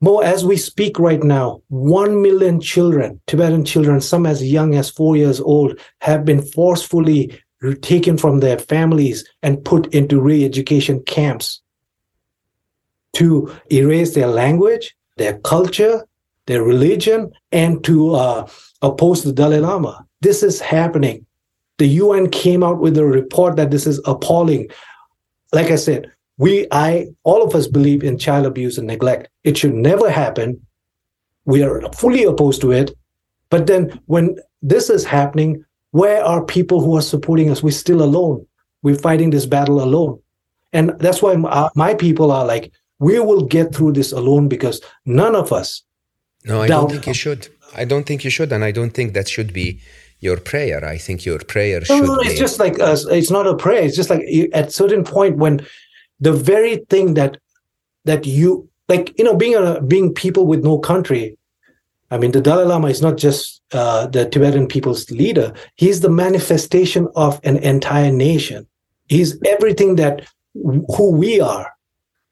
More 0.00 0.24
as 0.24 0.44
we 0.44 0.56
speak 0.56 0.98
right 0.98 1.22
now, 1.22 1.60
1 1.68 2.22
million 2.22 2.60
children, 2.60 3.20
Tibetan 3.26 3.64
children, 3.64 4.00
some 4.00 4.26
as 4.26 4.44
young 4.44 4.74
as 4.76 4.90
four 4.90 5.16
years 5.16 5.40
old, 5.40 5.78
have 6.00 6.24
been 6.24 6.40
forcefully 6.40 7.40
taken 7.82 8.16
from 8.16 8.38
their 8.38 8.58
families 8.58 9.28
and 9.42 9.64
put 9.64 9.92
into 9.92 10.20
re-education 10.20 11.02
camps 11.02 11.60
to 13.14 13.52
erase 13.72 14.14
their 14.14 14.28
language, 14.28 14.94
their 15.16 15.38
culture, 15.40 16.06
their 16.46 16.62
religion, 16.62 17.32
and 17.50 17.82
to 17.82 18.14
uh, 18.14 18.48
oppose 18.82 19.24
the 19.24 19.32
Dalai 19.32 19.58
Lama. 19.58 20.06
This 20.20 20.44
is 20.44 20.60
happening. 20.60 21.26
The 21.78 21.88
UN 21.88 22.30
came 22.30 22.62
out 22.62 22.78
with 22.78 22.96
a 22.96 23.04
report 23.04 23.56
that 23.56 23.72
this 23.72 23.86
is 23.86 24.00
appalling. 24.04 24.68
Like 25.52 25.70
I 25.70 25.76
said, 25.76 26.12
we, 26.38 26.68
I, 26.70 27.08
all 27.24 27.42
of 27.42 27.54
us 27.54 27.66
believe 27.66 28.02
in 28.02 28.16
child 28.16 28.46
abuse 28.46 28.78
and 28.78 28.86
neglect. 28.86 29.28
It 29.44 29.58
should 29.58 29.74
never 29.74 30.08
happen. 30.08 30.64
We 31.44 31.62
are 31.62 31.82
fully 31.92 32.24
opposed 32.24 32.60
to 32.62 32.72
it. 32.72 32.96
But 33.50 33.66
then 33.66 34.00
when 34.06 34.38
this 34.62 34.88
is 34.88 35.04
happening, 35.04 35.64
where 35.90 36.22
are 36.24 36.44
people 36.44 36.80
who 36.80 36.96
are 36.96 37.02
supporting 37.02 37.50
us? 37.50 37.62
We're 37.62 37.70
still 37.72 38.02
alone. 38.02 38.46
We're 38.82 38.96
fighting 38.96 39.30
this 39.30 39.46
battle 39.46 39.82
alone. 39.82 40.20
And 40.72 40.90
that's 41.00 41.22
why 41.22 41.34
my, 41.34 41.68
my 41.74 41.94
people 41.94 42.30
are 42.30 42.46
like, 42.46 42.72
we 43.00 43.18
will 43.18 43.44
get 43.44 43.74
through 43.74 43.92
this 43.92 44.12
alone 44.12 44.48
because 44.48 44.80
none 45.06 45.34
of 45.34 45.52
us. 45.52 45.82
No, 46.44 46.62
I 46.62 46.68
don't 46.68 46.90
think 46.90 47.06
you 47.06 47.14
should. 47.14 47.48
I 47.74 47.84
don't 47.84 48.06
think 48.06 48.22
you 48.22 48.30
should. 48.30 48.52
And 48.52 48.64
I 48.64 48.70
don't 48.70 48.90
think 48.90 49.14
that 49.14 49.28
should 49.28 49.52
be 49.52 49.80
your 50.20 50.36
prayer. 50.36 50.84
I 50.84 50.98
think 50.98 51.24
your 51.24 51.38
prayer 51.38 51.84
should 51.84 52.02
no, 52.02 52.14
no, 52.14 52.20
it's 52.20 52.38
just 52.38 52.58
like, 52.58 52.78
uh, 52.80 52.96
it's 53.10 53.30
not 53.30 53.46
a 53.46 53.56
prayer. 53.56 53.82
It's 53.82 53.96
just 53.96 54.10
like 54.10 54.22
at 54.52 54.72
certain 54.72 55.04
point 55.04 55.36
when 55.36 55.66
the 56.20 56.32
very 56.32 56.76
thing 56.88 57.14
that, 57.14 57.38
that 58.04 58.26
you, 58.26 58.68
like, 58.88 59.16
you 59.18 59.24
know, 59.24 59.36
being 59.36 59.54
a, 59.54 59.80
being 59.82 60.14
people 60.14 60.46
with 60.46 60.64
no 60.64 60.78
country, 60.78 61.36
I 62.10 62.18
mean, 62.18 62.32
the 62.32 62.40
Dalai 62.40 62.64
Lama 62.64 62.88
is 62.88 63.02
not 63.02 63.16
just 63.18 63.60
uh, 63.72 64.06
the 64.06 64.28
Tibetan 64.28 64.66
people's 64.66 65.10
leader, 65.10 65.52
he's 65.76 66.00
the 66.00 66.08
manifestation 66.08 67.08
of 67.16 67.38
an 67.44 67.58
entire 67.58 68.10
nation. 68.10 68.66
He's 69.08 69.38
everything 69.46 69.96
that 69.96 70.26
who 70.54 71.10
we 71.10 71.40
are. 71.40 71.72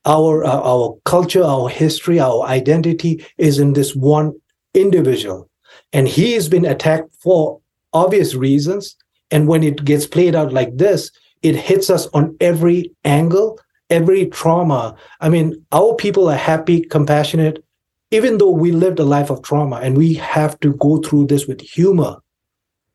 Our, 0.05 0.45
uh, 0.45 0.61
our 0.61 0.97
culture, 1.05 1.43
our 1.43 1.69
history, 1.69 2.21
our 2.21 2.45
identity 2.45 3.25
is 3.39 3.59
in 3.59 3.73
this 3.73 3.95
one 3.97 4.35
individual. 4.73 5.51
And 5.93 6.07
he 6.07 6.33
has 6.35 6.49
been 6.49 6.65
attacked 6.65 7.13
for 7.19 7.61
obvious 7.93 8.35
reasons. 8.35 8.97
And 9.33 9.49
when 9.49 9.65
it 9.65 9.85
gets 9.85 10.07
played 10.07 10.37
out 10.37 10.53
like 10.53 10.77
this, 10.77 11.11
it 11.43 11.57
hits 11.57 11.91
us 11.91 12.07
on 12.15 12.37
every 12.41 12.93
angle, 13.05 13.59
every 13.91 14.27
trauma. 14.27 14.97
I 15.21 15.29
mean, 15.29 15.65
our 15.73 15.95
people 15.95 16.29
are 16.29 16.37
happy, 16.37 16.81
compassionate, 16.81 17.65
even 18.11 18.39
though 18.39 18.51
we 18.51 18.73
lived 18.73 18.99
a 18.99 19.05
life 19.05 19.31
of 19.31 19.43
trauma 19.43 19.77
and 19.77 19.97
we 19.97 20.15
have 20.15 20.59
to 20.61 20.75
go 20.75 20.99
through 20.99 21.27
this 21.27 21.47
with 21.47 21.61
humor, 21.61 22.17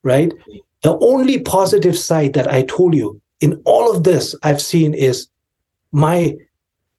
right? 0.04 0.34
The 0.84 0.98
only 1.00 1.40
positive 1.42 1.98
side 1.98 2.34
that 2.34 2.52
I 2.52 2.64
told 2.64 2.96
you 2.96 3.22
in 3.40 3.62
all 3.66 3.96
of 3.96 4.04
this 4.04 4.36
I've 4.44 4.62
seen 4.62 4.94
is 4.94 5.28
my 5.92 6.36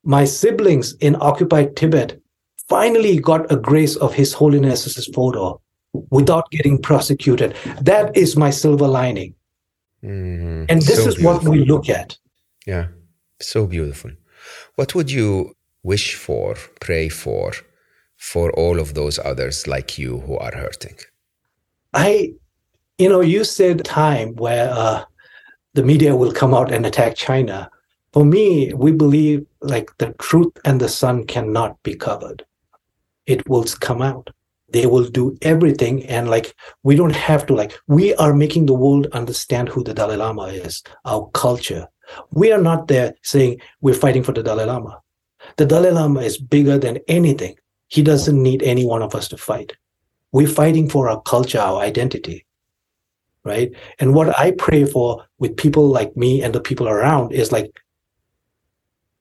my 0.05 0.25
siblings 0.25 0.95
in 0.95 1.17
occupied 1.21 1.77
Tibet 1.77 2.21
finally 2.69 3.21
got 3.21 3.51
a 3.53 3.57
grace 3.57 3.97
of 3.97 4.13
His 4.13 4.33
Holiness's 4.33 5.07
photo 5.15 5.61
without 6.11 6.51
getting 6.51 6.81
prosecuted. 6.81 7.55
That 7.81 8.17
is 8.17 8.37
my 8.37 8.51
silver 8.51 8.89
lining. 8.89 9.35
Mm-hmm. 10.03 10.65
And 10.69 10.83
this 10.83 11.05
so 11.05 11.09
is 11.09 11.15
beautiful. 11.15 11.25
what 11.25 11.45
we 11.45 11.65
look 11.65 11.89
at. 11.89 12.19
Yeah, 12.67 12.89
so 13.49 13.67
beautiful. 13.67 14.11
What 14.75 14.95
would 14.95 15.11
you 15.11 15.55
wish 15.83 16.15
for, 16.15 16.57
pray 16.81 17.09
for, 17.09 17.53
for 18.17 18.53
all 18.53 18.79
of 18.79 18.95
those 18.95 19.19
others 19.19 19.67
like 19.67 19.99
you 19.99 20.21
who 20.21 20.37
are 20.39 20.55
hurting? 20.55 20.97
I, 21.93 22.35
you 22.99 23.09
know, 23.09 23.21
you 23.21 23.45
said 23.45 23.85
time 23.85 24.35
where 24.37 24.71
uh, 24.71 25.05
the 25.75 25.83
media 25.83 26.15
will 26.15 26.33
come 26.33 26.55
out 26.55 26.73
and 26.73 26.87
attack 26.87 27.17
China. 27.17 27.71
For 28.13 28.25
me, 28.25 28.73
we 28.75 28.93
believe 28.93 29.47
like 29.61 29.91
the 29.99 30.15
truth 30.19 30.53
and 30.65 30.81
the 30.81 30.89
sun 30.89 31.25
cannot 31.27 31.83
be 31.83 31.95
covered. 31.95 32.45
It 33.27 33.49
will 33.49 33.65
come 33.81 34.03
out. 34.03 34.31
They 34.69 34.87
will 34.87 35.09
do 35.09 35.37
everything. 35.43 36.05
And 36.07 36.31
like, 36.31 36.55
we 36.83 36.97
don't 36.97 37.15
have 37.15 37.47
to, 37.47 37.55
like, 37.55 37.73
we 37.89 38.15
are 38.17 38.35
making 38.35 38.67
the 38.67 38.75
world 38.75 39.07
understand 39.13 39.69
who 39.69 39.85
the 39.85 39.95
Dalai 39.95 40.17
Lama 40.17 40.45
is, 40.45 40.83
our 41.05 41.29
culture. 41.35 41.89
We 42.31 42.53
are 42.53 42.61
not 42.61 42.89
there 42.89 43.15
saying 43.23 43.61
we're 43.81 43.95
fighting 43.95 44.23
for 44.23 44.33
the 44.33 44.43
Dalai 44.43 44.65
Lama. 44.65 45.01
The 45.57 45.67
Dalai 45.67 45.91
Lama 45.91 46.21
is 46.21 46.39
bigger 46.39 46.79
than 46.79 46.99
anything. 47.09 47.57
He 47.89 48.03
doesn't 48.03 48.43
need 48.43 48.63
any 48.63 48.87
one 48.87 49.03
of 49.03 49.15
us 49.15 49.29
to 49.29 49.37
fight. 49.37 49.73
We're 50.33 50.49
fighting 50.49 50.89
for 50.89 51.09
our 51.09 51.21
culture, 51.23 51.59
our 51.59 51.81
identity. 51.83 52.47
Right. 53.45 53.73
And 53.99 54.15
what 54.15 54.39
I 54.39 54.53
pray 54.53 54.85
for 54.85 55.27
with 55.39 55.57
people 55.57 55.89
like 55.89 56.17
me 56.17 56.43
and 56.43 56.55
the 56.55 56.61
people 56.61 56.89
around 56.89 57.33
is 57.33 57.51
like 57.51 57.83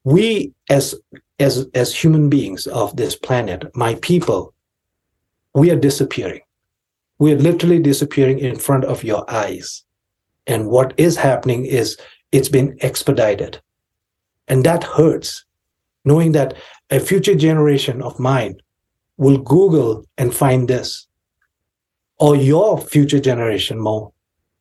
we 0.04 0.54
as 0.70 0.96
as 1.40 1.68
as 1.74 1.96
human 1.96 2.30
beings 2.30 2.68
of 2.68 2.96
this 2.96 3.16
planet, 3.16 3.76
my 3.76 3.96
people, 3.96 4.54
we 5.56 5.72
are 5.72 5.76
disappearing. 5.76 6.42
We 7.18 7.34
are 7.34 7.38
literally 7.38 7.80
disappearing 7.80 8.40
in 8.40 8.58
front 8.58 8.86
of 8.86 9.04
your 9.04 9.30
eyes. 9.30 9.84
And 10.48 10.68
what 10.70 10.94
is 10.98 11.18
happening 11.18 11.66
is 11.66 11.98
it's 12.32 12.50
been 12.50 12.78
expedited. 12.82 13.62
And 14.48 14.64
that 14.66 14.84
hurts, 14.84 15.46
knowing 16.06 16.32
that 16.34 16.56
a 16.90 17.00
future 17.00 17.36
generation 17.36 18.02
of 18.02 18.20
mine 18.20 18.58
will 19.18 19.38
Google 19.38 20.06
and 20.18 20.34
find 20.34 20.68
this. 20.68 21.08
Or 22.18 22.36
your 22.36 22.80
future 22.80 23.20
generation, 23.20 23.80
Mo, 23.80 24.14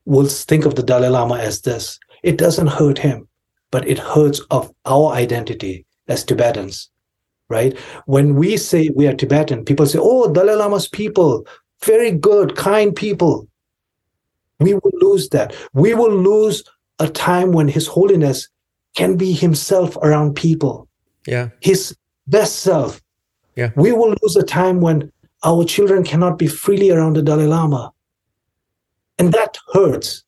will 0.04 0.26
think 0.26 0.64
of 0.64 0.74
the 0.74 0.82
Dalai 0.82 1.08
Lama 1.08 1.36
as 1.36 1.60
this. 1.60 1.98
It 2.22 2.38
doesn't 2.38 2.66
hurt 2.68 2.98
him, 2.98 3.28
but 3.70 3.86
it 3.86 3.98
hurts 3.98 4.40
of 4.50 4.72
our 4.84 5.12
identity 5.12 5.86
as 6.08 6.24
Tibetans, 6.24 6.90
right? 7.48 7.78
When 8.06 8.34
we 8.34 8.56
say 8.56 8.90
we 8.94 9.06
are 9.06 9.14
Tibetan, 9.14 9.64
people 9.64 9.86
say, 9.86 9.98
oh, 10.00 10.32
Dalai 10.32 10.54
Lama's 10.54 10.88
people, 10.88 11.46
very 11.84 12.10
good, 12.10 12.56
kind 12.56 12.94
people. 12.94 13.48
We 14.58 14.74
will 14.74 14.92
lose 15.00 15.28
that. 15.30 15.54
We 15.72 15.94
will 15.94 16.14
lose 16.14 16.62
a 17.00 17.08
time 17.08 17.52
when 17.52 17.66
His 17.66 17.86
Holiness 17.86 18.48
can 18.96 19.16
be 19.16 19.32
himself 19.32 19.96
around 19.98 20.34
people. 20.34 20.88
Yeah. 21.26 21.50
His 21.60 21.96
best 22.26 22.60
self, 22.60 23.00
yeah. 23.56 23.70
We 23.76 23.92
will 23.92 24.14
lose 24.22 24.36
a 24.36 24.42
time 24.42 24.80
when 24.80 25.12
our 25.44 25.64
children 25.64 26.04
cannot 26.04 26.38
be 26.38 26.46
freely 26.46 26.90
around 26.90 27.16
the 27.16 27.22
Dalai 27.22 27.46
Lama. 27.46 27.92
And 29.18 29.32
that 29.32 29.58
hurts. 29.72 30.24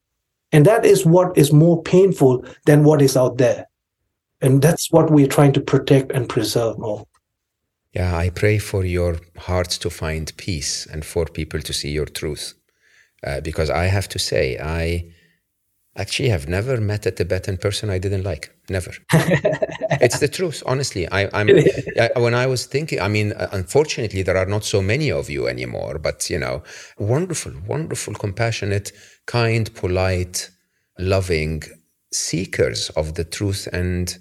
And 0.52 0.66
that 0.66 0.84
is 0.84 1.06
what 1.06 1.36
is 1.36 1.52
more 1.52 1.82
painful 1.82 2.44
than 2.66 2.84
what 2.84 3.00
is 3.00 3.16
out 3.16 3.38
there. 3.38 3.66
And 4.40 4.60
that's 4.60 4.90
what 4.90 5.10
we're 5.10 5.28
trying 5.28 5.52
to 5.54 5.60
protect 5.60 6.12
and 6.12 6.28
preserve 6.28 6.78
more. 6.78 7.06
Yeah, 7.94 8.16
I 8.16 8.30
pray 8.30 8.58
for 8.58 8.84
your 8.84 9.18
hearts 9.36 9.78
to 9.78 9.90
find 9.90 10.36
peace 10.36 10.86
and 10.86 11.04
for 11.04 11.26
people 11.26 11.60
to 11.60 11.72
see 11.72 11.90
your 11.90 12.06
truth. 12.06 12.54
Uh, 13.24 13.40
because 13.40 13.70
I 13.70 13.84
have 13.84 14.08
to 14.08 14.18
say, 14.18 14.58
I 14.58 15.10
actually 15.96 16.30
I 16.30 16.32
have 16.32 16.48
never 16.48 16.80
met 16.80 17.06
a 17.06 17.10
Tibetan 17.10 17.58
person 17.58 17.90
I 17.90 17.98
didn't 17.98 18.24
like. 18.24 18.54
Never. 18.68 18.92
it's 20.00 20.18
the 20.18 20.28
truth, 20.28 20.62
honestly. 20.66 21.08
I, 21.10 21.22
am 21.40 21.48
when 22.16 22.34
I 22.34 22.46
was 22.46 22.66
thinking. 22.66 23.00
I 23.00 23.08
mean, 23.08 23.32
uh, 23.32 23.48
unfortunately, 23.52 24.22
there 24.22 24.36
are 24.36 24.46
not 24.46 24.64
so 24.64 24.80
many 24.80 25.10
of 25.10 25.28
you 25.28 25.48
anymore. 25.48 25.98
But 25.98 26.30
you 26.30 26.38
know, 26.38 26.62
wonderful, 26.98 27.52
wonderful, 27.66 28.14
compassionate, 28.14 28.92
kind, 29.26 29.74
polite, 29.74 30.50
loving 30.98 31.62
seekers 32.12 32.90
of 32.90 33.14
the 33.14 33.24
truth 33.24 33.68
and 33.72 34.18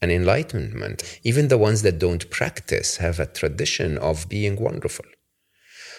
and 0.00 0.10
enlightenment. 0.10 1.20
Even 1.22 1.48
the 1.48 1.58
ones 1.58 1.82
that 1.82 1.98
don't 1.98 2.28
practice 2.30 2.98
have 2.98 3.18
a 3.20 3.26
tradition 3.26 3.96
of 3.98 4.28
being 4.28 4.56
wonderful. 4.56 5.06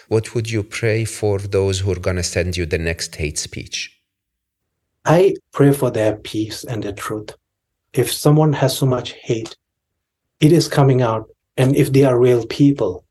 What 0.08 0.34
would 0.34 0.48
you 0.48 0.62
pray 0.62 1.04
for 1.04 1.38
those 1.38 1.80
who 1.80 1.90
are 1.90 1.98
going 1.98 2.16
to 2.16 2.22
send 2.22 2.56
you 2.56 2.66
the 2.66 2.78
next 2.78 3.16
hate 3.16 3.38
speech? 3.38 3.95
I 5.06 5.36
pray 5.52 5.72
for 5.72 5.90
their 5.90 6.16
peace 6.16 6.64
and 6.64 6.82
their 6.82 6.92
truth. 6.92 7.30
If 7.92 8.12
someone 8.12 8.52
has 8.54 8.76
so 8.76 8.86
much 8.86 9.12
hate, 9.12 9.56
it 10.40 10.50
is 10.50 10.66
coming 10.66 11.00
out. 11.00 11.30
And 11.56 11.76
if 11.76 11.92
they 11.92 12.02
are 12.02 12.18
real 12.18 12.44
people, 12.46 13.04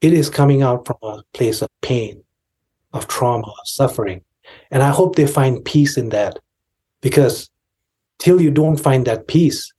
it 0.00 0.14
is 0.14 0.30
coming 0.30 0.62
out 0.62 0.86
from 0.86 0.96
a 1.02 1.22
place 1.34 1.60
of 1.60 1.68
pain, 1.82 2.24
of 2.94 3.06
trauma, 3.06 3.46
of 3.46 3.68
suffering. 3.68 4.22
And 4.70 4.82
I 4.82 4.88
hope 4.88 5.14
they 5.14 5.26
find 5.26 5.62
peace 5.62 5.98
in 5.98 6.08
that 6.08 6.38
because 7.02 7.50
till 8.18 8.40
you 8.40 8.50
don't 8.50 8.78
find 8.78 9.06
that 9.06 9.28
peace, 9.28 9.70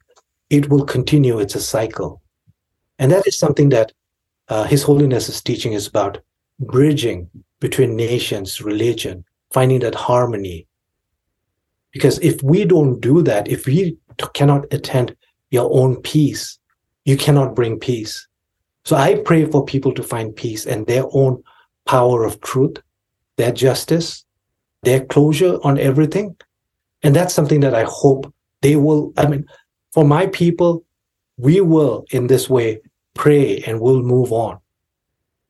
it 0.52 0.70
will 0.70 0.86
continue. 0.86 1.40
It's 1.40 1.56
a 1.56 1.62
cycle. 1.62 2.22
And 3.00 3.12
that 3.12 3.26
is 3.26 3.38
something 3.38 3.70
that 3.70 3.92
uh, 4.48 4.66
His 4.66 4.84
Holiness 4.84 5.28
is 5.28 5.42
teaching 5.42 5.74
is 5.74 5.88
about 5.88 6.20
bridging 6.60 7.30
between 7.60 7.96
nations, 7.96 8.62
religion, 8.62 9.26
finding 9.52 9.80
that 9.80 9.96
harmony, 9.96 10.68
because 11.92 12.20
if 12.20 12.42
we 12.42 12.66
don't 12.66 13.00
do 13.00 13.22
that, 13.24 13.48
if 13.48 13.66
we 13.66 13.98
cannot 14.34 14.66
attend 14.74 15.16
your 15.50 15.70
own 15.74 16.02
peace, 16.02 16.58
you 17.06 17.18
cannot 17.18 17.56
bring 17.56 17.80
peace. 17.80 18.28
So 18.86 18.96
I 18.96 19.16
pray 19.16 19.46
for 19.46 19.66
people 19.66 19.94
to 19.94 20.04
find 20.04 20.36
peace 20.36 20.66
and 20.66 20.88
their 20.88 21.04
own 21.12 21.44
power 21.86 22.24
of 22.24 22.40
truth, 22.42 22.78
their 23.38 23.52
justice, 23.52 24.26
their 24.84 25.06
closure 25.06 25.58
on 25.64 25.78
everything. 25.78 26.36
And 27.04 27.16
that's 27.16 27.34
something 27.34 27.60
that 27.62 27.76
I 27.76 27.86
hope 27.88 28.34
they 28.62 28.76
will. 28.76 29.14
I 29.18 29.28
mean, 29.28 29.46
for 29.92 30.06
my 30.06 30.28
people, 30.28 30.86
we 31.38 31.62
will 31.62 32.06
in 32.12 32.28
this 32.28 32.50
way 32.50 32.82
pray 33.16 33.64
and 33.68 33.80
we'll 33.80 34.04
move 34.04 34.32
on 34.32 34.60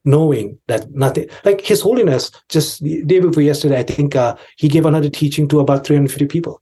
knowing 0.03 0.57
that 0.67 0.89
nothing 0.91 1.27
like 1.45 1.61
his 1.61 1.81
holiness 1.81 2.31
just 2.49 2.81
the 2.83 3.03
day 3.03 3.19
before 3.19 3.43
yesterday 3.43 3.79
i 3.79 3.83
think 3.83 4.15
uh, 4.15 4.35
he 4.57 4.67
gave 4.67 4.85
another 4.85 5.09
teaching 5.09 5.47
to 5.47 5.59
about 5.59 5.85
350 5.85 6.27
people. 6.27 6.61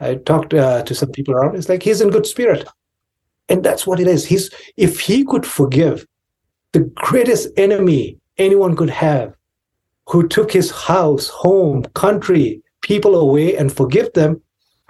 I 0.00 0.14
talked 0.16 0.54
uh, 0.54 0.82
to 0.82 0.94
some 0.94 1.10
people 1.10 1.34
around. 1.34 1.56
It's 1.56 1.68
like 1.68 1.82
he's 1.82 2.00
in 2.00 2.10
good 2.10 2.26
spirit. 2.26 2.66
And 3.48 3.64
that's 3.64 3.86
what 3.86 4.00
it 4.00 4.06
is. 4.06 4.26
He's 4.26 4.50
if 4.76 5.00
he 5.00 5.24
could 5.24 5.46
forgive 5.46 6.06
the 6.72 6.80
greatest 6.94 7.48
enemy 7.56 8.18
anyone 8.36 8.76
could 8.76 8.90
have 8.90 9.34
who 10.06 10.28
took 10.28 10.52
his 10.52 10.70
house 10.70 11.28
home 11.28 11.82
country 11.94 12.62
people 12.82 13.14
away 13.16 13.56
and 13.56 13.72
forgive 13.72 14.12
them 14.12 14.40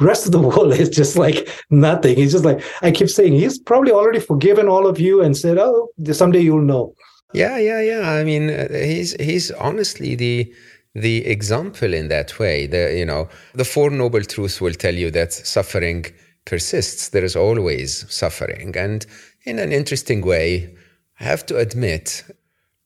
rest 0.01 0.27
of 0.27 0.33
the 0.33 0.41
world 0.49 0.73
is 0.75 0.89
just 0.91 1.17
like 1.17 1.49
nothing. 1.71 2.17
He's 2.17 2.33
just 2.33 2.45
like 2.45 2.63
i 2.83 2.91
keep 2.91 3.09
saying 3.09 3.33
he's 3.33 3.59
probably 3.59 3.93
already 3.93 4.21
forgiven 4.21 4.69
all 4.69 4.87
of 4.87 5.01
you 5.01 5.23
and 5.23 5.37
said 5.37 5.57
oh 5.59 5.89
someday 6.13 6.41
you'll 6.41 6.61
know 6.61 6.95
yeah, 7.33 7.59
yeah, 7.59 7.81
yeah. 7.81 8.11
I 8.11 8.25
mean, 8.25 8.51
uh, 8.51 8.69
he's 8.73 9.13
he's 9.21 9.51
honestly 9.53 10.15
the 10.15 10.53
the 10.95 11.27
example 11.27 11.95
in 11.95 12.09
that 12.09 12.39
way. 12.39 12.67
The 12.67 12.97
you 12.97 13.07
know 13.07 13.29
the 13.55 13.65
four 13.65 13.91
noble 13.91 14.23
truths 14.23 14.61
will 14.61 14.75
tell 14.75 14.95
you 14.95 15.11
that 15.13 15.33
suffering 15.33 16.07
persists. 16.45 17.11
There 17.11 17.25
is 17.25 17.37
always 17.37 18.11
suffering, 18.13 18.77
and 18.77 19.05
in 19.45 19.59
an 19.59 19.73
interesting 19.73 20.23
way, 20.23 20.75
I 21.21 21.25
have 21.25 21.45
to 21.47 21.59
admit, 21.59 22.25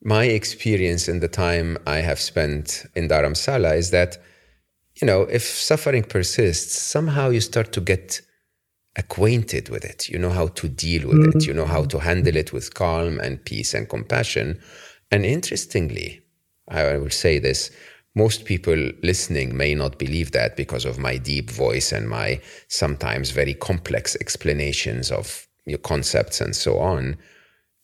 my 0.03 0.25
experience 0.25 1.09
in 1.09 1.21
the 1.21 1.29
time 1.29 1.79
I 1.87 1.99
have 1.99 2.21
spent 2.21 2.85
in 2.95 3.09
Dharamsala 3.09 3.77
is 3.77 3.91
that, 3.91 4.19
you 5.01 5.07
know, 5.07 5.23
if 5.23 5.43
suffering 5.43 6.03
persists, 6.03 6.81
somehow 6.81 7.31
you 7.31 7.41
start 7.41 7.73
to 7.73 7.81
get 7.81 8.21
acquainted 8.97 9.69
with 9.69 9.85
it. 9.85 10.09
You 10.09 10.19
know 10.19 10.31
how 10.31 10.49
to 10.49 10.69
deal 10.69 11.09
with 11.09 11.19
mm-hmm. 11.19 11.39
it. 11.39 11.47
You 11.47 11.55
know 11.55 11.65
how 11.65 11.85
to 11.85 11.99
handle 11.99 12.37
it 12.37 12.53
with 12.53 12.75
calm 12.75 13.19
and 13.21 13.45
peace 13.45 13.75
and 13.75 13.89
compassion. 13.89 14.61
And 15.11 15.25
interestingly, 15.25 16.23
I 16.69 16.97
will 16.97 17.11
say 17.11 17.39
this 17.39 17.71
most 18.15 18.45
people 18.45 18.77
listening 19.03 19.57
may 19.57 19.75
not 19.75 19.99
believe 19.99 20.33
that 20.33 20.57
because 20.57 20.85
of 20.85 20.99
my 20.99 21.17
deep 21.17 21.51
voice 21.51 21.93
and 21.93 22.09
my 22.09 22.41
sometimes 22.69 23.31
very 23.31 23.55
complex 23.55 24.17
explanations 24.17 25.11
of 25.11 25.49
your 25.65 25.79
concepts 25.79 26.41
and 26.41 26.55
so 26.55 26.79
on. 26.79 27.17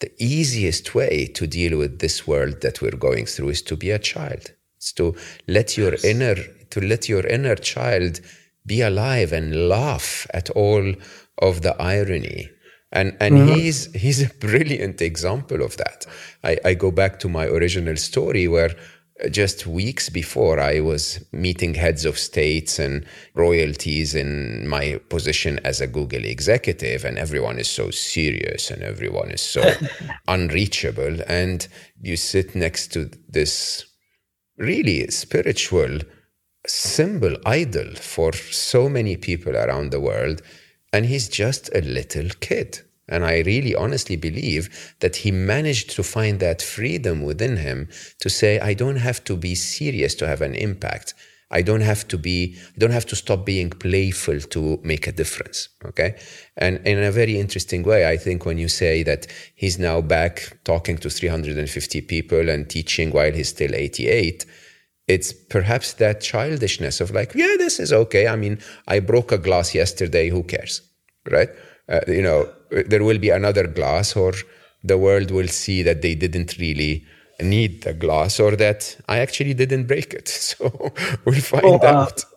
The 0.00 0.12
easiest 0.18 0.94
way 0.94 1.26
to 1.34 1.46
deal 1.46 1.78
with 1.78 1.98
this 1.98 2.26
world 2.26 2.60
that 2.60 2.82
we're 2.82 2.90
going 2.90 3.26
through 3.26 3.48
is 3.50 3.62
to 3.62 3.76
be 3.76 3.90
a 3.90 3.98
child. 3.98 4.52
It's 4.76 4.92
to 4.92 5.16
let 5.48 5.76
your 5.76 5.94
inner 6.04 6.36
to 6.70 6.80
let 6.80 7.08
your 7.08 7.26
inner 7.26 7.56
child 7.56 8.20
be 8.68 8.80
alive 8.82 9.32
and 9.32 9.68
laugh 9.68 10.28
at 10.32 10.50
all 10.50 10.94
of 11.38 11.62
the 11.62 11.74
irony. 11.82 12.48
And 12.92 13.16
and 13.20 13.34
mm-hmm. 13.34 13.54
he's 13.54 13.92
he's 13.92 14.22
a 14.22 14.34
brilliant 14.34 15.02
example 15.02 15.62
of 15.62 15.76
that. 15.76 16.06
I, 16.44 16.58
I 16.64 16.74
go 16.74 16.90
back 16.90 17.18
to 17.20 17.28
my 17.28 17.46
original 17.46 17.96
story 17.96 18.48
where 18.48 18.74
just 19.30 19.66
weeks 19.66 20.08
before 20.08 20.60
I 20.60 20.80
was 20.80 21.24
meeting 21.32 21.74
heads 21.74 22.04
of 22.04 22.18
states 22.18 22.78
and 22.78 23.04
royalties 23.34 24.14
in 24.14 24.68
my 24.68 25.00
position 25.08 25.58
as 25.64 25.80
a 25.80 25.86
Google 25.86 26.24
executive, 26.24 27.04
and 27.04 27.18
everyone 27.18 27.58
is 27.58 27.68
so 27.68 27.90
serious 27.90 28.70
and 28.70 28.82
everyone 28.82 29.30
is 29.30 29.42
so 29.42 29.72
unreachable. 30.28 31.18
And 31.26 31.66
you 32.00 32.16
sit 32.16 32.54
next 32.54 32.92
to 32.92 33.10
this 33.28 33.84
really 34.56 35.08
spiritual 35.08 35.98
symbol, 36.68 37.36
idol 37.46 37.94
for 37.94 38.32
so 38.32 38.88
many 38.88 39.16
people 39.16 39.56
around 39.56 39.90
the 39.90 40.00
world, 40.00 40.42
and 40.92 41.06
he's 41.06 41.28
just 41.28 41.70
a 41.74 41.80
little 41.80 42.28
kid. 42.40 42.80
And 43.08 43.24
I 43.24 43.40
really 43.40 43.74
honestly 43.74 44.16
believe 44.16 44.94
that 45.00 45.16
he 45.16 45.30
managed 45.30 45.90
to 45.96 46.02
find 46.02 46.40
that 46.40 46.60
freedom 46.60 47.22
within 47.22 47.56
him 47.56 47.88
to 48.20 48.28
say, 48.28 48.60
I 48.60 48.74
don't 48.74 48.96
have 48.96 49.24
to 49.24 49.36
be 49.36 49.54
serious 49.54 50.14
to 50.16 50.26
have 50.26 50.42
an 50.42 50.54
impact. 50.54 51.14
I 51.50 51.62
don't 51.62 51.80
have 51.80 52.06
to 52.08 52.18
be, 52.18 52.56
I 52.74 52.78
don't 52.78 52.90
have 52.90 53.06
to 53.06 53.16
stop 53.16 53.46
being 53.46 53.70
playful 53.70 54.40
to 54.40 54.78
make 54.82 55.06
a 55.06 55.12
difference. 55.12 55.70
Okay. 55.84 56.18
And 56.58 56.86
in 56.86 57.02
a 57.02 57.10
very 57.10 57.38
interesting 57.38 57.82
way, 57.82 58.06
I 58.06 58.18
think 58.18 58.44
when 58.44 58.58
you 58.58 58.68
say 58.68 59.02
that 59.04 59.26
he's 59.54 59.78
now 59.78 60.02
back 60.02 60.58
talking 60.64 60.98
to 60.98 61.08
350 61.08 62.02
people 62.02 62.50
and 62.50 62.68
teaching 62.68 63.10
while 63.10 63.32
he's 63.32 63.48
still 63.48 63.74
88, 63.74 64.44
it's 65.08 65.32
perhaps 65.32 65.94
that 65.94 66.20
childishness 66.20 67.00
of 67.00 67.10
like, 67.10 67.34
yeah, 67.34 67.56
this 67.58 67.80
is 67.80 67.92
okay. 67.92 68.28
I 68.28 68.36
mean, 68.36 68.60
I 68.86 69.00
broke 69.00 69.32
a 69.32 69.38
glass 69.38 69.74
yesterday. 69.74 70.28
Who 70.28 70.42
cares? 70.42 70.82
Right 71.30 71.50
uh, 71.88 72.00
you 72.06 72.22
know, 72.22 72.48
there 72.70 73.02
will 73.02 73.18
be 73.18 73.30
another 73.30 73.66
glass, 73.66 74.14
or 74.16 74.32
the 74.84 74.98
world 74.98 75.30
will 75.30 75.48
see 75.48 75.82
that 75.82 76.02
they 76.02 76.14
didn't 76.14 76.58
really 76.58 77.04
need 77.40 77.82
the 77.82 77.94
glass, 77.94 78.38
or 78.38 78.56
that 78.56 78.96
I 79.08 79.18
actually 79.18 79.54
didn't 79.54 79.86
break 79.86 80.14
it. 80.14 80.28
So 80.58 80.92
we'll 81.24 81.40
find 81.40 81.64
oh, 81.64 81.78
uh, 81.78 81.86
out. 81.86 82.24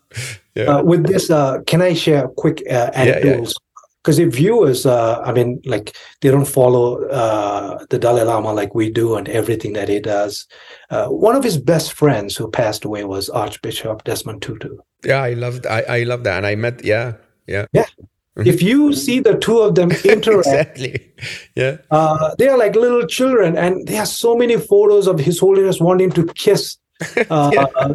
Yeah. 0.53 0.65
Uh, 0.65 0.83
with 0.83 1.07
this, 1.07 1.31
uh, 1.31 1.61
can 1.65 1.81
I 1.81 1.93
share 1.93 2.25
a 2.25 2.27
quick 2.27 2.61
uh, 2.69 2.91
anecdotes? 2.93 3.53
Because 3.53 3.55
yeah, 3.55 3.70
yeah. 4.07 4.25
if 4.25 4.33
viewers, 4.33 4.85
uh, 4.85 5.21
I 5.23 5.31
mean, 5.31 5.61
like 5.65 5.95
they 6.21 6.31
don't 6.31 6.47
follow 6.47 7.03
uh, 7.05 7.85
the 7.89 7.99
Dalai 7.99 8.23
Lama 8.23 8.53
like 8.53 8.75
we 8.75 8.89
do 8.89 9.15
and 9.15 9.27
everything 9.29 9.73
that 9.73 9.89
he 9.89 9.99
does. 9.99 10.47
Uh, 10.89 11.07
one 11.07 11.35
of 11.35 11.43
his 11.43 11.57
best 11.57 11.93
friends 11.93 12.35
who 12.35 12.49
passed 12.49 12.85
away 12.85 13.03
was 13.03 13.29
Archbishop 13.29 14.03
Desmond 14.03 14.41
Tutu. 14.41 14.77
Yeah, 15.03 15.21
I 15.21 15.33
loved, 15.33 15.65
I, 15.65 15.81
I 15.81 16.03
love 16.03 16.23
that, 16.23 16.37
and 16.37 16.45
I 16.45 16.55
met, 16.55 16.83
yeah, 16.83 17.13
yeah, 17.47 17.65
yeah 17.73 17.85
if 18.37 18.61
you 18.61 18.93
see 18.93 19.19
the 19.19 19.37
two 19.37 19.59
of 19.59 19.75
them 19.75 19.91
interact, 20.05 20.47
exactly, 20.47 21.11
yeah, 21.55 21.77
uh, 21.91 22.33
they 22.37 22.47
are 22.47 22.57
like 22.57 22.75
little 22.75 23.05
children, 23.05 23.57
and 23.57 23.87
there 23.87 24.01
are 24.01 24.05
so 24.05 24.35
many 24.35 24.57
photos 24.57 25.07
of 25.07 25.19
His 25.19 25.39
Holiness 25.39 25.79
wanting 25.79 26.11
to 26.11 26.25
kiss 26.27 26.77
uh, 27.29 27.51
yeah. 27.53 27.93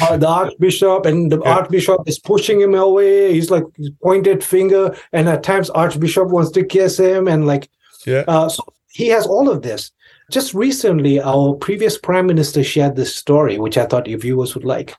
Uh, 0.00 0.16
the 0.16 0.28
Archbishop, 0.28 1.06
and 1.06 1.30
the 1.30 1.40
yeah. 1.42 1.54
Archbishop 1.54 2.00
is 2.06 2.18
pushing 2.18 2.60
him 2.60 2.74
away. 2.74 3.32
He's 3.34 3.50
like 3.50 3.64
pointed 4.02 4.42
finger, 4.42 4.96
and 5.12 5.28
at 5.28 5.42
times 5.42 5.70
Archbishop 5.70 6.28
wants 6.28 6.50
to 6.52 6.64
kiss 6.64 6.98
him, 6.98 7.28
and 7.28 7.46
like, 7.46 7.68
yeah. 8.06 8.24
Uh, 8.26 8.48
so 8.48 8.64
he 8.90 9.08
has 9.08 9.26
all 9.26 9.50
of 9.50 9.62
this. 9.62 9.90
Just 10.30 10.54
recently, 10.54 11.20
our 11.20 11.54
previous 11.54 11.98
prime 11.98 12.26
minister 12.26 12.64
shared 12.64 12.96
this 12.96 13.14
story, 13.14 13.58
which 13.58 13.76
I 13.76 13.84
thought 13.86 14.06
your 14.06 14.18
viewers 14.18 14.54
would 14.54 14.64
like. 14.64 14.96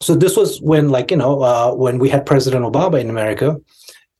So 0.00 0.14
this 0.14 0.36
was 0.36 0.60
when, 0.62 0.88
like, 0.88 1.10
you 1.10 1.16
know, 1.16 1.42
uh, 1.42 1.74
when 1.74 1.98
we 1.98 2.08
had 2.08 2.24
President 2.24 2.64
Obama 2.64 3.00
in 3.00 3.10
America 3.10 3.56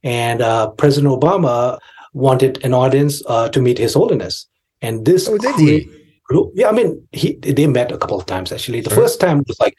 and 0.03 0.43
uh, 0.43 0.71
President 0.71 1.13
Obama 1.13 1.79
wanted 2.13 2.63
an 2.65 2.75
audience 2.75 3.23
uh, 3.27 3.49
to 3.51 3.61
meet 3.63 3.79
His 3.79 3.95
Holiness. 3.95 4.47
And 4.83 5.05
this, 5.05 5.29
oh, 5.29 5.39
did 5.39 5.55
he? 5.57 5.89
Yeah, 6.55 6.69
I 6.69 6.73
mean, 6.73 7.07
he 7.13 7.35
they 7.37 7.67
met 7.67 7.91
a 7.91 7.99
couple 7.99 8.19
of 8.19 8.27
times 8.27 8.53
actually. 8.53 8.81
The 8.81 8.91
first 8.91 9.21
time 9.21 9.43
was 9.49 9.59
like 9.59 9.77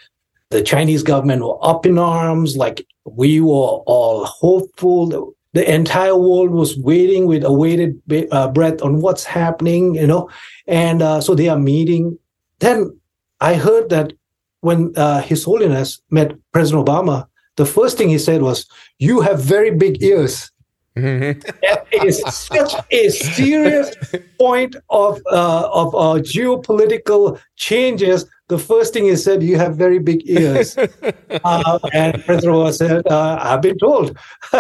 the 0.52 0.62
Chinese 0.62 1.02
government 1.02 1.42
were 1.44 1.58
up 1.66 1.86
in 1.86 1.98
arms, 1.98 2.56
like 2.56 2.86
we 3.06 3.40
were 3.42 3.82
all 3.88 4.26
hopeful. 4.26 5.34
The 5.54 5.74
entire 5.74 6.16
world 6.16 6.52
was 6.52 6.78
waiting 6.78 7.26
with 7.26 7.44
awaited 7.44 8.00
uh, 8.32 8.50
breath 8.50 8.82
on 8.82 9.02
what's 9.02 9.24
happening, 9.24 9.96
you 9.96 10.08
know. 10.08 10.30
And 10.68 11.02
uh, 11.02 11.22
so 11.22 11.36
they 11.36 11.50
are 11.50 11.58
meeting. 11.60 12.18
Then 12.60 12.98
I 13.40 13.56
heard 13.56 13.90
that 13.90 14.14
when 14.60 14.94
uh, 14.96 15.22
His 15.22 15.44
Holiness 15.44 16.02
met 16.10 16.34
President 16.52 16.86
Obama, 16.86 17.28
the 17.56 17.66
first 17.66 17.98
thing 17.98 18.10
he 18.10 18.18
said 18.18 18.42
was, 18.42 18.66
You 19.00 19.22
have 19.22 19.42
very 19.42 19.72
big 19.72 20.02
ears. 20.04 20.52
Mm-hmm. 20.98 21.40
that 21.62 21.88
is 22.06 22.22
such 22.28 22.74
a 22.92 23.10
serious 23.10 23.96
point 24.38 24.76
of 24.90 25.22
uh, 25.32 25.70
of 25.72 25.96
uh, 25.96 26.20
geopolitical 26.22 27.40
changes. 27.56 28.26
The 28.50 28.58
first 28.58 28.92
thing 28.94 29.06
he 29.06 29.16
said, 29.16 29.42
"You 29.42 29.58
have 29.58 29.78
very 29.78 30.00
big 30.00 30.30
ears," 30.30 30.78
uh, 31.46 31.80
and 31.94 32.22
President 32.26 32.76
said, 32.76 33.08
uh, 33.08 33.38
"I've 33.42 33.62
been 33.62 33.78
told." 33.78 34.18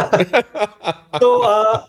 so 1.19 1.41
uh, 1.43 1.85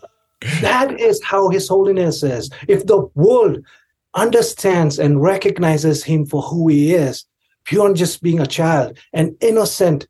that 0.59 0.99
is 0.99 1.23
how 1.23 1.47
His 1.47 1.69
Holiness 1.69 2.21
is. 2.21 2.49
If 2.67 2.85
the 2.85 3.09
world 3.15 3.63
understands 4.13 4.99
and 4.99 5.21
recognizes 5.21 6.03
him 6.03 6.25
for 6.25 6.41
who 6.41 6.67
he 6.67 6.93
is, 6.93 7.25
beyond 7.69 7.97
just 7.97 8.21
being 8.21 8.39
a 8.39 8.45
child, 8.45 8.97
an 9.13 9.35
innocent 9.41 10.07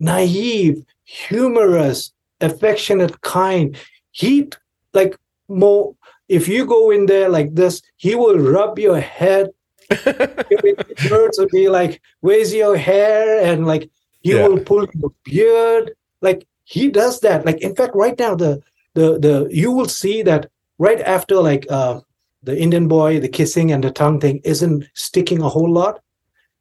naive, 0.00 0.82
humorous, 1.04 2.12
affectionate, 2.44 3.20
kind. 3.20 3.76
He 4.10 4.50
like 4.92 5.18
more. 5.48 5.94
If 6.28 6.48
you 6.48 6.64
go 6.64 6.90
in 6.90 7.06
there 7.06 7.28
like 7.28 7.54
this, 7.54 7.82
he 7.96 8.14
will 8.14 8.38
rub 8.38 8.78
your 8.78 9.00
head. 9.00 9.50
it 9.90 10.98
hurts 10.98 11.36
to 11.38 11.46
be 11.46 11.68
like, 11.68 12.00
"Where's 12.20 12.54
your 12.54 12.76
hair?" 12.76 13.44
and 13.44 13.66
like 13.66 13.90
he 14.22 14.34
yeah. 14.34 14.48
will 14.48 14.60
pull 14.60 14.86
your 14.94 15.12
beard. 15.24 15.92
Like 16.22 16.46
he 16.64 16.88
does 16.88 17.20
that. 17.20 17.44
Like 17.44 17.60
in 17.60 17.74
fact, 17.74 17.94
right 17.94 18.18
now 18.18 18.34
the 18.34 18.62
the 18.94 19.18
the 19.18 19.48
you 19.50 19.70
will 19.70 19.88
see 19.88 20.22
that 20.22 20.50
right 20.78 21.00
after 21.00 21.36
like 21.36 21.66
uh 21.70 22.00
the 22.42 22.58
Indian 22.58 22.88
boy, 22.88 23.20
the 23.20 23.28
kissing 23.28 23.72
and 23.72 23.82
the 23.82 23.90
tongue 23.90 24.20
thing 24.20 24.40
isn't 24.44 24.84
sticking 24.94 25.40
a 25.40 25.48
whole 25.48 25.72
lot. 25.72 26.00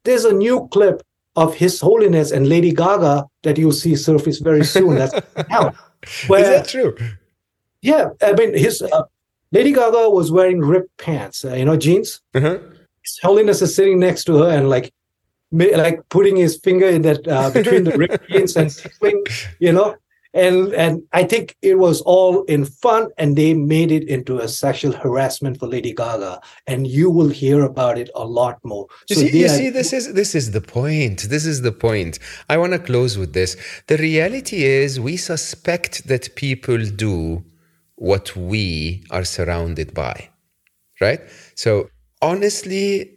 There's 0.03 0.25
a 0.25 0.33
new 0.33 0.67
clip 0.71 1.03
of 1.35 1.55
His 1.55 1.79
Holiness 1.79 2.31
and 2.31 2.47
Lady 2.47 2.71
Gaga 2.71 3.25
that 3.43 3.57
you'll 3.57 3.71
see 3.71 3.95
surface 3.95 4.39
very 4.39 4.63
soon. 4.63 4.95
That's 4.95 5.13
now. 5.49 5.73
Where, 6.27 6.41
Is 6.41 6.47
that 6.49 6.67
true? 6.67 6.95
Yeah, 7.81 8.09
I 8.21 8.33
mean, 8.33 8.55
his 8.57 8.81
uh, 8.81 9.03
Lady 9.51 9.71
Gaga 9.71 10.09
was 10.09 10.31
wearing 10.31 10.59
ripped 10.59 10.97
pants, 10.97 11.45
uh, 11.45 11.53
you 11.53 11.65
know, 11.65 11.77
jeans. 11.77 12.21
Uh-huh. 12.33 12.57
His 13.03 13.19
Holiness 13.21 13.61
is 13.61 13.75
sitting 13.75 13.99
next 13.99 14.23
to 14.25 14.37
her 14.37 14.49
and 14.49 14.69
like, 14.69 14.91
like 15.51 15.99
putting 16.09 16.35
his 16.35 16.57
finger 16.57 16.87
in 16.87 17.03
that 17.03 17.27
uh, 17.27 17.51
between 17.51 17.83
the 17.83 17.91
ripped 17.97 18.27
jeans 18.29 18.55
and 18.55 18.75
you 19.59 19.71
know, 19.71 19.95
and 20.33 20.73
and 20.73 21.03
I 21.11 21.23
think 21.23 21.55
it 21.61 21.77
was 21.77 22.01
all 22.01 22.43
in 22.45 22.65
fun, 22.65 23.09
and 23.17 23.35
they 23.35 23.53
made 23.53 23.91
it 23.91 24.07
into 24.07 24.39
a 24.39 24.47
sexual 24.47 24.91
harassment 24.91 25.59
for 25.59 25.67
Lady 25.67 25.93
Gaga, 25.93 26.41
and 26.67 26.87
you 26.87 27.09
will 27.09 27.29
hear 27.29 27.63
about 27.63 27.97
it 27.97 28.09
a 28.15 28.25
lot 28.25 28.59
more. 28.63 28.87
You 29.09 29.15
so 29.15 29.21
see, 29.21 29.39
you 29.39 29.45
are, 29.45 29.49
see, 29.49 29.69
this 29.69 29.93
is 29.93 30.13
this 30.13 30.35
is 30.35 30.51
the 30.51 30.61
point. 30.61 31.29
This 31.29 31.45
is 31.45 31.61
the 31.61 31.71
point. 31.71 32.19
I 32.49 32.57
want 32.57 32.73
to 32.73 32.79
close 32.79 33.17
with 33.17 33.33
this. 33.33 33.55
The 33.87 33.97
reality 33.97 34.63
is, 34.63 34.99
we 34.99 35.17
suspect 35.17 36.07
that 36.07 36.35
people 36.35 36.83
do 36.85 37.43
what 37.95 38.35
we 38.35 39.03
are 39.11 39.23
surrounded 39.23 39.93
by, 39.93 40.29
right? 40.99 41.21
So 41.55 41.89
honestly, 42.21 43.12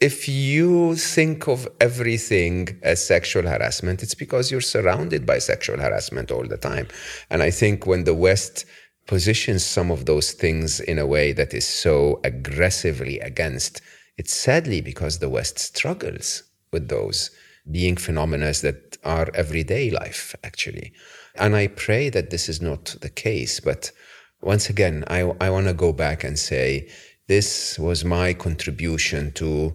if 0.00 0.28
you 0.28 0.94
think 0.94 1.48
of 1.48 1.66
everything 1.80 2.78
as 2.82 3.04
sexual 3.04 3.42
harassment, 3.42 4.02
it's 4.02 4.14
because 4.14 4.50
you're 4.50 4.60
surrounded 4.60 5.26
by 5.26 5.38
sexual 5.38 5.78
harassment 5.78 6.30
all 6.30 6.46
the 6.46 6.56
time. 6.56 6.86
And 7.30 7.42
I 7.42 7.50
think 7.50 7.86
when 7.86 8.04
the 8.04 8.14
West 8.14 8.64
positions 9.06 9.64
some 9.64 9.90
of 9.90 10.04
those 10.04 10.32
things 10.32 10.80
in 10.80 10.98
a 10.98 11.06
way 11.06 11.32
that 11.32 11.52
is 11.52 11.66
so 11.66 12.20
aggressively 12.24 13.18
against, 13.20 13.80
It's 14.18 14.34
sadly 14.34 14.80
because 14.80 15.18
the 15.18 15.28
West 15.28 15.58
struggles 15.60 16.42
with 16.72 16.88
those 16.88 17.30
being 17.70 17.96
phenomena 17.96 18.52
that 18.62 18.96
are 19.04 19.30
everyday 19.32 19.90
life, 19.90 20.34
actually. 20.42 20.92
And 21.36 21.54
I 21.54 21.68
pray 21.68 22.10
that 22.10 22.30
this 22.30 22.48
is 22.48 22.60
not 22.60 22.96
the 23.00 23.10
case. 23.10 23.60
But 23.60 23.92
once 24.40 24.68
again, 24.68 25.04
I, 25.06 25.20
I 25.40 25.50
want 25.50 25.68
to 25.68 25.74
go 25.74 25.92
back 25.92 26.24
and 26.24 26.36
say 26.36 26.88
this 27.28 27.78
was 27.78 28.04
my 28.04 28.34
contribution 28.34 29.32
to 29.32 29.74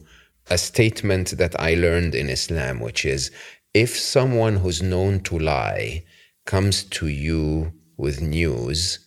a 0.51 0.59
statement 0.59 1.37
that 1.39 1.59
I 1.61 1.75
learned 1.75 2.15
in 2.15 2.29
Islam, 2.29 2.81
which 2.81 3.05
is 3.05 3.31
if 3.75 3.99
someone 3.99 4.57
who's 4.57 4.83
known 4.83 5.21
to 5.21 5.39
lie 5.39 6.05
comes 6.47 6.85
to 6.85 7.07
you 7.09 7.73
with 7.97 8.21
news, 8.21 9.01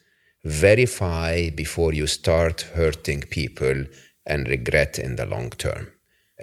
verify 0.44 1.50
before 1.50 1.94
you 1.94 2.08
start 2.08 2.62
hurting 2.76 3.22
people 3.22 3.86
and 4.26 4.48
regret 4.48 5.00
in 5.00 5.16
the 5.16 5.26
long 5.26 5.50
term. 5.50 5.92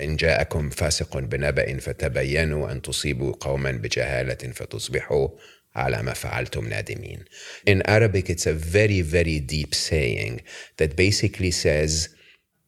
إن 0.01 0.17
جاءكم 0.17 0.71
فاسق 0.71 1.19
بنبأ 1.19 1.79
فتبينوا 1.79 2.73
أن 2.73 2.83
تصيبوا 2.83 3.33
قوما 3.41 3.71
بجهالة 3.71 4.53
فتصبحوا 4.53 5.29
على 5.75 6.03
ما 6.03 6.13
فعلتم 6.13 6.69
نادمين. 6.69 7.25
In 7.67 7.83
Arabic, 7.83 8.31
it's 8.31 8.47
a 8.47 8.53
very, 8.53 9.01
very 9.01 9.41
deep 9.41 9.75
saying 9.75 10.43
that 10.77 10.97
basically 10.97 11.51
says, 11.51 12.09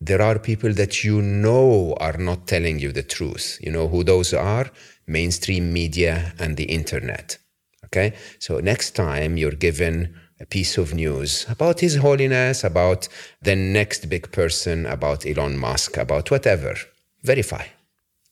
there 0.01 0.21
are 0.21 0.39
people 0.39 0.73
that 0.73 1.03
you 1.03 1.21
know 1.21 1.95
are 1.99 2.17
not 2.17 2.47
telling 2.47 2.79
you 2.79 2.91
the 2.91 3.03
truth. 3.03 3.57
You 3.61 3.71
know 3.71 3.87
who 3.87 4.03
those 4.03 4.33
are? 4.33 4.69
Mainstream 5.07 5.71
media 5.71 6.33
and 6.39 6.57
the 6.57 6.65
internet. 6.65 7.37
Okay? 7.85 8.13
So 8.39 8.59
next 8.59 8.91
time 8.91 9.37
you're 9.37 9.51
given 9.51 10.15
a 10.39 10.45
piece 10.45 10.77
of 10.77 10.93
news 10.93 11.45
about 11.49 11.79
His 11.79 11.95
Holiness, 11.95 12.63
about 12.63 13.07
the 13.41 13.55
next 13.55 14.09
big 14.09 14.31
person, 14.31 14.85
about 14.85 15.25
Elon 15.25 15.57
Musk, 15.57 15.97
about 15.97 16.29
whatever, 16.29 16.75
verify. 17.23 17.67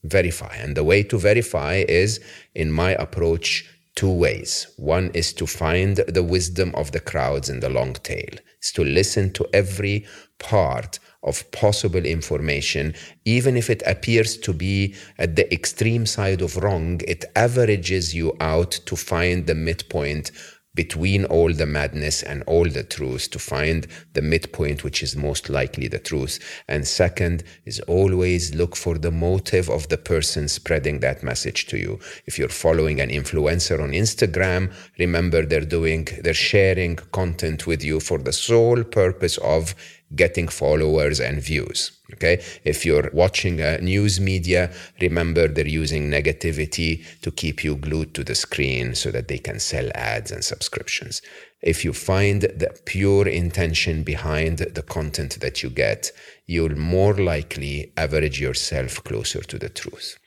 Verify. 0.03 0.53
And 0.57 0.76
the 0.76 0.84
way 0.84 1.03
to 1.03 1.18
verify 1.18 1.85
is, 1.88 2.19
in 2.53 2.73
my 2.73 2.91
approach, 2.91 3.69
two 3.95 4.11
ways. 4.11 4.68
One 4.76 5.11
is 5.14 5.31
to 5.34 5.48
find 5.48 5.98
the 5.98 6.23
wisdom 6.23 6.73
of 6.76 6.91
the 6.91 6.99
crowds 6.99 7.49
in 7.49 7.61
the 7.61 7.69
long 7.69 7.94
tail, 7.94 8.35
is 8.61 8.73
to 8.73 8.84
listen 8.84 9.31
to 9.34 9.48
every 9.53 10.06
part 10.40 10.99
of 11.23 11.49
possible 11.51 12.05
information, 12.05 12.93
even 13.25 13.55
if 13.57 13.69
it 13.69 13.81
appears 13.85 14.37
to 14.37 14.53
be 14.53 14.95
at 15.17 15.35
the 15.35 15.51
extreme 15.53 16.05
side 16.05 16.41
of 16.41 16.57
wrong, 16.57 17.01
it 17.07 17.25
averages 17.35 18.13
you 18.13 18.35
out 18.39 18.71
to 18.71 18.95
find 18.95 19.47
the 19.47 19.55
midpoint 19.55 20.31
between 20.75 21.23
all 21.25 21.53
the 21.53 21.65
madness 21.65 22.23
and 22.23 22.41
all 22.47 22.67
the 22.67 22.83
truth 22.83 23.29
to 23.29 23.37
find 23.37 23.87
the 24.13 24.21
midpoint, 24.21 24.83
which 24.83 25.03
is 25.03 25.15
most 25.15 25.49
likely 25.49 25.87
the 25.87 25.99
truth. 25.99 26.39
And 26.67 26.87
second 26.87 27.43
is 27.65 27.79
always 27.81 28.55
look 28.55 28.75
for 28.75 28.97
the 28.97 29.11
motive 29.11 29.69
of 29.69 29.87
the 29.89 29.97
person 29.97 30.47
spreading 30.47 30.99
that 31.01 31.21
message 31.21 31.67
to 31.67 31.77
you. 31.77 31.99
If 32.25 32.39
you're 32.39 32.49
following 32.49 32.99
an 32.99 33.09
influencer 33.09 33.81
on 33.81 33.91
Instagram, 33.91 34.73
remember 34.97 35.45
they're 35.45 35.61
doing, 35.61 36.07
they're 36.23 36.33
sharing 36.33 36.95
content 36.95 37.67
with 37.67 37.83
you 37.83 37.99
for 37.99 38.17
the 38.17 38.33
sole 38.33 38.83
purpose 38.83 39.37
of 39.37 39.75
getting 40.15 40.48
followers 40.48 41.19
and 41.19 41.41
views. 41.41 41.91
Okay. 42.14 42.44
If 42.64 42.85
you're 42.85 43.10
watching 43.14 43.60
a 43.61 43.80
news 43.80 44.19
media, 44.19 44.72
remember 45.02 45.48
they're 45.48 45.68
using 45.68 46.11
negativity 46.11 47.03
to 47.22 47.31
keep 47.31 47.64
you 47.64 47.76
glued 47.76 48.14
to 48.14 48.23
the 48.23 48.35
screen 48.35 48.95
so 48.95 49.11
that 49.11 49.27
they 49.27 49.40
can 49.40 49.60
sell 49.60 49.90
ads 49.95 50.31
and 50.31 50.44
subscriptions. 50.44 51.22
If 51.61 51.85
you 51.85 51.94
find 51.94 52.41
the 52.41 52.77
pure 52.85 53.27
intention 53.27 54.03
behind 54.03 54.57
the 54.60 54.84
content 54.84 55.40
that 55.40 55.64
you 55.64 55.69
get, 55.69 56.11
you'll 56.45 56.77
more 56.77 57.14
likely 57.14 57.94
average 57.98 58.40
yourself 58.40 59.03
closer 59.03 59.41
to 59.41 59.57
the 59.57 59.69
truth. 59.69 60.18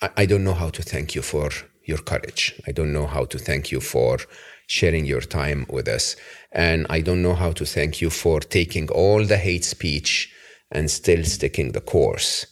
I, 0.00 0.10
I 0.18 0.26
don't 0.26 0.44
know 0.44 0.54
how 0.54 0.70
to 0.70 0.82
thank 0.82 1.14
you 1.14 1.22
for 1.22 1.50
your 1.84 1.98
courage. 1.98 2.60
I 2.66 2.72
don't 2.72 2.92
know 2.92 3.06
how 3.06 3.24
to 3.26 3.38
thank 3.38 3.70
you 3.72 3.80
for 3.80 4.18
sharing 4.66 5.04
your 5.04 5.20
time 5.20 5.66
with 5.68 5.88
us. 5.88 6.16
And 6.52 6.86
I 6.88 7.00
don't 7.00 7.22
know 7.22 7.34
how 7.34 7.52
to 7.52 7.64
thank 7.64 8.00
you 8.00 8.10
for 8.10 8.40
taking 8.40 8.88
all 8.90 9.24
the 9.24 9.36
hate 9.36 9.64
speech 9.64 10.32
and 10.70 10.90
still 10.90 11.24
sticking 11.24 11.72
the 11.72 11.80
course. 11.80 12.46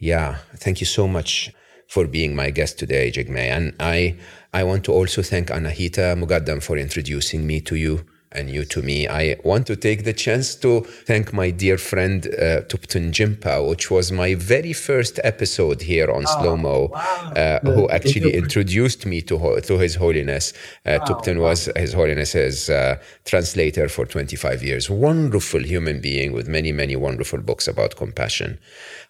Yeah, 0.00 0.38
thank 0.56 0.80
you 0.80 0.86
so 0.86 1.06
much 1.06 1.52
for 1.88 2.06
being 2.06 2.34
my 2.34 2.50
guest 2.50 2.78
today, 2.78 3.12
Jigme. 3.12 3.36
And 3.38 3.74
I, 3.78 4.16
I 4.52 4.64
want 4.64 4.84
to 4.84 4.92
also 4.92 5.22
thank 5.22 5.48
Anahita 5.48 6.16
Mugaddam 6.16 6.62
for 6.62 6.76
introducing 6.76 7.46
me 7.46 7.60
to 7.60 7.76
you 7.76 8.04
and 8.34 8.50
you 8.50 8.64
to 8.64 8.82
me. 8.82 9.08
I 9.08 9.36
want 9.44 9.66
to 9.68 9.76
take 9.76 10.04
the 10.04 10.12
chance 10.12 10.54
to 10.56 10.80
thank 10.80 11.32
my 11.32 11.50
dear 11.50 11.78
friend 11.78 12.26
uh, 12.26 12.62
Thupten 12.68 13.12
Jinpa, 13.12 13.68
which 13.68 13.90
was 13.90 14.10
my 14.12 14.34
very 14.34 14.72
first 14.72 15.20
episode 15.24 15.82
here 15.82 16.10
on 16.10 16.24
oh, 16.26 16.32
Slo 16.32 16.56
Mo, 16.56 16.88
wow. 16.92 17.32
uh, 17.36 17.60
who 17.60 17.88
actually 17.88 18.34
introduced 18.34 19.06
me 19.06 19.22
to, 19.22 19.60
to 19.60 19.78
His 19.78 19.94
Holiness. 19.96 20.52
Uh, 20.84 20.98
wow, 20.98 21.06
Thupten 21.06 21.38
wow. 21.38 21.48
was 21.48 21.68
His 21.76 21.92
Holiness's 21.92 22.70
uh, 22.70 22.96
translator 23.24 23.88
for 23.88 24.04
25 24.06 24.62
years. 24.62 24.90
Wonderful 24.90 25.62
human 25.62 26.00
being 26.00 26.32
with 26.32 26.48
many, 26.48 26.72
many 26.72 26.96
wonderful 26.96 27.40
books 27.40 27.68
about 27.68 27.96
compassion. 27.96 28.58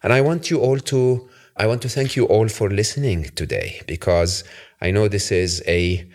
And 0.01 0.13
I 0.13 0.21
want 0.21 0.49
you 0.49 0.59
all 0.59 0.79
to, 0.79 1.29
I 1.57 1.67
want 1.67 1.81
to 1.83 1.89
thank 1.89 2.15
you 2.15 2.25
all 2.25 2.47
for 2.49 2.69
listening 2.69 3.25
today 3.35 3.81
because 3.87 4.43
I 4.81 4.91
know 4.91 5.07
this 5.07 5.31
is 5.31 5.63
a 5.65 6.05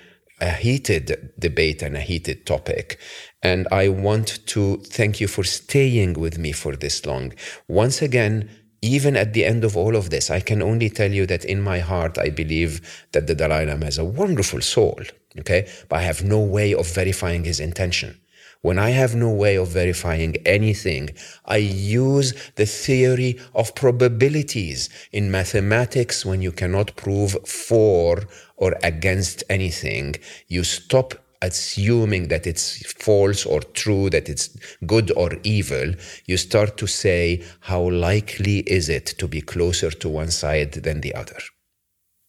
a 0.40 0.50
heated 0.50 1.32
debate 1.38 1.82
and 1.82 1.96
a 1.96 2.00
heated 2.00 2.46
topic. 2.46 2.98
And 3.42 3.66
I 3.70 3.88
want 3.88 4.46
to 4.46 4.78
thank 4.78 5.20
you 5.20 5.28
for 5.28 5.44
staying 5.44 6.14
with 6.14 6.38
me 6.38 6.52
for 6.52 6.76
this 6.76 7.04
long. 7.06 7.32
Once 7.66 8.02
again, 8.02 8.48
even 8.80 9.16
at 9.16 9.32
the 9.32 9.44
end 9.44 9.64
of 9.64 9.76
all 9.76 9.96
of 9.96 10.10
this, 10.10 10.30
I 10.30 10.40
can 10.40 10.62
only 10.62 10.88
tell 10.90 11.12
you 11.12 11.26
that 11.26 11.44
in 11.44 11.60
my 11.60 11.80
heart, 11.80 12.18
I 12.18 12.30
believe 12.30 13.06
that 13.12 13.26
the 13.26 13.34
Dalai 13.34 13.66
Lama 13.66 13.86
has 13.86 13.98
a 13.98 14.04
wonderful 14.04 14.60
soul. 14.60 15.00
Okay. 15.38 15.68
But 15.88 15.96
I 15.96 16.02
have 16.02 16.24
no 16.24 16.40
way 16.40 16.74
of 16.74 16.86
verifying 16.92 17.44
his 17.44 17.60
intention. 17.60 18.20
When 18.60 18.78
I 18.78 18.90
have 18.90 19.14
no 19.14 19.30
way 19.30 19.56
of 19.56 19.68
verifying 19.68 20.34
anything, 20.44 21.10
I 21.44 21.58
use 21.58 22.34
the 22.56 22.66
theory 22.66 23.38
of 23.54 23.76
probabilities. 23.76 24.90
In 25.12 25.30
mathematics, 25.30 26.26
when 26.26 26.42
you 26.42 26.50
cannot 26.50 26.96
prove 26.96 27.36
for 27.46 28.24
or 28.58 28.74
against 28.82 29.42
anything, 29.48 30.16
you 30.48 30.62
stop 30.64 31.14
assuming 31.40 32.28
that 32.28 32.46
it's 32.46 32.84
false 32.92 33.46
or 33.46 33.60
true, 33.60 34.10
that 34.10 34.28
it's 34.28 34.48
good 34.86 35.10
or 35.16 35.30
evil, 35.44 35.94
you 36.26 36.36
start 36.36 36.76
to 36.76 36.86
say, 36.86 37.44
how 37.60 37.88
likely 37.90 38.58
is 38.60 38.88
it 38.88 39.06
to 39.06 39.28
be 39.28 39.40
closer 39.40 39.90
to 39.90 40.08
one 40.08 40.30
side 40.30 40.72
than 40.72 41.00
the 41.00 41.14
other? 41.14 41.38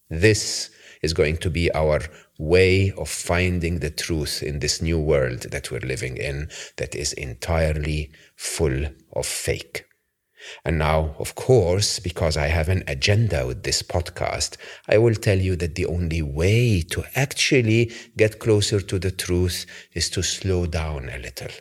This 0.10 0.69
is 1.01 1.14
going 1.14 1.38
to 1.38 1.49
be 1.49 1.72
our 1.73 2.01
way 2.38 2.91
of 2.91 3.10
finding 3.10 3.80
the 3.80 3.89
truth 3.89 4.43
in 4.43 4.60
this 4.60 4.81
new 4.81 4.99
world 4.99 5.41
that 5.51 5.72
we're 5.72 5.80
living 5.80 6.18
in 6.18 6.49
that 6.77 6.95
is 6.95 7.14
entirely 7.14 8.11
full 8.35 8.85
of 9.14 9.26
fake. 9.26 9.85
And 10.66 10.78
now, 10.78 11.16
of 11.20 11.36
course, 11.36 12.00
because 12.00 12.38
I 12.38 12.48
have 12.48 12.70
an 12.70 12.84
agenda 12.88 13.46
with 13.48 13.64
this 13.64 13.82
podcast, 13.82 14.58
I 14.88 14.98
will 14.98 15.16
tell 15.16 15.38
you 15.38 15.56
that 15.58 15.76
the 15.76 15.86
only 15.86 16.22
way 16.22 16.82
to 16.92 17.04
actually 17.16 17.92
get 18.18 18.40
closer 18.40 18.80
to 18.82 19.00
the 19.00 19.12
truth 19.12 19.66
is 19.94 20.10
to 20.12 20.22
slow 20.24 20.66
down 20.66 21.10
a 21.10 21.18
little, 21.18 21.52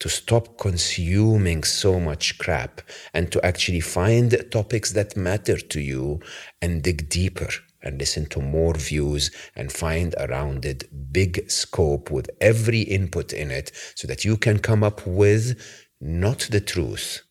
to 0.00 0.08
stop 0.08 0.58
consuming 0.58 1.64
so 1.64 2.00
much 2.00 2.38
crap, 2.38 2.80
and 3.12 3.30
to 3.32 3.44
actually 3.44 3.80
find 3.80 4.36
topics 4.50 4.92
that 4.92 5.16
matter 5.16 5.56
to 5.56 5.80
you 5.80 6.20
and 6.60 6.82
dig 6.82 7.08
deeper 7.08 7.48
and 7.84 7.98
listen 7.98 8.26
to 8.26 8.40
more 8.40 8.74
views 8.74 9.30
and 9.54 9.70
find 9.70 10.14
a 10.18 10.26
rounded 10.26 10.88
big 11.12 11.48
scope 11.50 12.10
with 12.10 12.30
every 12.40 12.80
input 12.80 13.32
in 13.32 13.50
it 13.50 13.70
so 13.94 14.08
that 14.08 14.24
you 14.24 14.36
can 14.36 14.58
come 14.58 14.82
up 14.82 15.06
with 15.06 15.60
not 16.00 16.40
the 16.50 16.60
truth, 16.60 17.22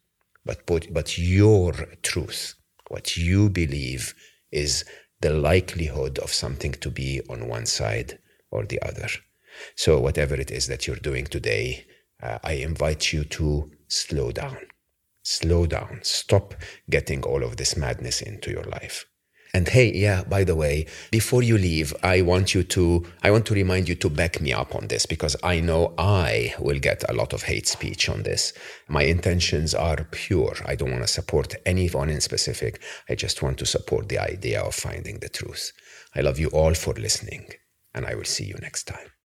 but, 0.45 0.65
put, 0.65 0.93
but 0.93 1.17
your 1.17 1.73
truth, 2.01 2.55
what 2.89 3.17
you 3.17 3.49
believe 3.49 4.13
is 4.51 4.85
the 5.21 5.33
likelihood 5.33 6.19
of 6.19 6.33
something 6.33 6.73
to 6.73 6.89
be 6.89 7.21
on 7.29 7.47
one 7.47 7.65
side 7.65 8.19
or 8.51 8.65
the 8.65 8.81
other. 8.81 9.07
So, 9.75 9.99
whatever 9.99 10.35
it 10.35 10.51
is 10.51 10.67
that 10.67 10.87
you're 10.87 10.95
doing 10.97 11.25
today, 11.25 11.85
uh, 12.21 12.39
I 12.43 12.53
invite 12.53 13.13
you 13.13 13.23
to 13.25 13.71
slow 13.87 14.31
down. 14.31 14.57
Slow 15.23 15.65
down. 15.65 15.99
Stop 16.03 16.55
getting 16.89 17.23
all 17.23 17.43
of 17.43 17.57
this 17.57 17.77
madness 17.77 18.21
into 18.21 18.51
your 18.51 18.63
life. 18.63 19.05
And 19.55 19.67
hey, 19.67 19.93
yeah, 19.93 20.23
by 20.23 20.43
the 20.43 20.55
way, 20.55 20.88
before 21.11 21.43
you 21.43 21.59
leave, 21.59 21.93
I 22.01 22.21
want 22.21 22.55
you 22.55 22.63
to, 22.63 23.05
I 23.21 23.30
want 23.30 23.45
to 23.45 23.53
remind 23.53 23.88
you 23.88 23.93
to 23.95 24.09
back 24.09 24.41
me 24.41 24.51
up 24.51 24.73
on 24.73 24.88
this 24.88 25.05
because 25.05 25.35
I 25.43 25.59
know 25.59 25.93
I 25.95 26.55
will 26.57 26.80
get 26.80 27.07
a 27.07 27.13
lot 27.13 27.34
of 27.34 27.43
hate 27.43 27.67
speech 27.67 28.09
on 28.09 28.23
this. 28.23 28.53
My 28.88 29.03
intentions 29.03 29.75
are 29.75 30.07
pure. 30.09 30.55
I 30.65 30.75
don't 30.75 30.89
want 30.89 31.03
to 31.03 31.07
support 31.07 31.53
anyone 31.67 32.09
in 32.09 32.19
specific. 32.19 32.81
I 33.07 33.13
just 33.13 33.43
want 33.43 33.59
to 33.59 33.67
support 33.67 34.09
the 34.09 34.17
idea 34.17 34.59
of 34.59 34.73
finding 34.73 35.19
the 35.19 35.30
truth. 35.30 35.71
I 36.15 36.21
love 36.21 36.39
you 36.39 36.47
all 36.47 36.73
for 36.73 36.93
listening 36.93 37.45
and 37.93 38.07
I 38.07 38.15
will 38.15 38.25
see 38.25 38.45
you 38.45 38.55
next 38.55 38.85
time. 38.85 39.12